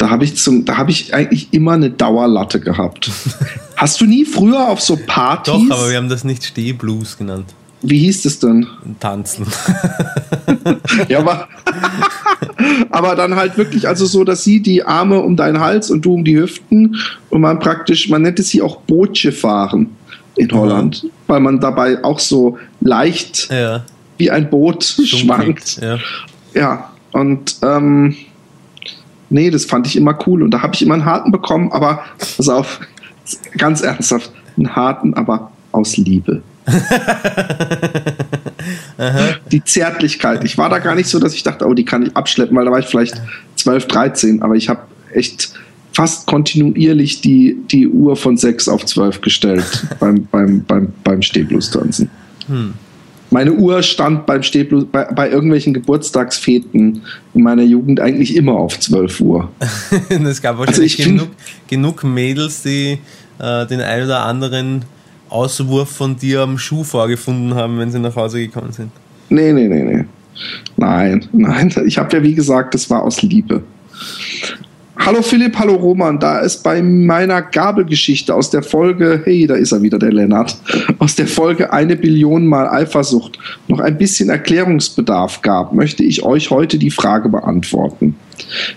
Da 0.04 0.10
habe 0.10 0.24
ich, 0.24 0.36
zum, 0.36 0.66
da 0.66 0.76
hab 0.76 0.90
ich 0.90 1.14
eigentlich 1.14 1.48
immer 1.52 1.72
eine 1.72 1.88
Dauerlatte 1.88 2.60
gehabt. 2.60 3.10
Hast 3.78 4.02
du 4.02 4.04
nie 4.04 4.26
früher 4.26 4.68
auf 4.68 4.82
so 4.82 4.98
Partys? 5.06 5.54
Doch, 5.54 5.78
aber 5.78 5.88
wir 5.88 5.96
haben 5.96 6.10
das 6.10 6.24
nicht 6.24 6.44
Stehblues 6.44 7.16
genannt. 7.16 7.46
Wie 7.80 8.00
hieß 8.00 8.24
das 8.24 8.38
denn? 8.38 8.66
Tanzen. 9.00 9.46
ja, 11.08 11.20
aber, 11.20 11.48
aber 12.90 13.16
dann 13.16 13.34
halt 13.34 13.56
wirklich, 13.56 13.88
also 13.88 14.04
so, 14.04 14.24
dass 14.24 14.44
sie 14.44 14.60
die 14.60 14.82
Arme 14.82 15.20
um 15.20 15.36
deinen 15.36 15.58
Hals 15.58 15.90
und 15.90 16.04
du 16.04 16.12
um 16.12 16.22
die 16.22 16.36
Hüften 16.36 16.98
und 17.30 17.40
man 17.40 17.58
praktisch, 17.58 18.10
man 18.10 18.20
nennt 18.20 18.38
es 18.38 18.50
sie 18.50 18.60
auch 18.60 18.82
Bootche 18.82 19.32
fahren 19.32 19.96
in 20.36 20.52
Holland, 20.52 21.06
weil 21.28 21.40
man 21.40 21.60
dabei 21.60 22.04
auch 22.04 22.18
so 22.18 22.58
leicht 22.82 23.48
ja. 23.50 23.86
wie 24.18 24.30
ein 24.30 24.50
Boot 24.50 24.84
schwankt. 24.84 25.80
Ja. 25.80 25.98
ja, 26.52 26.90
und 27.12 27.56
ähm, 27.62 28.14
nee, 29.30 29.50
das 29.50 29.64
fand 29.64 29.86
ich 29.86 29.96
immer 29.96 30.18
cool 30.26 30.42
und 30.42 30.50
da 30.50 30.62
habe 30.62 30.74
ich 30.74 30.82
immer 30.82 30.94
einen 30.94 31.04
harten 31.04 31.32
bekommen, 31.32 31.72
aber 31.72 32.04
pass 32.18 32.48
auf, 32.48 32.80
ganz 33.56 33.80
ernsthaft, 33.80 34.32
einen 34.56 34.74
harten, 34.74 35.14
aber 35.14 35.50
aus 35.72 35.96
Liebe. 35.96 36.42
die 39.52 39.62
Zärtlichkeit. 39.64 40.44
Ich 40.44 40.56
war 40.56 40.70
da 40.70 40.78
gar 40.78 40.94
nicht 40.94 41.08
so, 41.08 41.18
dass 41.18 41.34
ich 41.34 41.42
dachte, 41.42 41.66
oh, 41.66 41.74
die 41.74 41.84
kann 41.84 42.04
ich 42.04 42.16
abschleppen, 42.16 42.56
weil 42.56 42.64
da 42.64 42.70
war 42.70 42.78
ich 42.78 42.86
vielleicht 42.86 43.20
12, 43.56 43.86
13, 43.88 44.42
aber 44.42 44.54
ich 44.54 44.70
habe 44.70 44.80
echt 45.12 45.52
fast 45.92 46.26
kontinuierlich 46.26 47.20
die, 47.20 47.58
die 47.70 47.86
Uhr 47.88 48.16
von 48.16 48.36
6 48.36 48.68
auf 48.68 48.84
12 48.84 49.20
gestellt 49.20 49.86
beim, 50.00 50.26
beim, 50.30 50.64
beim, 50.64 50.92
beim 51.04 51.22
Stehblues-Tanzen. 51.22 52.10
Hm. 52.48 52.74
Meine 53.30 53.52
Uhr 53.52 53.82
stand 53.82 54.26
beim 54.26 54.42
Stehblues, 54.42 54.86
bei, 54.90 55.04
bei 55.04 55.30
irgendwelchen 55.30 55.74
Geburtstagsfeten 55.74 57.02
in 57.34 57.42
meiner 57.42 57.62
Jugend 57.62 58.00
eigentlich 58.00 58.36
immer 58.36 58.52
auf 58.52 58.78
12 58.78 59.20
Uhr. 59.20 59.48
es 60.08 60.40
gab 60.40 60.58
wahrscheinlich 60.58 60.98
also 60.98 61.10
genug, 61.10 61.28
genug, 61.66 62.04
Mädels, 62.04 62.62
die 62.62 62.98
äh, 63.38 63.66
den 63.66 63.80
ein 63.80 64.04
oder 64.04 64.24
anderen 64.24 64.84
Auswurf 65.28 65.90
von 65.90 66.16
dir 66.16 66.42
am 66.42 66.58
Schuh 66.58 66.84
vorgefunden 66.84 67.54
haben, 67.54 67.78
wenn 67.78 67.90
sie 67.90 67.98
nach 67.98 68.14
Hause 68.14 68.38
gekommen 68.38 68.72
sind. 68.72 68.90
Nee, 69.30 69.52
nee, 69.52 69.66
nee, 69.68 69.82
nee. 69.82 70.04
Nein, 70.76 71.26
nein. 71.32 71.74
Ich 71.86 71.98
habe 71.98 72.16
ja, 72.16 72.22
wie 72.22 72.34
gesagt, 72.34 72.74
das 72.74 72.88
war 72.90 73.02
aus 73.02 73.22
Liebe. 73.22 73.62
Hallo 74.96 75.22
Philipp, 75.22 75.58
hallo 75.58 75.74
Roman, 75.74 76.20
da 76.20 76.38
ist 76.38 76.62
bei 76.62 76.80
meiner 76.80 77.42
Gabelgeschichte 77.42 78.32
aus 78.32 78.50
der 78.50 78.62
Folge, 78.62 79.20
hey, 79.24 79.46
da 79.46 79.54
ist 79.54 79.72
er 79.72 79.82
wieder, 79.82 79.98
der 79.98 80.12
Lennart, 80.12 80.56
aus 80.98 81.16
der 81.16 81.26
Folge 81.26 81.72
eine 81.72 81.96
Billion 81.96 82.46
mal 82.46 82.68
Eifersucht 82.68 83.38
noch 83.66 83.80
ein 83.80 83.98
bisschen 83.98 84.28
Erklärungsbedarf 84.28 85.42
gab, 85.42 85.72
möchte 85.74 86.04
ich 86.04 86.22
euch 86.22 86.50
heute 86.50 86.78
die 86.78 86.92
Frage 86.92 87.28
beantworten. 87.28 88.16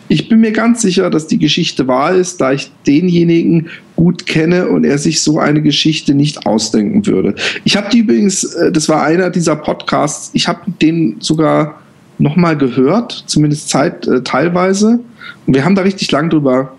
Ich 0.08 0.28
bin 0.28 0.42
mir 0.42 0.52
ganz 0.52 0.82
sicher, 0.82 1.10
dass 1.12 1.28
die 1.28 1.38
Geschichte 1.38 1.88
wahr 1.88 2.14
ist, 2.14 2.42
da 2.42 2.52
ich 2.52 2.72
denjenigen 2.88 3.68
gut 3.96 4.26
kenne 4.26 4.68
und 4.68 4.86
er 4.86 4.98
sich 4.98 5.22
so 5.22 5.40
eine 5.40 5.62
Geschichte 5.62 6.16
nicht 6.16 6.46
ausdenken 6.46 7.06
würde. 7.06 7.36
Ich 7.64 7.78
habe 7.78 7.90
die 7.90 8.00
übrigens, 8.00 8.44
äh, 8.44 8.72
das 8.72 8.90
war 8.90 9.04
einer 9.04 9.30
dieser 9.30 9.56
Podcasts, 9.56 10.32
ich 10.34 10.48
habe 10.48 10.62
den 10.82 11.18
sogar 11.20 11.80
nochmal 12.20 12.58
gehört, 12.58 13.24
zumindest 13.28 13.70
Zeit, 13.70 14.08
äh, 14.08 14.22
teilweise. 14.24 15.00
Und 15.46 15.56
wir 15.56 15.66
haben 15.66 15.76
da 15.76 15.84
richtig 15.84 16.12
lang 16.12 16.30
drüber 16.30 16.74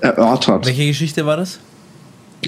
erörtert. 0.00 0.66
Welche 0.66 0.86
Geschichte 0.86 1.26
war 1.26 1.36
das? 1.36 1.58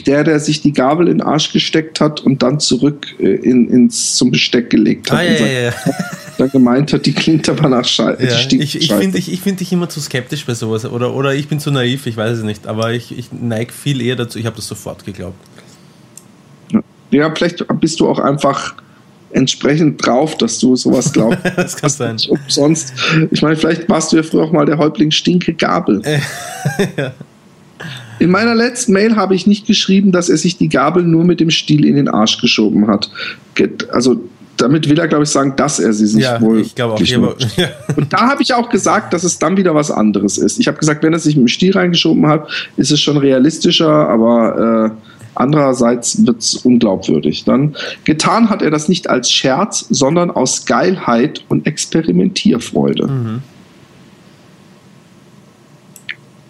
Der, 0.07 0.22
der 0.22 0.39
sich 0.39 0.61
die 0.61 0.72
Gabel 0.72 1.09
in 1.09 1.18
den 1.18 1.26
Arsch 1.26 1.53
gesteckt 1.53 2.01
hat 2.01 2.20
und 2.20 2.43
dann 2.43 2.61
zurück 2.61 3.07
äh, 3.18 3.35
in, 3.35 3.68
ins, 3.68 4.16
zum 4.16 4.31
Besteck 4.31 4.70
gelegt 4.70 5.11
hat. 5.11 5.18
Ah, 5.18 5.22
ja, 5.22 5.47
ja, 5.47 5.61
ja. 5.66 5.72
Dann 6.39 6.51
gemeint 6.53 6.93
hat, 6.93 7.05
die 7.05 7.12
klingt 7.12 7.49
aber 7.49 7.68
nach 7.68 7.85
Scheiße. 7.85 8.22
Ja, 8.22 8.61
ich 8.61 8.76
ich 8.76 8.93
finde 8.93 9.20
dich, 9.20 9.41
find 9.41 9.59
dich 9.59 9.72
immer 9.72 9.89
zu 9.89 9.99
skeptisch 9.99 10.47
bei 10.47 10.55
sowas. 10.55 10.85
Oder, 10.85 11.12
oder 11.12 11.35
ich 11.35 11.49
bin 11.49 11.59
zu 11.59 11.72
naiv, 11.72 12.07
ich 12.07 12.16
weiß 12.16 12.39
es 12.39 12.45
nicht. 12.45 12.68
Aber 12.68 12.93
ich, 12.93 13.18
ich 13.18 13.33
neige 13.33 13.72
viel 13.72 14.01
eher 14.01 14.14
dazu. 14.14 14.39
Ich 14.39 14.47
habe 14.47 14.55
das 14.55 14.68
sofort 14.68 15.05
geglaubt. 15.05 15.35
Ja, 17.11 17.35
vielleicht 17.35 17.64
bist 17.81 17.99
du 17.99 18.09
auch 18.09 18.20
einfach 18.20 18.76
entsprechend 19.31 20.05
drauf, 20.05 20.37
dass 20.37 20.59
du 20.59 20.76
sowas 20.76 21.12
glaubst. 21.12 21.41
das 21.57 21.76
kann 21.76 21.91
sein. 21.91 22.16
Umsonst. 22.29 22.93
Ich 23.31 23.43
meine, 23.43 23.57
vielleicht 23.57 23.89
warst 23.89 24.12
du 24.12 24.16
ja 24.16 24.22
früher 24.22 24.45
auch 24.45 24.53
mal 24.53 24.66
der 24.66 24.79
Häuptling 24.79 25.11
Stinke 25.11 25.55
Gabel. 25.55 26.03
ja. 26.97 27.12
In 28.18 28.31
meiner 28.31 28.55
letzten 28.55 28.93
Mail 28.93 29.14
habe 29.14 29.35
ich 29.35 29.47
nicht 29.47 29.66
geschrieben, 29.66 30.11
dass 30.11 30.29
er 30.29 30.37
sich 30.37 30.57
die 30.57 30.68
Gabel 30.68 31.05
nur 31.05 31.24
mit 31.24 31.39
dem 31.39 31.51
Stiel 31.51 31.85
in 31.85 31.95
den 31.95 32.09
Arsch 32.09 32.41
geschoben 32.41 32.89
hat. 32.89 33.11
Also 33.93 34.20
damit 34.57 34.89
will 34.89 34.99
er, 34.99 35.09
glaube 35.09 35.24
ich, 35.24 35.31
sagen, 35.31 35.55
dass 35.57 35.79
er 35.79 35.93
sie 35.93 36.07
sich 36.07 36.24
ja, 36.24 36.41
wohl. 36.41 36.61
Ich 36.61 36.74
glaube 36.74 36.95
auch. 36.95 37.01
Ja. 37.57 37.68
Und 37.97 38.12
da 38.12 38.29
habe 38.29 38.43
ich 38.43 38.53
auch 38.55 38.68
gesagt, 38.68 39.12
dass 39.12 39.24
es 39.24 39.39
dann 39.39 39.57
wieder 39.57 39.74
was 39.74 39.91
anderes 39.91 40.37
ist. 40.37 40.59
Ich 40.59 40.66
habe 40.66 40.79
gesagt, 40.79 41.03
wenn 41.03 41.12
er 41.12 41.18
sich 41.18 41.37
mit 41.37 41.45
dem 41.45 41.49
Stiel 41.49 41.72
reingeschoben 41.72 42.26
hat, 42.26 42.49
ist 42.76 42.91
es 42.91 43.01
schon 43.01 43.16
realistischer, 43.16 44.09
aber 44.09 44.93
äh, 44.93 45.17
Andererseits 45.35 46.26
wird 46.26 46.39
es 46.39 46.57
unglaubwürdig. 46.57 47.45
Dann 47.45 47.76
getan 48.05 48.51
hat 48.51 48.62
er 48.62 48.70
das 48.70 48.89
nicht 48.89 49.09
als 49.09 49.31
Scherz, 49.31 49.87
sondern 49.91 50.31
aus 50.31 50.66
Geilheit 50.66 51.45
und 51.49 51.66
Experimentierfreude. 51.66 53.07
Mhm. 53.07 53.43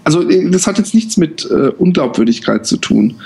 Also 0.05 0.29
äh, 0.29 0.51
das 0.51 0.67
hat 0.67 0.79
jetzt 0.79 0.95
nichts 0.95 1.19
mit 1.19 1.47
äh, 1.51 1.69
Unglaubwürdigkeit 1.69 2.67
zu 2.67 2.79
tun. 2.79 3.17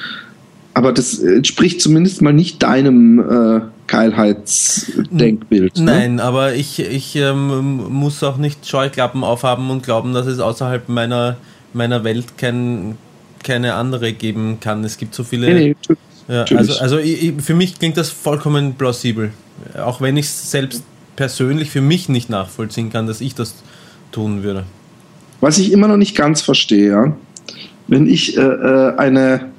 Aber 0.74 0.92
das 0.92 1.18
entspricht 1.18 1.80
zumindest 1.80 2.22
mal 2.22 2.32
nicht 2.32 2.62
deinem 2.62 3.20
äh, 3.20 3.60
Geilheitsdenkbild. 3.86 5.76
Ne? 5.76 5.84
Nein, 5.84 6.20
aber 6.20 6.54
ich, 6.54 6.80
ich 6.80 7.14
ähm, 7.14 7.76
muss 7.90 8.22
auch 8.22 8.38
nicht 8.38 8.66
Scheuklappen 8.66 9.22
aufhaben 9.22 9.70
und 9.70 9.82
glauben, 9.82 10.14
dass 10.14 10.26
es 10.26 10.40
außerhalb 10.40 10.88
meiner, 10.88 11.36
meiner 11.74 12.04
Welt 12.04 12.38
kein, 12.38 12.96
keine 13.42 13.74
andere 13.74 14.12
geben 14.12 14.58
kann. 14.60 14.84
Es 14.84 14.96
gibt 14.96 15.14
so 15.14 15.24
viele. 15.24 15.52
Nee, 15.52 15.76
nee, 15.88 15.96
ja, 16.28 16.44
also 16.56 16.78
also 16.78 16.98
ich, 16.98 17.34
für 17.40 17.54
mich 17.54 17.78
klingt 17.78 17.96
das 17.96 18.10
vollkommen 18.10 18.74
plausibel. 18.74 19.32
Auch 19.76 20.00
wenn 20.00 20.16
ich 20.16 20.26
es 20.26 20.50
selbst 20.50 20.82
persönlich 21.16 21.70
für 21.70 21.80
mich 21.80 22.08
nicht 22.08 22.30
nachvollziehen 22.30 22.90
kann, 22.90 23.06
dass 23.06 23.20
ich 23.20 23.34
das 23.34 23.54
tun 24.12 24.42
würde. 24.42 24.64
Was 25.40 25.58
ich 25.58 25.72
immer 25.72 25.88
noch 25.88 25.96
nicht 25.96 26.16
ganz 26.16 26.40
verstehe, 26.40 26.90
ja? 26.90 27.16
wenn 27.88 28.06
ich 28.08 28.36
äh, 28.38 28.40
äh 28.40 28.96
eine 28.96 29.52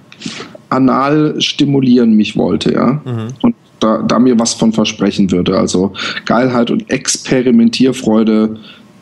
anal 0.70 1.36
stimulieren 1.40 2.14
mich 2.14 2.36
wollte, 2.36 2.74
ja, 2.74 3.02
mhm. 3.06 3.28
und 3.42 3.56
da, 3.80 4.02
da, 4.02 4.18
mir 4.18 4.40
was 4.40 4.54
von 4.54 4.72
versprechen 4.72 5.30
würde, 5.30 5.58
also 5.58 5.94
Geilheit 6.26 6.72
und 6.72 6.90
Experimentierfreude 6.90 8.58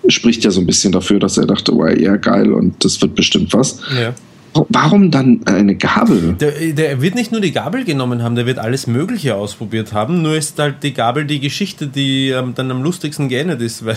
spricht 0.07 0.43
ja 0.43 0.49
so 0.49 0.59
ein 0.59 0.65
bisschen 0.65 0.91
dafür, 0.91 1.19
dass 1.19 1.37
er 1.37 1.45
dachte, 1.45 1.73
oh, 1.73 1.85
ja, 1.85 2.17
geil 2.17 2.51
und 2.51 2.83
das 2.83 2.99
wird 3.01 3.13
bestimmt 3.15 3.53
was. 3.53 3.79
Ja 3.95 4.13
Warum 4.53 5.11
dann 5.11 5.41
eine 5.45 5.75
Gabel? 5.75 6.33
Der, 6.39 6.51
der 6.73 7.01
wird 7.01 7.15
nicht 7.15 7.31
nur 7.31 7.39
die 7.39 7.53
Gabel 7.53 7.85
genommen 7.85 8.21
haben, 8.21 8.35
der 8.35 8.45
wird 8.45 8.59
alles 8.59 8.85
Mögliche 8.85 9.35
ausprobiert 9.35 9.93
haben. 9.93 10.21
Nur 10.21 10.35
ist 10.35 10.59
halt 10.59 10.83
die 10.83 10.93
Gabel 10.93 11.23
die 11.25 11.39
Geschichte, 11.39 11.87
die 11.87 12.29
ähm, 12.29 12.53
dann 12.53 12.69
am 12.69 12.83
lustigsten 12.83 13.29
geendet 13.29 13.61
ist, 13.61 13.85
weil, 13.85 13.95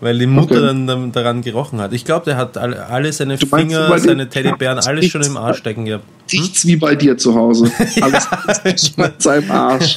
weil 0.00 0.18
die 0.18 0.26
Mutter 0.26 0.56
Okay. 0.56 0.66
dann, 0.66 0.86
dann 0.86 1.12
daran 1.12 1.40
gerochen 1.40 1.80
hat. 1.80 1.94
Ich 1.94 2.04
glaube, 2.04 2.26
der 2.26 2.36
hat 2.36 2.58
alle, 2.58 2.86
alle 2.86 3.10
seine 3.12 3.38
Du 3.38 3.46
Finger, 3.46 3.98
seine 3.98 4.28
Teddybären, 4.28 4.78
Ja, 4.82 4.86
alles 4.86 5.06
schon 5.06 5.22
im 5.22 5.28
nichts- 5.28 5.40
Arsch 5.42 5.58
stecken 5.58 5.86
gehabt. 5.86 6.04
Riecht's 6.30 6.66
wie 6.66 6.76
bei 6.76 6.94
dir 6.94 7.16
zu 7.16 7.34
Hause. 7.34 7.70
Alles 8.00 8.28
ist 8.64 8.98
mit 8.98 9.22
seinem 9.22 9.50
Arsch. 9.50 9.96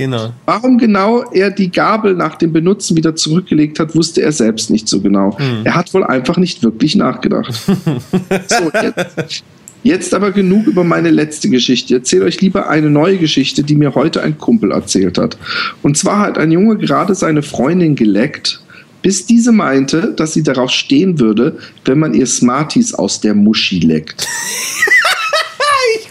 Genau. 0.00 0.32
Warum 0.46 0.78
genau 0.78 1.24
er 1.30 1.50
die 1.50 1.70
Gabel 1.70 2.14
nach 2.14 2.36
dem 2.36 2.54
Benutzen 2.54 2.96
wieder 2.96 3.14
zurückgelegt 3.14 3.78
hat, 3.78 3.94
wusste 3.94 4.22
er 4.22 4.32
selbst 4.32 4.70
nicht 4.70 4.88
so 4.88 5.02
genau. 5.02 5.36
Er 5.62 5.74
hat 5.74 5.92
wohl 5.92 6.04
einfach 6.04 6.38
nicht 6.38 6.62
wirklich 6.62 6.96
nachgedacht. 6.96 7.52
so, 7.66 8.70
jetzt, 8.82 9.44
jetzt 9.82 10.14
aber 10.14 10.32
genug 10.32 10.68
über 10.68 10.84
meine 10.84 11.10
letzte 11.10 11.50
Geschichte. 11.50 11.92
Ich 11.92 12.00
erzähle 12.00 12.24
euch 12.24 12.40
lieber 12.40 12.70
eine 12.70 12.88
neue 12.88 13.18
Geschichte, 13.18 13.62
die 13.62 13.74
mir 13.74 13.94
heute 13.94 14.22
ein 14.22 14.38
Kumpel 14.38 14.72
erzählt 14.72 15.18
hat. 15.18 15.36
Und 15.82 15.98
zwar 15.98 16.20
hat 16.20 16.38
ein 16.38 16.50
Junge 16.50 16.78
gerade 16.78 17.14
seine 17.14 17.42
Freundin 17.42 17.94
geleckt, 17.94 18.62
bis 19.02 19.26
diese 19.26 19.52
meinte, 19.52 20.14
dass 20.16 20.32
sie 20.32 20.42
darauf 20.42 20.70
stehen 20.70 21.18
würde, 21.18 21.58
wenn 21.84 21.98
man 21.98 22.14
ihr 22.14 22.26
Smarties 22.26 22.94
aus 22.94 23.20
der 23.20 23.34
Muschi 23.34 23.80
leckt. 23.80 24.26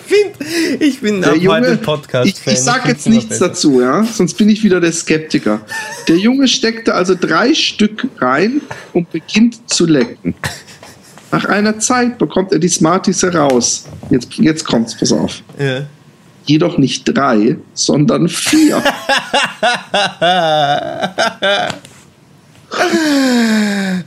Ich 0.09 0.37
bin, 0.37 0.79
ich 0.79 1.01
bin 1.01 1.21
Der 1.21 1.35
Junge, 1.37 1.77
Podcast-Fan. 1.77 2.27
ich, 2.27 2.47
ich 2.47 2.59
sag 2.59 2.87
jetzt 2.87 3.07
nichts 3.07 3.37
dazu, 3.37 3.79
ja, 3.81 4.03
sonst 4.03 4.35
bin 4.35 4.49
ich 4.49 4.63
wieder 4.63 4.79
der 4.81 4.91
Skeptiker. 4.91 5.61
Der 6.07 6.17
Junge 6.17 6.47
steckte 6.47 6.95
also 6.95 7.15
drei 7.19 7.53
Stück 7.53 8.07
rein 8.19 8.61
und 8.93 9.11
beginnt 9.11 9.69
zu 9.69 9.85
lecken. 9.85 10.33
Nach 11.31 11.45
einer 11.45 11.77
Zeit 11.79 12.17
bekommt 12.17 12.51
er 12.51 12.59
die 12.59 12.69
Smarties 12.69 13.21
heraus. 13.21 13.85
Jetzt, 14.09 14.33
jetzt 14.35 14.65
kommt's, 14.65 14.97
pass 14.97 15.11
auf. 15.11 15.43
Ja. 15.59 15.85
Jedoch 16.45 16.79
nicht 16.79 17.03
drei, 17.05 17.57
sondern 17.73 18.27
vier. 18.29 18.81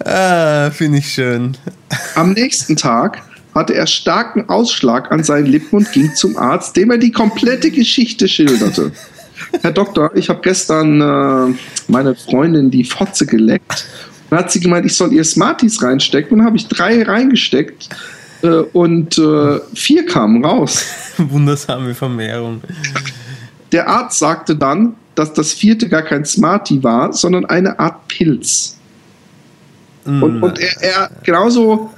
Ah, 0.05 0.70
finde 0.70 0.99
ich 0.99 1.12
schön. 1.12 1.57
Am 2.15 2.33
nächsten 2.33 2.77
Tag 2.77 3.23
hatte 3.55 3.74
er 3.74 3.87
starken 3.87 4.49
Ausschlag 4.49 5.11
an 5.12 5.23
seinen 5.24 5.47
Lippen 5.47 5.77
und 5.79 5.93
ging 5.93 6.15
zum 6.15 6.37
Arzt, 6.37 6.77
dem 6.77 6.91
er 6.91 6.99
die 6.99 7.12
komplette 7.12 7.70
Geschichte 7.70 8.29
schilderte. 8.29 8.93
Herr 9.61 9.73
Doktor, 9.73 10.11
ich 10.15 10.29
habe 10.29 10.41
gestern 10.43 11.01
äh, 11.01 11.55
meine 11.89 12.15
Freundin 12.15 12.70
die 12.70 12.85
Fotze 12.85 13.27
geleckt. 13.27 13.87
Dann 14.31 14.39
hat 14.39 14.51
sie 14.51 14.61
gemeint, 14.61 14.87
ich 14.87 14.97
soll 14.97 15.12
ihr 15.12 15.24
Smarties 15.24 15.83
reinstecken. 15.83 16.33
Und 16.33 16.39
dann 16.39 16.47
habe 16.47 16.57
ich 16.57 16.69
drei 16.69 17.03
reingesteckt 17.03 17.91
äh, 18.43 18.49
und 18.49 19.19
äh, 19.19 19.61
vier 19.74 20.07
kamen 20.07 20.45
raus. 20.45 20.87
Wundersame 21.19 21.95
Vermehrung. 21.95 22.62
Der 23.73 23.89
Arzt 23.89 24.19
sagte 24.19 24.57
dann, 24.57 24.95
dass 25.15 25.35
das 25.35 25.53
vierte 25.53 25.89
gar 25.89 26.03
kein 26.03 26.24
Smartie 26.24 26.83
war, 26.83 27.12
sondern 27.12 27.45
eine 27.45 27.79
Art 27.79 28.09
Pilz. 28.09 28.79
Und, 30.05 30.43
und 30.43 30.59
er, 30.59 30.83
er 30.83 31.11
genauso, 31.23 31.91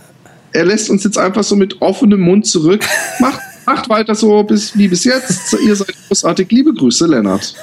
er 0.55 0.65
lässt 0.65 0.89
uns 0.89 1.05
jetzt 1.05 1.19
einfach 1.19 1.43
so 1.43 1.57
mit 1.57 1.83
offenem 1.83 2.21
Mund 2.21 2.47
zurück. 2.47 2.87
Macht, 3.21 3.41
macht 3.67 3.89
weiter 3.89 4.15
so 4.15 4.43
bis, 4.45 4.77
wie 4.79 4.89
bis 4.89 5.05
jetzt. 5.05 5.57
Ihr 5.61 5.75
seid 5.75 5.95
großartig. 6.09 6.51
Liebe 6.51 6.73
Grüße, 6.73 7.07
Lennart. 7.07 7.55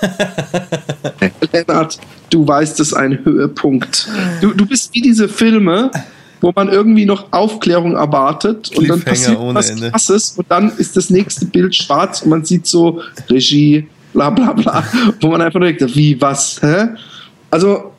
Lennart, 1.54 1.98
du 2.30 2.48
weißt 2.48 2.80
es 2.80 2.94
ein 2.94 3.24
Höhepunkt. 3.24 4.10
Du, 4.42 4.54
du 4.54 4.66
bist 4.66 4.94
wie 4.94 5.02
diese 5.02 5.30
Filme, 5.30 5.92
wo 6.42 6.52
man 6.54 6.70
irgendwie 6.70 7.06
noch 7.06 7.32
Aufklärung 7.32 7.96
erwartet 7.96 8.72
und 8.76 8.90
dann 8.90 9.02
passiert 9.02 9.38
was 9.40 9.70
Ende. 9.70 9.92
krasses 9.92 10.32
und 10.38 10.50
dann 10.50 10.76
ist 10.78 10.98
das 10.98 11.10
nächste 11.10 11.46
Bild 11.46 11.76
schwarz 11.76 12.24
und 12.24 12.30
man 12.30 12.44
sieht 12.44 12.66
so 12.68 13.02
Regie, 13.30 13.88
bla 14.12 14.32
bla 14.32 14.52
bla, 14.54 14.84
wo 15.22 15.30
man 15.30 15.42
einfach 15.42 15.60
nur 15.60 15.72
denkt, 15.72 15.96
wie, 15.96 16.20
was, 16.20 16.62
hä? 16.62 16.88
Also, 17.52 17.94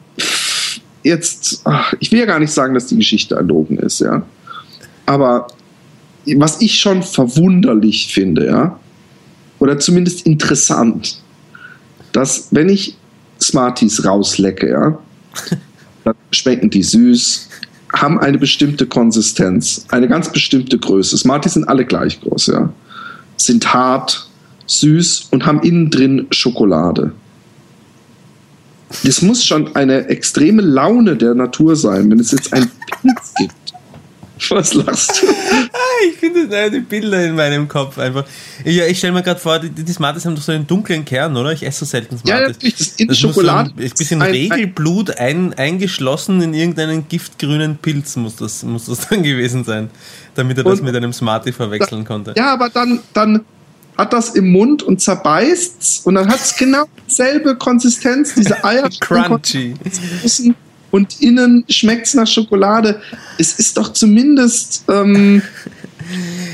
jetzt, 1.03 1.63
ach, 1.65 1.95
ich 2.01 2.11
will 2.11 2.19
ja 2.19 2.27
gar 2.27 2.41
nicht 2.41 2.53
sagen, 2.53 2.75
dass 2.75 2.89
die 2.89 2.97
Geschichte 2.97 3.37
erlogen 3.37 3.79
ist, 3.79 4.01
ja. 4.01 4.23
Aber 5.07 5.49
was 6.37 6.61
ich 6.61 6.79
schon 6.79 7.03
verwunderlich 7.03 8.13
finde, 8.13 8.47
ja, 8.47 8.79
oder 9.59 9.79
zumindest 9.79 10.27
interessant, 10.27 11.21
dass 12.13 12.49
wenn 12.51 12.69
ich 12.69 12.97
Smarties 13.41 14.05
rauslecke, 14.05 14.71
ja, 14.71 14.99
dann 16.05 16.15
schmecken 16.31 16.71
die 16.71 16.83
süß, 16.83 17.49
haben 17.93 18.19
eine 18.19 18.39
bestimmte 18.39 18.87
Konsistenz, 18.87 19.85
eine 19.89 20.09
ganz 20.09 20.31
bestimmte 20.31 20.79
Größe. 20.79 21.17
Smarties 21.19 21.55
sind 21.55 21.69
alle 21.69 21.85
gleich 21.85 22.21
groß, 22.21 22.49
ja. 22.49 22.73
Sind 23.37 23.73
hart, 23.73 24.29
süß 24.67 25.29
und 25.31 25.45
haben 25.47 25.61
innen 25.63 25.91
drin 25.91 26.27
Schokolade. 26.31 27.13
Das 29.05 29.23
muss 29.23 29.45
schon 29.45 29.75
eine 29.75 30.07
extreme 30.09 30.63
Laune 30.63 31.17
der 31.17 31.35
Natur 31.35 31.77
sein, 31.77 32.11
wenn 32.11 32.21
es 32.21 32.31
jetzt 32.33 32.53
einen 32.53 32.71
Pilz 33.01 33.35
gibt. 33.37 33.55
Was 34.51 34.75
lachst 34.75 35.23
du? 35.23 35.27
Ich 36.11 36.17
finde 36.19 36.47
das, 36.49 36.55
äh, 36.57 36.71
die 36.71 36.81
Bilder 36.81 37.25
in 37.25 37.35
meinem 37.35 37.69
Kopf 37.69 37.99
einfach. 37.99 38.25
Ja, 38.65 38.87
ich 38.87 38.99
stelle 38.99 39.13
mir 39.13 39.23
gerade 39.23 39.39
vor, 39.41 39.59
die, 39.59 39.71
die 39.71 39.93
Smarties 39.93 40.25
haben 40.25 40.35
doch 40.35 40.43
so 40.43 40.53
einen 40.53 40.67
dunklen 40.67 41.05
Kern, 41.05 41.37
oder? 41.37 41.53
Ich 41.53 41.63
esse 41.65 41.81
so 41.85 41.91
selten 41.91 42.17
Ja, 42.25 42.37
Smarties. 42.39 42.49
natürlich, 42.57 42.77
das 42.79 42.89
in 42.97 43.07
muss 43.09 43.19
Schokolade. 43.19 43.71
So 43.77 43.83
ein 43.85 43.91
bisschen 43.91 44.23
ein- 44.23 44.29
ein- 44.29 44.35
Regelblut 44.35 45.19
ein, 45.19 45.55
eingeschlossen 45.55 46.41
in 46.43 46.55
irgendeinen 46.55 47.09
giftgrünen 47.09 47.77
Pilz 47.77 48.17
muss 48.17 48.37
das, 48.37 48.63
muss 48.63 48.87
das 48.87 49.09
dann 49.09 49.23
gewesen 49.23 49.65
sein, 49.65 49.91
damit 50.35 50.59
er 50.59 50.65
das 50.65 50.81
Und- 50.81 50.87
mit 50.87 50.97
einem 50.97 51.13
Smartie 51.13 51.53
verwechseln 51.53 52.05
konnte. 52.05 52.35
Ja, 52.37 52.53
aber 52.53 52.69
dann, 52.71 53.01
dann 53.15 53.45
hat 53.99 54.13
das 54.13 54.31
im 54.31 54.51
Mund 54.51 54.83
und 54.83 55.01
zerbeißt's 55.03 56.01
und 56.05 56.15
dann 56.15 56.29
hat 56.29 56.41
es 56.41 56.57
genau 56.57 56.85
dieselbe 57.09 57.57
Konsistenz, 57.57 58.35
diese 58.35 58.65
Eier. 58.65 58.89
Crunchy. 59.01 59.75
außen 60.25 60.55
und 60.93 61.21
innen 61.21 61.65
schmeckt 61.69 62.07
es 62.07 62.15
nach 62.15 62.29
Schokolade. 62.29 63.01
Es 63.39 63.55
ist 63.55 63.77
doch 63.77 63.93
zumindest. 63.93 64.85
Ähm, 64.89 65.43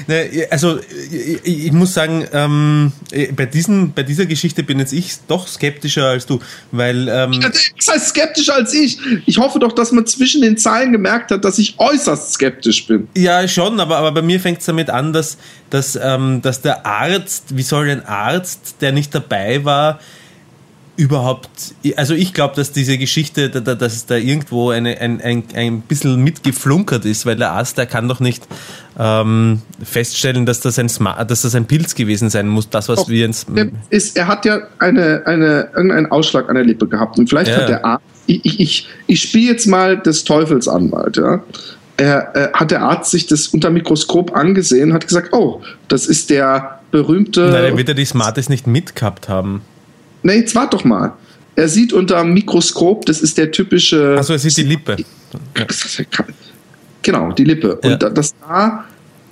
Ne, 0.06 0.47
also 0.51 0.78
ich, 1.10 1.66
ich 1.66 1.73
muss 1.73 1.94
sagen, 1.94 2.27
ähm, 2.32 2.93
bei, 3.35 3.47
diesen, 3.47 3.93
bei 3.93 4.02
dieser 4.02 4.27
Geschichte 4.27 4.62
bin 4.62 4.78
jetzt 4.78 4.93
ich 4.93 5.16
doch 5.27 5.47
skeptischer 5.47 6.06
als 6.06 6.27
du, 6.27 6.40
weil 6.70 7.09
ähm, 7.09 7.40
das 7.40 7.89
heißt 7.89 8.09
skeptischer 8.09 8.55
als 8.55 8.73
ich. 8.73 8.98
Ich 9.27 9.39
hoffe 9.39 9.59
doch, 9.59 9.73
dass 9.73 9.93
man 9.93 10.06
zwischen 10.06 10.43
den 10.43 10.56
Zeilen 10.56 10.93
gemerkt 10.93 11.31
hat, 11.31 11.44
dass 11.44 11.59
ich 11.59 11.74
äußerst 11.78 12.32
skeptisch 12.35 12.86
bin. 12.86 13.09
Ja, 13.16 13.47
schon, 13.48 13.81
aber, 13.81 13.98
aber 13.98 14.12
bei 14.12 14.23
mir 14.23 14.40
fängt 14.40 14.60
es 14.60 14.66
damit 14.66 14.90
an, 14.90 15.12
dass, 15.12 15.39
dass, 15.70 15.98
ähm, 16.01 16.40
dass 16.43 16.62
der 16.62 16.86
Arzt, 16.86 17.56
wie 17.56 17.62
soll 17.62 17.90
ein 17.90 18.05
Arzt, 18.05 18.77
der 18.81 18.93
nicht 18.93 19.15
dabei 19.15 19.65
war, 19.65 20.01
überhaupt, 20.98 21.48
also 21.96 22.12
ich 22.12 22.34
glaube, 22.34 22.56
dass 22.56 22.72
diese 22.72 22.98
Geschichte, 22.98 23.48
da- 23.50 23.60
da- 23.60 23.76
dass 23.76 23.94
es 23.94 24.06
da 24.06 24.16
irgendwo 24.16 24.70
eine, 24.70 25.00
ein, 25.00 25.20
ein, 25.22 25.44
ein 25.54 25.80
bisschen 25.82 26.22
mitgeflunkert 26.22 27.04
ist, 27.04 27.24
weil 27.24 27.36
der 27.36 27.52
Arzt, 27.52 27.78
der 27.78 27.86
kann 27.86 28.08
doch 28.08 28.18
nicht 28.18 28.46
ähm, 28.98 29.62
feststellen, 29.82 30.44
dass 30.44 30.58
das, 30.60 30.76
ein 30.78 30.88
Sma 30.88 31.22
dass 31.24 31.42
das 31.42 31.54
ein 31.54 31.66
Pilz 31.66 31.94
gewesen 31.94 32.30
sein 32.30 32.48
muss, 32.48 32.68
das, 32.68 32.88
was 32.88 32.98
Doch, 33.02 33.08
wir 33.08 33.26
ins... 33.26 33.46
Ist, 33.90 34.16
er 34.16 34.26
hat 34.26 34.44
ja 34.44 34.62
eine, 34.80 35.22
eine, 35.24 35.68
irgendeinen 35.74 36.10
Ausschlag 36.10 36.48
an 36.48 36.56
der 36.56 36.64
Lippe 36.64 36.88
gehabt. 36.88 37.16
Und 37.16 37.28
vielleicht 37.28 37.52
Ja. 37.52 37.58
hat 37.58 37.68
der 37.68 37.84
Arzt. 37.84 38.04
Ich, 38.26 38.44
ich, 38.44 38.60
ich, 38.60 38.88
ich 39.06 39.22
spiele 39.22 39.52
jetzt 39.52 39.66
mal 39.66 39.96
des 39.98 40.24
Teufels 40.24 40.66
Anwalt, 40.66 41.16
ja. 41.16 41.42
Er, 41.96 42.36
äh, 42.36 42.52
hat 42.54 42.72
der 42.72 42.82
Arzt 42.82 43.12
sich 43.12 43.26
das 43.26 43.46
unter 43.48 43.70
Mikroskop 43.70 44.34
angesehen, 44.36 44.92
hat 44.92 45.06
gesagt, 45.06 45.32
oh, 45.32 45.62
das 45.86 46.06
ist 46.06 46.30
der 46.30 46.80
berühmte. 46.90 47.42
Nein, 47.42 47.62
der 47.62 47.76
wird 47.76 47.88
ja 47.88 47.94
die 47.94 48.04
Smarties 48.04 48.48
nicht 48.48 48.66
mitgehabt 48.66 49.28
haben. 49.28 49.62
Nee, 50.23 50.39
jetzt 50.39 50.55
wart 50.55 50.74
doch 50.74 50.85
mal. 50.85 51.12
Er 51.57 51.69
sieht 51.69 51.93
unter 51.93 52.20
dem 52.23 52.35
Mikroskop, 52.35 53.07
das 53.07 53.20
ist 53.20 53.36
der 53.36 53.51
typische. 53.51 54.16
Achso, 54.19 54.32
er 54.32 54.39
sieht 54.39 54.57
die 54.57 54.62
Lippe. 54.62 54.97
Ja. 55.57 55.66
Genau, 57.03 57.32
die 57.32 57.45
Lippe. 57.45 57.78
Ja. 57.82 57.93
Und 57.93 58.03
da, 58.03 58.11
dass 58.11 58.35
da 58.40 58.85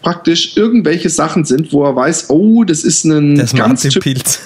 praktisch 0.03 0.57
irgendwelche 0.57 1.11
Sachen 1.11 1.45
sind, 1.45 1.73
wo 1.73 1.85
er 1.85 1.97
weiß, 1.97 2.31
oh, 2.31 2.65
das 2.65 2.85
ist 2.85 3.05
ein 3.05 3.37
Der 3.37 3.47
Smartie-Pilz. 3.47 4.41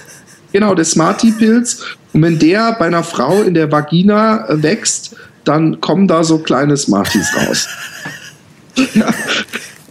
Genau, 0.53 0.75
der 0.75 0.85
Smartie-Pilz. 0.85 1.83
Und 2.13 2.23
wenn 2.23 2.39
der 2.39 2.73
bei 2.79 2.87
einer 2.87 3.05
Frau 3.05 3.43
in 3.43 3.55
der 3.55 3.71
Vagina 3.71 4.49
äh, 4.49 4.63
wächst, 4.63 5.17
dann 5.45 5.81
kommen 5.81 6.09
da 6.09 6.25
so 6.25 6.39
kleine 6.39 6.77
Smarties 6.77 7.29
raus. 7.37 7.69
ja, 8.95 9.13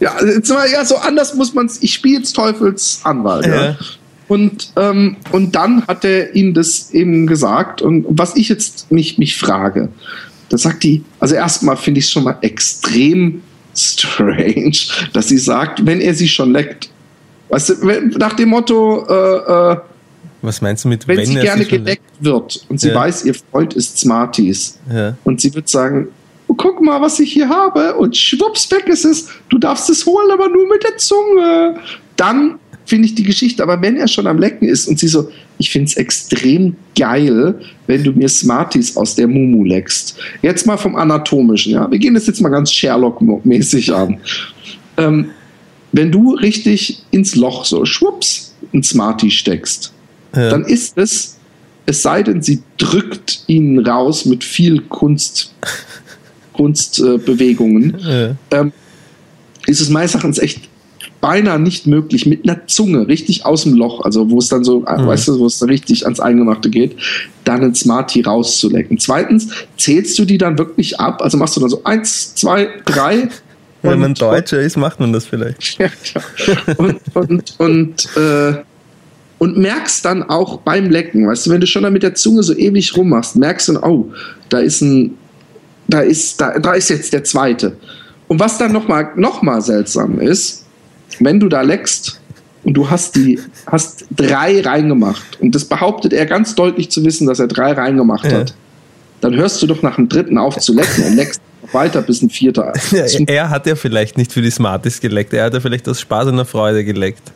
ja, 0.00 0.64
ja, 0.72 0.84
so 0.84 0.96
anders 0.96 1.34
muss 1.34 1.54
man 1.54 1.66
es. 1.66 1.82
Ich 1.82 1.94
spiele 1.94 2.18
jetzt 2.18 2.32
Teufels 2.32 3.00
Anwalt. 3.04 3.46
Ja. 3.46 3.64
Ja. 3.64 3.76
Und, 4.30 4.70
ähm, 4.76 5.16
und 5.32 5.56
dann 5.56 5.84
hat 5.88 6.04
er 6.04 6.36
ihm 6.36 6.54
das 6.54 6.92
eben 6.92 7.26
gesagt. 7.26 7.82
Und 7.82 8.06
was 8.08 8.36
ich 8.36 8.48
jetzt 8.48 8.92
mich, 8.92 9.18
mich 9.18 9.36
frage, 9.36 9.88
da 10.50 10.56
sagt 10.56 10.84
die, 10.84 11.02
also 11.18 11.34
erstmal 11.34 11.76
finde 11.76 11.98
ich 11.98 12.04
es 12.04 12.12
schon 12.12 12.22
mal 12.22 12.38
extrem 12.40 13.42
strange, 13.74 14.76
dass 15.12 15.26
sie 15.26 15.38
sagt, 15.38 15.84
wenn 15.84 16.00
er 16.00 16.14
sie 16.14 16.28
schon 16.28 16.52
leckt. 16.52 16.90
Weißt 17.48 17.70
du, 17.70 17.74
wenn, 17.84 18.10
nach 18.10 18.34
dem 18.34 18.50
Motto, 18.50 19.04
äh, 19.08 19.72
äh, 19.72 19.76
Was 20.42 20.62
meinst 20.62 20.84
du 20.84 20.88
mit, 20.90 21.08
wenn, 21.08 21.26
sie 21.26 21.34
er 21.34 21.42
gerne 21.42 21.64
schon 21.64 21.78
geleckt 21.78 22.04
wird 22.20 22.64
und 22.68 22.78
sie 22.80 22.90
Ja. 22.90 22.94
weiß, 22.94 23.24
ihr 23.24 23.34
Freund 23.34 23.74
ist 23.74 23.98
Smarties 23.98 24.78
Ja. 24.94 25.16
und 25.24 25.40
sie 25.40 25.52
wird 25.52 25.68
sagen, 25.68 26.06
oh, 26.46 26.54
guck 26.54 26.80
mal, 26.80 27.00
was 27.00 27.18
ich 27.18 27.32
hier 27.32 27.48
habe. 27.48 27.94
Und 27.96 28.16
schwupps, 28.16 28.70
weg 28.70 28.86
ist 28.86 29.04
es. 29.04 29.26
Du 29.48 29.58
darfst 29.58 29.90
es 29.90 30.06
holen, 30.06 30.30
aber 30.30 30.48
nur 30.48 30.68
mit 30.68 30.84
der 30.84 30.96
Zunge. 30.98 31.80
Dann 32.14 32.60
finde 32.90 33.06
ich 33.06 33.14
die 33.14 33.22
Geschichte, 33.22 33.62
aber 33.62 33.80
wenn 33.80 33.96
er 33.96 34.08
schon 34.08 34.26
am 34.26 34.38
Lecken 34.38 34.66
ist 34.68 34.88
und 34.88 34.98
sie 34.98 35.06
so, 35.06 35.30
ich 35.58 35.70
finde 35.70 35.86
es 35.86 35.96
extrem 35.96 36.74
geil, 36.98 37.54
wenn 37.86 38.02
du 38.02 38.10
mir 38.10 38.28
Smarties 38.28 38.96
aus 38.96 39.14
der 39.14 39.28
Mumu 39.28 39.64
leckst. 39.64 40.16
Jetzt 40.42 40.66
mal 40.66 40.76
vom 40.76 40.96
Anatomischen, 40.96 41.72
ja. 41.72 41.88
Wir 41.88 42.00
gehen 42.00 42.14
das 42.14 42.26
jetzt 42.26 42.40
mal 42.40 42.48
ganz 42.48 42.72
Sherlock-mäßig 42.72 43.94
an. 43.94 44.18
Ähm, 44.96 45.30
wenn 45.92 46.10
du 46.10 46.34
richtig 46.34 47.02
ins 47.12 47.36
Loch 47.36 47.64
so 47.64 47.84
schwupps 47.84 48.54
ein 48.74 48.82
Smartie 48.82 49.30
steckst, 49.30 49.92
ja. 50.34 50.50
dann 50.50 50.64
ist 50.64 50.98
es, 50.98 51.38
es 51.86 52.02
sei 52.02 52.24
denn, 52.24 52.42
sie 52.42 52.60
drückt 52.76 53.44
ihn 53.46 53.78
raus 53.78 54.24
mit 54.24 54.42
viel 54.42 54.80
Kunst, 54.82 55.54
Kunstbewegungen, 56.54 58.00
äh, 58.00 58.26
ja. 58.26 58.36
ähm, 58.50 58.72
ist 59.66 59.80
es 59.80 59.88
meines 59.90 60.14
Erachtens 60.14 60.38
echt 60.38 60.69
beinahe 61.20 61.58
nicht 61.58 61.86
möglich, 61.86 62.26
mit 62.26 62.48
einer 62.48 62.66
Zunge 62.66 63.06
richtig 63.08 63.44
aus 63.44 63.64
dem 63.64 63.74
Loch, 63.74 64.00
also 64.04 64.30
wo 64.30 64.38
es 64.38 64.48
dann 64.48 64.64
so, 64.64 64.80
mhm. 64.80 65.06
weißt 65.06 65.28
du, 65.28 65.38
wo 65.38 65.46
es 65.46 65.58
dann 65.58 65.68
richtig 65.68 66.04
ans 66.04 66.20
Eingemachte 66.20 66.70
geht, 66.70 66.96
dann 67.44 67.62
ein 67.62 67.74
Smartie 67.74 68.22
rauszulecken. 68.22 68.98
Zweitens, 68.98 69.48
zählst 69.76 70.18
du 70.18 70.24
die 70.24 70.38
dann 70.38 70.58
wirklich 70.58 70.98
ab? 70.98 71.22
Also 71.22 71.36
machst 71.36 71.56
du 71.56 71.60
dann 71.60 71.70
so 71.70 71.82
eins, 71.84 72.34
zwei, 72.34 72.68
drei. 72.84 73.28
Wenn 73.82 73.98
man 73.98 74.14
Deutscher 74.14 74.60
ist, 74.60 74.76
macht 74.76 75.00
man 75.00 75.12
das 75.12 75.26
vielleicht. 75.26 75.78
ja, 75.78 75.88
klar. 75.88 76.24
Und, 76.76 77.00
und, 77.14 77.54
und, 77.58 78.16
äh, 78.16 78.54
und 79.38 79.56
merkst 79.56 80.04
dann 80.04 80.22
auch 80.22 80.58
beim 80.58 80.90
Lecken, 80.90 81.26
weißt 81.26 81.46
du, 81.46 81.50
wenn 81.50 81.62
du 81.62 81.66
schon 81.66 81.82
dann 81.82 81.94
mit 81.94 82.02
der 82.02 82.14
Zunge 82.14 82.42
so 82.42 82.54
ewig 82.54 82.94
rummachst, 82.94 83.36
merkst 83.36 83.68
du, 83.68 83.82
oh, 83.82 84.12
da 84.50 84.58
ist 84.58 84.82
ein, 84.82 85.16
da 85.88 86.00
ist, 86.00 86.38
da, 86.42 86.58
da 86.58 86.74
ist 86.74 86.90
jetzt 86.90 87.14
der 87.14 87.24
zweite. 87.24 87.74
Und 88.28 88.38
was 88.38 88.58
dann 88.58 88.72
nochmal 88.72 89.12
noch 89.16 89.40
mal 89.40 89.62
seltsam 89.62 90.20
ist, 90.20 90.66
wenn 91.20 91.40
du 91.40 91.48
da 91.48 91.62
leckst 91.62 92.20
und 92.64 92.74
du 92.74 92.90
hast 92.90 93.16
die, 93.16 93.38
hast 93.66 94.06
drei 94.14 94.60
reingemacht 94.60 95.40
und 95.40 95.54
das 95.54 95.64
behauptet 95.64 96.12
er 96.12 96.26
ganz 96.26 96.54
deutlich 96.54 96.90
zu 96.90 97.04
wissen, 97.04 97.26
dass 97.26 97.38
er 97.38 97.48
drei 97.48 97.72
reingemacht 97.72 98.30
ja. 98.30 98.38
hat, 98.38 98.54
dann 99.20 99.34
hörst 99.36 99.62
du 99.62 99.66
doch 99.66 99.82
nach 99.82 99.96
dem 99.96 100.08
dritten 100.08 100.38
auf 100.38 100.58
zu 100.58 100.74
lecken 100.74 101.04
und 101.04 101.16
leckst 101.16 101.40
weiter 101.72 102.02
bis 102.02 102.22
ein 102.22 102.30
vierter. 102.30 102.72
Ja, 102.90 103.04
er 103.26 103.50
hat 103.50 103.66
ja 103.66 103.76
vielleicht 103.76 104.18
nicht 104.18 104.32
für 104.32 104.42
die 104.42 104.50
Smarties 104.50 105.00
geleckt, 105.00 105.32
er 105.32 105.44
hat 105.44 105.54
ja 105.54 105.60
vielleicht 105.60 105.88
aus 105.88 106.00
Spaß 106.00 106.28
und 106.28 106.36
der 106.36 106.44
Freude 106.46 106.84
geleckt. 106.84 107.32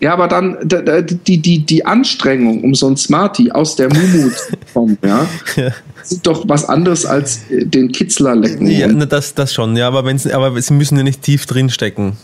Ja, 0.00 0.12
aber 0.12 0.28
dann 0.28 0.56
die, 0.62 1.38
die, 1.38 1.66
die 1.66 1.84
Anstrengung, 1.84 2.62
um 2.62 2.74
so 2.74 2.88
ein 2.88 2.96
Smartie 2.96 3.50
aus 3.50 3.74
der 3.74 3.88
Mumu 3.92 4.30
zu 4.30 4.52
bekommen, 4.52 4.98
ja, 5.04 5.26
ja. 5.56 5.72
Ist 6.12 6.26
doch 6.26 6.44
was 6.46 6.64
anderes 6.64 7.06
als 7.06 7.50
äh, 7.50 7.64
den 7.64 7.92
Kitzler 7.92 8.36
lecken. 8.36 8.66
Ja, 8.66 8.88
das, 8.88 9.34
das 9.34 9.52
schon, 9.52 9.76
ja, 9.76 9.86
aber, 9.86 10.04
wenn's, 10.04 10.26
aber 10.26 10.60
sie 10.60 10.74
müssen 10.74 10.96
ja 10.96 11.02
nicht 11.02 11.22
tief 11.22 11.46
drin 11.46 11.70
stecken. 11.70 12.16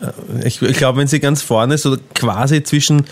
Äh, 0.00 0.46
ich, 0.46 0.60
ich 0.62 0.76
glaube, 0.76 0.98
wenn 0.98 1.06
sie 1.06 1.20
ganz 1.20 1.42
vorne, 1.42 1.78
so 1.78 1.96
quasi 2.14 2.62
zwischen 2.62 3.04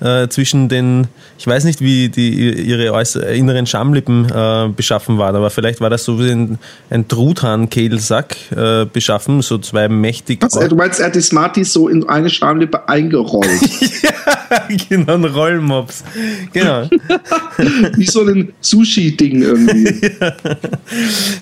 äh, 0.00 0.28
zwischen 0.28 0.68
den, 0.68 1.08
ich 1.38 1.46
weiß 1.46 1.64
nicht, 1.64 1.80
wie 1.80 2.08
die, 2.08 2.30
ihre 2.50 2.92
äußere, 2.92 3.34
inneren 3.34 3.66
Schamlippen 3.66 4.26
äh, 4.30 4.68
beschaffen 4.74 5.18
waren, 5.18 5.34
aber 5.34 5.50
vielleicht 5.50 5.80
war 5.80 5.90
das 5.90 6.04
so 6.04 6.20
wie 6.20 6.30
ein, 6.30 6.58
ein 6.90 7.08
Truthahn-Kehlsack 7.08 8.36
äh, 8.56 8.86
beschaffen, 8.86 9.42
so 9.42 9.58
zwei 9.58 9.88
mächtig. 9.88 10.42
Was, 10.42 10.52
du 10.52 10.76
meinst, 10.76 11.00
er 11.00 11.06
hat 11.06 11.14
die 11.14 11.20
Smarties 11.20 11.72
so 11.72 11.88
in 11.88 12.08
eine 12.08 12.30
Schamlippe 12.30 12.88
eingerollt? 12.88 13.60
ja, 14.02 14.68
genau, 14.88 15.14
ein 15.14 15.24
Rollmops. 15.24 16.04
Genau. 16.52 16.88
wie 17.96 18.06
so 18.06 18.24
ein 18.24 18.52
Sushi-Ding 18.60 19.42
irgendwie. 19.42 20.12
ja. 20.20 20.36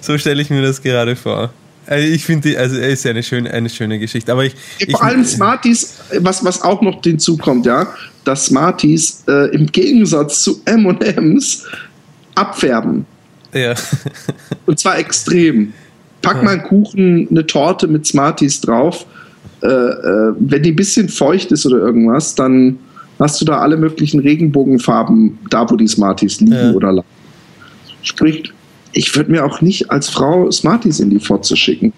So 0.00 0.16
stelle 0.18 0.40
ich 0.40 0.50
mir 0.50 0.62
das 0.62 0.82
gerade 0.82 1.16
vor. 1.16 1.50
Also 1.86 2.06
ich 2.06 2.24
finde, 2.24 2.58
also 2.58 2.76
es 2.76 3.00
ist 3.00 3.06
eine 3.06 3.22
schöne, 3.22 3.50
eine 3.50 3.68
schöne 3.68 3.98
Geschichte. 3.98 4.32
Aber 4.32 4.44
ich, 4.44 4.54
Vor 4.54 4.88
ich, 4.88 5.00
allem 5.00 5.24
Smarties, 5.24 5.94
was, 6.18 6.44
was 6.44 6.62
auch 6.62 6.82
noch 6.82 7.00
hinzukommt, 7.02 7.64
ja, 7.66 7.86
dass 8.26 8.46
Smarties 8.46 9.22
äh, 9.28 9.54
im 9.54 9.66
Gegensatz 9.66 10.42
zu 10.42 10.60
M&M's 10.64 11.64
abfärben. 12.34 13.06
Ja. 13.52 13.74
Und 14.66 14.78
zwar 14.78 14.98
extrem. 14.98 15.72
Pack 16.22 16.38
ja. 16.38 16.42
mal 16.42 16.50
einen 16.54 16.62
Kuchen, 16.64 17.28
eine 17.30 17.46
Torte 17.46 17.86
mit 17.86 18.04
Smarties 18.04 18.60
drauf. 18.60 19.06
Äh, 19.62 19.68
äh, 19.68 20.32
wenn 20.38 20.62
die 20.62 20.72
ein 20.72 20.76
bisschen 20.76 21.08
feucht 21.08 21.52
ist 21.52 21.66
oder 21.66 21.78
irgendwas, 21.78 22.34
dann 22.34 22.78
hast 23.18 23.40
du 23.40 23.44
da 23.44 23.58
alle 23.58 23.76
möglichen 23.76 24.20
Regenbogenfarben 24.20 25.38
da, 25.48 25.70
wo 25.70 25.76
die 25.76 25.86
Smarties 25.86 26.40
liegen 26.40 26.52
ja. 26.52 26.72
oder 26.72 26.92
lagen. 26.92 27.08
Sprich, 28.02 28.52
ich 28.92 29.14
würde 29.14 29.30
mir 29.30 29.44
auch 29.44 29.60
nicht 29.60 29.90
als 29.90 30.08
Frau 30.08 30.50
Smarties 30.50 31.00
in 31.00 31.10
die 31.10 31.20
Fotze 31.20 31.56
schicken. 31.56 31.92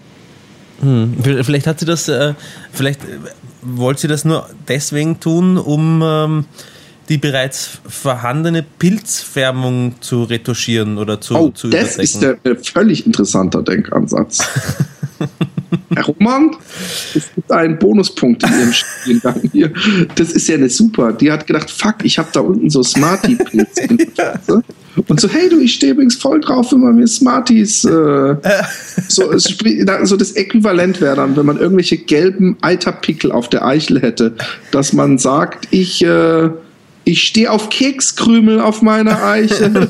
Hm. 0.81 1.15
Vielleicht 1.23 1.67
hat 1.67 1.81
sie 1.81 1.87
das, 1.87 2.09
äh, 2.09 2.35
vielleicht 2.73 3.01
wollte 3.63 4.03
sie 4.03 4.09
das 4.09 4.25
nur 4.25 4.49
deswegen 4.69 5.21
tun, 5.21 5.57
um 5.57 6.03
ähm, 6.05 6.45
die 7.09 7.19
bereits 7.19 7.81
vorhandene 7.87 8.63
Pilzfärbung 8.63 9.95
zu 10.01 10.25
retuschieren 10.25 10.99
oder 10.99 11.21
zu, 11.21 11.35
oh, 11.37 11.51
zu 11.51 11.69
Das 11.69 11.97
ist 11.97 12.23
der, 12.23 12.35
der 12.35 12.57
völlig 12.57 13.07
interessanter 13.07 13.63
Denkansatz. 13.63 14.47
Herr 15.95 16.05
Roman, 16.05 16.57
es 17.15 17.31
gibt 17.35 17.51
einen 17.51 17.79
Bonuspunkt 17.79 18.43
in 18.43 18.51
Ihrem 18.51 18.73
Studiengang 18.73 19.41
hier. 19.53 19.73
Das 20.15 20.33
ist 20.33 20.49
ja 20.49 20.57
eine 20.57 20.69
super. 20.69 21.13
Die 21.13 21.31
hat 21.31 21.47
gedacht, 21.47 21.71
fuck, 21.71 21.97
ich 22.03 22.19
habe 22.19 22.29
da 22.33 22.41
unten 22.41 22.71
so 22.71 22.83
Smartie-Pilze. 22.83 23.99
ja. 24.17 24.35
Und 25.07 25.21
so, 25.21 25.29
hey 25.29 25.49
du, 25.49 25.61
ich 25.61 25.75
stehe 25.75 25.93
übrigens 25.93 26.17
voll 26.17 26.41
drauf, 26.41 26.73
wenn 26.73 26.81
man 26.81 26.97
mir 26.97 27.07
Smarties 27.07 27.85
äh, 27.85 28.37
so, 29.09 29.39
so 29.39 30.17
das 30.17 30.33
Äquivalent 30.33 31.01
wäre 31.01 31.17
dann, 31.17 31.37
wenn 31.37 31.47
man 31.47 31.59
irgendwelche 31.59 31.99
gelben 31.99 32.57
Eiterpickel 32.63 33.31
auf 33.31 33.49
der 33.49 33.65
Eichel 33.65 34.03
hätte, 34.03 34.35
dass 34.73 34.93
man 34.93 35.19
sagt, 35.19 35.69
ich 35.71 36.05
äh, 36.05 36.51
ich 37.05 37.23
stehe 37.23 37.51
auf 37.51 37.71
Kekskrümel 37.71 38.61
auf 38.61 38.83
meiner 38.83 39.25
Eiche 39.25 39.71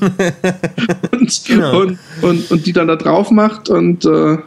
und, 1.13 1.45
genau. 1.45 1.81
und, 1.81 1.99
und, 2.23 2.51
und, 2.51 2.67
die 2.67 2.73
dann 2.73 2.87
da 2.87 2.95
drauf 2.95 3.33
macht 3.33 3.69
und 3.69 4.05
äh, 4.05 4.39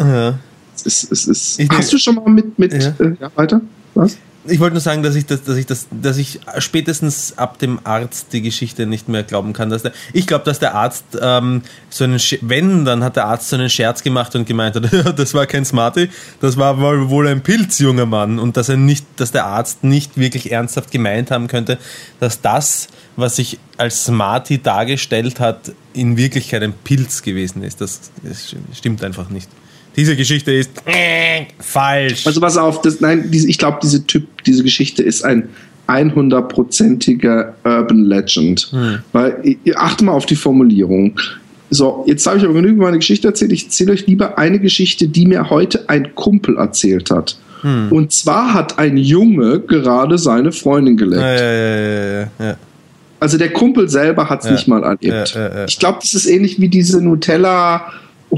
ja. 0.00 0.38
Es 0.84 1.04
ist, 1.04 1.28
es 1.28 1.58
ist, 1.58 1.70
hast 1.70 1.92
du 1.92 1.98
schon 1.98 2.16
mal 2.16 2.28
mit, 2.28 2.58
mit 2.58 2.72
ja. 2.72 2.94
Äh, 2.98 3.16
ja, 3.20 3.30
weiter? 3.34 3.60
Was? 3.94 4.18
ich 4.48 4.60
wollte 4.60 4.74
nur 4.74 4.80
sagen, 4.80 5.02
dass 5.02 5.14
ich, 5.14 5.26
das, 5.26 5.42
dass, 5.44 5.56
ich 5.56 5.66
das, 5.66 5.86
dass 5.90 6.18
ich 6.18 6.40
spätestens 6.58 7.36
ab 7.36 7.58
dem 7.58 7.80
Arzt 7.84 8.32
die 8.32 8.42
Geschichte 8.42 8.86
nicht 8.86 9.08
mehr 9.08 9.22
glauben 9.22 9.52
kann. 9.52 9.70
Dass 9.70 9.82
der, 9.82 9.92
ich 10.12 10.26
glaube, 10.26 10.44
dass 10.44 10.58
der 10.58 10.74
Arzt 10.74 11.04
ähm, 11.20 11.62
so 11.90 12.04
einen, 12.04 12.20
wenn, 12.42 12.84
dann 12.84 13.02
hat 13.02 13.16
der 13.16 13.26
Arzt 13.26 13.48
so 13.48 13.56
einen 13.56 13.70
Scherz 13.70 14.02
gemacht 14.02 14.34
und 14.34 14.46
gemeint 14.46 14.76
hat, 14.76 14.88
das 15.18 15.34
war 15.34 15.46
kein 15.46 15.64
Smarty, 15.64 16.08
das 16.40 16.56
war 16.56 16.78
wohl 16.78 17.28
ein 17.28 17.42
Pilz, 17.42 17.78
junger 17.78 18.06
Mann. 18.06 18.38
Und 18.38 18.56
dass 18.56 18.68
er 18.68 18.76
nicht, 18.76 19.06
dass 19.16 19.32
der 19.32 19.46
Arzt 19.46 19.84
nicht 19.84 20.16
wirklich 20.16 20.52
ernsthaft 20.52 20.90
gemeint 20.90 21.30
haben 21.30 21.48
könnte, 21.48 21.78
dass 22.20 22.40
das, 22.40 22.88
was 23.16 23.36
sich 23.36 23.58
als 23.76 24.04
Smarty 24.04 24.62
dargestellt 24.62 25.40
hat, 25.40 25.72
in 25.92 26.16
Wirklichkeit 26.16 26.62
ein 26.62 26.72
Pilz 26.72 27.22
gewesen 27.22 27.62
ist. 27.62 27.80
Das, 27.80 28.10
das 28.22 28.54
stimmt 28.74 29.02
einfach 29.02 29.30
nicht 29.30 29.48
diese 29.96 30.14
Geschichte 30.16 30.52
ist 30.52 30.70
äh, 30.84 31.46
falsch. 31.58 32.26
Also 32.26 32.40
pass 32.40 32.56
auf, 32.56 32.82
das, 32.82 33.00
nein, 33.00 33.30
diese, 33.30 33.48
ich 33.48 33.58
glaube, 33.58 33.78
diese 33.82 34.06
Typ, 34.06 34.26
diese 34.44 34.62
Geschichte 34.62 35.02
ist 35.02 35.24
ein 35.24 35.48
100%iger 35.88 37.54
Urban 37.64 38.04
Legend. 38.04 38.68
Hm. 38.70 38.98
Weil, 39.12 39.56
achte 39.74 40.04
mal 40.04 40.12
auf 40.12 40.26
die 40.26 40.36
Formulierung. 40.36 41.18
So, 41.70 42.04
jetzt 42.06 42.26
habe 42.26 42.38
ich 42.38 42.44
aber 42.44 42.58
über 42.58 42.84
meine 42.84 42.98
Geschichte 42.98 43.28
erzählt. 43.28 43.52
Ich 43.52 43.64
erzähle 43.64 43.92
euch 43.92 44.06
lieber 44.06 44.38
eine 44.38 44.60
Geschichte, 44.60 45.08
die 45.08 45.26
mir 45.26 45.50
heute 45.50 45.88
ein 45.88 46.14
Kumpel 46.14 46.56
erzählt 46.58 47.10
hat. 47.10 47.38
Hm. 47.62 47.90
Und 47.90 48.12
zwar 48.12 48.52
hat 48.54 48.78
ein 48.78 48.96
Junge 48.96 49.60
gerade 49.60 50.18
seine 50.18 50.52
Freundin 50.52 50.96
geleckt. 50.96 51.22
Ja, 51.22 52.20
ja, 52.20 52.30
ja, 52.38 52.56
Also 53.18 53.38
der 53.38 53.52
Kumpel 53.52 53.88
selber 53.88 54.28
hat 54.28 54.44
es 54.44 54.50
nicht 54.50 54.68
mal 54.68 54.82
erlebt. 54.84 55.38
Ich 55.68 55.78
glaube, 55.78 55.98
das 56.02 56.14
ist 56.14 56.26
ähnlich 56.26 56.60
wie 56.60 56.68
diese 56.68 56.98
Nutella- 57.00 57.82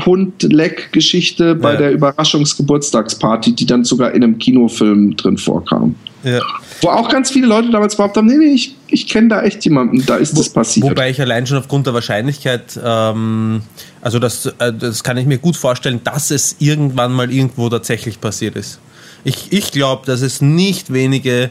Hund-Leck-Geschichte 0.04 1.54
bei 1.54 1.72
ja. 1.72 1.78
der 1.78 1.92
Überraschungsgeburtstagsparty, 1.92 3.54
die 3.54 3.66
dann 3.66 3.84
sogar 3.84 4.12
in 4.12 4.22
einem 4.22 4.38
Kinofilm 4.38 5.16
drin 5.16 5.38
vorkam. 5.38 5.94
Ja. 6.24 6.40
Wo 6.80 6.88
auch 6.88 7.08
ganz 7.08 7.30
viele 7.30 7.46
Leute 7.46 7.70
damals 7.70 7.96
behauptet 7.96 8.18
haben, 8.18 8.26
nee, 8.26 8.36
nee, 8.36 8.52
ich, 8.52 8.74
ich 8.88 9.06
kenne 9.06 9.28
da 9.28 9.42
echt 9.42 9.64
jemanden, 9.64 10.04
da 10.04 10.16
ist 10.16 10.34
Wo, 10.34 10.40
das 10.40 10.48
passiert. 10.48 10.90
Wobei 10.90 11.10
ich 11.10 11.20
allein 11.20 11.46
schon 11.46 11.58
aufgrund 11.58 11.86
der 11.86 11.94
Wahrscheinlichkeit, 11.94 12.78
ähm, 12.82 13.62
also 14.00 14.18
das, 14.18 14.46
äh, 14.58 14.72
das 14.72 15.04
kann 15.04 15.16
ich 15.16 15.26
mir 15.26 15.38
gut 15.38 15.56
vorstellen, 15.56 16.00
dass 16.02 16.30
es 16.30 16.56
irgendwann 16.58 17.12
mal 17.12 17.32
irgendwo 17.32 17.68
tatsächlich 17.68 18.20
passiert 18.20 18.56
ist. 18.56 18.80
Ich, 19.24 19.52
ich 19.52 19.70
glaube, 19.70 20.06
dass 20.06 20.22
es 20.22 20.40
nicht 20.40 20.92
wenige 20.92 21.50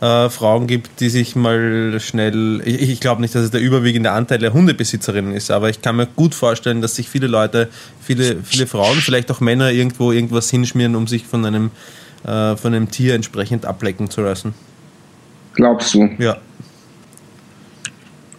äh, 0.00 0.28
Frauen 0.28 0.66
gibt, 0.66 1.00
die 1.00 1.08
sich 1.08 1.36
mal 1.36 1.98
schnell. 2.00 2.60
Ich, 2.64 2.82
ich 2.90 3.00
glaube 3.00 3.20
nicht, 3.20 3.34
dass 3.34 3.42
es 3.42 3.50
der 3.50 3.60
überwiegende 3.60 4.12
Anteil 4.12 4.38
der 4.38 4.52
Hundebesitzerinnen 4.52 5.32
ist, 5.32 5.50
aber 5.50 5.70
ich 5.70 5.82
kann 5.82 5.96
mir 5.96 6.06
gut 6.06 6.34
vorstellen, 6.34 6.82
dass 6.82 6.96
sich 6.96 7.08
viele 7.08 7.26
Leute, 7.26 7.68
viele, 8.00 8.36
viele 8.42 8.66
Frauen, 8.66 8.98
vielleicht 8.98 9.30
auch 9.30 9.40
Männer 9.40 9.70
irgendwo 9.70 10.12
irgendwas 10.12 10.50
hinschmieren, 10.50 10.96
um 10.96 11.06
sich 11.06 11.26
von 11.26 11.44
einem, 11.44 11.70
äh, 12.24 12.56
von 12.56 12.74
einem 12.74 12.90
Tier 12.90 13.14
entsprechend 13.14 13.64
ablecken 13.64 14.10
zu 14.10 14.20
lassen. 14.20 14.54
Glaubst 15.54 15.94
du? 15.94 16.10
Ja. 16.18 16.36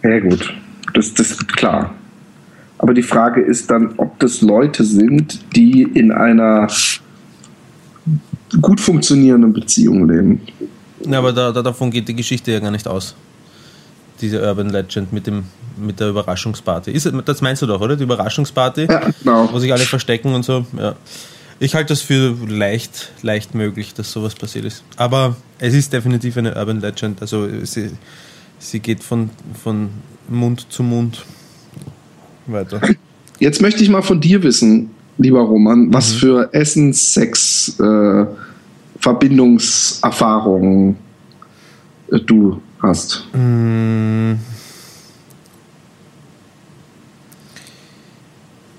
Ja, 0.04 0.20
gut. 0.20 0.54
Das, 0.94 1.12
das 1.14 1.32
ist 1.32 1.48
klar. 1.48 1.94
Aber 2.78 2.94
die 2.94 3.02
Frage 3.02 3.40
ist 3.40 3.70
dann, 3.70 3.94
ob 3.96 4.20
das 4.20 4.40
Leute 4.40 4.84
sind, 4.84 5.40
die 5.56 5.82
in 5.82 6.12
einer 6.12 6.68
gut 8.62 8.80
funktionierenden 8.80 9.52
Beziehung 9.52 10.08
leben. 10.08 10.40
Ja, 11.06 11.18
aber 11.18 11.32
da, 11.32 11.52
da, 11.52 11.62
davon 11.62 11.90
geht 11.90 12.08
die 12.08 12.14
Geschichte 12.14 12.52
ja 12.52 12.60
gar 12.60 12.70
nicht 12.70 12.86
aus. 12.88 13.14
Diese 14.20 14.42
Urban 14.42 14.70
Legend 14.70 15.12
mit, 15.12 15.26
dem, 15.26 15.44
mit 15.76 16.00
der 16.00 16.08
Überraschungsparty. 16.08 16.90
Ist, 16.90 17.10
das 17.24 17.40
meinst 17.40 17.62
du 17.62 17.66
doch, 17.66 17.80
oder? 17.80 17.96
Die 17.96 18.02
Überraschungsparty, 18.02 18.86
Ja, 18.90 19.10
genau. 19.22 19.48
wo 19.52 19.58
sich 19.58 19.72
alle 19.72 19.84
verstecken 19.84 20.34
und 20.34 20.44
so. 20.44 20.66
Ja. 20.76 20.96
Ich 21.60 21.74
halte 21.74 21.88
das 21.92 22.02
für 22.02 22.36
leicht, 22.48 23.12
leicht 23.22 23.54
möglich, 23.54 23.94
dass 23.94 24.12
sowas 24.12 24.34
passiert 24.34 24.64
ist. 24.64 24.82
Aber 24.96 25.36
es 25.58 25.74
ist 25.74 25.92
definitiv 25.92 26.36
eine 26.36 26.54
Urban 26.54 26.80
Legend. 26.80 27.20
Also 27.20 27.48
sie, 27.64 27.90
sie 28.58 28.80
geht 28.80 29.02
von, 29.02 29.30
von 29.62 29.90
Mund 30.28 30.66
zu 30.70 30.82
Mund 30.82 31.24
weiter. 32.46 32.80
Jetzt 33.38 33.60
möchte 33.60 33.82
ich 33.82 33.88
mal 33.88 34.02
von 34.02 34.20
dir 34.20 34.42
wissen, 34.42 34.90
lieber 35.16 35.40
Roman, 35.40 35.92
was 35.92 36.12
für 36.12 36.48
Essens, 36.52 37.14
Sex, 37.14 37.78
äh, 37.80 38.24
Verbindungserfahrungen 39.00 40.96
äh, 42.10 42.18
du 42.20 42.60
hast. 42.82 43.24
Mm. 43.32 44.34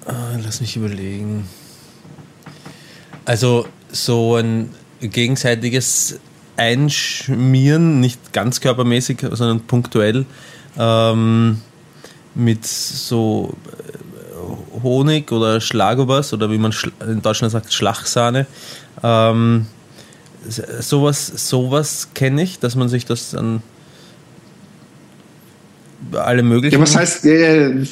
Ah, 0.06 0.38
Lass 0.44 0.62
mich 0.62 0.76
überlegen. 0.76 1.48
Also 3.26 3.68
so 3.92 4.36
ein 4.36 4.70
gegenseitiges 5.02 6.20
Einschmieren, 6.58 8.00
nicht 8.00 8.34
ganz 8.34 8.60
körpermäßig, 8.60 9.20
sondern 9.32 9.62
punktuell, 9.62 10.26
ähm, 10.78 11.62
mit 12.36 12.66
so 12.66 13.56
äh, 13.68 14.82
Honig 14.84 15.32
oder 15.32 15.62
Schlagobers 15.62 16.34
oder 16.34 16.52
wie 16.52 16.58
man 16.58 16.74
in 17.08 17.22
Deutschland 17.22 17.52
sagt, 17.52 17.72
Schlachsahne. 17.72 18.46
Ähm, 19.02 19.68
sowas 20.48 21.28
sowas 21.36 22.10
kenne 22.14 22.44
ich, 22.44 22.60
dass 22.60 22.76
man 22.76 22.90
sich 22.90 23.06
das 23.06 23.32
dann 23.32 23.62
alle 26.14 26.44
möglichen. 26.44 26.76
Ja, 26.76 26.82
was 26.82 26.96
heißt, 26.96 27.26
äh, 27.26 27.86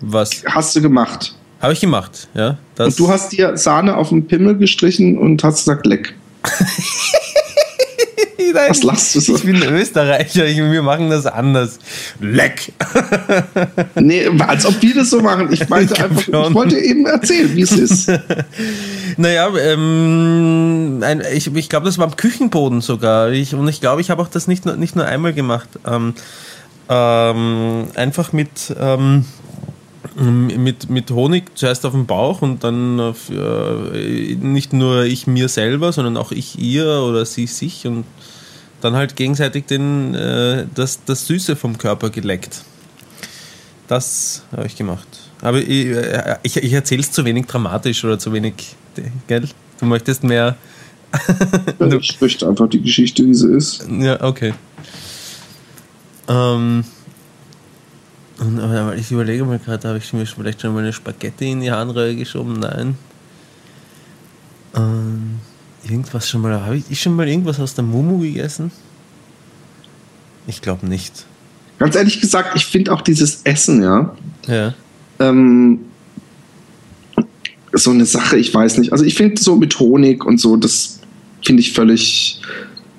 Was 0.00 0.42
hast 0.46 0.76
du 0.76 0.82
gemacht? 0.82 1.34
habe 1.60 1.72
ich 1.72 1.80
gemacht? 1.80 2.28
Ja, 2.34 2.58
Und 2.78 2.98
du 2.98 3.08
hast 3.08 3.32
dir 3.32 3.56
Sahne 3.56 3.96
auf 3.96 4.10
den 4.10 4.26
Pimmel 4.26 4.58
gestrichen 4.58 5.16
und 5.16 5.42
hast 5.42 5.58
gesagt, 5.64 5.86
leck. 5.86 6.14
Nein, 8.38 8.64
Was 8.68 8.82
lachst 8.82 9.14
du 9.14 9.20
so? 9.20 9.36
Ich 9.36 9.44
bin 9.44 9.62
Österreicher, 9.62 10.46
ich, 10.46 10.56
wir 10.56 10.82
machen 10.82 11.10
das 11.10 11.26
anders. 11.26 11.78
Leck! 12.20 12.72
Nee, 13.96 14.28
als 14.40 14.66
ob 14.66 14.80
wir 14.82 14.94
das 14.94 15.10
so 15.10 15.20
machen. 15.20 15.52
Ich 15.52 15.68
meinte 15.68 16.02
einfach, 16.02 16.22
schon. 16.22 16.48
ich 16.48 16.54
wollte 16.54 16.78
eben 16.78 17.06
erzählen, 17.06 17.54
wie 17.54 17.62
es 17.62 17.72
ist. 17.72 18.12
Naja, 19.16 19.48
ähm, 19.56 21.00
ein, 21.02 21.22
ich, 21.32 21.54
ich 21.54 21.68
glaube, 21.68 21.86
das 21.86 21.98
war 21.98 22.06
am 22.06 22.16
Küchenboden 22.16 22.80
sogar. 22.80 23.30
Ich, 23.30 23.54
und 23.54 23.68
ich 23.68 23.80
glaube, 23.80 24.00
ich 24.00 24.10
habe 24.10 24.20
auch 24.20 24.28
das 24.28 24.48
nicht 24.48 24.66
nur, 24.66 24.76
nicht 24.76 24.96
nur 24.96 25.06
einmal 25.06 25.32
gemacht. 25.32 25.68
Ähm, 25.86 26.14
ähm, 26.88 27.86
einfach 27.94 28.32
mit, 28.32 28.74
ähm, 28.78 29.24
mit, 30.16 30.90
mit 30.90 31.10
Honig 31.10 31.56
zuerst 31.56 31.86
auf 31.86 31.92
dem 31.92 32.06
Bauch 32.06 32.42
und 32.42 32.64
dann 32.64 33.00
auf, 33.00 33.30
äh, 33.30 34.34
nicht 34.34 34.72
nur 34.72 35.04
ich 35.04 35.26
mir 35.26 35.48
selber, 35.48 35.92
sondern 35.92 36.16
auch 36.16 36.32
ich 36.32 36.58
ihr 36.58 36.86
oder 36.86 37.24
sie 37.24 37.46
sich 37.46 37.86
und 37.86 38.04
dann 38.84 38.94
halt 38.94 39.16
gegenseitig 39.16 39.66
den, 39.66 40.14
äh, 40.14 40.66
das, 40.74 41.00
das 41.04 41.26
Süße 41.26 41.56
vom 41.56 41.78
Körper 41.78 42.10
geleckt. 42.10 42.62
Das 43.88 44.42
habe 44.52 44.66
ich 44.66 44.76
gemacht. 44.76 45.06
Aber 45.42 45.58
ich, 45.58 45.86
äh, 45.86 46.36
ich, 46.42 46.56
ich 46.56 46.72
erzähle 46.72 47.00
es 47.02 47.10
zu 47.12 47.24
wenig 47.24 47.46
dramatisch 47.46 48.04
oder 48.04 48.18
zu 48.18 48.32
wenig, 48.32 48.54
gell? 49.26 49.48
Du 49.80 49.86
möchtest 49.86 50.22
mehr. 50.24 50.56
Du- 51.78 51.98
Ich 51.98 52.20
möchte 52.20 52.48
einfach 52.48 52.68
die 52.68 52.82
Geschichte, 52.82 53.24
wie 53.24 53.34
sie 53.34 53.52
ist. 53.52 53.86
Ja, 53.88 54.22
okay. 54.22 54.52
Ähm, 56.28 56.84
und, 58.40 58.58
aber 58.60 58.96
ich 58.96 59.10
überlege 59.12 59.44
mal 59.44 59.58
gerade, 59.58 59.86
habe 59.88 59.98
ich 59.98 60.12
mir 60.12 60.26
vielleicht 60.26 60.60
schon 60.62 60.72
mal 60.74 60.80
eine 60.82 60.92
Spaghetti 60.92 61.50
in 61.52 61.60
die 61.60 61.70
Harnröhre 61.70 62.16
geschoben? 62.16 62.58
Nein. 62.60 62.96
Ähm, 64.74 65.38
irgendwas 65.88 66.28
schon 66.28 66.40
mal, 66.42 66.60
habe 66.64 66.76
ich 66.88 67.00
schon 67.00 67.14
mal 67.16 67.28
irgendwas 67.28 67.60
aus 67.60 67.74
der 67.74 67.84
Mumu 67.84 68.18
gegessen? 68.18 68.70
Ich 70.46 70.60
glaube 70.60 70.86
nicht. 70.86 71.26
Ganz 71.78 71.96
ehrlich 71.96 72.20
gesagt, 72.20 72.54
ich 72.56 72.66
finde 72.66 72.92
auch 72.92 73.00
dieses 73.02 73.40
Essen, 73.44 73.82
ja, 73.82 74.14
Ja. 74.46 74.74
ähm, 75.18 75.80
so 77.72 77.90
eine 77.90 78.06
Sache, 78.06 78.36
ich 78.36 78.54
weiß 78.54 78.78
nicht. 78.78 78.92
Also 78.92 79.04
ich 79.04 79.14
finde 79.14 79.40
so 79.40 79.56
mit 79.56 79.78
Honig 79.80 80.24
und 80.24 80.40
so, 80.40 80.56
das 80.56 81.00
finde 81.44 81.60
ich 81.60 81.72
völlig. 81.72 82.40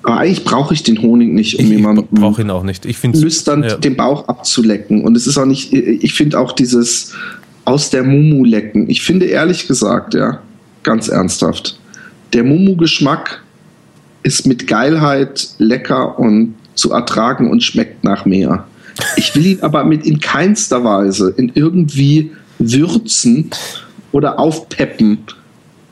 Aber 0.02 0.18
eigentlich 0.18 0.44
brauche 0.44 0.74
ich 0.74 0.82
den 0.82 1.00
Honig 1.00 1.30
nicht, 1.30 1.58
um 1.58 1.64
Ich, 1.64 1.70
ich 1.70 1.76
jemandem 1.78 2.06
brauche 2.10 2.42
ihn 2.42 2.50
auch 2.50 2.62
nicht. 2.62 2.84
Ich 2.84 2.98
finde 2.98 3.18
lüstern 3.18 3.64
ja. 3.64 3.76
den 3.76 3.96
Bauch 3.96 4.28
abzulecken. 4.28 5.02
Und 5.04 5.16
es 5.16 5.26
ist 5.26 5.38
auch 5.38 5.46
nicht, 5.46 5.72
ich 5.72 6.12
finde 6.12 6.38
auch 6.38 6.52
dieses 6.52 7.12
aus 7.64 7.90
der 7.90 8.04
Mumu 8.04 8.44
lecken. 8.44 8.88
Ich 8.88 9.02
finde 9.02 9.26
ehrlich 9.26 9.66
gesagt, 9.66 10.14
ja, 10.14 10.40
ganz 10.82 11.08
ernsthaft, 11.08 11.80
der 12.32 12.44
Mumu-Geschmack 12.44 13.42
ist 14.22 14.46
mit 14.46 14.66
Geilheit 14.66 15.48
lecker 15.58 16.18
und 16.18 16.54
zu 16.74 16.92
ertragen 16.92 17.50
und 17.50 17.62
schmeckt 17.62 18.04
nach 18.04 18.24
mehr. 18.24 18.66
Ich 19.16 19.34
will 19.34 19.46
ihn 19.46 19.60
aber 19.62 19.84
mit 19.84 20.06
in 20.06 20.20
keinster 20.20 20.84
Weise 20.84 21.32
in 21.36 21.52
irgendwie 21.54 22.32
würzen 22.58 23.50
oder 24.12 24.38
aufpeppen, 24.38 25.18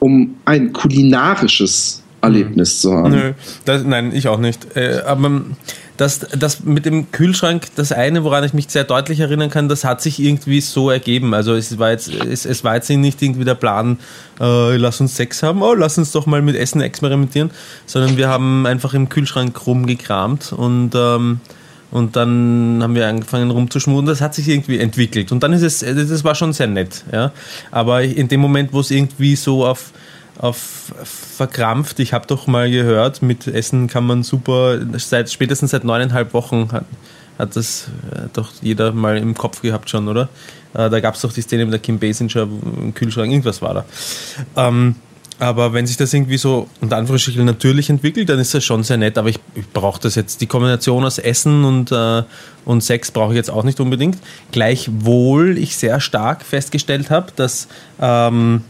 um 0.01 0.37
ein 0.45 0.73
kulinarisches 0.73 2.03
Erlebnis 2.21 2.81
zu 2.81 2.95
haben. 2.95 3.11
Nö, 3.11 3.33
das, 3.65 3.85
nein, 3.85 4.13
ich 4.15 4.29
auch 4.29 4.39
nicht. 4.39 4.77
Äh, 4.77 5.03
aber 5.07 5.43
das, 5.97 6.21
das 6.37 6.65
mit 6.65 6.87
dem 6.87 7.13
Kühlschrank, 7.13 7.69
das 7.77 7.93
eine, 7.93 8.25
woran 8.25 8.45
ich 8.45 8.53
mich 8.53 8.69
sehr 8.69 8.85
deutlich 8.85 9.21
erinnern 9.21 9.51
kann, 9.51 9.69
das 9.69 9.85
hat 9.85 10.03
sich 10.03 10.21
irgendwie 10.21 10.61
so 10.61 10.91
ergeben. 10.91 11.35
Also 11.35 11.55
es 11.55 11.79
war 11.79 11.91
jetzt, 11.91 12.09
es, 12.09 12.45
es 12.45 12.65
war 12.65 12.75
jetzt 12.75 12.91
nicht 12.91 13.23
irgendwie 13.23 13.45
der 13.45 13.55
Plan, 13.55 13.99
äh, 14.41 14.77
lass 14.77 15.01
uns 15.01 15.17
Sex 15.17 15.43
haben, 15.43 15.63
oh, 15.63 15.75
lass 15.75 15.97
uns 15.97 16.13
doch 16.13 16.27
mal 16.27 16.43
mit 16.43 16.57
Essen 16.57 16.81
experimentieren, 16.81 17.51
sondern 17.87 18.17
wir 18.17 18.29
haben 18.29 18.67
einfach 18.67 18.95
im 18.95 19.09
Kühlschrank 19.09 19.67
rumgekramt 19.67 20.53
und 20.53 20.93
ähm, 20.95 21.41
und 21.95 22.17
dann 22.17 22.81
haben 22.83 22.97
wir 22.97 23.07
angefangen 23.07 23.53
rumzuschmuren. 23.53 24.05
Das 24.05 24.21
hat 24.21 24.35
sich 24.35 24.49
irgendwie 24.49 24.81
entwickelt. 24.81 25.31
Und 25.31 25.45
dann 25.45 25.53
ist 25.53 25.63
es, 25.63 25.79
das 25.79 26.25
war 26.25 26.35
schon 26.35 26.53
sehr 26.53 26.67
nett. 26.67 27.05
Ja. 27.13 27.31
Aber 27.71 28.03
in 28.03 28.27
dem 28.27 28.41
Moment, 28.41 28.73
wo 28.73 28.81
es 28.81 28.91
irgendwie 28.91 29.37
so 29.37 29.65
auf, 29.65 29.93
auf 30.39 30.93
verkrampft, 31.37 32.01
ich 32.01 32.13
habe 32.13 32.27
doch 32.27 32.47
mal 32.47 32.71
gehört, 32.71 33.23
mit 33.23 33.47
Essen 33.47 33.87
kann 33.89 34.07
man 34.07 34.23
super, 34.23 34.79
seit, 34.99 35.31
spätestens 35.31 35.71
seit 35.71 35.85
neuneinhalb 35.85 36.35
Wochen 36.35 36.71
hat, 36.73 36.85
hat 37.39 37.57
das 37.57 37.89
äh, 38.13 38.29
doch 38.33 38.51
jeder 38.61 38.93
mal 38.93 39.17
im 39.17 39.35
Kopf 39.35 39.63
gehabt 39.63 39.91
schon, 39.91 40.09
oder? 40.09 40.29
Äh, 40.75 40.91
da 40.91 41.01
gab 41.01 41.15
es 41.15 41.21
doch 41.21 41.33
die 41.33 41.43
Szene 41.43 41.65
mit 41.65 41.73
der 41.73 41.81
Kim 41.81 41.99
Basinger 41.99 42.43
im 42.43 42.95
Kühlschrank, 42.95 43.31
irgendwas 43.31 43.63
war 43.63 43.75
da. 43.75 43.85
Ähm, 44.57 44.97
aber 45.41 45.73
wenn 45.73 45.87
sich 45.87 45.97
das 45.97 46.15
irgendwie 46.15 46.39
so 46.39 46.69
unter 46.81 46.97
Anführungsstrichen 46.97 47.45
natürlich 47.45 47.91
entwickelt, 47.91 48.29
dann 48.29 48.39
ist 48.39 48.55
das 48.55 48.65
schon 48.65 48.85
sehr 48.85 48.97
nett. 48.97 49.19
Aber 49.19 49.29
ich, 49.29 49.41
ich 49.57 49.69
brauche 49.69 50.01
das 50.01 50.15
jetzt, 50.15 50.41
die 50.41 50.47
Kombination 50.47 51.05
aus 51.05 51.19
Essen 51.19 51.65
und, 51.65 51.91
äh, 51.91 52.23
und 52.65 52.83
Sex 52.83 53.11
brauche 53.11 53.33
ich 53.33 53.37
jetzt 53.37 53.51
auch 53.51 53.65
nicht 53.65 53.81
unbedingt. 53.81 54.17
Gleichwohl 54.53 55.59
ich 55.59 55.77
sehr 55.77 56.01
stark 56.01 56.45
festgestellt 56.45 57.11
habe, 57.11 57.33
dass, 57.35 57.67
ähm, 58.01 58.63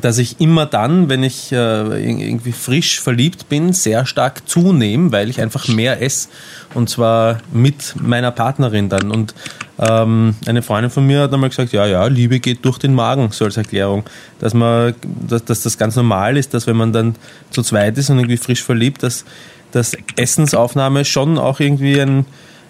dass 0.00 0.18
ich 0.18 0.40
immer 0.40 0.66
dann, 0.66 1.08
wenn 1.08 1.22
ich 1.22 1.52
äh, 1.52 1.56
irgendwie 1.56 2.52
frisch 2.52 3.00
verliebt 3.00 3.48
bin, 3.48 3.72
sehr 3.72 4.06
stark 4.06 4.48
zunehme, 4.48 5.12
weil 5.12 5.28
ich 5.28 5.40
einfach 5.40 5.68
mehr 5.68 6.00
esse. 6.00 6.28
Und 6.74 6.88
zwar 6.88 7.38
mit 7.52 7.94
meiner 8.00 8.30
Partnerin 8.30 8.88
dann. 8.88 9.10
Und 9.10 9.34
ähm, 9.78 10.34
eine 10.46 10.62
Freundin 10.62 10.90
von 10.90 11.06
mir 11.06 11.20
hat 11.20 11.32
einmal 11.34 11.50
gesagt, 11.50 11.72
ja, 11.72 11.86
ja, 11.86 12.06
Liebe 12.06 12.40
geht 12.40 12.64
durch 12.64 12.78
den 12.78 12.94
Magen, 12.94 13.30
so 13.32 13.44
als 13.44 13.56
Erklärung. 13.56 14.04
Dass, 14.38 14.54
man, 14.54 14.94
dass, 15.28 15.44
dass 15.44 15.62
das 15.62 15.76
ganz 15.76 15.96
normal 15.96 16.36
ist, 16.36 16.54
dass 16.54 16.66
wenn 16.66 16.76
man 16.76 16.92
dann 16.92 17.16
zu 17.50 17.62
zweit 17.62 17.98
ist 17.98 18.08
und 18.08 18.18
irgendwie 18.18 18.38
frisch 18.38 18.62
verliebt, 18.62 19.02
dass, 19.02 19.24
dass 19.72 19.96
Essensaufnahme 20.16 21.04
schon 21.04 21.38
auch 21.38 21.60
irgendwie 21.60 22.00
einen, 22.00 22.26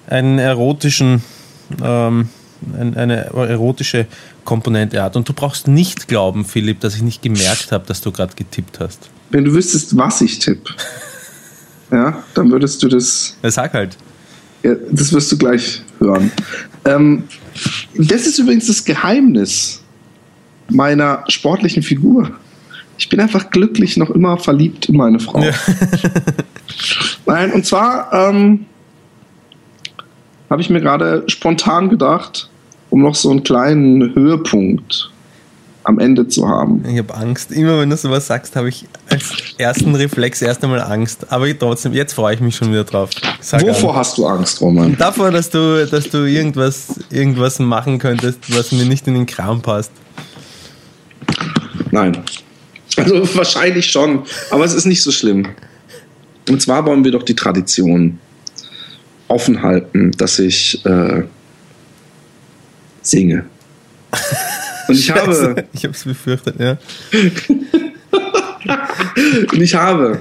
einen 0.09 0.39
erotischen, 0.39 1.23
ähm, 1.82 2.28
eine 2.74 3.26
erotische 3.26 4.06
Komponente 4.44 5.02
hat. 5.02 5.16
Und 5.16 5.28
du 5.28 5.32
brauchst 5.32 5.68
nicht 5.68 6.09
glauben, 6.09 6.44
Philipp, 6.44 6.80
dass 6.80 6.94
ich 6.94 7.02
nicht 7.02 7.22
gemerkt 7.22 7.72
habe, 7.72 7.86
dass 7.86 8.01
du 8.01 8.12
gerade 8.12 8.34
getippt 8.34 8.80
hast. 8.80 9.10
Wenn 9.30 9.44
du 9.44 9.52
wüsstest, 9.55 9.97
was 9.97 10.20
ich 10.20 10.39
tippe, 10.39 10.72
ja, 11.90 12.22
dann 12.34 12.51
würdest 12.51 12.82
du 12.82 12.89
das 12.89 13.36
Ja, 13.43 13.51
Sag 13.51 13.72
halt. 13.72 13.97
Ja, 14.62 14.74
das 14.90 15.12
wirst 15.12 15.32
du 15.32 15.39
gleich 15.39 15.82
hören. 15.98 16.30
Ähm, 16.84 17.24
das 17.94 18.26
ist 18.26 18.39
übrigens 18.39 18.66
das 18.66 18.84
Geheimnis 18.84 19.82
meiner 20.68 21.24
sportlichen 21.28 21.82
Figur. 21.82 22.30
Ich 22.98 23.09
bin 23.09 23.20
einfach 23.20 23.51
glücklich 23.51 23.97
noch 23.97 24.10
immer 24.10 24.39
verliebt 24.39 24.89
in 24.89 24.97
meine 24.97 25.18
Frau. 25.18 25.43
Ja. 25.43 25.52
Nein, 27.26 27.52
und 27.52 27.66
zwar 27.66 28.12
ähm, 28.12 28.66
habe 30.48 30.62
ich 30.62 30.70
mir 30.70 30.80
gerade 30.80 31.24
spontan 31.26 31.89
gedacht, 31.89 32.51
um 32.93 33.01
noch 33.01 33.14
so 33.14 33.31
einen 33.31 33.43
kleinen 33.43 34.14
Höhepunkt 34.14 35.10
am 35.85 35.98
Ende 35.98 36.28
zu 36.28 36.47
haben. 36.47 36.85
Ich 36.86 36.98
habe 36.98 37.14
Angst. 37.14 37.51
Immer 37.51 37.81
wenn 37.81 37.89
du 37.89 37.97
sowas 37.97 38.27
sagst, 38.27 38.55
habe 38.55 38.69
ich 38.69 38.85
als 39.09 39.32
ersten 39.56 39.94
Reflex 39.94 40.43
erst 40.43 40.62
einmal 40.62 40.82
Angst. 40.82 41.32
Aber 41.32 41.47
trotzdem, 41.59 41.94
jetzt 41.94 42.12
freue 42.12 42.35
ich 42.35 42.40
mich 42.40 42.55
schon 42.55 42.70
wieder 42.70 42.85
drauf. 42.85 43.09
Sag 43.40 43.62
Wovor 43.62 43.94
an. 43.94 43.97
hast 43.97 44.19
du 44.19 44.27
Angst, 44.27 44.60
Roman? 44.60 44.94
Davor, 44.98 45.31
dass 45.31 45.48
du, 45.48 45.86
dass 45.86 46.10
du 46.10 46.19
irgendwas, 46.28 47.01
irgendwas 47.10 47.59
machen 47.59 47.98
könntest, 47.98 48.55
was 48.55 48.73
mir 48.73 48.85
nicht 48.85 49.09
in 49.09 49.14
den 49.14 49.27
Kram 49.27 49.62
passt. 49.62 49.90
Nein. 51.90 52.19
Also 52.98 53.27
wahrscheinlich 53.36 53.90
schon, 53.90 54.23
aber 54.51 54.66
es 54.66 54.74
ist 54.74 54.85
nicht 54.85 55.02
so 55.02 55.10
schlimm. 55.10 55.48
Und 56.47 56.60
zwar 56.60 56.85
wollen 56.85 57.05
wir 57.05 57.12
doch 57.12 57.23
die 57.23 57.35
Tradition 57.35 58.19
offen 59.28 59.62
halten, 59.62 60.10
dass 60.19 60.39
ich 60.39 60.85
äh, 60.85 61.23
singe. 63.03 63.45
Und 64.89 64.99
ich 64.99 65.11
habe. 65.15 65.65
Ich 65.73 65.85
habe 65.85 65.95
es 65.95 66.05
befürchtet, 66.05 66.57
ja. 66.59 66.79
und 69.53 69.61
ich 69.61 69.74
habe 69.74 70.20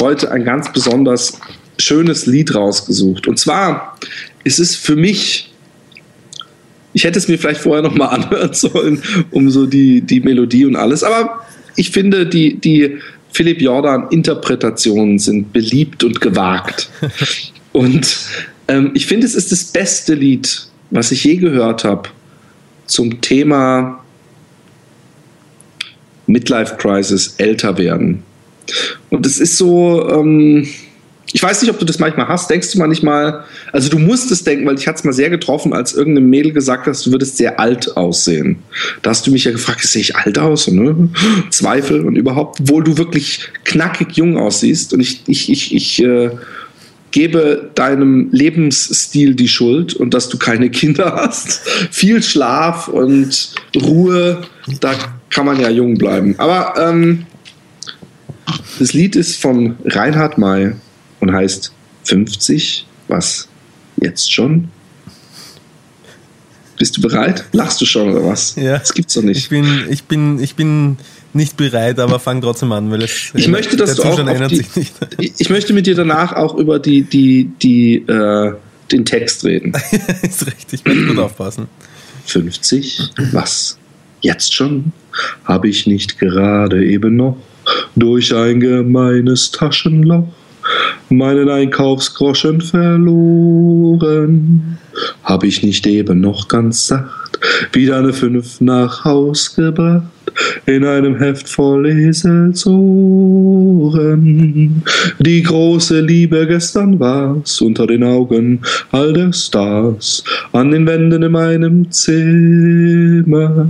heute 0.00 0.30
ein 0.30 0.44
ganz 0.44 0.72
besonders 0.72 1.40
schönes 1.78 2.26
Lied 2.26 2.54
rausgesucht. 2.54 3.26
Und 3.26 3.38
zwar 3.38 3.98
ist 4.44 4.58
es 4.58 4.76
für 4.76 4.96
mich, 4.96 5.52
ich 6.92 7.04
hätte 7.04 7.18
es 7.18 7.28
mir 7.28 7.38
vielleicht 7.38 7.60
vorher 7.60 7.82
nochmal 7.82 8.08
anhören 8.10 8.54
sollen, 8.54 9.02
um 9.30 9.50
so 9.50 9.66
die, 9.66 10.00
die 10.00 10.20
Melodie 10.20 10.66
und 10.66 10.76
alles, 10.76 11.02
aber 11.02 11.40
ich 11.76 11.90
finde, 11.90 12.26
die, 12.26 12.60
die 12.60 12.98
Philipp 13.32 13.60
Jordan-Interpretationen 13.60 15.18
sind 15.18 15.52
beliebt 15.52 16.04
und 16.04 16.20
gewagt. 16.20 16.88
und 17.72 18.16
ähm, 18.68 18.92
ich 18.94 19.06
finde, 19.06 19.26
es 19.26 19.34
ist 19.34 19.50
das 19.50 19.64
beste 19.64 20.14
Lied, 20.14 20.68
was 20.94 21.10
ich 21.10 21.24
je 21.24 21.36
gehört 21.36 21.84
habe 21.84 22.08
zum 22.86 23.20
Thema 23.20 24.00
Midlife 26.26 26.76
Crisis, 26.76 27.34
älter 27.38 27.76
werden. 27.76 28.22
Und 29.10 29.26
es 29.26 29.40
ist 29.40 29.58
so, 29.58 30.08
ähm, 30.08 30.66
ich 31.32 31.42
weiß 31.42 31.60
nicht, 31.62 31.70
ob 31.70 31.78
du 31.78 31.84
das 31.84 31.98
manchmal 31.98 32.28
hast. 32.28 32.48
Denkst 32.48 32.72
du 32.72 32.78
manchmal, 32.78 33.44
also 33.72 33.90
du 33.90 33.98
musst 33.98 34.30
es 34.30 34.44
denken, 34.44 34.66
weil 34.66 34.78
ich 34.78 34.86
hatte 34.86 34.98
es 34.98 35.04
mal 35.04 35.12
sehr 35.12 35.30
getroffen, 35.30 35.72
als 35.72 35.92
irgendeine 35.92 36.26
Mädel 36.26 36.52
gesagt 36.52 36.86
hast, 36.86 37.04
du 37.04 37.10
würdest 37.10 37.36
sehr 37.36 37.58
alt 37.58 37.96
aussehen. 37.96 38.58
Da 39.02 39.10
hast 39.10 39.26
du 39.26 39.32
mich 39.32 39.44
ja 39.44 39.50
gefragt, 39.50 39.82
sehe 39.82 40.00
ich 40.00 40.16
alt 40.16 40.38
aus? 40.38 40.68
Ne? 40.68 41.08
Zweifel 41.50 42.02
und 42.02 42.16
überhaupt, 42.16 42.60
obwohl 42.60 42.84
du 42.84 42.96
wirklich 42.96 43.48
knackig 43.64 44.16
jung 44.16 44.38
aussiehst. 44.38 44.94
Und 44.94 45.00
ich, 45.00 45.22
ich, 45.26 45.50
ich, 45.50 45.74
ich 45.74 46.02
äh, 46.02 46.30
gebe 47.14 47.70
deinem 47.76 48.28
Lebensstil 48.32 49.36
die 49.36 49.46
Schuld 49.46 49.94
und 49.94 50.14
dass 50.14 50.28
du 50.28 50.36
keine 50.36 50.68
Kinder 50.68 51.14
hast. 51.14 51.60
Viel 51.92 52.20
Schlaf 52.20 52.88
und 52.88 53.54
Ruhe, 53.76 54.42
da 54.80 54.94
kann 55.30 55.46
man 55.46 55.60
ja 55.60 55.70
jung 55.70 55.96
bleiben. 55.96 56.34
Aber 56.38 56.74
ähm, 56.76 57.26
das 58.80 58.94
Lied 58.94 59.14
ist 59.14 59.40
von 59.40 59.76
Reinhard 59.84 60.38
May 60.38 60.72
und 61.20 61.32
heißt 61.32 61.72
50. 62.02 62.84
Was? 63.06 63.46
Jetzt 64.02 64.32
schon? 64.32 64.66
Bist 66.76 66.96
du 66.96 67.00
bereit? 67.00 67.44
Lachst 67.52 67.80
du 67.80 67.86
schon 67.86 68.10
oder 68.10 68.24
was? 68.24 68.56
Ja. 68.56 68.78
Das 68.78 68.92
gibt's 68.92 69.14
doch 69.14 69.22
nicht. 69.22 69.38
Ich 69.38 69.48
bin, 69.48 69.86
ich 69.88 70.04
bin, 70.04 70.40
ich 70.40 70.54
bin 70.54 70.96
nicht 71.32 71.56
bereit, 71.56 71.98
aber 71.98 72.18
fang 72.18 72.40
trotzdem 72.40 72.72
an, 72.72 72.90
weil 72.90 73.02
es 73.02 73.32
ich 73.34 73.48
möchte, 73.48 73.76
dass 73.76 73.96
du 73.96 74.02
auch 74.04 74.48
die, 74.48 74.64
ich 75.38 75.50
möchte 75.50 75.72
mit 75.72 75.86
dir 75.86 75.94
danach 75.94 76.32
auch 76.32 76.54
über 76.54 76.78
die 76.78 77.02
die 77.02 77.50
die 77.60 77.96
äh, 77.96 78.54
den 78.92 79.04
Text 79.04 79.44
reden. 79.44 79.72
ist 80.22 80.46
richtig, 80.46 80.80
ich 80.80 80.84
werde 80.84 81.06
gut 81.06 81.18
aufpassen. 81.18 81.68
50? 82.26 83.10
Was? 83.32 83.78
Jetzt 84.20 84.54
schon? 84.54 84.92
Habe 85.44 85.68
ich 85.68 85.86
nicht 85.86 86.18
gerade 86.18 86.84
eben 86.84 87.16
noch 87.16 87.36
durch 87.96 88.34
ein 88.34 88.60
gemeines 88.60 89.50
Taschenloch 89.50 90.28
meinen 91.08 91.48
Einkaufsgroschen 91.48 92.60
verloren? 92.60 93.98
Habe 95.22 95.46
ich 95.46 95.62
nicht 95.62 95.86
eben 95.86 96.20
noch 96.20 96.48
ganz 96.48 96.86
sacht 96.86 97.38
wieder 97.72 97.98
eine 97.98 98.12
Fünf 98.12 98.60
nach 98.60 99.04
Haus 99.04 99.54
gebracht? 99.54 100.04
in 100.66 100.84
einem 100.84 101.16
Heft 101.18 101.48
voll 101.48 101.86
Eselsohren. 101.86 102.82
Die 105.18 105.42
große 105.42 106.00
Liebe 106.00 106.46
gestern 106.46 107.00
war's 107.00 107.60
unter 107.60 107.86
den 107.86 108.04
Augen 108.04 108.60
all 108.90 109.12
der 109.12 109.32
Stars 109.32 110.24
an 110.52 110.70
den 110.70 110.86
Wänden 110.86 111.22
in 111.22 111.32
meinem 111.32 111.90
Zimmer. 111.90 113.68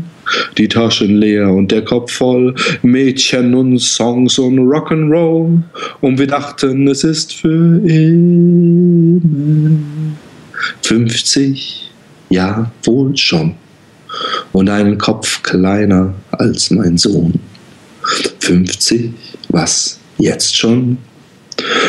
Die 0.58 0.68
Taschen 0.68 1.16
leer 1.16 1.48
und 1.48 1.70
der 1.70 1.84
Kopf 1.84 2.12
voll 2.12 2.54
Mädchen 2.82 3.54
und 3.54 3.78
Songs 3.78 4.38
und 4.38 4.58
Rock'n'Roll 4.58 5.62
und 6.00 6.18
wir 6.18 6.26
dachten, 6.26 6.88
es 6.88 7.04
ist 7.04 7.34
für 7.34 7.80
immer. 7.86 9.20
50, 10.82 11.90
ja, 12.30 12.70
wohl 12.84 13.16
schon 13.16 13.54
und 14.52 14.68
einen 14.68 14.98
Kopf 14.98 15.42
kleiner 15.42 16.14
als 16.30 16.70
mein 16.70 16.96
Sohn. 16.96 17.34
50, 18.40 19.12
was, 19.48 19.98
jetzt 20.18 20.56
schon? 20.56 20.98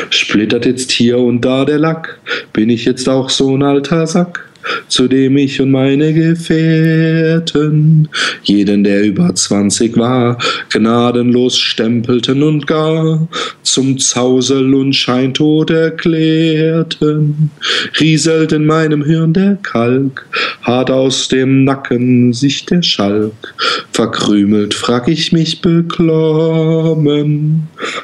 Splittert 0.10 0.66
jetzt 0.66 0.92
hier 0.92 1.18
und 1.18 1.42
da 1.42 1.66
der 1.66 1.80
Lack, 1.80 2.20
bin 2.54 2.70
ich 2.70 2.86
jetzt 2.86 3.10
auch 3.10 3.30
so 3.30 3.56
ein 3.56 3.64
alter 3.64 4.08
Sack? 4.08 4.50
Zu 4.88 5.08
dem 5.08 5.38
ich 5.38 5.62
und 5.62 5.72
meine 5.72 6.14
Gefährten 6.14 8.08
jeden, 8.44 8.84
der 8.84 9.04
über 9.04 9.34
zwanzig 9.36 9.98
war, 9.98 10.38
gnadenlos 10.70 11.58
stempelten 11.58 12.44
und 12.44 12.68
gar 12.68 13.28
zum 13.64 13.98
Zausel 13.98 14.74
und 14.74 14.94
Scheintod 14.94 15.70
erklärten. 15.72 17.52
Rieselt 18.00 18.52
in 18.52 18.66
meinem 18.66 19.04
Hirn 19.04 19.34
der 19.34 19.58
Kalk, 19.64 20.26
hart 20.62 20.90
aus 20.90 21.28
dem 21.28 21.64
Nacken 21.64 22.34
sich 22.34 22.66
der 22.66 22.82
Schalk. 22.82 23.34
Verkrümelt 23.92 24.74
frag 24.74 25.08
ich 25.08 25.32
mich 25.32 25.62
beklommen, 25.62 26.88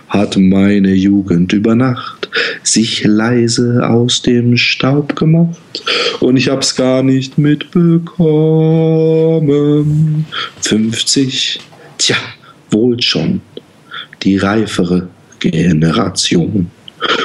hat 0.10 0.38
meine 0.38 0.94
Jugend 0.94 1.54
über 1.54 1.76
Nacht 1.76 2.21
sich 2.64 3.04
leise 3.04 3.88
aus 3.88 4.22
dem 4.22 4.58
Staub 4.58 5.16
gemacht 5.16 5.84
und 6.20 6.38
ich 6.38 6.50
hab's 6.50 6.76
gar 6.76 7.04
nicht 7.04 7.38
mitbekommen. 7.38 10.26
50, 10.62 11.60
tja, 11.98 12.16
wohl 12.70 13.02
schon, 13.02 13.42
die 14.24 14.38
reifere 14.38 15.10
Generation. 15.40 16.70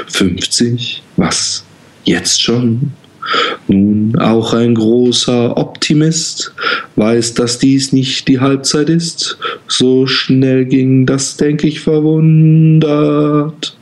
50, 0.09 1.03
was, 1.17 1.65
jetzt 2.05 2.43
schon? 2.43 2.93
Nun, 3.69 4.17
auch 4.19 4.55
ein 4.55 4.75
großer 4.75 5.57
Optimist 5.57 6.53
weiß, 6.95 7.35
dass 7.35 7.59
dies 7.59 7.93
nicht 7.93 8.29
die 8.29 8.39
Halbzeit 8.39 8.89
ist. 8.89 9.37
So 9.67 10.07
schnell 10.07 10.65
ging 10.65 11.07
das, 11.07 11.37
denke 11.37 11.67
ich, 11.67 11.81
verwundert. 11.81 13.76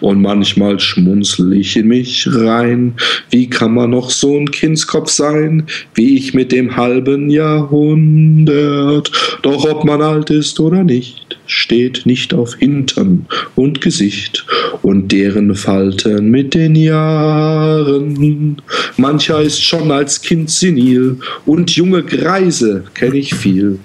Und 0.00 0.22
manchmal 0.22 0.80
schmunzel 0.80 1.52
ich 1.52 1.76
in 1.76 1.88
mich 1.88 2.28
rein. 2.30 2.94
Wie 3.30 3.48
kann 3.48 3.74
man 3.74 3.90
noch 3.90 4.10
so 4.10 4.36
ein 4.36 4.50
Kindskopf 4.50 5.10
sein, 5.10 5.66
wie 5.94 6.16
ich 6.16 6.34
mit 6.34 6.52
dem 6.52 6.76
halben 6.76 7.30
Jahrhundert? 7.30 9.10
Doch 9.42 9.64
ob 9.68 9.84
man 9.84 10.02
alt 10.02 10.30
ist 10.30 10.60
oder 10.60 10.84
nicht, 10.84 11.38
steht 11.46 12.06
nicht 12.06 12.32
auf 12.34 12.54
Hintern 12.54 13.26
und 13.56 13.80
Gesicht 13.80 14.46
und 14.82 15.12
deren 15.12 15.54
Falten 15.54 16.30
mit 16.30 16.54
den 16.54 16.74
Jahren. 16.74 18.56
Mancher 18.96 19.40
ist 19.42 19.62
schon 19.62 19.90
als 19.90 20.22
Kind 20.22 20.50
senil 20.50 21.18
und 21.46 21.70
junge 21.70 22.02
Greise 22.02 22.84
kenne 22.94 23.16
ich 23.16 23.34
viel, 23.34 23.78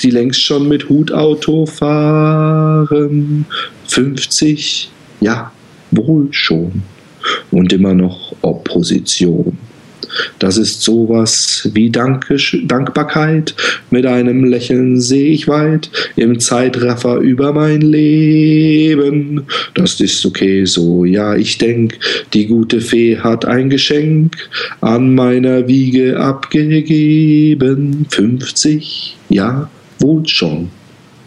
die 0.00 0.10
längst 0.10 0.42
schon 0.42 0.68
mit 0.68 0.88
Hutauto 0.88 1.66
fahren. 1.66 3.46
50, 3.88 4.90
ja, 5.20 5.52
wohl 5.90 6.28
schon. 6.30 6.82
Und 7.50 7.72
immer 7.72 7.94
noch 7.94 8.34
Opposition. 8.42 9.58
Das 10.38 10.56
ist 10.56 10.82
sowas 10.82 11.68
wie 11.72 11.90
Dankisch, 11.90 12.56
Dankbarkeit. 12.64 13.54
Mit 13.90 14.06
einem 14.06 14.44
Lächeln 14.44 15.00
sehe 15.00 15.30
ich 15.30 15.48
weit 15.48 15.90
im 16.16 16.40
Zeitraffer 16.40 17.18
über 17.18 17.52
mein 17.52 17.80
Leben. 17.80 19.46
Das 19.74 20.00
ist 20.00 20.24
okay 20.24 20.64
so, 20.64 21.04
ja, 21.04 21.36
ich 21.36 21.58
denk, 21.58 21.98
die 22.32 22.46
gute 22.46 22.80
Fee 22.80 23.18
hat 23.18 23.44
ein 23.44 23.68
Geschenk 23.70 24.36
an 24.80 25.14
meiner 25.14 25.68
Wiege 25.68 26.18
abgegeben. 26.18 28.06
50, 28.08 29.16
ja, 29.28 29.70
wohl 29.98 30.26
schon. 30.26 30.70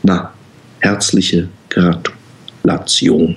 Na, 0.03 0.33
herzliche 0.79 1.49
Gratulation. 1.69 3.35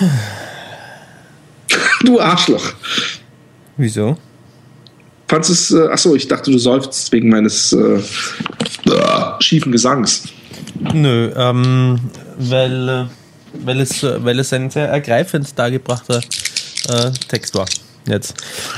Du 2.04 2.20
Arschloch. 2.20 2.72
Wieso? 3.76 4.16
Fandest 5.28 5.50
es, 5.50 5.70
äh, 5.72 5.88
achso, 5.88 6.14
ich 6.14 6.28
dachte, 6.28 6.50
du 6.50 6.58
seufzt 6.58 7.10
wegen 7.12 7.30
meines 7.30 7.72
äh, 7.72 7.98
äh, 7.98 8.00
schiefen 9.40 9.72
Gesangs. 9.72 10.24
Nö, 10.94 11.32
ähm, 11.36 11.98
weil, 12.38 12.88
äh, 12.88 13.04
weil, 13.64 13.80
es, 13.80 14.02
äh, 14.02 14.24
weil 14.24 14.38
es 14.38 14.52
ein 14.52 14.70
sehr 14.70 14.88
ergreifend 14.88 15.58
dargebrachter 15.58 16.20
äh, 16.88 17.10
Text 17.28 17.54
war. 17.56 17.66
Jetzt. 18.06 18.34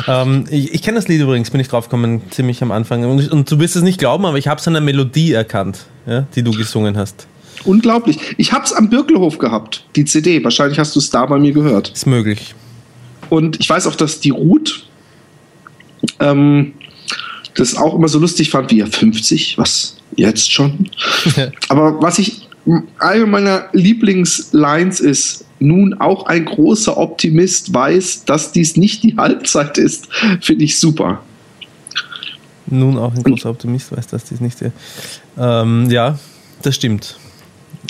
Ähm, 0.06 0.46
ich 0.48 0.72
ich 0.72 0.82
kenne 0.82 0.96
das 0.96 1.06
Lied 1.06 1.20
übrigens, 1.20 1.50
bin 1.50 1.60
ich 1.60 1.68
draufgekommen, 1.68 2.22
ziemlich 2.30 2.62
am 2.62 2.72
Anfang. 2.72 3.04
Und, 3.04 3.30
und 3.30 3.50
du 3.50 3.58
wirst 3.58 3.76
es 3.76 3.82
nicht 3.82 3.98
glauben, 3.98 4.24
aber 4.24 4.38
ich 4.38 4.48
habe 4.48 4.58
es 4.58 4.66
an 4.66 4.72
der 4.72 4.80
Melodie 4.80 5.32
erkannt, 5.32 5.80
ja, 6.06 6.26
die 6.34 6.42
du 6.42 6.52
gesungen 6.52 6.96
hast. 6.96 7.26
Unglaublich. 7.64 8.18
Ich 8.36 8.52
hab's 8.52 8.72
am 8.72 8.90
Birkelhof 8.90 9.38
gehabt, 9.38 9.84
die 9.96 10.04
CD. 10.04 10.42
Wahrscheinlich 10.44 10.78
hast 10.78 10.94
du 10.94 11.00
es 11.00 11.10
da 11.10 11.26
bei 11.26 11.38
mir 11.38 11.52
gehört. 11.52 11.90
Ist 11.90 12.06
möglich. 12.06 12.54
Und 13.30 13.60
ich 13.60 13.68
weiß 13.68 13.86
auch, 13.86 13.96
dass 13.96 14.20
die 14.20 14.30
Ruth 14.30 14.86
ähm, 16.20 16.72
das 17.54 17.76
auch 17.76 17.94
immer 17.94 18.08
so 18.08 18.18
lustig 18.18 18.50
fand, 18.50 18.70
wie 18.70 18.78
ja 18.78 18.86
50, 18.86 19.58
was 19.58 19.96
jetzt 20.16 20.52
schon. 20.52 20.88
Aber 21.68 22.00
was 22.00 22.18
ich, 22.18 22.48
eine 22.98 23.26
meiner 23.26 23.68
Lieblingslines 23.72 25.00
ist, 25.00 25.44
nun 25.60 25.94
auch 25.94 26.26
ein 26.26 26.44
großer 26.44 26.96
Optimist 26.96 27.74
weiß, 27.74 28.24
dass 28.24 28.52
dies 28.52 28.76
nicht 28.76 29.02
die 29.02 29.16
Halbzeit 29.16 29.76
ist, 29.76 30.08
finde 30.40 30.64
ich 30.64 30.78
super. 30.78 31.20
Nun 32.66 32.98
auch 32.98 33.14
ein 33.14 33.22
großer 33.22 33.50
Optimist 33.50 33.96
weiß, 33.96 34.06
dass 34.08 34.24
dies 34.24 34.40
nicht 34.40 34.60
der. 34.60 34.72
Ähm, 35.38 35.90
ja, 35.90 36.18
das 36.62 36.76
stimmt. 36.76 37.16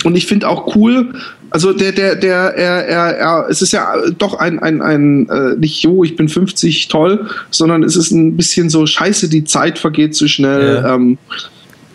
Und 0.04 0.16
ich 0.16 0.26
finde 0.26 0.48
auch 0.48 0.76
cool, 0.76 1.14
also 1.50 1.72
der, 1.72 1.92
der, 1.92 2.14
der, 2.14 2.54
er, 2.56 2.86
er, 2.86 3.16
er, 3.16 3.46
es 3.48 3.62
ist 3.62 3.72
ja 3.72 3.94
doch 4.18 4.34
ein, 4.34 4.58
ein, 4.58 4.82
ein, 4.82 5.28
äh, 5.28 5.56
nicht, 5.56 5.82
jo, 5.82 6.04
ich 6.04 6.14
bin 6.14 6.28
50, 6.28 6.88
toll, 6.88 7.26
sondern 7.50 7.82
es 7.82 7.96
ist 7.96 8.10
ein 8.10 8.36
bisschen 8.36 8.68
so, 8.68 8.86
scheiße, 8.86 9.28
die 9.28 9.44
Zeit 9.44 9.78
vergeht 9.78 10.14
zu 10.14 10.28
schnell. 10.28 10.82
Ja. 10.82 10.94
Ähm, 10.94 11.18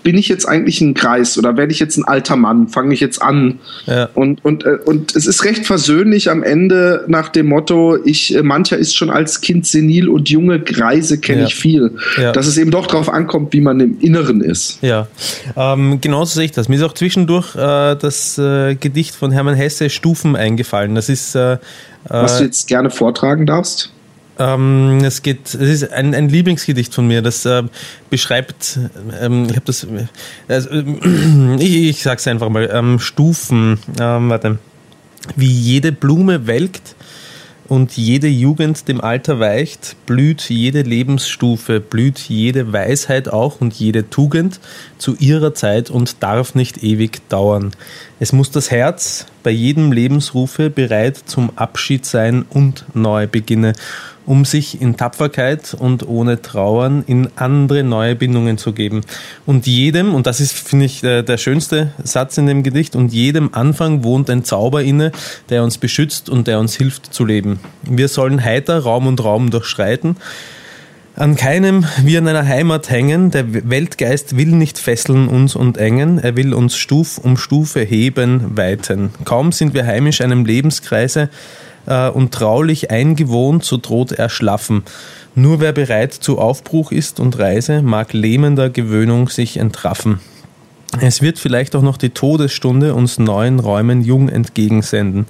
bin 0.03 0.17
ich 0.17 0.27
jetzt 0.27 0.45
eigentlich 0.47 0.81
ein 0.81 0.93
Kreis 0.93 1.38
oder 1.38 1.55
werde 1.57 1.71
ich 1.71 1.80
jetzt 1.80 1.97
ein 1.97 2.03
alter 2.03 2.35
Mann? 2.35 2.67
Fange 2.67 2.93
ich 2.93 2.99
jetzt 2.99 3.21
an? 3.21 3.59
Ja. 3.85 4.09
Und, 4.13 4.43
und, 4.43 4.65
äh, 4.65 4.77
und 4.85 5.15
es 5.15 5.25
ist 5.25 5.43
recht 5.45 5.65
versöhnlich 5.65 6.30
am 6.30 6.43
Ende 6.43 7.05
nach 7.07 7.30
dem 7.30 7.47
Motto, 7.47 7.97
ich, 8.03 8.35
äh, 8.35 8.43
mancher 8.43 8.77
ist 8.77 8.95
schon 8.95 9.09
als 9.09 9.39
Kind 9.41 9.65
senil 9.65 10.09
und 10.09 10.30
junge 10.30 10.59
Greise 10.59 11.19
kenne 11.19 11.41
Ja. 11.41 11.47
ich 11.47 11.55
viel. 11.55 11.95
Ja. 12.17 12.34
Dass 12.34 12.47
es 12.47 12.57
eben 12.57 12.71
doch 12.71 12.88
darauf 12.88 13.09
ankommt, 13.09 13.53
wie 13.53 13.61
man 13.61 13.80
im 13.80 13.99
Inneren 14.01 14.41
ist. 14.41 14.80
Ja, 14.81 15.07
ähm, 15.55 16.01
genauso 16.01 16.35
sehe 16.35 16.45
ich 16.45 16.51
das. 16.51 16.67
Mir 16.67 16.75
ist 16.75 16.84
auch 16.84 16.93
zwischendurch 16.93 17.55
äh, 17.55 17.95
das 17.95 18.38
äh, 18.38 18.75
Gedicht 18.75 19.15
von 19.15 19.31
Hermann 19.31 19.55
Hesse 19.55 19.89
Stufen 19.89 20.35
eingefallen. 20.35 20.95
Das 20.95 21.07
ist, 21.07 21.35
äh, 21.35 21.57
Was 22.09 22.38
du 22.38 22.43
äh, 22.43 22.47
jetzt 22.47 22.67
gerne 22.67 22.89
vortragen 22.89 23.45
darfst. 23.45 23.92
Ähm, 24.39 25.01
es 25.03 25.22
geht, 25.22 25.47
es 25.47 25.55
ist 25.55 25.91
ein, 25.91 26.15
ein 26.15 26.30
Lieblingsgedicht 26.30 26.93
von 26.93 27.07
mir. 27.07 27.22
Das 27.22 27.45
äh, 27.45 27.64
beschreibt, 28.10 28.80
ähm, 29.22 29.45
ich 29.45 29.55
habe 29.55 29.65
das, 29.65 29.88
also, 30.47 30.69
ich, 31.60 31.76
ich 31.89 32.03
sag's 32.03 32.27
einfach 32.27 32.49
mal, 32.49 32.69
ähm, 32.72 32.99
Stufen. 32.99 33.80
Ähm, 33.99 34.30
warte, 34.30 34.57
wie 35.35 35.51
jede 35.51 35.91
Blume 35.91 36.47
welkt 36.47 36.95
und 37.68 37.95
jede 37.95 38.27
Jugend 38.27 38.88
dem 38.88 39.01
Alter 39.01 39.39
weicht, 39.39 39.95
blüht 40.05 40.49
jede 40.49 40.81
Lebensstufe, 40.81 41.80
blüht 41.80 42.19
jede 42.19 42.73
Weisheit 42.73 43.30
auch 43.30 43.61
und 43.61 43.73
jede 43.73 44.10
Tugend 44.10 44.60
zu 44.97 45.15
ihrer 45.15 45.53
Zeit 45.53 45.89
und 45.89 46.22
darf 46.22 46.55
nicht 46.55 46.84
ewig 46.84 47.27
dauern. 47.30 47.72
Es 48.19 48.34
muss 48.34 48.51
das 48.51 48.69
Herz 48.69 49.27
bei 49.43 49.51
jedem 49.51 49.91
Lebensrufe 49.91 50.69
bereit 50.69 51.18
zum 51.26 51.51
Abschied 51.55 52.05
sein 52.05 52.45
und 52.49 52.85
neu 52.93 53.27
beginne, 53.27 53.73
um 54.25 54.45
sich 54.45 54.81
in 54.81 54.97
Tapferkeit 54.97 55.75
und 55.77 56.07
ohne 56.07 56.41
Trauern 56.41 57.03
in 57.07 57.29
andere 57.35 57.83
neue 57.83 58.15
Bindungen 58.15 58.57
zu 58.57 58.73
geben. 58.73 59.01
Und 59.45 59.67
jedem, 59.67 60.15
und 60.15 60.27
das 60.27 60.39
ist, 60.39 60.53
finde 60.53 60.85
ich, 60.85 61.01
der, 61.01 61.37
schönste 61.37 61.93
Satz 62.03 62.37
in 62.37 62.47
dem 62.47 62.63
Gedicht, 62.63 62.95
und 62.95 63.11
jedem 63.11 63.53
Anfang 63.53 64.03
wohnt 64.03 64.29
ein 64.29 64.43
Zauber 64.43 64.83
inne, 64.83 65.11
der 65.49 65.63
uns 65.63 65.77
beschützt 65.77 66.29
und 66.29 66.47
der 66.47 66.59
uns 66.59 66.75
hilft 66.75 67.13
zu 67.13 67.25
leben. 67.25 67.59
Wir 67.83 68.07
sollen 68.07 68.43
heiter 68.43 68.79
Raum 68.79 69.07
und 69.07 69.23
Raum 69.23 69.49
durchschreiten, 69.49 70.15
an 71.15 71.35
keinem 71.35 71.85
wie 72.03 72.17
an 72.17 72.27
einer 72.27 72.47
Heimat 72.47 72.89
hängen. 72.89 73.29
Der 73.29 73.69
Weltgeist 73.69 74.35
will 74.35 74.47
nicht 74.47 74.79
fesseln 74.79 75.27
uns 75.27 75.55
und 75.55 75.77
engen. 75.77 76.17
Er 76.17 76.35
will 76.35 76.53
uns 76.53 76.75
Stuf 76.75 77.19
um 77.19 77.37
Stufe 77.37 77.81
heben, 77.81 78.57
weiten. 78.57 79.11
Kaum 79.23 79.51
sind 79.51 79.73
wir 79.73 79.85
heimisch 79.85 80.21
einem 80.21 80.45
Lebenskreise 80.45 81.29
äh, 81.85 82.10
und 82.10 82.34
traulich 82.34 82.91
eingewohnt, 82.91 83.64
so 83.64 83.77
droht 83.77 84.11
er 84.11 84.30
schlaffen. 84.30 84.84
Nur 85.35 85.60
wer 85.60 85.73
bereit 85.73 86.14
zu 86.14 86.38
Aufbruch 86.38 86.91
ist 86.91 87.19
und 87.19 87.39
Reise, 87.39 87.81
mag 87.81 88.14
lähmender 88.14 88.69
Gewöhnung 88.69 89.30
sich 89.30 89.57
entraffen. 89.57 90.19
Es 91.01 91.22
wird 91.22 91.39
vielleicht 91.39 91.76
auch 91.76 91.81
noch 91.81 91.97
die 91.97 92.11
Todesstunde 92.11 92.93
uns 92.93 93.18
neuen 93.18 93.60
Räumen 93.60 94.03
jung 94.03 94.30
entgegensenden. 94.30 95.26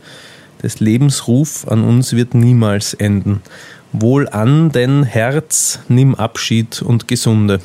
Des 0.62 0.80
Lebens 0.80 1.28
Ruf 1.28 1.66
an 1.68 1.84
uns 1.84 2.14
wird 2.14 2.34
niemals 2.34 2.94
enden. 2.94 3.42
Wohl 3.94 4.28
an, 4.28 4.72
denn 4.72 5.04
Herz, 5.04 5.80
nimm 5.88 6.16
Abschied 6.16 6.82
und 6.82 7.08
Gesunde. 7.08 7.60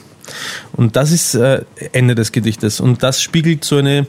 Und 0.73 0.97
das 0.97 1.13
ist 1.13 1.35
äh, 1.35 1.63
Ende 1.93 2.15
des 2.15 2.33
Gedichtes. 2.33 2.81
Und 2.81 3.03
das 3.03 3.21
spiegelt 3.21 3.65
so 3.65 3.77
eine, 3.77 4.07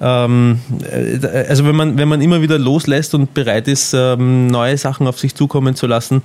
ähm, 0.00 0.60
äh, 0.90 1.46
also 1.48 1.66
wenn 1.66 1.76
man, 1.76 1.98
wenn 1.98 2.08
man 2.08 2.20
immer 2.20 2.42
wieder 2.42 2.58
loslässt 2.58 3.14
und 3.14 3.34
bereit 3.34 3.68
ist, 3.68 3.94
ähm, 3.94 4.48
neue 4.48 4.76
Sachen 4.76 5.06
auf 5.06 5.18
sich 5.18 5.34
zukommen 5.34 5.74
zu 5.74 5.86
lassen 5.86 6.22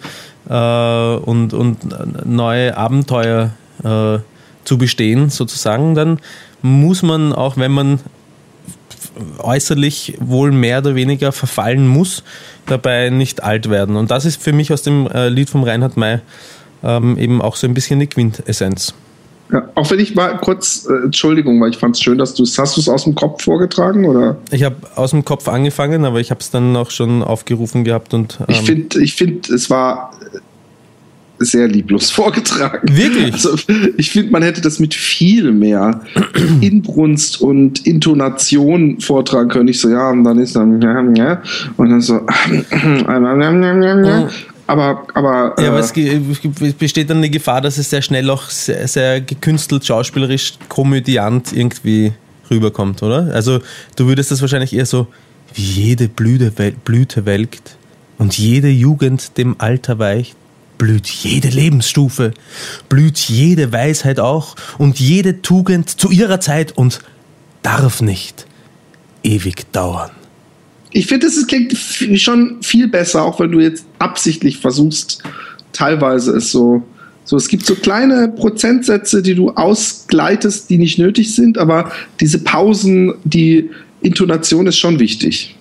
äh, 0.49 0.53
und, 0.53 1.53
und 1.53 2.25
neue 2.25 2.75
Abenteuer 2.75 3.51
äh, 3.83 4.19
zu 4.65 4.77
bestehen, 4.77 5.29
sozusagen, 5.29 5.95
dann 5.95 6.19
muss 6.61 7.03
man 7.03 7.33
auch, 7.33 7.57
wenn 7.57 7.71
man 7.71 7.99
äußerlich 9.39 10.17
wohl 10.19 10.51
mehr 10.51 10.79
oder 10.79 10.95
weniger 10.95 11.31
verfallen 11.31 11.87
muss, 11.87 12.23
dabei 12.65 13.09
nicht 13.09 13.43
alt 13.43 13.69
werden. 13.69 13.95
Und 13.95 14.11
das 14.11 14.25
ist 14.25 14.41
für 14.41 14.53
mich 14.53 14.73
aus 14.73 14.81
dem 14.81 15.07
Lied 15.29 15.49
vom 15.49 15.63
Reinhard 15.63 15.97
May 15.97 16.19
ähm, 16.83 17.17
eben 17.17 17.41
auch 17.41 17.55
so 17.55 17.67
ein 17.67 17.73
bisschen 17.73 17.99
die 17.99 18.07
Quintessenz. 18.07 18.93
Ja, 19.51 19.69
auch 19.75 19.89
wenn 19.91 19.99
ich 19.99 20.13
mal 20.13 20.37
kurz, 20.37 20.87
äh, 20.89 21.05
Entschuldigung, 21.05 21.61
weil 21.61 21.69
ich 21.69 21.77
fand 21.77 21.95
es 21.95 22.01
schön, 22.01 22.17
dass 22.17 22.33
du 22.33 22.43
es, 22.43 22.57
hast 22.57 22.75
du 22.75 22.81
es 22.81 22.89
aus 22.89 23.05
dem 23.05 23.15
Kopf 23.15 23.43
vorgetragen 23.43 24.05
oder? 24.05 24.37
Ich 24.51 24.63
habe 24.63 24.75
aus 24.95 25.11
dem 25.11 25.23
Kopf 25.23 25.47
angefangen, 25.47 26.03
aber 26.03 26.19
ich 26.19 26.31
habe 26.31 26.41
es 26.41 26.51
dann 26.51 26.75
auch 26.75 26.91
schon 26.91 27.23
aufgerufen 27.23 27.83
gehabt 27.83 28.13
und 28.13 28.39
Ich 28.47 28.59
ähm, 28.59 28.65
finde, 28.65 29.01
ich 29.01 29.13
finde, 29.15 29.53
es 29.53 29.69
war 29.69 30.11
sehr 31.39 31.67
lieblos 31.67 32.09
vorgetragen. 32.11 32.87
Wirklich? 32.91 33.33
Also, 33.33 33.55
ich 33.97 34.11
finde, 34.11 34.31
man 34.31 34.43
hätte 34.43 34.61
das 34.61 34.79
mit 34.79 34.93
viel 34.93 35.51
mehr 35.51 36.01
Inbrunst 36.61 37.41
und 37.41 37.85
Intonation 37.85 38.99
vortragen 38.99 39.49
können. 39.49 39.65
Nicht 39.65 39.79
so, 39.79 39.89
ja, 39.89 40.09
und 40.09 40.23
dann 40.23 40.39
ist 40.39 40.55
dann, 40.55 40.81
ja, 40.81 41.01
ja, 41.15 41.41
und 41.77 41.89
dann 41.89 42.01
so, 42.01 42.15
aber, 44.67 45.07
aber, 45.13 45.55
ja, 45.59 45.69
aber 45.69 45.77
äh, 45.77 45.79
es, 45.79 45.93
ge- 45.93 46.21
es 46.61 46.73
besteht 46.73 47.09
dann 47.09 47.21
die 47.21 47.31
Gefahr, 47.31 47.61
dass 47.61 47.77
es 47.77 47.89
sehr 47.89 48.01
schnell 48.01 48.29
auch 48.29 48.49
sehr, 48.49 48.87
sehr 48.87 49.21
gekünstelt, 49.21 49.85
schauspielerisch, 49.85 50.53
komödiant 50.69 51.53
irgendwie 51.53 52.13
rüberkommt, 52.51 53.01
oder? 53.03 53.31
Also 53.33 53.59
du 53.95 54.07
würdest 54.07 54.31
das 54.31 54.41
wahrscheinlich 54.41 54.73
eher 54.73 54.85
so, 54.85 55.07
wie 55.53 55.61
jede 55.61 56.07
Blüte, 56.07 56.51
Blüte 56.83 57.25
welkt 57.25 57.77
und 58.17 58.37
jede 58.37 58.69
Jugend 58.69 59.37
dem 59.37 59.55
Alter 59.59 59.99
weicht, 59.99 60.35
blüht 60.77 61.07
jede 61.07 61.47
Lebensstufe, 61.47 62.33
blüht 62.89 63.17
jede 63.17 63.71
Weisheit 63.71 64.19
auch 64.19 64.55
und 64.77 64.99
jede 64.99 65.41
Tugend 65.41 65.89
zu 65.89 66.11
ihrer 66.11 66.39
Zeit 66.39 66.71
und 66.73 66.99
darf 67.63 68.01
nicht 68.01 68.45
ewig 69.23 69.71
dauern. 69.71 70.11
Ich 70.91 71.07
finde, 71.07 71.27
es 71.27 71.45
klingt 71.47 71.75
schon 72.19 72.57
viel 72.61 72.87
besser, 72.87 73.23
auch 73.23 73.39
wenn 73.39 73.51
du 73.51 73.59
jetzt 73.59 73.85
absichtlich 73.99 74.57
versuchst, 74.57 75.21
teilweise 75.73 76.35
es 76.37 76.51
so, 76.51 76.83
so, 77.23 77.35
es 77.35 77.49
gibt 77.49 77.65
so 77.65 77.75
kleine 77.75 78.29
Prozentsätze, 78.29 79.21
die 79.21 79.35
du 79.35 79.51
ausgleitest, 79.51 80.69
die 80.69 80.77
nicht 80.77 80.97
nötig 80.97 81.35
sind, 81.35 81.57
aber 81.57 81.91
diese 82.21 82.39
Pausen, 82.39 83.13
die 83.25 83.69
Intonation 84.01 84.65
ist 84.67 84.77
schon 84.77 84.99
wichtig. 84.99 85.55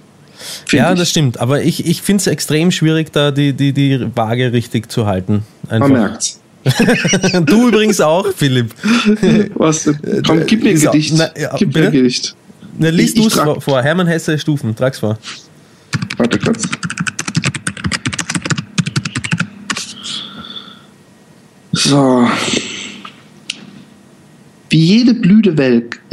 Ja, 0.71 0.93
ich. 0.93 0.99
das 0.99 1.11
stimmt. 1.11 1.41
Aber 1.41 1.63
ich, 1.63 1.87
ich 1.87 2.03
finde 2.03 2.21
es 2.21 2.27
extrem 2.29 2.71
schwierig, 2.71 3.13
da 3.13 3.31
die, 3.31 3.53
die, 3.53 3.73
die 3.73 4.07
Waage 4.15 4.53
richtig 4.53 4.91
zu 4.91 5.07
halten. 5.07 5.43
Man 5.69 5.83
Einfach. 5.83 5.89
merkt's. 5.89 6.41
Du 7.47 7.69
übrigens 7.69 8.01
auch, 8.01 8.33
Philipp. 8.35 8.75
Was? 9.55 9.89
Komm, 10.27 10.47
gib 10.47 10.65
mir 10.65 10.71
ein 10.71 10.81
Gedicht. 10.81 11.15
na, 11.17 11.31
ja, 11.39 11.55
gib 11.57 11.75
mir 11.75 11.81
ein 11.81 11.93
bitte? 11.93 12.03
Gedicht. 12.03 12.35
Na, 12.79 12.91
liest 12.91 13.17
du 13.17 13.27
es 13.27 13.35
vor, 13.35 13.61
vor. 13.61 13.83
Hermann 13.83 14.07
Hesse 14.07 14.39
Stufen. 14.39 14.75
Trag's 14.77 14.99
vor. 14.99 15.19
Warte 16.17 16.39
kurz. 16.39 16.63
So. 21.73 22.29
Wie 24.71 24.79
jede 24.79 25.15
Blüte 25.15 25.57
welk. 25.57 26.01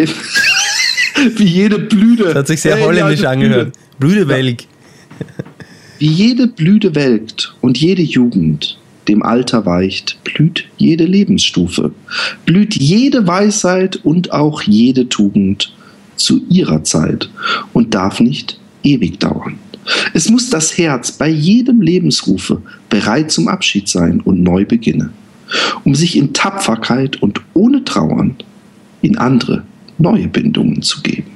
Wie 1.37 1.43
jede 1.43 1.79
Blüte. 1.79 2.25
Das 2.25 2.35
hat 2.35 2.47
sich 2.47 2.61
sehr 2.61 2.75
Hey, 2.75 2.83
holländisch 2.83 3.23
angehört. 3.23 3.73
Blütewellig. 3.99 4.67
Wie 5.99 6.07
jede 6.07 6.47
Blüte 6.47 6.95
welkt 6.95 7.55
und 7.61 7.77
jede 7.77 8.01
Jugend 8.01 8.77
dem 9.07 9.23
Alter 9.23 9.65
weicht, 9.65 10.17
blüht 10.23 10.65
jede 10.77 11.05
Lebensstufe, 11.05 11.91
blüht 12.45 12.75
jede 12.75 13.27
Weisheit 13.27 13.97
und 14.03 14.31
auch 14.31 14.61
jede 14.61 15.09
Tugend 15.09 15.73
zu 16.15 16.41
ihrer 16.49 16.83
Zeit 16.83 17.29
und 17.73 17.93
darf 17.93 18.19
nicht 18.19 18.59
ewig 18.83 19.19
dauern. 19.19 19.57
Es 20.13 20.29
muss 20.29 20.49
das 20.49 20.77
Herz 20.77 21.11
bei 21.11 21.27
jedem 21.27 21.81
Lebensrufe 21.81 22.61
bereit 22.89 23.31
zum 23.31 23.47
Abschied 23.47 23.87
sein 23.87 24.21
und 24.21 24.41
neu 24.41 24.65
beginne, 24.65 25.11
um 25.83 25.95
sich 25.95 26.17
in 26.17 26.33
Tapferkeit 26.33 27.21
und 27.21 27.41
ohne 27.53 27.83
Trauern 27.83 28.35
in 29.01 29.17
andere 29.17 29.63
neue 29.97 30.27
Bindungen 30.27 30.81
zu 30.81 31.01
geben. 31.01 31.31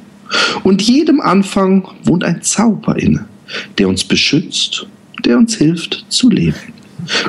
Und 0.64 0.82
jedem 0.82 1.22
Anfang 1.22 1.88
wohnt 2.04 2.24
ein 2.24 2.42
Zauber 2.42 2.98
inne, 2.98 3.26
der 3.78 3.88
uns 3.88 4.04
beschützt, 4.04 4.88
der 5.26 5.38
uns 5.38 5.56
hilft 5.56 6.06
zu 6.10 6.30
leben. 6.30 6.74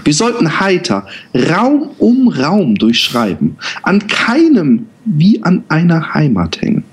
Wir 0.05 0.15
sollten 0.15 0.61
heiter 0.61 1.07
Raum 1.35 1.91
um 1.99 2.29
Raum 2.29 2.75
durchschreiben, 2.75 3.57
an 3.83 4.07
keinem 4.09 4.87
wie 5.05 5.43
an 5.43 5.65
einer 5.69 6.15
Heimat 6.15 6.61
hängen. 6.61 6.85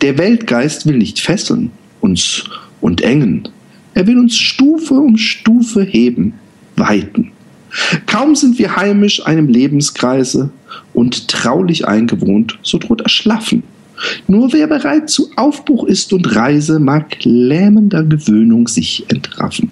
Der 0.00 0.18
Weltgeist 0.18 0.86
will 0.86 0.98
nicht 0.98 1.20
fesseln 1.20 1.70
uns 2.00 2.44
und 2.80 3.00
engen. 3.00 3.48
Er 3.94 4.06
will 4.06 4.18
uns 4.18 4.36
Stufe 4.36 4.94
um 4.94 5.16
Stufe 5.16 5.82
heben, 5.82 6.34
weiten. 6.76 7.32
Kaum 8.06 8.34
sind 8.34 8.58
wir 8.58 8.76
heimisch 8.76 9.26
einem 9.26 9.48
Lebenskreise 9.48 10.50
und 10.94 11.28
traulich 11.28 11.86
eingewohnt, 11.86 12.58
so 12.62 12.78
droht 12.78 13.00
Erschlaffen. 13.02 13.62
Nur 14.28 14.52
wer 14.52 14.66
bereit 14.66 15.08
zu 15.08 15.30
Aufbruch 15.36 15.84
ist 15.84 16.12
und 16.12 16.36
Reise, 16.36 16.78
mag 16.78 17.16
lähmender 17.24 18.02
Gewöhnung 18.02 18.68
sich 18.68 19.04
entraffen. 19.08 19.70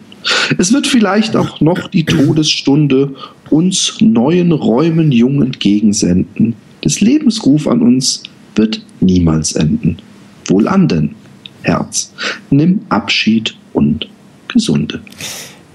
Es 0.57 0.73
wird 0.73 0.87
vielleicht 0.87 1.37
auch 1.37 1.61
noch 1.61 1.89
die 1.89 2.05
Todesstunde 2.05 3.15
uns 3.51 3.99
neuen 4.01 4.53
Räumen 4.53 5.13
jung 5.13 5.43
entgegensenden. 5.43 6.55
Des 6.83 7.01
Lebensruf 7.01 7.67
an 7.67 7.83
uns 7.83 8.23
wird 8.57 8.85
niemals 9.01 9.53
enden. 9.53 9.99
Wohlan 10.47 10.89
denn, 10.89 11.15
Herz, 11.63 12.13
nimm 12.51 12.81
Abschied 12.89 13.57
und 13.73 14.09
Gesunde. 14.49 15.01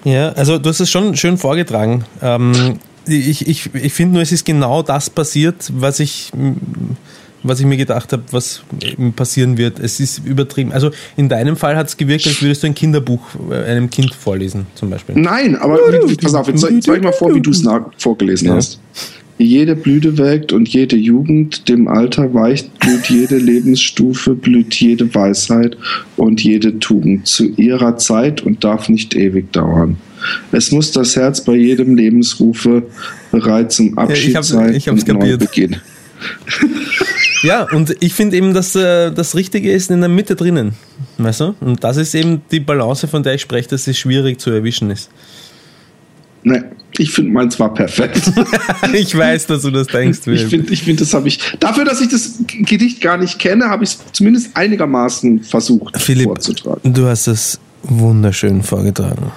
Ja, 0.04 0.30
also 0.30 0.58
du 0.58 0.70
hast 0.70 0.80
es 0.80 0.90
schon 0.90 1.16
schön 1.16 1.38
vorgetragen. 1.38 2.06
Ähm, 2.22 2.80
ich 3.06 3.48
ich, 3.48 3.74
ich 3.74 3.94
finde 3.94 4.14
nur, 4.14 4.22
es 4.22 4.32
ist 4.32 4.46
genau 4.46 4.82
das 4.82 5.10
passiert, 5.10 5.70
was 5.74 6.00
ich 6.00 6.32
was 7.44 7.60
ich 7.60 7.66
mir 7.66 7.78
gedacht 7.78 8.12
habe, 8.12 8.24
was 8.32 8.62
passieren 9.16 9.58
wird. 9.58 9.80
Es 9.80 10.00
ist 10.00 10.20
übertrieben. 10.26 10.74
Also 10.74 10.92
in 11.16 11.30
deinem 11.30 11.56
Fall 11.56 11.78
hat 11.78 11.88
es 11.88 11.98
gewirkt, 11.98 12.28
als 12.28 12.42
würdest 12.42 12.64
du 12.64 12.68
ein 12.68 12.76
Kinderbuch 12.76 13.22
äh, 13.50 13.64
einem 13.64 13.90
Kind 13.90 14.14
vorlesen, 14.14 14.68
zum 14.76 14.90
Beispiel. 14.90 15.16
Nein, 15.16 15.56
aber 15.56 15.80
pass 16.22 16.34
auf, 16.34 16.48
jetzt 16.48 16.66
zeig 16.84 17.02
mal 17.02 17.14
vor, 17.14 17.34
wie 17.34 17.42
du 17.42 17.52
es 17.52 17.64
vorgelesen 17.98 18.50
ja. 18.50 18.56
hast. 18.56 18.80
Jede 19.42 19.78
Blüte 19.78 20.18
welkt 20.18 20.52
und 20.52 20.68
jede 20.68 20.98
Jugend, 20.98 21.70
dem 21.70 21.88
Alter 21.88 22.34
weicht, 22.34 22.78
blüht 22.80 23.06
jede 23.10 23.38
Lebensstufe, 23.38 24.36
blüht 24.36 24.76
jede 24.76 25.16
Weisheit 25.16 25.78
und 26.18 26.44
jede 26.44 26.78
Tugend 26.80 27.26
zu 27.26 27.46
ihrer 27.56 27.96
Zeit 27.96 28.42
und 28.42 28.66
darf 28.66 28.90
nicht 28.90 29.16
ewig 29.16 29.54
dauern. 29.54 29.96
Es 30.52 30.74
muss 30.74 30.92
das 30.92 31.16
Herz 31.16 31.42
bei 31.46 31.56
jedem 31.56 31.96
Lebensrufe 31.96 32.84
bereit 33.32 33.72
zum 33.72 33.98
Abschied 33.98 34.34
ja, 34.34 34.42
ich 34.42 34.46
sein 34.46 34.76
ich 34.76 34.90
und 34.90 35.06
kapiert. 35.06 35.40
Beginn. 35.40 35.78
Ja, 37.42 37.64
und 37.72 37.96
ich 38.02 38.14
finde 38.14 38.36
eben, 38.36 38.54
dass 38.54 38.76
äh, 38.76 39.12
das 39.12 39.36
Richtige 39.36 39.72
ist 39.72 39.90
in 39.90 40.02
der 40.02 40.10
Mitte 40.10 40.36
drinnen. 40.36 40.74
Weißt 41.18 41.40
du? 41.40 41.56
Und 41.62 41.84
das 41.84 41.96
ist 41.96 42.14
eben 42.14 42.42
die 42.52 42.60
Balance, 42.60 43.08
von 43.08 43.24
der 43.24 43.36
ich 43.36 43.42
spreche, 43.42 43.70
dass 43.70 43.88
es 43.88 43.98
schwierig 43.98 44.42
zu 44.42 44.50
erwischen 44.50 44.92
ist. 44.92 45.10
Nee, 46.44 46.62
ich 46.98 47.12
finde 47.12 47.32
meins 47.32 47.60
war 47.60 47.74
perfekt. 47.74 48.32
ich 48.94 49.16
weiß, 49.16 49.48
dass 49.48 49.62
du 49.62 49.72
das 49.72 49.88
denkst. 49.88 50.20
Ich 50.28 50.46
finde, 50.46 50.74
ich 50.74 50.84
find, 50.84 51.02
das 51.02 51.14
habe 51.14 51.28
ich. 51.28 51.40
Dafür, 51.60 51.86
dass 51.86 52.02
ich 52.02 52.10
das 52.10 52.40
Gedicht 52.48 53.02
gar 53.02 53.18
nicht 53.18 53.40
kenne, 53.40 53.70
habe 53.70 53.84
ich 53.84 53.92
es 53.92 54.00
zumindest 54.12 54.56
einigermaßen 54.56 55.44
versucht 55.44 56.00
Philipp, 56.00 56.26
vorzutragen. 56.26 56.94
Du 56.94 57.06
hast 57.06 57.28
es 57.28 57.60
wunderschön 57.84 58.64
vorgetragen 58.64 59.32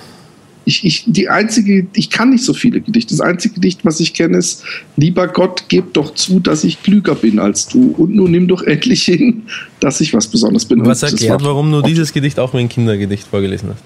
ich, 0.64 0.84
ich, 0.84 1.04
die 1.06 1.28
einzige, 1.28 1.86
ich 1.94 2.10
kann 2.10 2.30
nicht 2.30 2.44
so 2.44 2.54
viele 2.54 2.80
Gedichte. 2.80 3.14
Das 3.14 3.20
einzige 3.20 3.54
Gedicht, 3.54 3.84
was 3.84 4.00
ich 4.00 4.14
kenne, 4.14 4.38
ist, 4.38 4.64
lieber 4.96 5.28
Gott, 5.28 5.64
gib 5.68 5.94
doch 5.94 6.14
zu, 6.14 6.40
dass 6.40 6.64
ich 6.64 6.82
klüger 6.82 7.14
bin 7.14 7.38
als 7.38 7.68
du. 7.68 7.94
Und 7.96 8.14
nun 8.14 8.30
nimm 8.30 8.48
doch 8.48 8.62
endlich 8.62 9.04
hin, 9.04 9.42
dass 9.80 10.00
ich 10.00 10.14
was 10.14 10.28
Besonderes 10.28 10.64
bin. 10.64 10.84
Was 10.84 11.02
erklärt, 11.02 11.42
warum 11.44 11.72
du 11.72 11.82
dieses 11.82 12.12
Gedicht 12.12 12.38
auch 12.38 12.52
mein 12.52 12.68
Kindergedicht 12.68 13.26
vorgelesen 13.26 13.70
hast? 13.70 13.82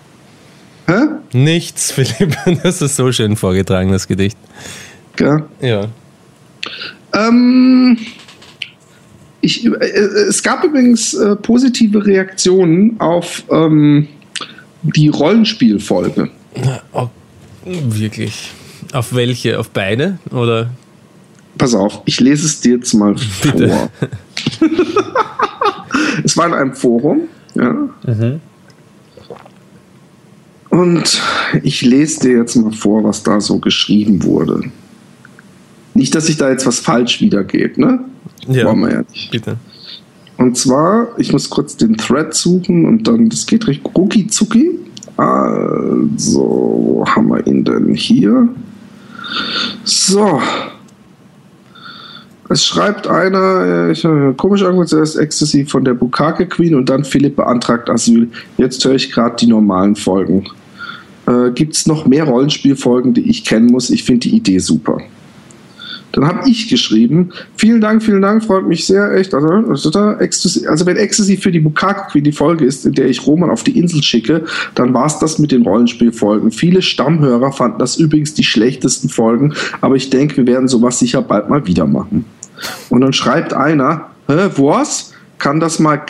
Hä? 0.87 1.01
Nichts, 1.33 1.93
Philipp. 1.93 2.37
Das 2.63 2.81
ist 2.83 2.97
so 2.97 3.13
schön 3.13 3.37
vorgetragen, 3.37 3.91
das 3.91 4.07
Gedicht. 4.07 4.39
Ja. 5.19 5.47
Ja. 5.61 5.89
Ähm, 7.13 7.99
ich, 9.41 9.65
äh, 9.65 9.71
es 9.71 10.43
gab 10.43 10.65
übrigens 10.65 11.15
äh, 11.15 11.37
positive 11.37 12.05
Reaktionen 12.05 13.01
auf 13.01 13.45
ähm, 13.51 14.09
die 14.83 15.09
Rollenspielfolge. 15.09 16.31
Oh, 16.93 17.09
wirklich. 17.65 18.53
Auf 18.93 19.15
welche? 19.15 19.59
Auf 19.59 19.71
beide? 19.71 20.19
Oder? 20.31 20.71
Pass 21.59 21.75
auf, 21.75 22.03
ich 22.05 22.21
lese 22.21 22.47
es 22.47 22.61
dir 22.61 22.77
jetzt 22.77 22.93
mal 22.95 23.17
vor. 23.17 23.91
es 26.25 26.37
war 26.37 26.47
in 26.47 26.55
einem 26.55 26.75
Forum, 26.75 27.23
ja. 27.55 27.73
Mhm. 28.07 28.41
Und 30.77 31.23
ich 31.63 31.81
lese 31.83 32.21
dir 32.21 32.39
jetzt 32.39 32.55
mal 32.57 32.73
vor, 32.73 33.03
was 33.03 33.23
da 33.23 33.41
so 33.41 33.59
geschrieben 33.59 34.23
wurde. 34.25 34.61
Nicht, 35.95 36.15
dass 36.15 36.29
ich 36.29 36.37
da 36.37 36.51
jetzt 36.51 36.67
was 36.67 36.81
falsch 36.81 37.23
wiedergebe, 37.23 37.81
ne? 37.81 38.01
Ja, 38.47 38.67
Wollen 38.67 38.81
wir 38.81 38.93
ja 38.93 39.03
nicht. 39.11 39.31
bitte. 39.31 39.57
Und 40.37 40.59
zwar, 40.59 41.09
ich 41.17 41.33
muss 41.33 41.49
kurz 41.49 41.79
den 41.79 41.97
Thread 41.97 42.35
suchen 42.35 42.85
und 42.85 43.09
dann, 43.09 43.31
das 43.31 43.47
geht 43.47 43.67
recht 43.67 43.81
rucki 43.97 44.27
zucki. 44.27 44.79
Also, 45.17 46.41
wo 46.41 47.05
haben 47.07 47.29
wir 47.29 47.47
ihn 47.47 47.65
denn 47.65 47.95
hier? 47.95 48.47
So. 49.85 50.43
Es 52.51 52.67
schreibt 52.67 53.07
einer, 53.07 53.89
ich, 53.91 54.07
komisch 54.37 54.63
angeguckt, 54.63 54.91
zuerst 54.91 55.17
Ecstasy 55.19 55.65
von 55.65 55.85
der 55.87 55.95
Bukake 55.95 56.47
Queen 56.47 56.75
und 56.75 56.91
dann 56.91 57.03
Philipp 57.03 57.37
beantragt 57.37 57.89
Asyl. 57.89 58.29
Jetzt 58.59 58.85
höre 58.85 58.95
ich 58.95 59.11
gerade 59.11 59.37
die 59.37 59.47
normalen 59.47 59.97
Folgen. 59.97 60.45
Äh, 61.27 61.51
Gibt 61.51 61.75
es 61.75 61.87
noch 61.87 62.07
mehr 62.07 62.25
Rollenspielfolgen, 62.25 63.15
die 63.15 63.29
ich 63.29 63.45
kennen 63.45 63.67
muss? 63.67 63.91
Ich 63.91 64.05
finde 64.05 64.29
die 64.29 64.37
Idee 64.37 64.59
super. 64.59 64.99
Dann 66.17 66.27
habe 66.27 66.49
ich 66.49 66.69
geschrieben, 66.69 67.31
vielen 67.57 67.83
Dank, 67.83 68.03
vielen 68.03 68.23
Dank, 68.23 68.43
freut 68.43 68.67
mich 68.67 68.87
sehr, 68.87 69.13
echt. 69.13 69.35
Also, 69.35 69.51
also 69.51 70.87
wenn 70.87 70.97
Ecstasy 70.97 71.37
für 71.37 71.51
die 71.51 71.61
Bukake 71.61 72.11
Queen 72.11 72.25
die 72.25 72.33
Folge 72.33 72.65
ist, 72.65 72.87
in 72.87 72.95
der 72.95 73.07
ich 73.07 73.27
Roman 73.27 73.51
auf 73.51 73.65
die 73.65 73.79
Insel 73.79 74.03
schicke, 74.03 74.47
dann 74.75 74.95
war 74.95 75.05
es 75.05 75.19
das 75.19 75.39
mit 75.39 75.53
den 75.53 75.63
Rollenspielfolgen. 75.63 76.53
Viele 76.53 76.81
Stammhörer 76.81 77.53
fanden 77.53 77.79
das 77.79 77.99
übrigens 77.99 78.33
die 78.33 78.45
schlechtesten 78.45 79.11
Folgen, 79.11 79.53
aber 79.83 79.97
ich 79.97 80.09
denke, 80.09 80.39
wir 80.39 80.47
werden 80.47 80.69
sowas 80.69 80.99
sicher 80.99 81.21
bald 81.21 81.51
mal 81.51 81.67
wieder 81.67 81.87
machen. 81.87 82.25
Und 82.89 83.03
dann 83.03 83.13
schreibt 83.13 83.53
einer, 83.53 84.07
hä, 84.27 84.49
was? 84.57 85.13
Kann 85.39 85.61
das 85.61 85.81
mal, 85.81 86.01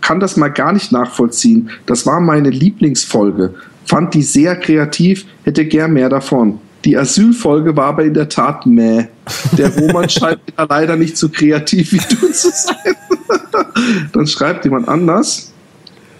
kann 0.00 0.18
das 0.18 0.36
mal 0.36 0.48
gar 0.48 0.72
nicht 0.72 0.90
nachvollziehen. 0.90 1.70
Das 1.86 2.04
war 2.04 2.20
meine 2.20 2.50
Lieblingsfolge. 2.50 3.54
Fand 3.86 4.14
die 4.14 4.22
sehr 4.22 4.56
kreativ, 4.56 5.26
hätte 5.44 5.64
gern 5.64 5.92
mehr 5.92 6.08
davon. 6.08 6.58
Die 6.84 6.96
Asylfolge 6.96 7.76
war 7.76 7.86
aber 7.86 8.04
in 8.04 8.14
der 8.14 8.28
Tat 8.28 8.66
mäh. 8.66 9.06
Der 9.56 9.76
Roman 9.76 10.08
scheint 10.08 10.40
ja 10.56 10.66
leider 10.68 10.96
nicht 10.96 11.16
so 11.16 11.28
kreativ 11.28 11.92
wie 11.92 11.96
du 11.96 12.32
zu 12.32 12.50
sein. 12.52 12.94
Dann 14.12 14.26
schreibt 14.26 14.64
jemand 14.64 14.88
anders. 14.88 15.52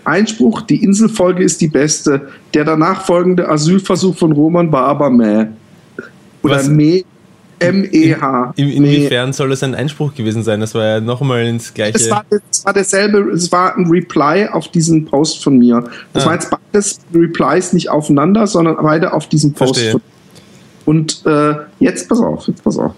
Einspruch, 0.05 0.63
die 0.63 0.83
Inselfolge 0.83 1.45
ist 1.45 1.61
die 1.61 1.69
beste. 1.69 2.29
Der 2.55 2.65
danach 2.65 3.05
folgende 3.05 3.49
Asylversuch 3.49 4.17
von 4.17 4.33
Roman 4.33 4.71
war 4.71 4.85
aber 4.87 5.11
mäh. 5.11 5.47
Oder 6.43 6.63
mäh. 6.65 7.05
M-E-H. 7.59 8.53
In, 8.57 8.69
in, 8.69 8.85
inwiefern 8.85 9.33
soll 9.33 9.51
das 9.51 9.63
ein 9.63 9.75
Einspruch 9.75 10.15
gewesen 10.15 10.43
sein? 10.43 10.61
Das 10.61 10.75
war 10.75 10.85
ja 10.85 11.01
nochmal 11.01 11.47
ins 11.47 11.73
gleiche. 11.73 11.97
Es 11.97 12.11
war, 12.11 12.25
es 12.51 12.65
war 12.65 12.73
derselbe, 12.73 13.19
es 13.33 13.51
war 13.53 13.77
ein 13.77 13.87
Reply 13.91 14.49
auf 14.51 14.69
diesen 14.69 15.05
Post 15.05 15.43
von 15.43 15.59
mir. 15.59 15.85
Das 16.13 16.25
ah. 16.25 16.27
war 16.27 16.35
jetzt 16.35 16.51
beides 16.51 17.01
Replies 17.15 17.73
nicht 17.73 17.91
aufeinander, 17.91 18.47
sondern 18.47 18.77
beide 18.77 19.13
auf 19.13 19.29
diesen 19.29 19.53
Post 19.53 19.77
Verstehe. 19.77 19.93
von 19.93 20.03
und 20.87 21.27
äh, 21.27 21.55
jetzt 21.81 22.09
pass 22.09 22.21
auf, 22.21 22.47
jetzt 22.47 22.63
pass 22.63 22.79
auf. 22.79 22.95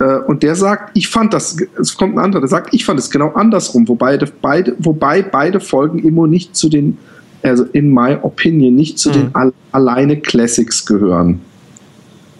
Äh, 0.00 0.18
und 0.26 0.42
der 0.42 0.56
sagt, 0.56 0.96
ich 0.96 1.08
fand 1.08 1.32
das, 1.32 1.56
es 1.80 1.96
kommt 1.96 2.16
ein 2.16 2.18
anderer, 2.18 2.40
der 2.40 2.48
sagt, 2.48 2.74
ich 2.74 2.84
fand 2.84 2.98
es 2.98 3.10
genau 3.10 3.28
andersrum, 3.32 3.88
wobei 3.88 4.18
beide, 4.42 4.74
wobei 4.78 5.22
beide 5.22 5.60
Folgen 5.60 6.00
immer 6.00 6.26
nicht 6.26 6.56
zu 6.56 6.68
den, 6.68 6.98
also 7.42 7.64
in 7.72 7.94
my 7.94 8.18
opinion, 8.20 8.74
nicht 8.74 8.98
zu 8.98 9.12
hm. 9.14 9.32
den 9.32 9.52
alleine 9.72 10.18
Classics 10.18 10.84
gehören. 10.84 11.40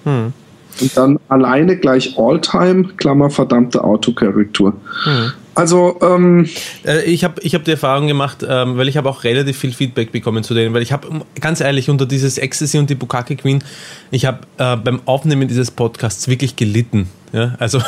Hm. 0.05 0.32
Und 0.81 0.97
dann 0.97 1.20
alleine 1.28 1.77
gleich 1.77 2.19
Alltime, 2.19 2.85
Klammer 2.97 3.31
verdammte 3.31 3.85
Autokorrektur. 3.85 4.74
Hm. 5.05 5.32
Also, 5.55 5.98
ähm, 6.01 6.48
Äh, 6.85 7.02
Ich 7.11 7.24
habe 7.24 7.40
ich 7.43 7.55
hab 7.55 7.65
die 7.65 7.73
Erfahrung 7.73 8.07
gemacht, 8.07 8.44
ähm, 8.48 8.77
weil 8.77 8.89
ich 8.89 8.97
habe 8.97 9.09
auch 9.09 9.24
relativ 9.24 9.59
viel 9.59 9.73
Feedback 9.73 10.12
bekommen 10.12 10.43
zu 10.44 10.55
denen, 10.55 10.74
weil 10.74 10.82
ich 10.82 10.93
habe, 10.93 11.09
ganz 11.40 11.61
ehrlich, 11.61 11.90
unter 11.90 12.07
dieses 12.07 12.39
Ecstasy 12.39 12.78
und 12.78 12.89
die 12.89 12.94
Bukake 12.94 13.36
Queen, 13.36 13.62
ich 14.11 14.24
habe 14.24 14.39
äh, 14.59 14.77
beim 14.77 15.01
Aufnehmen 15.05 15.48
dieses 15.48 15.70
Podcasts 15.70 16.28
wirklich 16.28 16.57
gelitten. 16.57 17.09
Ja? 17.32 17.57
Also 17.59 17.81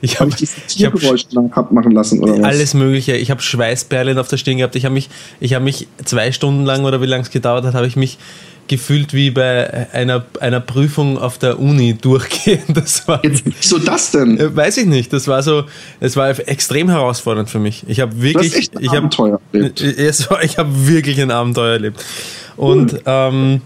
ich 0.00 0.18
habe 0.18 0.30
habe 0.30 0.30
ich 0.30 0.36
diese 0.36 0.56
ich 0.66 0.84
hab 0.84 0.94
Tiergeräusche 0.94 1.26
hab 1.52 1.72
machen 1.72 1.92
lassen 1.92 2.20
oder 2.20 2.38
was? 2.38 2.44
alles 2.44 2.74
Mögliche. 2.74 3.16
Ich 3.16 3.30
habe 3.30 3.42
Schweißperlen 3.42 4.18
auf 4.18 4.28
der 4.28 4.36
Stirn 4.36 4.58
gehabt. 4.58 4.76
Ich 4.76 4.84
habe 4.84 4.94
mich, 4.94 5.08
ich 5.40 5.54
habe 5.54 5.64
mich 5.64 5.88
zwei 6.04 6.32
Stunden 6.32 6.64
lang 6.64 6.84
oder 6.84 7.00
wie 7.00 7.06
lange 7.06 7.22
es 7.22 7.30
gedauert 7.30 7.64
hat, 7.64 7.74
habe 7.74 7.86
ich 7.86 7.96
mich 7.96 8.18
gefühlt 8.68 9.14
wie 9.14 9.30
bei 9.30 9.88
einer, 9.92 10.24
einer 10.40 10.60
Prüfung 10.60 11.18
auf 11.18 11.38
der 11.38 11.58
Uni 11.58 11.94
durchgehen. 11.94 12.62
Das 12.78 13.08
war 13.08 13.24
Jetzt, 13.24 13.42
wieso 13.44 13.78
das 13.78 14.12
denn? 14.12 14.54
Weiß 14.54 14.76
ich 14.76 14.86
nicht. 14.86 15.12
Das 15.12 15.26
war 15.26 15.42
so, 15.42 15.64
es 16.00 16.16
war 16.16 16.28
extrem 16.48 16.88
herausfordernd 16.88 17.50
für 17.50 17.58
mich. 17.58 17.84
Ich 17.88 18.00
habe 18.00 18.20
wirklich, 18.20 18.54
echt 18.54 18.76
ein 18.76 18.84
ich 18.84 18.92
habe, 18.92 19.40
ich 20.42 20.58
habe 20.58 20.86
wirklich 20.86 21.20
ein 21.20 21.30
Abenteuer 21.30 21.72
erlebt. 21.72 22.04
Und 22.56 23.00
ähm, 23.06 23.62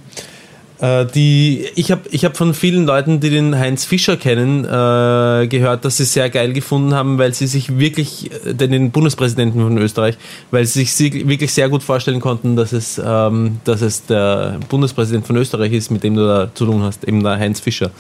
äh, 0.83 1.07
die, 1.07 1.65
ich 1.77 1.93
habe, 1.93 2.03
ich 2.11 2.25
habe 2.25 2.35
von 2.35 2.55
vielen 2.55 2.87
Leuten, 2.87 3.21
die 3.21 3.31
den 3.31 3.57
Heinz 3.57 3.85
Fischer 3.85 4.17
kennen, 4.17 4.65
äh, 4.65 5.47
gehört, 5.47 5.85
dass 5.85 5.99
sie 5.99 6.05
sehr 6.05 6.29
geil 6.29 6.53
gefunden 6.53 6.93
haben, 6.93 7.19
weil 7.19 7.33
sie 7.33 7.47
sich 7.47 7.79
wirklich, 7.79 8.33
äh, 8.45 8.53
den, 8.53 8.73
den 8.73 8.91
Bundespräsidenten 8.91 9.63
von 9.63 9.79
Österreich, 9.79 10.19
weil 10.51 10.67
sie 10.67 10.85
sich 10.85 11.29
wirklich 11.29 11.53
sehr 11.53 11.69
gut 11.69 11.85
vorstellen 11.85 12.21
konnten, 12.21 12.57
dass 12.57 12.73
es, 12.73 13.01
ähm, 13.03 13.61
dass 13.63 13.81
es 13.81 14.07
der 14.07 14.59
Bundespräsident 14.69 15.25
von 15.25 15.37
Österreich 15.37 15.73
ist, 15.73 15.93
mit 15.93 16.03
dem 16.03 16.17
du 16.17 16.27
da 16.27 16.51
zu 16.53 16.67
tun 16.67 16.83
hast, 16.83 17.05
eben 17.05 17.23
der 17.23 17.39
Heinz 17.39 17.61
Fischer. 17.61 17.93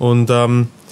Und 0.00 0.28
ähm, 0.28 0.66
äh, 0.66 0.85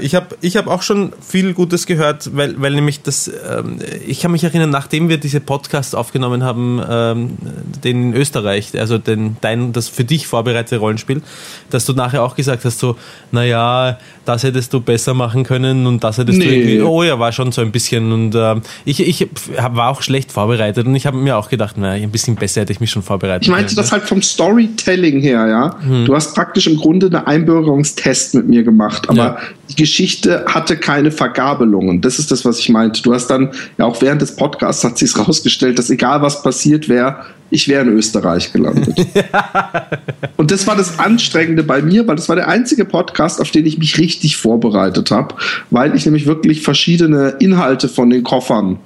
ich 0.00 0.14
habe 0.14 0.36
ich 0.40 0.56
hab 0.56 0.66
auch 0.66 0.80
schon 0.80 1.12
viel 1.20 1.52
Gutes 1.52 1.84
gehört, 1.84 2.34
weil, 2.34 2.58
weil 2.58 2.72
nämlich 2.72 3.02
das, 3.02 3.28
ähm, 3.28 3.78
ich 4.06 4.20
kann 4.20 4.32
mich 4.32 4.42
erinnern, 4.42 4.70
nachdem 4.70 5.10
wir 5.10 5.18
diese 5.18 5.40
Podcasts 5.40 5.94
aufgenommen 5.94 6.42
haben, 6.42 6.80
ähm, 6.88 7.36
den 7.84 8.12
in 8.12 8.14
Österreich, 8.14 8.78
also 8.78 8.96
den, 8.96 9.36
dein, 9.42 9.74
das 9.74 9.88
für 9.88 10.04
dich 10.04 10.26
vorbereitete 10.26 10.78
Rollenspiel, 10.78 11.20
dass 11.68 11.84
du 11.84 11.92
nachher 11.92 12.22
auch 12.22 12.34
gesagt 12.34 12.64
hast, 12.64 12.78
so, 12.78 12.96
naja, 13.30 13.98
das 14.24 14.42
hättest 14.42 14.72
du 14.72 14.80
besser 14.80 15.12
machen 15.12 15.44
können 15.44 15.86
und 15.86 16.02
das 16.02 16.16
hättest 16.16 16.40
du 16.40 16.46
Nee. 16.46 16.54
irgendwie, 16.54 16.80
oh 16.82 17.02
ja, 17.02 17.18
war 17.18 17.32
schon 17.32 17.52
so 17.52 17.60
ein 17.60 17.70
bisschen 17.70 18.10
und 18.10 18.34
ähm, 18.34 18.62
ich, 18.86 19.00
ich 19.00 19.28
hab, 19.58 19.76
war 19.76 19.90
auch 19.90 20.00
schlecht 20.00 20.32
vorbereitet 20.32 20.86
und 20.86 20.94
ich 20.94 21.06
habe 21.06 21.18
mir 21.18 21.36
auch 21.36 21.50
gedacht, 21.50 21.76
naja, 21.76 22.02
ein 22.02 22.10
bisschen 22.10 22.36
besser 22.36 22.62
hätte 22.62 22.72
ich 22.72 22.80
mich 22.80 22.90
schon 22.90 23.02
vorbereitet. 23.02 23.42
Ich 23.42 23.50
meinte 23.50 23.74
das 23.74 23.92
halt 23.92 24.04
vom 24.04 24.22
Storytelling 24.22 25.20
her, 25.20 25.46
ja. 25.46 25.76
Hm. 25.82 26.06
Du 26.06 26.14
hast 26.14 26.34
praktisch 26.34 26.66
im 26.66 26.76
Grunde 26.76 27.06
eine 27.08 27.26
Einbürgerungstest 27.26 28.34
mit 28.34 28.48
mir 28.48 28.62
gemacht, 28.62 29.08
aber 29.10 29.16
Ja. 29.18 29.38
Die 29.68 29.76
Geschichte 29.76 30.44
hatte 30.46 30.76
keine 30.76 31.10
Vergabelungen. 31.10 32.00
Das 32.00 32.18
ist 32.18 32.30
das, 32.30 32.44
was 32.44 32.58
ich 32.58 32.68
meinte. 32.68 33.02
Du 33.02 33.12
hast 33.12 33.28
dann, 33.28 33.50
ja 33.76 33.84
auch 33.84 34.00
während 34.00 34.22
des 34.22 34.36
Podcasts 34.36 34.84
hat 34.84 34.98
sich 34.98 35.16
rausgestellt, 35.18 35.78
dass 35.78 35.90
egal 35.90 36.22
was 36.22 36.42
passiert 36.42 36.88
wäre, 36.88 37.24
ich 37.50 37.66
wäre 37.68 37.82
in 37.82 37.88
Österreich 37.88 38.52
gelandet. 38.52 38.94
Und 40.36 40.50
das 40.50 40.66
war 40.66 40.76
das 40.76 40.98
Anstrengende 40.98 41.62
bei 41.62 41.80
mir, 41.80 42.06
weil 42.06 42.16
das 42.16 42.28
war 42.28 42.36
der 42.36 42.48
einzige 42.48 42.84
Podcast, 42.84 43.40
auf 43.40 43.50
den 43.50 43.64
ich 43.64 43.78
mich 43.78 43.96
richtig 43.98 44.36
vorbereitet 44.36 45.10
habe, 45.10 45.34
weil 45.70 45.96
ich 45.96 46.04
nämlich 46.04 46.26
wirklich 46.26 46.62
verschiedene 46.62 47.36
Inhalte 47.38 47.88
von 47.88 48.10
den 48.10 48.22
Koffern. 48.22 48.78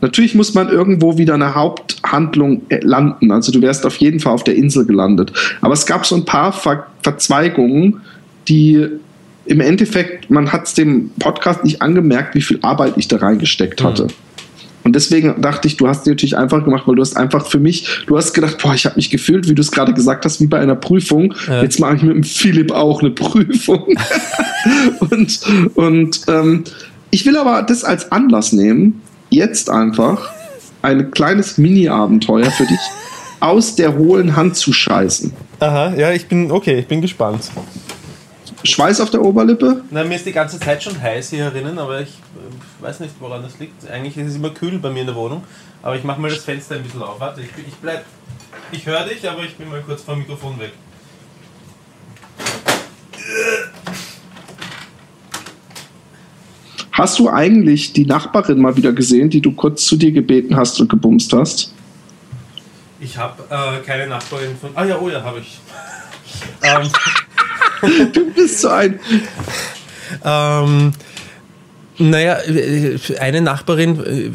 Natürlich 0.00 0.34
muss 0.34 0.54
man 0.54 0.68
irgendwo 0.68 1.18
wieder 1.18 1.34
eine 1.34 1.54
Haupthandlung 1.54 2.62
äh, 2.68 2.80
landen. 2.82 3.30
Also 3.30 3.52
du 3.52 3.62
wärst 3.62 3.86
auf 3.86 3.96
jeden 3.98 4.18
Fall 4.18 4.32
auf 4.32 4.42
der 4.42 4.56
Insel 4.56 4.84
gelandet. 4.84 5.32
Aber 5.60 5.72
es 5.72 5.86
gab 5.86 6.04
so 6.04 6.16
ein 6.16 6.24
paar 6.24 6.52
Ver 6.52 6.86
Verzweigungen, 7.02 8.00
die 8.48 8.88
im 9.44 9.60
Endeffekt, 9.60 10.30
man 10.30 10.52
hat 10.52 10.66
es 10.66 10.74
dem 10.74 11.10
Podcast 11.18 11.64
nicht 11.64 11.82
angemerkt, 11.82 12.34
wie 12.34 12.42
viel 12.42 12.58
Arbeit 12.62 12.94
ich 12.96 13.08
da 13.08 13.16
reingesteckt 13.16 13.82
hatte. 13.82 14.08
Und 14.84 14.96
deswegen 14.96 15.40
dachte 15.40 15.68
ich, 15.68 15.76
du 15.76 15.86
hast 15.86 16.06
dir 16.06 16.10
natürlich 16.10 16.36
einfach 16.36 16.64
gemacht, 16.64 16.84
weil 16.86 16.96
du 16.96 17.02
hast 17.02 17.16
einfach 17.16 17.46
für 17.46 17.60
mich, 17.60 18.04
du 18.06 18.16
hast 18.16 18.32
gedacht, 18.32 18.58
boah, 18.60 18.74
ich 18.74 18.84
habe 18.84 18.96
mich 18.96 19.10
gefühlt, 19.10 19.48
wie 19.48 19.54
du 19.54 19.60
es 19.60 19.70
gerade 19.70 19.94
gesagt 19.94 20.24
hast, 20.24 20.40
wie 20.40 20.46
bei 20.46 20.58
einer 20.58 20.74
Prüfung. 20.74 21.34
Ja. 21.46 21.62
Jetzt 21.62 21.78
mache 21.78 21.96
ich 21.96 22.02
mit 22.02 22.16
dem 22.16 22.24
Philipp 22.24 22.72
auch 22.72 23.00
eine 23.00 23.10
Prüfung. 23.10 23.86
und 24.98 25.40
und 25.74 26.20
ähm, 26.28 26.64
ich 27.10 27.24
will 27.26 27.36
aber 27.36 27.62
das 27.62 27.84
als 27.84 28.10
Anlass 28.10 28.52
nehmen, 28.52 29.02
jetzt 29.30 29.70
einfach 29.70 30.30
ein 30.82 31.10
kleines 31.10 31.58
Mini-Abenteuer 31.58 32.50
für 32.50 32.66
dich 32.66 32.80
aus 33.40 33.76
der 33.76 33.96
hohlen 33.96 34.34
Hand 34.34 34.56
zu 34.56 34.72
scheißen. 34.72 35.32
Aha, 35.60 35.94
ja, 35.96 36.12
ich 36.12 36.26
bin, 36.26 36.50
okay, 36.50 36.80
ich 36.80 36.86
bin 36.86 37.00
gespannt. 37.00 37.50
Schweiß 38.64 39.00
auf 39.00 39.10
der 39.10 39.22
Oberlippe? 39.22 39.82
Na, 39.90 40.04
mir 40.04 40.14
ist 40.14 40.26
die 40.26 40.32
ganze 40.32 40.58
Zeit 40.60 40.82
schon 40.82 41.00
heiß 41.00 41.30
hier 41.30 41.50
drinnen, 41.50 41.78
aber 41.78 42.00
ich 42.00 42.08
äh, 42.10 42.82
weiß 42.82 43.00
nicht, 43.00 43.14
woran 43.18 43.42
das 43.42 43.58
liegt. 43.58 43.88
Eigentlich 43.90 44.16
ist 44.16 44.30
es 44.30 44.36
immer 44.36 44.50
kühl 44.50 44.78
bei 44.78 44.90
mir 44.90 45.00
in 45.00 45.06
der 45.06 45.16
Wohnung, 45.16 45.42
aber 45.82 45.96
ich 45.96 46.04
mache 46.04 46.20
mal 46.20 46.30
das 46.30 46.44
Fenster 46.44 46.76
ein 46.76 46.82
bisschen 46.82 47.02
auf. 47.02 47.18
Warte, 47.18 47.40
ich, 47.40 47.48
ich 47.66 47.74
bleib. 47.74 48.04
Ich 48.70 48.86
höre 48.86 49.04
dich, 49.04 49.28
aber 49.28 49.42
ich 49.42 49.56
bin 49.56 49.68
mal 49.68 49.82
kurz 49.82 50.02
vom 50.02 50.18
Mikrofon 50.18 50.58
weg. 50.60 50.72
Hast 56.92 57.18
du 57.18 57.28
eigentlich 57.28 57.92
die 57.94 58.06
Nachbarin 58.06 58.60
mal 58.60 58.76
wieder 58.76 58.92
gesehen, 58.92 59.30
die 59.30 59.40
du 59.40 59.52
kurz 59.52 59.86
zu 59.86 59.96
dir 59.96 60.12
gebeten 60.12 60.56
hast 60.56 60.80
und 60.80 60.88
gebumst 60.88 61.32
hast? 61.32 61.72
Ich 63.00 63.16
habe 63.16 63.42
äh, 63.50 63.84
keine 63.84 64.06
Nachbarin 64.06 64.56
von. 64.56 64.70
Ah 64.74 64.84
ja, 64.84 64.98
oh 65.00 65.08
ja, 65.08 65.22
habe 65.22 65.40
ich. 65.40 65.58
ähm, 66.62 66.88
Du 68.12 68.30
bist 68.34 68.60
so 68.60 68.68
ein. 68.68 68.98
ähm, 70.24 70.92
naja, 71.98 72.36
äh, 72.48 72.98
eine 73.20 73.40
Nachbarin. 73.40 74.00
äh, 74.04 74.30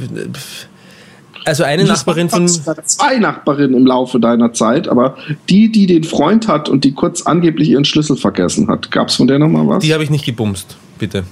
Also 1.46 1.64
eine 1.64 1.86
Nachbarin 1.86 2.30
von. 2.30 2.46
Du 2.46 2.52
hast 2.66 2.90
zwei 2.90 3.18
Nachbarinnen 3.20 3.76
im 3.76 3.86
Laufe 3.86 4.20
deiner 4.20 4.54
Zeit, 4.54 4.88
aber 4.88 5.16
die, 5.50 5.72
die 5.72 5.86
den 5.86 6.04
Freund 6.04 6.48
hat 6.48 6.68
und 6.70 6.84
die 6.84 6.92
kurz 6.94 7.22
angeblich 7.24 7.70
ihren 7.70 7.86
Schlüssel 7.86 8.18
vergessen 8.18 8.68
hat, 8.68 8.92
gab 8.92 9.08
es 9.10 9.16
von 9.16 9.28
der 9.28 9.40
nochmal 9.40 9.68
was? 9.68 9.84
Die 9.84 9.94
habe 9.94 10.04
ich 10.04 10.10
nicht 10.10 10.26
gebumst, 10.26 10.76
bitte. 11.00 11.24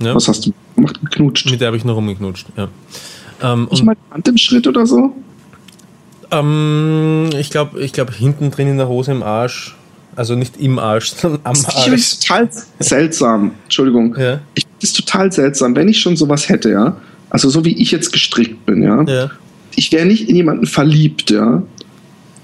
Ja? 0.00 0.14
was 0.14 0.28
hast 0.28 0.46
du 0.46 0.52
gemacht? 0.74 1.00
Geknutscht? 1.00 1.50
Mit 1.50 1.60
der 1.60 1.68
habe 1.68 1.76
ich 1.76 1.84
nur 1.84 1.94
rumgeknutscht. 1.94 2.46
Ja. 2.56 2.68
Ähm, 3.42 3.68
Ich 3.70 3.82
mal 3.82 3.96
Hand 4.10 4.28
im 4.28 4.36
Schritt 4.36 4.66
oder 4.66 4.84
so? 4.86 5.14
ähm, 6.30 7.30
ich 7.38 7.50
glaube, 7.50 7.80
ich 7.80 7.92
glaub, 7.92 8.12
hinten 8.12 8.50
drin 8.50 8.68
in 8.68 8.76
der 8.78 8.88
Hose 8.88 9.12
im 9.12 9.22
Arsch. 9.22 9.76
Also 10.16 10.34
nicht 10.34 10.56
im 10.58 10.78
Arsch, 10.78 11.10
sondern 11.12 11.40
am 11.44 11.52
Ich 11.54 11.60
finde 11.60 11.76
Arsch. 11.92 12.00
es 12.00 12.18
total 12.20 12.48
seltsam. 12.80 13.50
Entschuldigung. 13.64 14.16
Ja. 14.18 14.40
Ich 14.54 14.64
finde 14.64 14.76
es 14.82 14.92
total 14.94 15.30
seltsam, 15.30 15.76
wenn 15.76 15.88
ich 15.88 16.00
schon 16.00 16.16
sowas 16.16 16.48
hätte, 16.48 16.70
ja. 16.70 16.96
Also 17.30 17.48
so 17.50 17.64
wie 17.64 17.76
ich 17.80 17.90
jetzt 17.90 18.12
gestrickt 18.12 18.64
bin, 18.66 18.82
ja. 18.82 19.02
Ja. 19.04 19.30
Ich 19.74 19.90
wäre 19.92 20.06
nicht 20.06 20.28
in 20.28 20.36
jemanden 20.36 20.66
verliebt, 20.66 21.30
ja. 21.30 21.62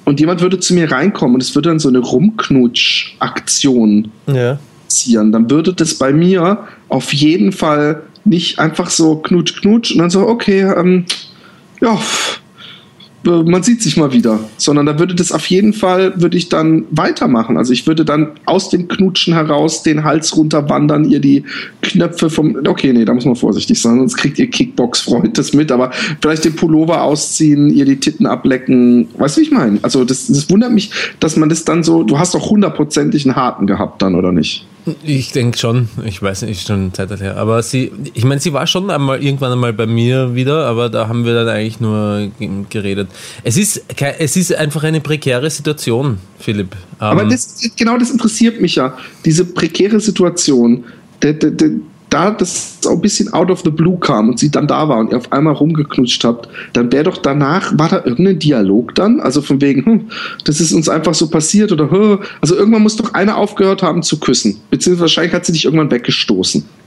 Und 0.05 0.21
jemand 0.21 0.41
würde 0.43 0.59
zu 0.61 0.75
mir 0.75 0.91
reinkommen 0.91 1.35
und 1.37 1.43
es 1.43 1.55
würde 1.55 1.69
dann 1.71 1.79
so 1.79 1.89
eine 1.89 2.01
Rumknutsch-Aktion 2.01 4.11
Ja. 4.27 4.59
passieren, 4.89 5.33
dann 5.33 5.49
würde 5.51 5.73
das 5.73 5.95
bei 5.95 6.13
mir 6.13 6.67
auf 6.89 7.15
jeden 7.15 7.53
Fall 7.53 8.03
nicht 8.25 8.59
einfach 8.59 8.91
so 8.91 9.17
knutsch, 9.17 9.61
knutsch 9.61 9.93
und 9.93 9.99
dann 9.99 10.11
so, 10.11 10.27
okay, 10.29 10.61
ähm, 10.63 11.07
ja, 11.81 11.99
man 13.25 13.63
sieht 13.63 13.83
sich 13.83 13.97
mal 13.97 14.13
wieder, 14.13 14.41
sondern 14.57 14.87
da 14.87 14.99
würde 14.99 15.15
das 15.15 15.33
auf 15.33 15.47
jeden 15.47 15.73
Fall, 15.73 16.21
würde 16.21 16.37
ich 16.37 16.49
dann 16.49 16.85
weitermachen. 16.91 17.57
Also 17.57 17.73
ich 17.73 17.87
würde 17.87 18.05
dann 18.05 18.33
aus 18.47 18.71
dem 18.71 18.89
Knutschen 18.89 19.35
heraus 19.35 19.83
den 19.83 20.05
Hals 20.05 20.37
runterwandern, 20.37 21.05
ihr 21.05 21.21
die 21.21 21.45
Knöpfe 21.83 22.31
vom, 22.31 22.57
okay, 22.67 22.93
nee, 22.93 23.05
da 23.05 23.15
muss 23.15 23.25
man 23.25 23.37
vorsichtig 23.37 23.81
sein, 23.81 23.99
sonst 23.99 24.17
kriegt 24.17 24.39
ihr 24.39 24.51
Kickbox-Freund 24.51 25.39
das 25.39 25.53
mit, 25.53 25.71
aber 25.71 25.93
vielleicht 26.21 26.45
den 26.45 26.57
Pullover 26.57 27.03
ausziehen, 27.03 27.71
ihr 27.71 27.85
die 27.85 27.97
Titten 27.97 28.27
ablecken, 28.27 29.09
weißt 29.17 29.37
du, 29.37 29.41
wie 29.41 29.45
ich 29.45 29.53
meine? 29.53 29.79
Also 29.83 30.05
das, 30.05 30.27
das 30.27 30.51
wundert 30.51 30.73
mich, 30.73 30.91
dass 31.21 31.37
man 31.37 31.49
das 31.49 31.65
dann 31.65 31.83
so, 31.83 32.03
du 32.03 32.19
hast 32.19 32.35
doch 32.35 32.51
hundertprozentig 32.51 33.25
einen 33.25 33.37
harten 33.37 33.67
gehabt 33.67 34.03
dann, 34.03 34.15
oder 34.15 34.33
nicht? 34.33 34.67
Ich 35.05 35.31
denke 35.31 35.57
schon, 35.59 35.89
ich 36.05 36.21
weiß 36.21 36.43
nicht, 36.43 36.59
ist 36.59 36.67
schon 36.67 36.93
Zeit 36.93 37.09
her. 37.21 37.37
Aber 37.37 37.63
sie, 37.63 37.93
ich 38.15 38.25
meine, 38.25 38.41
sie 38.41 38.53
war 38.53 38.67
schon 38.67 38.91
einmal 38.91 39.23
irgendwann 39.23 39.53
einmal 39.53 39.73
bei 39.73 39.87
mir 39.87 40.35
wieder, 40.35 40.67
aber 40.67 40.89
da 40.89 41.07
haben 41.07 41.25
wir 41.25 41.35
dann 41.35 41.49
eigentlich 41.49 41.79
nur 41.79 42.31
ge- 42.39 42.51
geredet. 42.69 43.09
Es 43.45 43.57
ist, 43.57 43.85
es 44.19 44.37
ist 44.37 44.53
einfach 44.55 44.83
eine 44.83 45.01
prekäre 45.01 45.49
Situation, 45.51 46.19
Philipp. 46.39 46.75
Aber 46.99 47.23
Ähm, 47.23 47.31
das, 47.31 47.61
genau 47.77 47.97
das 47.97 48.11
interessiert 48.11 48.61
mich 48.61 48.75
ja. 48.75 48.97
Diese 49.25 49.45
prekäre 49.45 50.01
Situation, 50.01 50.85
der, 51.23 51.35
der, 51.35 51.51
der, 51.53 51.71
da 52.13 52.31
das 52.31 52.79
auch 52.87 52.93
ein 52.93 53.01
bisschen 53.01 53.33
out 53.33 53.51
of 53.51 53.63
the 53.65 53.71
blue 53.71 53.99
kam 53.99 54.29
und 54.29 54.39
sie 54.39 54.51
dann 54.51 54.67
da 54.67 54.89
war 54.89 54.99
und 54.99 55.13
ihr 55.13 55.17
auf 55.17 55.33
einmal 55.33 55.55
rumgeknutscht 55.55 56.25
habt, 56.25 56.49
dann 56.75 56.93
wäre 56.93 57.05
doch 57.05 57.17
danach, 57.17 57.73
war 57.79 57.89
da 57.89 58.03
irgendein 58.05 58.39
Dialog 58.39 58.95
dann? 58.95 59.21
Also 59.21 59.41
von 59.41 59.61
wegen, 59.61 59.85
hm, 59.85 60.11
das 60.45 60.61
ist 60.61 60.73
uns 60.73 60.89
einfach 60.89 61.15
so 61.15 61.29
passiert 61.29 61.73
oder, 61.73 61.91
hm, 61.91 62.19
also 62.41 62.55
irgendwann 62.55 62.83
muss 62.83 62.97
doch 62.97 63.15
einer 63.15 63.37
aufgehört 63.37 63.83
haben 63.83 64.03
zu 64.03 64.21
küssen. 64.21 64.61
Beziehungsweise 64.71 65.03
wahrscheinlich 65.03 65.33
hat 65.33 65.47
sie 65.47 65.53
dich 65.53 65.65
irgendwann 65.65 65.91
weggestoßen. 65.91 66.65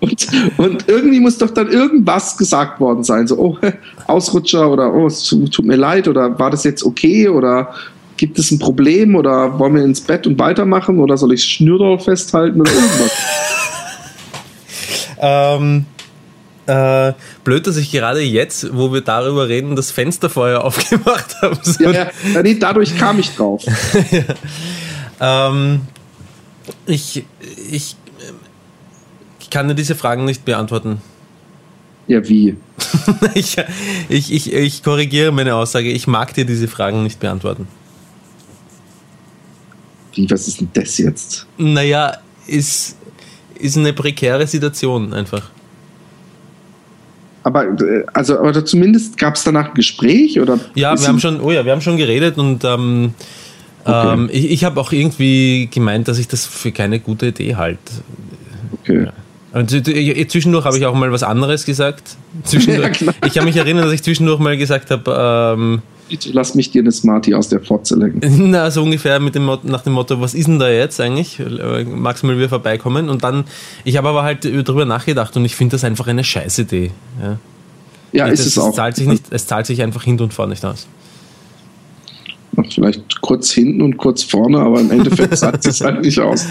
und, 0.00 0.28
und 0.58 0.88
irgendwie 0.88 1.20
muss 1.20 1.38
doch 1.38 1.50
dann 1.50 1.68
irgendwas 1.68 2.36
gesagt 2.36 2.80
worden 2.80 3.02
sein. 3.02 3.26
So, 3.26 3.38
oh, 3.38 3.58
Ausrutscher 4.06 4.70
oder, 4.70 4.94
oh, 4.94 5.06
es 5.06 5.24
tut 5.24 5.64
mir 5.64 5.76
leid 5.76 6.06
oder 6.06 6.38
war 6.38 6.50
das 6.50 6.64
jetzt 6.64 6.84
okay 6.84 7.28
oder 7.28 7.74
gibt 8.16 8.38
es 8.38 8.50
ein 8.50 8.58
Problem 8.58 9.14
oder 9.14 9.58
wollen 9.58 9.74
wir 9.74 9.82
ins 9.82 10.02
Bett 10.02 10.26
und 10.26 10.38
weitermachen 10.38 11.00
oder 11.00 11.16
soll 11.16 11.32
ich 11.32 11.42
Schnürderl 11.42 11.98
festhalten 11.98 12.60
oder 12.60 12.70
irgendwas? 12.70 13.12
ähm, 15.20 15.86
Äh, 16.66 17.14
blöd, 17.42 17.66
dass 17.66 17.76
ich 17.78 17.90
gerade 17.90 18.20
jetzt, 18.20 18.76
wo 18.76 18.92
wir 18.92 19.00
darüber 19.00 19.48
reden, 19.48 19.74
das 19.74 19.90
Fensterfeuer 19.90 20.62
aufgemacht 20.64 21.42
habe. 21.42 21.58
So. 21.62 21.82
Ja, 21.82 22.10
ja, 22.32 22.42
nee, 22.42 22.54
dadurch 22.54 22.96
kam 22.96 23.18
ich 23.18 23.34
drauf. 23.34 23.64
ja. 25.18 25.48
ähm, 25.48 25.80
ich, 26.86 27.24
ich, 27.70 27.96
ich 29.40 29.50
kann 29.50 29.66
dir 29.66 29.74
diese 29.74 29.96
Fragen 29.96 30.24
nicht 30.26 30.44
beantworten. 30.44 31.00
Ja, 32.06 32.28
wie? 32.28 32.56
ich, 33.34 33.56
ich, 34.08 34.32
ich, 34.32 34.52
ich 34.52 34.82
korrigiere 34.84 35.32
meine 35.32 35.56
Aussage. 35.56 35.90
Ich 35.90 36.06
mag 36.06 36.34
dir 36.34 36.44
diese 36.44 36.68
Fragen 36.68 37.02
nicht 37.02 37.18
beantworten. 37.18 37.66
Wie, 40.14 40.30
was 40.30 40.46
ist 40.46 40.60
denn 40.60 40.70
das 40.72 40.98
jetzt? 40.98 41.46
Naja, 41.56 42.18
ist, 42.46 42.96
ist 43.60 43.76
eine 43.76 43.92
prekäre 43.92 44.46
Situation 44.46 45.12
einfach. 45.12 45.50
Aber, 47.42 47.64
äh, 47.64 48.04
also, 48.12 48.38
aber 48.38 48.64
zumindest 48.64 49.16
gab 49.16 49.34
es 49.36 49.44
danach 49.44 49.68
ein 49.68 49.74
Gespräch 49.74 50.38
oder? 50.40 50.58
Ja, 50.74 50.98
wir 50.98 51.08
haben 51.08 51.20
schon, 51.20 51.40
oh 51.40 51.50
ja, 51.50 51.64
wir 51.64 51.72
haben 51.72 51.80
schon 51.80 51.96
geredet 51.96 52.36
und 52.38 52.64
ähm, 52.64 53.14
okay. 53.84 54.12
ähm, 54.12 54.28
ich, 54.30 54.50
ich 54.50 54.64
habe 54.64 54.80
auch 54.80 54.92
irgendwie 54.92 55.68
gemeint, 55.72 56.08
dass 56.08 56.18
ich 56.18 56.28
das 56.28 56.46
für 56.46 56.72
keine 56.72 57.00
gute 57.00 57.28
Idee 57.28 57.56
halte. 57.56 57.80
Okay. 58.80 59.04
Ja. 59.04 59.12
Und 59.52 59.70
zwischendurch 59.70 60.64
habe 60.64 60.78
ich 60.78 60.86
auch 60.86 60.94
mal 60.94 61.10
was 61.10 61.22
anderes 61.22 61.64
gesagt. 61.64 62.16
Zwischendurch, 62.44 63.00
ja, 63.00 63.12
ich 63.26 63.34
kann 63.34 63.44
mich 63.44 63.56
erinnern, 63.56 63.84
dass 63.84 63.92
ich 63.92 64.02
zwischendurch 64.02 64.38
mal 64.38 64.56
gesagt 64.56 64.90
habe, 64.90 65.56
ähm, 65.58 65.82
Bitte 66.10 66.30
lass 66.32 66.56
mich 66.56 66.72
dir 66.72 66.82
eine 66.82 66.90
Smarty 66.90 67.34
aus 67.34 67.48
der 67.48 67.60
Fotze 67.60 67.94
lecken. 67.94 68.20
Na, 68.50 68.70
so 68.70 68.82
ungefähr 68.82 69.20
mit 69.20 69.36
dem, 69.36 69.46
nach 69.62 69.82
dem 69.82 69.92
Motto, 69.92 70.20
was 70.20 70.34
ist 70.34 70.48
denn 70.48 70.58
da 70.58 70.68
jetzt 70.68 71.00
eigentlich? 71.00 71.40
Magst 71.86 72.24
du 72.24 72.26
mal 72.26 72.36
wieder 72.36 72.48
vorbeikommen? 72.48 73.08
Und 73.08 73.22
dann, 73.22 73.44
ich 73.84 73.96
habe 73.96 74.08
aber 74.08 74.24
halt 74.24 74.44
darüber 74.44 74.84
nachgedacht 74.84 75.36
und 75.36 75.44
ich 75.44 75.54
finde 75.54 75.76
das 75.76 75.84
einfach 75.84 76.08
eine 76.08 76.24
Scheißidee. 76.24 76.90
Ja, 77.22 77.38
ja 78.12 78.26
ist 78.26 78.40
das, 78.40 78.46
es 78.48 78.58
auch. 78.58 78.74
Zahlt 78.74 78.96
sich 78.96 79.06
nicht, 79.06 79.24
es 79.30 79.46
zahlt 79.46 79.66
sich 79.66 79.82
einfach 79.82 80.02
hinten 80.02 80.24
und 80.24 80.34
vorne 80.34 80.50
nicht 80.50 80.64
aus. 80.64 80.88
Vielleicht 82.74 83.20
kurz 83.20 83.52
hinten 83.52 83.80
und 83.80 83.96
kurz 83.96 84.24
vorne, 84.24 84.58
aber 84.58 84.80
im 84.80 84.90
Endeffekt 84.90 85.36
zahlt 85.38 85.64
es 85.64 85.80
halt 85.80 86.02
nicht 86.02 86.18
aus. 86.18 86.44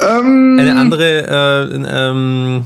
Ähm, 0.00 0.56
eine 0.58 0.74
andere 0.76 1.28
äh, 1.28 2.10
ähm, 2.10 2.64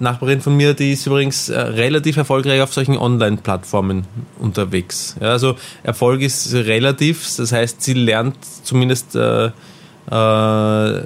Nachbarin 0.00 0.40
von 0.40 0.56
mir, 0.56 0.74
die 0.74 0.92
ist 0.92 1.06
übrigens 1.06 1.48
äh, 1.48 1.60
relativ 1.60 2.16
erfolgreich 2.16 2.62
auf 2.62 2.72
solchen 2.72 2.96
Online-Plattformen 2.96 4.04
unterwegs. 4.38 5.16
Ja, 5.20 5.28
also 5.28 5.56
Erfolg 5.82 6.22
ist 6.22 6.52
relativ, 6.54 7.28
das 7.36 7.52
heißt, 7.52 7.82
sie 7.82 7.92
lernt 7.92 8.36
zumindest 8.64 9.14
äh, 9.14 9.50
äh, 10.10 11.00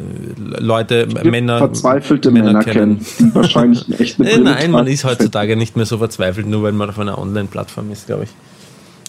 Leute, 0.60 1.08
Männer, 1.24 1.58
verzweifelte 1.58 2.30
Männer, 2.30 2.52
Männer 2.52 2.64
kennen, 2.64 3.04
die 3.18 3.34
wahrscheinlich 3.34 4.00
echt 4.00 4.20
eine 4.20 4.38
Nein, 4.38 4.70
man 4.70 4.86
ist 4.86 5.04
heutzutage 5.04 5.56
nicht 5.56 5.76
mehr 5.76 5.86
so 5.86 5.98
verzweifelt, 5.98 6.46
nur 6.46 6.62
weil 6.62 6.72
man 6.72 6.88
auf 6.88 6.98
einer 6.98 7.18
Online-Plattform 7.18 7.90
ist, 7.90 8.06
glaube 8.06 8.24
ich. 8.24 8.30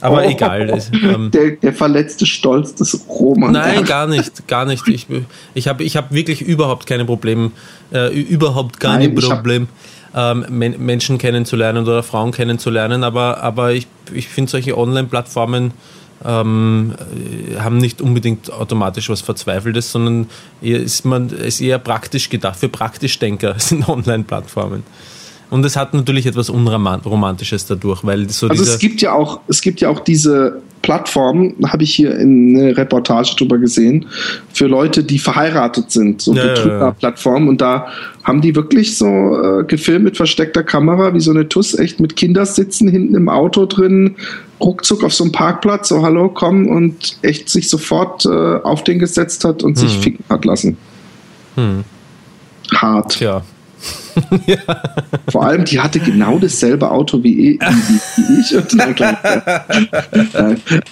Aber 0.05 0.23
oh, 0.23 0.29
egal. 0.29 0.81
Ähm, 0.93 1.31
der, 1.33 1.51
der, 1.51 1.73
verletzte 1.73 2.27
Stolz 2.27 2.75
des 2.75 3.07
Roman. 3.09 3.51
Nein, 3.51 3.83
gar 3.85 4.05
nicht, 4.05 4.47
gar 4.47 4.65
nicht. 4.65 4.87
Ich, 4.87 5.07
ich 5.55 5.67
habe 5.67 5.83
ich 5.83 5.97
hab 5.97 6.11
wirklich 6.11 6.41
überhaupt 6.41 6.85
keine 6.85 7.05
Probleme, 7.05 7.51
äh, 7.91 8.13
überhaupt 8.13 8.79
gar 8.79 8.99
kein 8.99 9.15
Problem, 9.15 9.67
ähm, 10.13 10.45
Men 10.49 10.75
Menschen 10.85 11.17
kennenzulernen 11.17 11.83
oder 11.83 12.03
Frauen 12.03 12.31
kennenzulernen, 12.31 13.03
aber, 13.03 13.41
aber 13.41 13.73
ich, 13.73 13.87
ich 14.13 14.27
finde 14.27 14.51
solche 14.51 14.77
Online-Plattformen 14.77 15.71
ähm, 16.23 16.93
haben 17.57 17.77
nicht 17.77 17.99
unbedingt 17.99 18.51
automatisch 18.51 19.09
was 19.09 19.21
Verzweifeltes, 19.21 19.91
sondern 19.91 20.27
ist 20.61 21.03
man 21.03 21.29
ist 21.29 21.61
eher 21.61 21.79
praktisch 21.79 22.29
gedacht. 22.29 22.59
Für 22.59 22.69
Praktischdenker 22.69 23.55
sind 23.57 23.89
Online-Plattformen. 23.89 24.83
Und 25.49 25.65
es 25.65 25.75
hat 25.75 25.93
natürlich 25.93 26.25
etwas 26.25 26.49
Unromantisches 26.49 27.65
dadurch, 27.67 28.03
weil 28.03 28.29
so 28.29 28.47
Also 28.47 28.63
es 28.63 28.79
gibt 28.79 29.01
ja 29.01 29.13
auch, 29.13 29.41
es 29.47 29.61
gibt 29.61 29.79
ja 29.81 29.89
auch 29.89 29.99
diese 29.99 30.61
Plattform, 30.81 31.55
habe 31.65 31.83
ich 31.83 31.95
hier 31.95 32.17
in 32.17 32.57
einer 32.57 32.77
Reportage 32.77 33.35
drüber 33.37 33.57
gesehen, 33.57 34.05
für 34.53 34.67
Leute, 34.67 35.03
die 35.03 35.17
verheiratet 35.17 35.89
sind, 35.89 36.21
so 36.21 36.33
ja, 36.33 36.43
Betrüger-Plattform. 36.43 37.35
Ja, 37.35 37.41
ja. 37.43 37.49
Und 37.49 37.61
da 37.61 37.87
haben 38.23 38.41
die 38.41 38.55
wirklich 38.55 38.97
so 38.97 39.07
äh, 39.07 39.63
gefilmt 39.63 40.05
mit 40.05 40.17
versteckter 40.17 40.63
Kamera, 40.63 41.13
wie 41.13 41.19
so 41.19 41.31
eine 41.31 41.49
Tuss, 41.49 41.77
echt 41.77 41.99
mit 41.99 42.15
Kindersitzen 42.15 42.87
hinten 42.87 43.15
im 43.15 43.29
Auto 43.29 43.65
drin, 43.65 44.15
ruckzuck 44.61 45.03
auf 45.03 45.13
so 45.13 45.23
einem 45.23 45.31
Parkplatz, 45.31 45.89
so 45.89 46.03
hallo, 46.03 46.29
komm 46.29 46.67
und 46.67 47.17
echt 47.23 47.49
sich 47.49 47.67
sofort 47.67 48.25
äh, 48.25 48.29
auf 48.29 48.83
den 48.83 48.99
gesetzt 48.99 49.43
hat 49.43 49.63
und 49.63 49.79
hm. 49.79 49.87
sich 49.87 49.97
ficken 49.97 50.25
hat 50.29 50.45
lassen. 50.45 50.77
Hm. 51.55 51.83
Hart. 52.75 53.19
Ja, 53.19 53.43
ja. 54.47 54.57
Vor 55.29 55.45
allem, 55.45 55.65
die 55.65 55.79
hatte 55.79 55.99
genau 55.99 56.39
dasselbe 56.39 56.89
Auto 56.89 57.21
wie, 57.23 57.51
ich. 57.51 57.59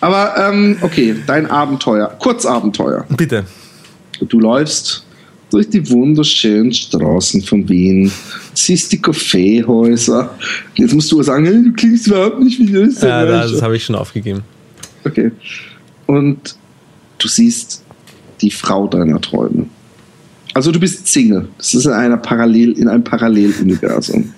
Aber 0.01 0.35
ähm, 0.37 0.77
okay, 0.81 1.15
dein 1.25 1.49
Abenteuer, 1.49 2.07
Kurzabenteuer. 2.19 3.05
Bitte. 3.09 3.45
Du 4.27 4.39
läufst 4.39 5.05
durch 5.49 5.69
die 5.69 5.87
wunderschönen 5.89 6.73
Straßen 6.73 7.43
von 7.43 7.69
Wien, 7.69 8.11
siehst 8.53 8.91
die 8.91 9.01
Kaffeehäuser. 9.01 10.35
Jetzt 10.75 10.93
musst 10.93 11.11
du 11.11 11.21
sagen, 11.21 11.45
hey, 11.45 11.63
du 11.63 11.73
klingst 11.73 12.07
überhaupt 12.07 12.39
nicht 12.39 12.59
wie 12.59 12.71
das. 12.71 13.01
Ja, 13.01 13.23
das 13.25 13.61
habe 13.61 13.75
ich 13.75 13.85
schon 13.85 13.95
aufgegeben. 13.95 14.41
Okay. 15.05 15.31
Und 16.07 16.55
du 17.19 17.27
siehst 17.27 17.83
die 18.41 18.51
Frau 18.51 18.87
deiner 18.87 19.21
Träume. 19.21 19.67
Also 20.53 20.71
du 20.71 20.79
bist 20.79 21.07
Single. 21.07 21.47
Das 21.57 21.73
ist 21.73 21.85
in, 21.85 21.91
einer 21.91 22.17
Parallel, 22.17 22.73
in 22.73 22.87
einem 22.87 23.03
Paralleluniversum. 23.03 24.31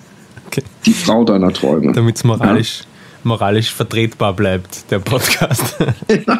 Okay. 0.46 0.62
Die 0.86 0.92
Frau 0.92 1.24
deiner 1.24 1.52
Träume. 1.52 1.92
Damit 1.92 2.16
es 2.16 2.24
moralisch, 2.24 2.80
ja. 2.80 2.86
moralisch 3.24 3.72
vertretbar 3.72 4.34
bleibt, 4.34 4.90
der 4.90 5.00
Podcast. 5.00 5.76
Genau. 6.08 6.38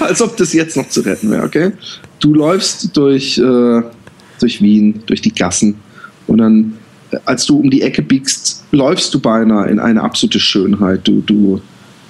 Als 0.00 0.20
ob 0.20 0.36
das 0.36 0.52
jetzt 0.52 0.76
noch 0.76 0.88
zu 0.88 1.02
retten 1.02 1.30
wäre, 1.30 1.44
okay? 1.44 1.72
Du 2.18 2.34
läufst 2.34 2.96
durch, 2.96 3.38
äh, 3.38 3.82
durch 4.40 4.60
Wien, 4.60 5.02
durch 5.06 5.20
die 5.20 5.32
Gassen 5.32 5.76
und 6.26 6.38
dann, 6.38 6.74
äh, 7.12 7.18
als 7.24 7.46
du 7.46 7.60
um 7.60 7.70
die 7.70 7.82
Ecke 7.82 8.02
biegst, 8.02 8.64
läufst 8.72 9.14
du 9.14 9.20
beinahe 9.20 9.68
in 9.68 9.78
eine 9.78 10.02
absolute 10.02 10.40
Schönheit. 10.40 11.06
Du, 11.06 11.20
du, 11.20 11.60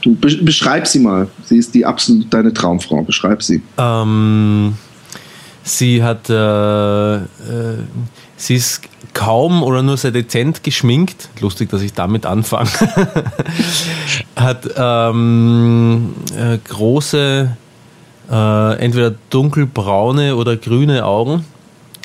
du 0.02 0.14
beschreib 0.14 0.86
sie 0.86 1.01
mal. 1.01 1.28
Sie 1.44 1.59
ist 1.59 1.74
die 1.74 1.84
absolut 1.84 2.32
deine 2.32 2.55
Traumfrau. 2.55 3.02
Beschreib 3.02 3.43
sie. 3.43 3.60
Ähm 3.76 4.74
Sie 5.66 6.01
hat, 6.05 6.30
äh, 6.30 7.16
äh, 7.16 7.24
sie 8.36 8.55
ist 8.55 8.82
kaum 9.14 9.64
oder 9.64 9.82
nur 9.82 9.97
sehr 9.97 10.12
dezent 10.12 10.62
geschminkt. 10.62 11.28
Lustig, 11.40 11.70
dass 11.70 11.82
ich 11.82 11.93
damit 11.93 12.24
anfange. 12.24 12.70
hat 14.36 14.68
ähm, 14.76 16.14
äh, 16.38 16.59
große, 16.59 17.56
äh, 18.30 18.78
entweder 18.78 19.12
dunkelbraune 19.30 20.36
oder 20.36 20.56
grüne 20.56 21.05
Augen. 21.05 21.44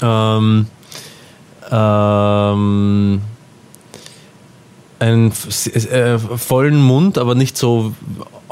Ähm, 0.02 0.66
ähm, 1.70 3.22
einen 4.98 5.32
äh, 5.32 6.18
vollen 6.18 6.82
Mund, 6.82 7.20
aber 7.20 7.36
nicht 7.36 7.58
so 7.58 7.94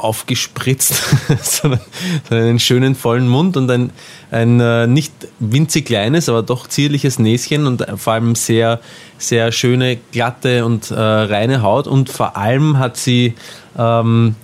aufgespritzt, 0.04 0.94
sondern, 1.42 1.80
sondern 2.28 2.48
einen 2.48 2.60
schönen 2.60 2.94
vollen 2.94 3.28
Mund 3.28 3.56
und 3.56 3.70
ein, 3.70 3.90
ein 4.30 4.60
äh, 4.60 4.86
nicht 4.86 5.12
winzig 5.38 5.86
kleines, 5.86 6.28
aber 6.28 6.42
doch 6.42 6.66
zierliches 6.66 7.18
Näschen 7.18 7.66
und 7.66 7.86
vor 7.96 8.14
allem 8.14 8.34
sehr, 8.34 8.80
sehr 9.18 9.52
schöne, 9.52 9.98
glatte 10.12 10.64
und 10.64 10.90
äh, 10.90 10.94
reine 10.94 11.62
Haut. 11.62 11.86
Und 11.86 12.10
vor 12.10 12.36
allem 12.36 12.78
hat 12.78 12.96
sie 12.96 13.34
ähm, 13.78 14.34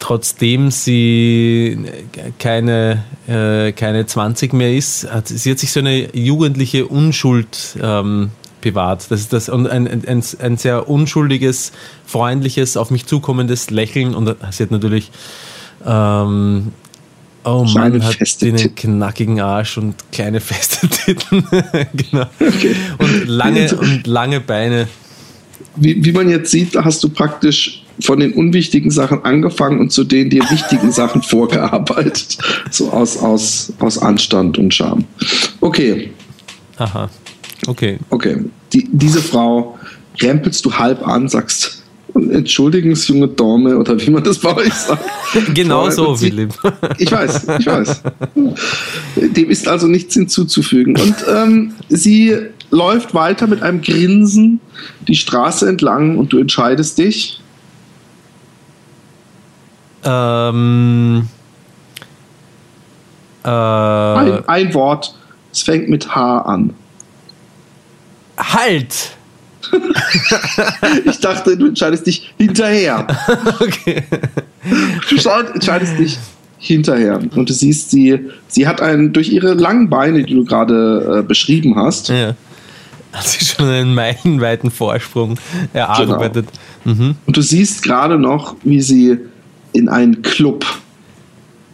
trotzdem 0.00 0.70
sie 0.70 1.78
keine, 2.38 3.04
äh, 3.28 3.72
keine 3.72 4.06
20 4.06 4.52
mehr 4.52 4.74
ist, 4.74 5.10
hat, 5.10 5.28
sie 5.28 5.50
hat 5.50 5.58
sich 5.58 5.70
so 5.70 5.80
eine 5.80 6.16
jugendliche 6.16 6.86
Unschuld 6.86 7.76
ähm, 7.80 8.30
bewahrt. 8.60 9.10
Das 9.10 9.20
ist 9.20 9.32
das 9.32 9.48
und 9.48 9.66
ein, 9.66 9.86
ein, 9.86 10.22
ein 10.38 10.56
sehr 10.56 10.88
unschuldiges, 10.88 11.72
freundliches, 12.06 12.76
auf 12.76 12.90
mich 12.90 13.06
zukommendes 13.06 13.70
Lächeln 13.70 14.14
und 14.14 14.34
sie 14.50 14.62
hat 14.62 14.70
natürlich 14.70 15.10
ähm, 15.86 16.72
Oh 17.42 17.64
Mann, 17.64 18.04
hat 18.04 18.18
einen 18.42 18.74
knackigen 18.74 19.40
Arsch 19.40 19.78
und 19.78 19.94
kleine 20.12 20.40
feste 20.40 20.88
Titten. 20.88 21.44
genau. 22.10 22.26
Okay. 22.38 22.76
Und 22.98 23.28
lange 23.28 23.74
und 23.80 24.06
lange 24.06 24.40
Beine. 24.40 24.88
Wie, 25.76 26.04
wie 26.04 26.12
man 26.12 26.28
jetzt 26.28 26.50
sieht, 26.50 26.76
hast 26.76 27.02
du 27.02 27.08
praktisch 27.08 27.84
von 28.02 28.20
den 28.20 28.32
unwichtigen 28.32 28.90
Sachen 28.90 29.24
angefangen 29.24 29.78
und 29.78 29.92
zu 29.92 30.04
den 30.04 30.30
dir 30.30 30.42
wichtigen 30.50 30.90
Sachen 30.90 31.22
vorgearbeitet. 31.22 32.38
So 32.70 32.90
aus, 32.90 33.18
aus, 33.18 33.72
aus 33.78 33.98
Anstand 33.98 34.58
und 34.58 34.74
Charme. 34.74 35.04
Okay. 35.60 36.10
Aha. 36.78 37.10
Okay. 37.66 37.98
Okay. 38.10 38.44
Die, 38.72 38.88
diese 38.90 39.20
Frau 39.20 39.78
rempelst 40.20 40.64
du 40.64 40.72
halb 40.72 41.06
an, 41.06 41.28
sagst, 41.28 41.82
entschuldigen 42.14 42.94
Sie, 42.94 43.12
junge 43.12 43.28
Dame, 43.28 43.76
oder 43.76 44.00
wie 44.00 44.10
man 44.10 44.22
das 44.22 44.38
bei 44.38 44.54
euch 44.56 44.72
sagt. 44.72 45.04
genau 45.54 45.90
so, 45.90 46.16
Philipp. 46.16 46.54
Ich 46.98 47.12
weiß, 47.12 47.46
ich 47.58 47.66
weiß. 47.66 48.02
Dem 49.16 49.50
ist 49.50 49.68
also 49.68 49.86
nichts 49.86 50.14
hinzuzufügen. 50.14 50.96
Und 50.98 51.14
ähm, 51.32 51.72
sie 51.88 52.36
läuft 52.70 53.14
weiter 53.14 53.46
mit 53.46 53.62
einem 53.62 53.80
Grinsen 53.80 54.60
die 55.08 55.14
Straße 55.14 55.68
entlang 55.68 56.18
und 56.18 56.32
du 56.32 56.38
entscheidest 56.38 56.98
dich. 56.98 57.40
Ähm, 60.04 61.28
äh, 63.44 63.48
Ein, 63.48 64.48
ein 64.48 64.74
Wort. 64.74 65.14
Es 65.52 65.62
fängt 65.62 65.88
mit 65.88 66.14
H 66.14 66.38
an. 66.42 66.74
Halt! 68.40 69.16
Ich 71.04 71.20
dachte, 71.20 71.56
du 71.56 71.66
entscheidest 71.66 72.06
dich 72.06 72.32
hinterher. 72.38 73.06
Okay. 73.60 74.02
Du 75.08 75.16
entscheidest 75.54 75.98
dich 75.98 76.18
hinterher. 76.58 77.18
Und 77.18 77.48
du 77.48 77.52
siehst, 77.52 77.90
sie, 77.90 78.18
sie 78.48 78.66
hat 78.66 78.80
einen, 78.80 79.12
durch 79.12 79.30
ihre 79.30 79.54
langen 79.54 79.88
Beine, 79.88 80.22
die 80.24 80.34
du 80.34 80.44
gerade 80.44 81.20
äh, 81.20 81.22
beschrieben 81.22 81.76
hast, 81.76 82.08
Ja. 82.08 82.34
Hat 83.12 83.26
sie 83.26 83.44
schon 83.44 83.66
einen 83.66 83.94
meilenweiten 83.94 84.70
Vorsprung 84.70 85.36
erarbeitet. 85.72 86.46
Mhm. 86.84 87.16
und 87.26 87.36
du 87.36 87.42
siehst 87.42 87.82
gerade 87.82 88.18
noch, 88.18 88.54
wie 88.62 88.80
sie 88.80 89.18
in 89.72 89.88
einen 89.88 90.22
Club 90.22 90.64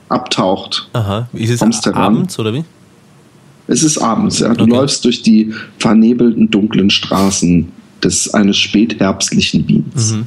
abtaucht. 0.09 0.89
Aha. 0.95 1.29
Ist 1.33 1.63
es 1.63 1.85
heran? 1.85 1.95
abends 1.95 2.39
oder 2.39 2.53
wie? 2.55 2.65
Es 3.69 3.83
ist 3.83 3.99
abends, 3.99 4.39
ja. 4.41 4.55
Du 4.55 4.65
Okay. 4.65 4.73
läufst 4.73 5.05
durch 5.05 5.23
die 5.23 5.53
vernebelten, 5.79 6.51
dunklen 6.51 6.91
Straßen 6.91 7.71
des 8.03 8.33
eines 8.35 8.57
spätherbstlichen 8.59 9.67
Wiens. 9.67 10.13
Mhm. 10.13 10.27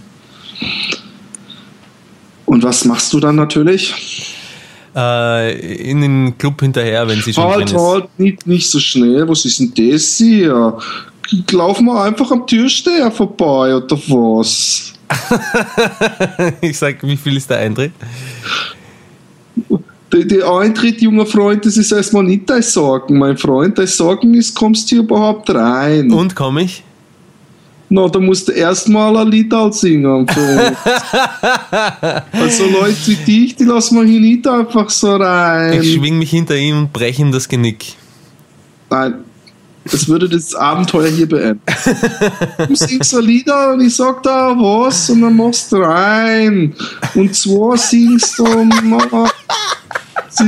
Und 2.46 2.64
was 2.64 2.84
machst 2.86 3.14
du 3.14 3.20
dann 3.20 3.36
natürlich? 3.36 3.94
Äh, 4.96 5.90
in 5.90 6.02
den 6.02 6.38
Club 6.38 6.60
hinterher, 6.62 7.08
wenn 7.08 7.22
sie 7.22 7.32
schon 7.34 7.44
Halt, 7.44 7.70
drin 7.70 7.80
halt, 7.80 8.20
nicht, 8.20 8.48
nicht 8.48 8.70
so 8.70 8.80
schnell. 8.80 9.28
Was 9.30 9.46
ist 9.46 9.60
denn 9.60 9.72
das 9.76 10.18
hier? 10.18 10.78
Laufen 11.52 11.86
wir 11.86 12.02
einfach 12.04 12.32
am 12.32 12.48
Türsteher 12.48 13.12
vorbei 13.12 13.76
oder 13.76 13.96
was? 14.08 14.94
Ich 16.62 16.78
sag, 16.78 17.02
wie 17.04 17.18
viel 17.18 17.38
ist 17.38 17.50
der 17.50 17.60
Eintritt? 17.60 17.92
Der, 20.12 20.26
der 20.26 20.50
Eintritt, 20.50 21.02
junger 21.02 21.26
Freund, 21.26 21.66
das 21.66 21.78
ist 21.78 21.92
erstmal 21.92 22.24
nicht 22.24 22.50
dein 22.50 22.64
Sorgen, 22.64 23.18
mein 23.20 23.38
Freund. 23.38 23.78
Dein 23.78 23.88
Sorgen 23.88 24.34
ist, 24.34 24.56
kommst 24.56 24.90
du 24.90 24.96
hier 24.96 25.04
überhaupt 25.04 25.50
rein? 25.52 26.12
Und 26.12 26.36
komme 26.36 26.64
ich? 26.64 26.84
Na, 27.92 28.08
da 28.08 28.20
musst 28.20 28.48
du 28.48 28.52
erstmal 28.52 29.18
ein 29.18 29.30
Lied 29.30 29.52
singen. 29.72 30.28
also 32.32 32.66
Leute 32.66 32.96
wie 33.06 33.16
dich, 33.16 33.56
die 33.56 33.64
lassen 33.64 33.98
wir 33.98 34.06
hier 34.06 34.20
nicht 34.20 34.48
einfach 34.48 34.90
so 34.92 35.16
rein. 35.16 35.82
Ich 35.82 35.96
schwing 35.96 36.20
mich 36.20 36.30
hinter 36.30 36.56
ihm 36.56 36.78
und 36.78 36.94
breche 36.94 37.24
ihm 37.24 37.32
das 37.32 37.50
Genick. 37.50 37.96
Nein, 38.92 39.24
das 39.86 40.08
würde 40.08 40.30
das 40.30 40.54
Abenteuer 40.54 41.10
hier 41.10 41.28
beenden. 41.28 41.62
Du 42.68 42.76
singst 42.76 43.16
ein 43.16 43.24
Lieder 43.24 43.74
und 43.74 43.82
ich 43.82 43.96
sag 43.96 44.22
da 44.22 44.56
was 44.56 45.10
und 45.10 45.22
dann 45.22 45.36
machst 45.36 45.72
du 45.72 45.78
rein. 45.78 46.76
Und 47.16 47.36
zwar 47.36 47.76
singst 47.76 48.38
du, 48.38 48.46
du 50.38 50.46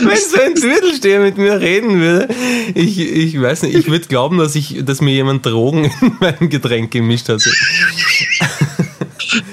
Wenn 0.00 0.16
so 0.16 0.38
ein 0.40 1.22
mit 1.22 1.38
mir 1.38 1.60
reden 1.60 2.00
würde, 2.00 2.28
ich, 2.74 3.00
ich 3.00 3.40
weiß 3.40 3.62
nicht, 3.62 3.74
ich 3.74 3.88
würde 3.88 4.06
glauben, 4.06 4.38
dass, 4.38 4.54
ich, 4.54 4.84
dass 4.84 5.00
mir 5.00 5.12
jemand 5.12 5.44
Drogen 5.44 5.84
in 6.00 6.12
mein 6.20 6.48
Getränk 6.48 6.92
gemischt 6.92 7.28
hat. 7.28 7.40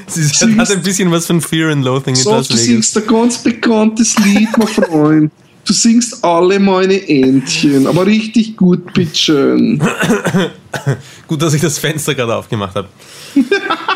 Sie 0.07 0.57
hat 0.57 0.69
ein 0.69 0.83
bisschen 0.83 1.11
was 1.11 1.25
von 1.25 1.41
Fear 1.41 1.71
and 1.71 1.83
Loathing 1.83 2.15
in 2.15 2.21
So, 2.21 2.31
Las 2.31 2.47
du 2.47 2.53
Vegas. 2.53 2.67
singst 2.67 2.97
ein 2.97 3.07
ganz 3.07 3.39
bekanntes 3.39 4.15
Lied, 4.19 4.49
mein 4.57 4.67
Freund. 4.67 5.31
Du 5.65 5.73
singst 5.73 6.23
alle 6.23 6.59
meine 6.59 7.07
Entchen, 7.07 7.87
aber 7.87 8.05
richtig 8.05 8.57
gut, 8.57 8.93
bitteschön. 8.93 9.81
Gut, 11.27 11.41
dass 11.41 11.53
ich 11.53 11.61
das 11.61 11.79
Fenster 11.79 12.13
gerade 12.15 12.35
aufgemacht 12.35 12.75
habe. 12.75 12.89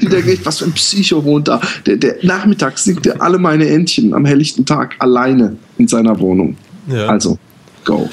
Die 0.00 0.08
denken 0.08 0.30
echt, 0.30 0.46
was 0.46 0.58
für 0.58 0.66
ein 0.66 0.72
Psycho 0.72 1.24
wohnt 1.24 1.48
da. 1.48 1.60
Der, 1.86 1.96
der 1.96 2.16
nachmittags 2.22 2.84
singt 2.84 3.06
er 3.06 3.20
alle 3.20 3.38
meine 3.38 3.68
Entchen 3.68 4.14
am 4.14 4.24
helllichten 4.24 4.64
Tag 4.64 4.96
alleine 4.98 5.56
in 5.78 5.88
seiner 5.88 6.18
Wohnung. 6.18 6.56
Ja. 6.88 7.06
Also, 7.06 7.38
go. 7.84 8.08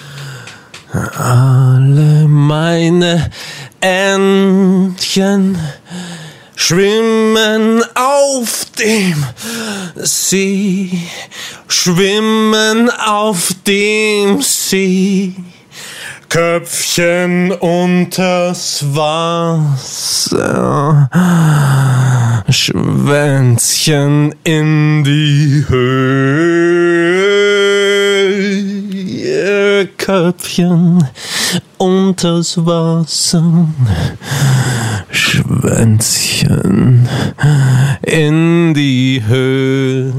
Alle 0.92 2.28
meine 2.28 3.30
Entchen 3.80 5.58
schwimmen 6.56 7.84
auf 7.94 8.66
dem 8.80 9.24
See, 9.96 10.90
schwimmen 11.68 12.90
auf 12.90 13.54
dem 13.66 14.42
See. 14.42 15.36
Köpfchen 16.30 17.52
unters 17.54 18.84
Wasser, 18.94 20.30
Schwänzchen 22.49 24.36
in 24.44 25.04
die 25.06 25.64
Höhe, 25.70 25.88
Köpfchen 29.98 31.08
unters 31.78 32.58
Wasser, 32.66 33.70
Schwänzchen 35.10 37.08
in 38.02 38.74
die 38.74 39.24
Höhe. 39.26 40.14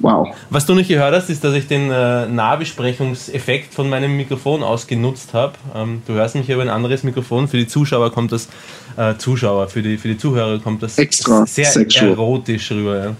Wow. 0.00 0.34
Was 0.48 0.66
du 0.66 0.74
nicht 0.74 0.88
gehört 0.88 1.14
hast, 1.14 1.28
ist, 1.28 1.44
dass 1.44 1.54
ich 1.54 1.66
den 1.68 1.90
äh, 1.90 2.26
Nahbesprechungseffekt 2.26 3.74
von 3.74 3.88
meinem 3.88 4.16
Mikrofon 4.16 4.62
aus 4.62 4.86
genutzt 4.86 5.34
habe. 5.34 5.52
Ähm, 5.74 6.02
du 6.06 6.14
hörst 6.14 6.34
mich 6.34 6.48
über 6.48 6.62
ein 6.62 6.70
anderes 6.70 7.02
Mikrofon. 7.02 7.48
Für 7.48 7.58
die 7.58 7.66
Zuschauer 7.66 8.10
kommt 8.10 8.32
das, 8.32 8.48
äh, 8.96 9.14
Zuschauer, 9.18 9.68
für 9.68 9.82
die, 9.82 9.98
für 9.98 10.08
die 10.08 10.16
Zuhörer 10.16 10.58
kommt 10.58 10.82
das 10.82 10.96
Extra 10.98 11.44
sehr 11.46 11.66
sexual. 11.66 12.10
erotisch 12.12 12.70
rüber. 12.72 13.04
Ja. 13.04 13.16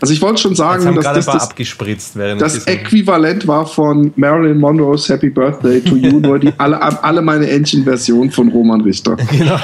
Also 0.00 0.12
ich 0.12 0.20
wollte 0.20 0.42
schon 0.42 0.54
sagen, 0.54 0.94
dass 0.94 1.04
das 1.04 1.24
das, 1.24 1.42
abgespritzt, 1.42 2.16
das 2.16 2.66
Äquivalent 2.66 3.46
war 3.46 3.66
von 3.66 4.12
Marilyn 4.16 4.58
Monroe's 4.58 5.08
Happy 5.08 5.30
Birthday 5.30 5.80
to 5.80 5.96
You, 5.96 6.20
nur 6.20 6.38
die 6.38 6.52
alle, 6.58 6.82
alle 7.02 7.22
meine 7.22 7.48
Entchen-Version 7.48 8.30
von 8.30 8.48
Roman 8.48 8.82
Richter. 8.82 9.16
Genau. 9.36 9.58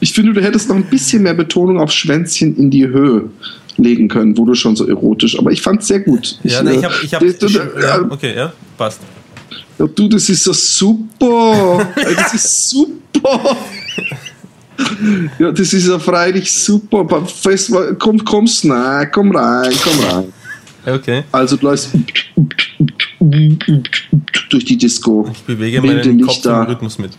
Ich 0.00 0.12
finde, 0.12 0.32
du 0.32 0.42
hättest 0.42 0.68
noch 0.68 0.76
ein 0.76 0.84
bisschen 0.84 1.22
mehr 1.22 1.34
Betonung 1.34 1.78
auf 1.78 1.90
Schwänzchen 1.90 2.56
in 2.56 2.70
die 2.70 2.86
Höhe 2.86 3.30
legen 3.76 4.08
können, 4.08 4.36
wo 4.36 4.44
du 4.44 4.54
schon 4.54 4.76
so 4.76 4.86
erotisch, 4.86 5.38
aber 5.38 5.50
ich 5.50 5.62
fand 5.62 5.80
es 5.80 5.88
sehr 5.88 6.00
gut. 6.00 6.38
Ja, 6.42 6.62
ne, 6.62 6.76
ich 6.76 6.84
habe. 6.84 6.94
Ich 7.02 7.14
hab, 7.14 7.22
ich, 7.22 7.54
ja, 7.54 8.02
okay, 8.08 8.34
ja, 8.36 8.52
passt. 8.76 9.00
Ja, 9.78 9.86
du, 9.86 10.08
das 10.08 10.28
ist 10.28 10.44
so 10.44 10.52
super. 10.52 11.86
Das 12.16 12.34
ist 12.34 12.70
super. 12.70 13.56
Ja, 15.38 15.52
das 15.52 15.72
ist 15.72 15.86
ja 15.86 15.98
freilich 15.98 16.52
super. 16.52 17.26
Festival, 17.26 17.94
komm, 17.98 18.24
kommst 18.24 18.64
nein, 18.64 19.08
komm 19.12 19.34
rein, 19.34 19.72
komm 19.82 20.04
rein. 20.04 20.32
Okay. 20.84 21.24
Also 21.30 21.56
du 21.56 21.66
läufst 21.66 21.90
durch 24.50 24.64
die 24.64 24.76
Disco. 24.76 25.28
Ich 25.32 25.42
bewege 25.42 25.80
meinen 25.80 26.20
Kopf 26.22 26.44
im 26.44 26.52
Rhythmus 26.52 26.98
mit. 26.98 27.12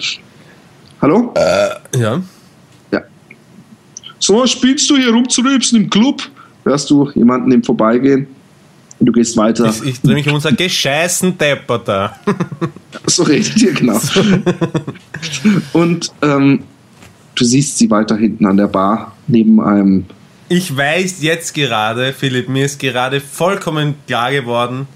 Hallo? 1.01 1.33
Ja. 1.95 2.21
Ja. 2.91 3.01
So, 4.19 4.41
was 4.41 4.51
spielst 4.51 4.89
du 4.89 4.97
hier 4.97 5.11
rumzurübsen 5.11 5.83
im 5.83 5.89
Club? 5.89 6.21
Hörst 6.63 6.89
du 6.89 7.09
jemanden 7.11 7.51
im 7.51 7.63
Vorbeigehen? 7.63 8.27
Und 8.99 9.07
du 9.07 9.11
gehst 9.11 9.35
weiter. 9.35 9.69
Ich, 9.69 9.83
ich 9.83 10.01
drehe 10.01 10.15
mich 10.15 10.27
um 10.27 10.35
und 10.35 10.41
sage, 10.41 10.55
gescheißen 10.55 11.37
Depper 11.37 11.79
da. 11.79 12.19
So 13.07 13.23
redet 13.23 13.61
ihr, 13.61 13.73
genau. 13.73 13.99
Und 15.73 16.11
ähm, 16.21 16.63
du 17.35 17.43
siehst 17.43 17.77
sie 17.77 17.89
weiter 17.89 18.15
hinten 18.15 18.45
an 18.45 18.55
der 18.55 18.67
Bar, 18.67 19.13
neben 19.27 19.59
einem. 19.59 20.05
Ich 20.47 20.75
weiß 20.77 21.21
jetzt 21.21 21.53
gerade, 21.53 22.13
Philipp, 22.13 22.47
mir 22.47 22.65
ist 22.65 22.79
gerade 22.79 23.19
vollkommen 23.19 23.95
klar 24.07 24.31
geworden, 24.31 24.87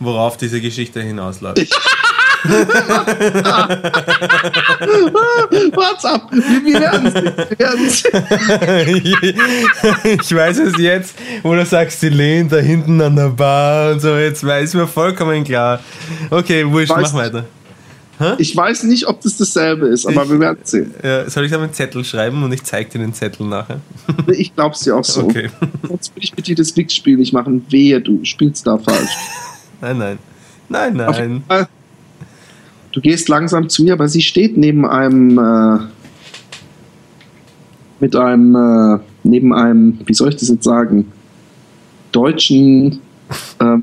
worauf 0.00 0.36
diese 0.36 0.60
Geschichte 0.60 1.00
hinausläuft. 1.00 1.58
What's 5.74 6.04
up? 6.04 6.30
Wir, 6.30 6.80
werden 6.80 7.88
sehen. 7.88 8.22
ich 10.20 10.34
weiß 10.34 10.58
es 10.58 10.76
jetzt, 10.78 11.14
wo 11.42 11.54
du 11.54 11.64
sagst, 11.64 12.00
sie 12.00 12.10
lehnt 12.10 12.52
da 12.52 12.58
hinten 12.58 13.00
an 13.00 13.16
der 13.16 13.30
Bar 13.30 13.92
und 13.92 14.00
so, 14.00 14.14
jetzt 14.16 14.44
weiß 14.44 14.74
mir 14.74 14.86
vollkommen 14.86 15.42
klar. 15.44 15.80
Okay, 16.30 16.70
wurscht, 16.70 16.90
Weißt 16.90 17.14
mach 17.14 17.22
weiter. 17.22 17.44
Ich 18.38 18.56
weiß 18.56 18.84
nicht, 18.84 19.08
ob 19.08 19.20
das 19.22 19.36
dasselbe 19.38 19.88
ist, 19.88 20.06
aber 20.06 20.22
Ich- 20.24 20.30
wir 20.30 20.40
werden 20.40 20.58
sehen. 20.62 20.94
Ja, 21.02 21.28
soll 21.28 21.46
ich 21.46 21.50
da 21.50 21.58
einen 21.60 21.72
Zettel 21.72 22.04
schreiben 22.04 22.42
und 22.42 22.52
ich 22.52 22.62
zeig 22.62 22.90
dir 22.90 22.98
den 22.98 23.12
Zettel 23.14 23.46
nachher? 23.46 23.80
Ich 24.28 24.54
glaub's 24.54 24.80
dir 24.80 24.96
auch 24.96 25.04
so. 25.04 25.22
Okay. 25.24 25.48
Sonst 25.88 26.14
will 26.14 26.22
ich 26.24 26.36
mit 26.36 26.46
dir 26.46 26.54
das 26.54 26.76
Wichsspiel 26.76 27.16
nicht 27.16 27.32
machen. 27.32 27.64
Wehe, 27.70 28.00
du 28.00 28.24
spielst 28.24 28.66
da 28.66 28.78
falsch. 28.78 29.10
Nein, 29.80 29.98
nein. 29.98 30.18
Nein, 30.68 30.94
nein. 30.94 31.42
Du 32.94 33.00
gehst 33.00 33.28
langsam 33.28 33.68
zu 33.68 33.84
ihr, 33.84 33.92
aber 33.94 34.06
sie 34.06 34.22
steht 34.22 34.56
neben 34.56 34.86
einem 34.86 35.36
äh, 35.36 35.78
mit 37.98 38.14
einem 38.14 38.54
äh, 38.54 39.00
neben 39.24 39.52
einem, 39.52 39.98
wie 40.06 40.14
soll 40.14 40.28
ich 40.28 40.36
das 40.36 40.48
jetzt 40.48 40.62
sagen, 40.62 41.10
deutschen 42.12 43.00
ähm, 43.60 43.82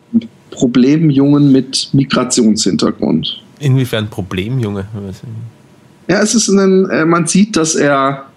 Problemjungen 0.51 1.51
mit 1.51 1.89
Migrationshintergrund. 1.91 3.43
Inwiefern 3.59 4.09
Problem, 4.09 4.59
Junge? 4.59 4.85
Ja, 6.07 6.21
es 6.21 6.33
ist 6.33 6.47
ein, 6.47 6.89
äh, 6.89 7.03
man 7.03 7.27
sieht, 7.27 7.57
dass 7.57 7.75
er, 7.75 8.27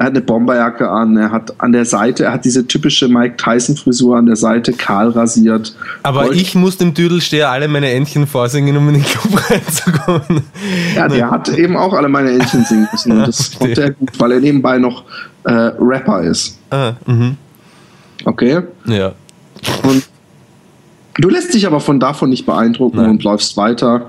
er 0.00 0.06
hat 0.06 0.12
eine 0.14 0.22
Bomberjacke 0.22 0.88
an, 0.88 1.14
er 1.18 1.30
hat 1.30 1.52
an 1.60 1.72
der 1.72 1.84
Seite, 1.84 2.24
er 2.24 2.32
hat 2.32 2.46
diese 2.46 2.66
typische 2.66 3.06
Mike 3.06 3.36
Tyson 3.36 3.76
Frisur 3.76 4.16
an 4.16 4.24
der 4.24 4.36
Seite 4.36 4.72
kahl 4.72 5.10
rasiert. 5.10 5.76
Aber 6.02 6.24
Gold- 6.24 6.36
ich 6.40 6.54
muss 6.54 6.78
dem 6.78 6.94
Düdelsteher 6.94 7.50
alle 7.50 7.68
meine 7.68 7.90
Entchen 7.92 8.26
vorsingen, 8.26 8.74
um 8.78 8.88
in 8.88 8.94
den 8.94 9.04
Club 9.04 9.50
reinzukommen. 9.50 10.42
Ja, 10.96 11.06
der 11.06 11.30
hat 11.30 11.50
eben 11.50 11.76
auch 11.76 11.92
alle 11.92 12.08
meine 12.08 12.30
Entchen 12.30 12.64
singen 12.64 12.88
müssen. 12.90 13.12
Und 13.18 13.28
das 13.28 13.52
konnte 13.58 13.82
er 13.82 13.90
gut, 13.90 14.18
weil 14.18 14.32
er 14.32 14.40
nebenbei 14.40 14.78
noch 14.78 15.04
äh, 15.44 15.52
Rapper 15.52 16.22
ist. 16.22 16.58
Ah, 16.70 16.94
mhm. 17.04 17.36
Okay? 18.24 18.62
Ja. 18.86 19.12
Und 19.82 20.08
du 21.16 21.28
lässt 21.28 21.52
dich 21.52 21.66
aber 21.66 21.80
von 21.80 22.00
davon 22.00 22.30
nicht 22.30 22.46
beeindrucken 22.46 22.96
Nein. 22.96 23.10
und 23.10 23.22
läufst 23.22 23.54
weiter 23.58 24.08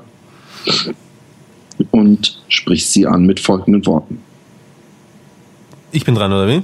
und 1.91 2.41
sprichst 2.47 2.93
sie 2.93 3.05
an 3.05 3.25
mit 3.25 3.41
folgenden 3.41 3.85
Worten. 3.85 4.19
Ich 5.91 6.05
bin 6.05 6.15
dran, 6.15 6.31
oder 6.31 6.47
wie? 6.47 6.61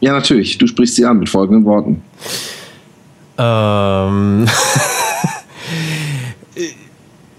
Ja, 0.00 0.12
natürlich, 0.12 0.58
du 0.58 0.66
sprichst 0.66 0.96
sie 0.96 1.04
an 1.04 1.18
mit 1.18 1.28
folgenden 1.28 1.64
Worten. 1.64 2.02
Ähm, 3.38 4.46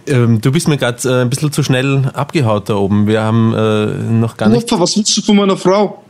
ähm, 0.07 0.41
du 0.41 0.51
bist 0.51 0.67
mir 0.67 0.77
gerade 0.77 0.97
äh, 1.07 1.21
ein 1.21 1.29
bisschen 1.29 1.51
zu 1.51 1.63
schnell 1.63 2.09
abgehaut 2.13 2.69
da 2.69 2.75
oben. 2.75 3.07
Wir 3.07 3.21
haben 3.21 3.53
äh, 3.53 3.85
noch 3.85 4.37
gar 4.37 4.49
nicht. 4.49 4.71
Was 4.71 4.97
willst 4.97 5.15
du 5.17 5.21
von 5.21 5.35
meiner 5.35 5.57
Frau? 5.57 6.03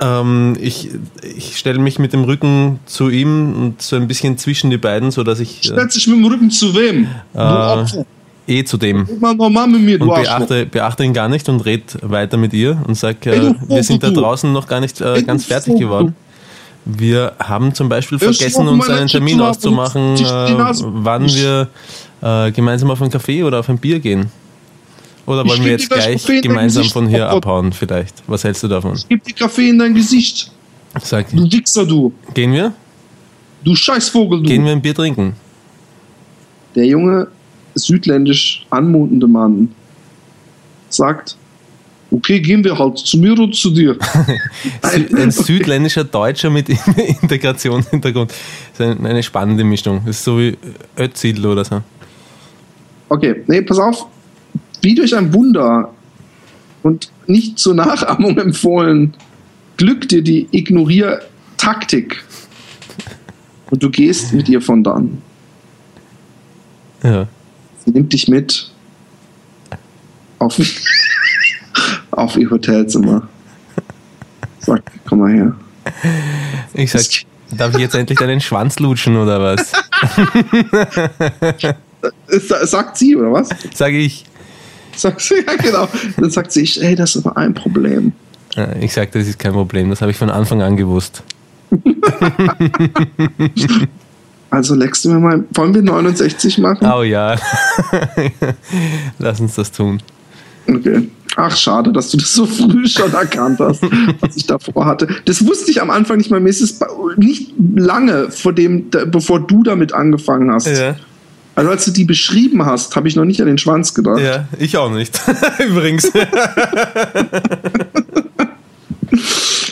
Ähm, 0.00 0.56
ich 0.60 0.90
ich 1.36 1.56
stelle 1.56 1.78
mich 1.78 1.98
mit 1.98 2.12
dem 2.12 2.24
Rücken 2.24 2.80
zu 2.86 3.08
ihm 3.08 3.54
und 3.54 3.82
so 3.82 3.96
ein 3.96 4.08
bisschen 4.08 4.38
zwischen 4.38 4.70
die 4.70 4.78
beiden, 4.78 5.10
so 5.10 5.22
dass 5.22 5.38
ich 5.38 5.60
äh, 5.60 5.68
Stellst 5.68 5.96
dich 5.96 6.06
mit 6.08 6.16
dem 6.16 6.24
Rücken 6.24 6.50
zu 6.50 6.74
wem? 6.74 7.06
Du 7.32 7.38
Äh, 7.38 7.42
Opfer. 7.42 8.06
Eh 8.52 8.64
zu 8.64 8.76
dem 8.76 9.06
mir, 9.20 9.98
du 9.98 10.04
und 10.04 10.22
beachte, 10.22 10.66
beachte 10.66 11.04
ihn 11.04 11.12
gar 11.12 11.28
nicht 11.28 11.48
und 11.48 11.60
red 11.64 11.98
weiter 12.02 12.36
mit 12.36 12.52
ihr 12.52 12.80
und 12.86 12.94
sag, 12.96 13.24
äh, 13.26 13.54
wir 13.66 13.82
sind 13.82 14.02
da 14.02 14.10
draußen 14.10 14.52
noch 14.52 14.66
gar 14.66 14.80
nicht 14.80 15.00
äh, 15.00 15.22
ganz 15.22 15.44
fertig 15.46 15.78
geworden. 15.78 16.14
Wir 16.84 17.34
haben 17.38 17.74
zum 17.74 17.88
Beispiel 17.88 18.18
vergessen, 18.18 18.66
uns 18.66 18.88
einen 18.88 19.06
Termin 19.06 19.40
auszumachen, 19.40 20.16
äh, 20.16 20.74
wann 20.80 21.26
wir 21.28 21.68
äh, 22.20 22.50
gemeinsam 22.50 22.90
auf 22.90 23.00
einen 23.00 23.10
Kaffee 23.10 23.44
oder 23.44 23.60
auf 23.60 23.68
ein 23.68 23.78
Bier 23.78 24.00
gehen. 24.00 24.30
Oder 25.26 25.44
Ich 25.44 25.50
wollen 25.50 25.64
wir 25.64 25.72
jetzt 25.72 25.88
gleich 25.88 26.26
gemeinsam 26.42 26.84
von 26.84 27.06
hier 27.06 27.28
oh 27.30 27.36
abhauen, 27.36 27.72
vielleicht? 27.72 28.22
Was 28.26 28.42
hältst 28.42 28.62
du 28.64 28.68
davon? 28.68 28.98
Gib 29.08 29.22
dir 29.22 29.34
Kaffee 29.34 29.68
in 29.68 29.78
dein 29.78 29.94
Gesicht. 29.94 30.50
Sag, 31.00 31.30
Du 31.30 31.50
Wichser, 31.50 31.86
du. 31.86 32.12
gehen 32.34 32.52
wir? 32.52 32.72
Du 33.62 33.74
Scheißvogel, 33.74 34.42
du. 34.42 34.48
Gehen 34.48 34.64
wir 34.64 34.72
ein 34.72 34.82
Bier 34.82 34.94
trinken? 34.94 35.34
Der 36.74 36.86
junge, 36.86 37.28
südländisch 37.74 38.66
anmutende 38.70 39.26
Mann 39.26 39.74
sagt, 40.88 41.36
okay, 42.12 42.40
gehen 42.40 42.62
wir 42.62 42.78
halt 42.78 42.98
zu 42.98 43.18
mir 43.18 43.32
oder 43.32 43.50
zu 43.50 43.70
dir. 43.70 43.96
Ein 44.82 45.30
südländischer 45.30 46.04
Deutscher 46.04 46.50
mit 46.50 46.68
Integrationshintergrund. 47.22 48.32
Das 48.76 48.96
ist 48.96 49.04
eine, 49.04 49.22
spannende 49.22 49.64
Mischung. 49.64 50.02
Das 50.04 50.16
ist 50.16 50.24
so 50.24 50.38
wie 50.38 50.56
Ötzidl 50.96 51.46
oder 51.46 51.64
so. 51.64 51.82
Okay, 53.08 53.42
nee, 53.46 53.62
pass 53.62 53.78
auf. 53.78 54.06
Wie 54.80 54.94
durch 54.94 55.14
ein 55.14 55.32
Wunder 55.32 55.92
und 56.82 57.10
nicht 57.26 57.58
zur 57.58 57.74
Nachahmung 57.74 58.38
empfohlen, 58.38 59.14
glückt 59.76 60.10
dir 60.10 60.22
die 60.22 60.48
Ignorier-Taktik. 60.50 62.22
Und 63.70 63.82
du 63.82 63.90
gehst 63.90 64.32
mit 64.34 64.48
ihr 64.48 64.60
von 64.60 64.84
dann. 64.84 65.22
Ja. 67.02 67.26
Sie 67.84 67.90
nimmt 67.90 68.12
dich 68.12 68.28
mit 68.28 68.70
auf, 70.38 70.60
auf 72.12 72.36
ihr 72.36 72.50
Hotelzimmer. 72.50 73.28
Sagt, 74.60 74.90
komm 75.06 75.18
mal 75.20 75.32
her. 75.32 75.54
Ich 76.74 76.92
sag, 76.92 77.02
darf 77.50 77.74
ich 77.74 77.80
jetzt 77.80 77.94
endlich 77.94 78.18
deinen 78.18 78.40
Schwanz 78.40 78.78
lutschen 78.78 79.16
oder 79.16 79.40
was? 79.40 79.72
Sa- 82.28 82.66
Sagt 82.66 82.96
sie, 82.98 83.16
oder 83.16 83.32
was? 83.32 83.48
Sag 83.74 83.92
ich. 83.92 84.24
Sagt 84.96 85.20
sie, 85.20 85.34
ja 85.46 85.54
genau. 85.56 85.88
Dann 86.16 86.30
sagt 86.30 86.52
sie, 86.52 86.64
hey, 86.64 86.94
das 86.94 87.16
ist 87.16 87.26
aber 87.26 87.36
ein 87.36 87.54
Problem. 87.54 88.12
Ich 88.80 88.92
sag, 88.92 89.10
das 89.12 89.26
ist 89.26 89.38
kein 89.38 89.52
Problem. 89.52 89.88
Das 89.90 90.00
habe 90.02 90.10
ich 90.10 90.16
von 90.16 90.30
Anfang 90.30 90.60
an 90.62 90.76
gewusst. 90.76 91.22
Also 94.52 94.74
leckst 94.74 95.02
du 95.06 95.08
mir 95.08 95.18
mal, 95.18 95.44
wollen 95.54 95.74
wir 95.74 95.80
69 95.80 96.58
machen? 96.58 96.86
Oh 96.86 97.02
ja. 97.02 97.36
Lass 99.18 99.40
uns 99.40 99.54
das 99.54 99.72
tun. 99.72 100.02
Okay. 100.68 101.08
Ach, 101.36 101.56
schade, 101.56 101.90
dass 101.90 102.10
du 102.10 102.18
das 102.18 102.34
so 102.34 102.44
früh 102.44 102.86
schon 102.86 103.14
erkannt 103.14 103.58
hast, 103.60 103.82
was 104.20 104.36
ich 104.36 104.46
davor 104.46 104.84
hatte. 104.84 105.08
Das 105.24 105.46
wusste 105.46 105.70
ich 105.70 105.80
am 105.80 105.88
Anfang 105.88 106.18
nicht 106.18 106.30
mal. 106.30 106.38
Mir 106.38 106.50
ist 106.50 106.60
es 106.60 106.78
nicht 107.16 107.54
lange 107.74 108.30
vor 108.30 108.52
dem, 108.52 108.90
bevor 108.90 109.40
du 109.40 109.62
damit 109.62 109.94
angefangen 109.94 110.52
hast. 110.52 110.66
Ja, 110.66 110.96
Also 111.54 111.70
als 111.70 111.86
du 111.86 111.90
die 111.90 112.04
beschrieben 112.04 112.66
hast, 112.66 112.94
habe 112.94 113.08
ich 113.08 113.16
noch 113.16 113.24
nicht 113.24 113.40
an 113.40 113.46
den 113.46 113.56
Schwanz 113.56 113.94
gedacht. 113.94 114.20
ja 114.20 114.44
ich 114.58 114.76
auch 114.76 114.90
nicht. 114.90 115.18
Übrigens. 115.66 116.12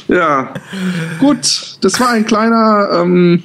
Ja, 0.09 0.52
gut. 1.20 1.77
Das 1.82 2.01
war 2.01 2.09
ein 2.11 2.27
kleiner 2.27 2.89
ähm, 3.01 3.44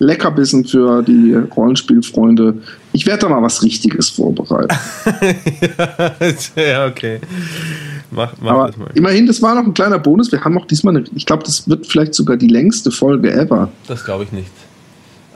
Leckerbissen 0.00 0.64
für 0.64 1.02
die 1.02 1.34
Rollenspielfreunde. 1.34 2.54
Ich 2.92 3.06
werde 3.06 3.20
da 3.20 3.28
mal 3.28 3.42
was 3.42 3.62
Richtiges 3.62 4.08
vorbereiten. 4.08 4.74
ja, 6.56 6.86
okay. 6.86 7.20
Mach, 8.10 8.32
mach 8.40 8.50
Aber 8.50 8.66
das 8.68 8.76
mal. 8.76 8.90
immerhin, 8.94 9.26
das 9.26 9.40
war 9.40 9.54
noch 9.54 9.64
ein 9.64 9.74
kleiner 9.74 9.98
Bonus. 9.98 10.32
Wir 10.32 10.42
haben 10.42 10.58
auch 10.58 10.66
diesmal 10.66 10.96
eine, 10.96 11.06
ich 11.14 11.26
glaube, 11.26 11.44
das 11.44 11.68
wird 11.68 11.86
vielleicht 11.86 12.14
sogar 12.14 12.36
die 12.36 12.48
längste 12.48 12.90
Folge 12.90 13.30
ever. 13.30 13.70
Das 13.86 14.04
glaube 14.04 14.24
ich 14.24 14.32
nicht. 14.32 14.50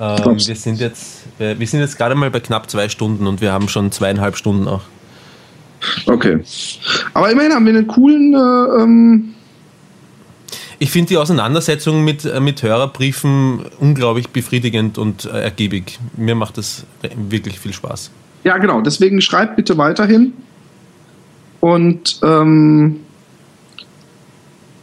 Ähm, 0.00 0.18
wir 0.24 0.56
sind 0.56 0.80
jetzt, 0.80 1.24
wir 1.38 1.58
wir 1.60 1.66
sind 1.66 1.80
jetzt 1.80 1.96
gerade 1.96 2.14
mal 2.14 2.30
bei 2.30 2.40
knapp 2.40 2.68
zwei 2.68 2.88
Stunden 2.88 3.26
und 3.26 3.40
wir 3.40 3.52
haben 3.52 3.68
schon 3.68 3.92
zweieinhalb 3.92 4.36
Stunden 4.36 4.66
auch. 4.66 4.82
Okay. 6.06 6.40
Aber 7.12 7.30
immerhin 7.30 7.52
haben 7.52 7.66
wir 7.66 7.74
einen 7.74 7.86
coolen, 7.86 8.34
äh, 8.34 8.82
ähm, 8.82 9.33
Ich 10.78 10.90
finde 10.90 11.08
die 11.10 11.16
Auseinandersetzung 11.16 12.04
mit, 12.04 12.24
äh, 12.24 12.40
mit 12.40 12.62
Hörerbriefen 12.62 13.66
unglaublich 13.78 14.28
befriedigend 14.28 14.98
und 14.98 15.24
äh, 15.26 15.42
ergiebig. 15.42 15.98
Mir 16.16 16.34
macht 16.34 16.58
das 16.58 16.84
wirklich 17.16 17.58
viel 17.58 17.72
Spaß. 17.72 18.10
ja 18.44 18.58
genau, 18.58 18.80
deswegen 18.80 19.20
schreibt 19.20 19.56
bitte 19.56 19.78
weiterhin. 19.78 20.32
Und 21.60 22.18
ähm, 22.22 23.00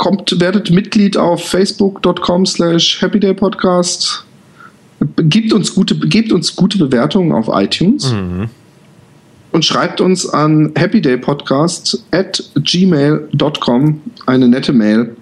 kommt, 0.02 0.40
werdet 0.40 0.72
Mitglied 0.72 1.16
auf 1.16 1.48
facebook.com 1.48 2.48
slash 2.48 3.00
happydaypodcast. 3.04 4.26
Gebt 5.18 5.54
uns 5.54 5.76
gute, 5.76 5.96
gebt 5.96 6.32
uns 6.32 6.56
gute 6.56 6.80
Bewertungen 6.80 7.32
auf 7.34 7.50
iTunes. 7.52 8.12
Und 9.52 9.66
schreibt 9.66 10.02
uns 10.02 10.28
an 10.28 10.74
happydaypodcast 10.76 12.04
at 12.10 12.44
gmail.com 12.56 14.02
eine 14.26 14.48
nette 14.48 14.74
Mail. 14.74 15.16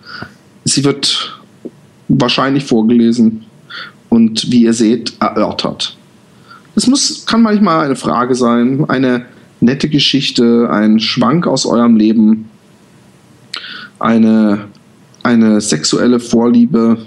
Sie 0.69 0.83
wird 0.83 1.39
wahrscheinlich 2.07 2.65
vorgelesen 2.65 3.45
und 4.09 4.51
wie 4.51 4.63
ihr 4.63 4.73
seht, 4.73 5.13
erörtert. 5.19 5.97
Es 6.75 6.87
muss, 6.87 7.25
kann 7.25 7.41
manchmal 7.41 7.85
eine 7.85 7.95
Frage 7.95 8.35
sein, 8.35 8.85
eine 8.87 9.25
nette 9.61 9.89
Geschichte, 9.89 10.69
ein 10.71 10.99
Schwank 10.99 11.47
aus 11.47 11.65
eurem 11.65 11.95
Leben, 11.95 12.49
eine, 13.99 14.65
eine 15.23 15.59
sexuelle 15.59 16.19
Vorliebe, 16.19 16.97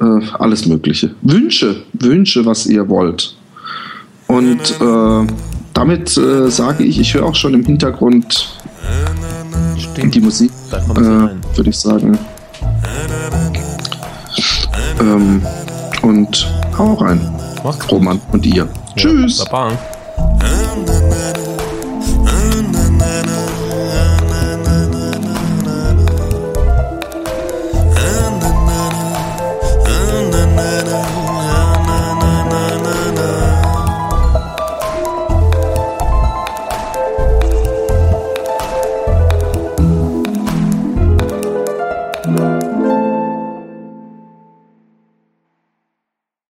äh, 0.00 0.04
alles 0.38 0.66
Mögliche. 0.66 1.14
Wünsche, 1.22 1.82
Wünsche, 1.92 2.44
was 2.46 2.66
ihr 2.66 2.88
wollt. 2.88 3.36
Und 4.26 4.80
äh, 4.80 5.32
damit 5.74 6.16
äh, 6.16 6.50
sage 6.50 6.84
ich, 6.84 6.98
ich 6.98 7.14
höre 7.14 7.26
auch 7.26 7.34
schon 7.34 7.54
im 7.54 7.64
Hintergrund 7.64 8.58
die 10.10 10.20
Musik, 10.20 10.50
äh, 10.72 11.56
würde 11.56 11.70
ich 11.70 11.78
sagen. 11.78 12.18
Ähm, 15.00 15.42
und 16.02 16.46
hau 16.76 16.94
rein. 16.94 17.20
Roman 17.90 18.20
und 18.32 18.44
ihr. 18.46 18.68
Tschüss. 18.96 19.38
Ja, 19.38 19.44
Baba. 19.44 19.78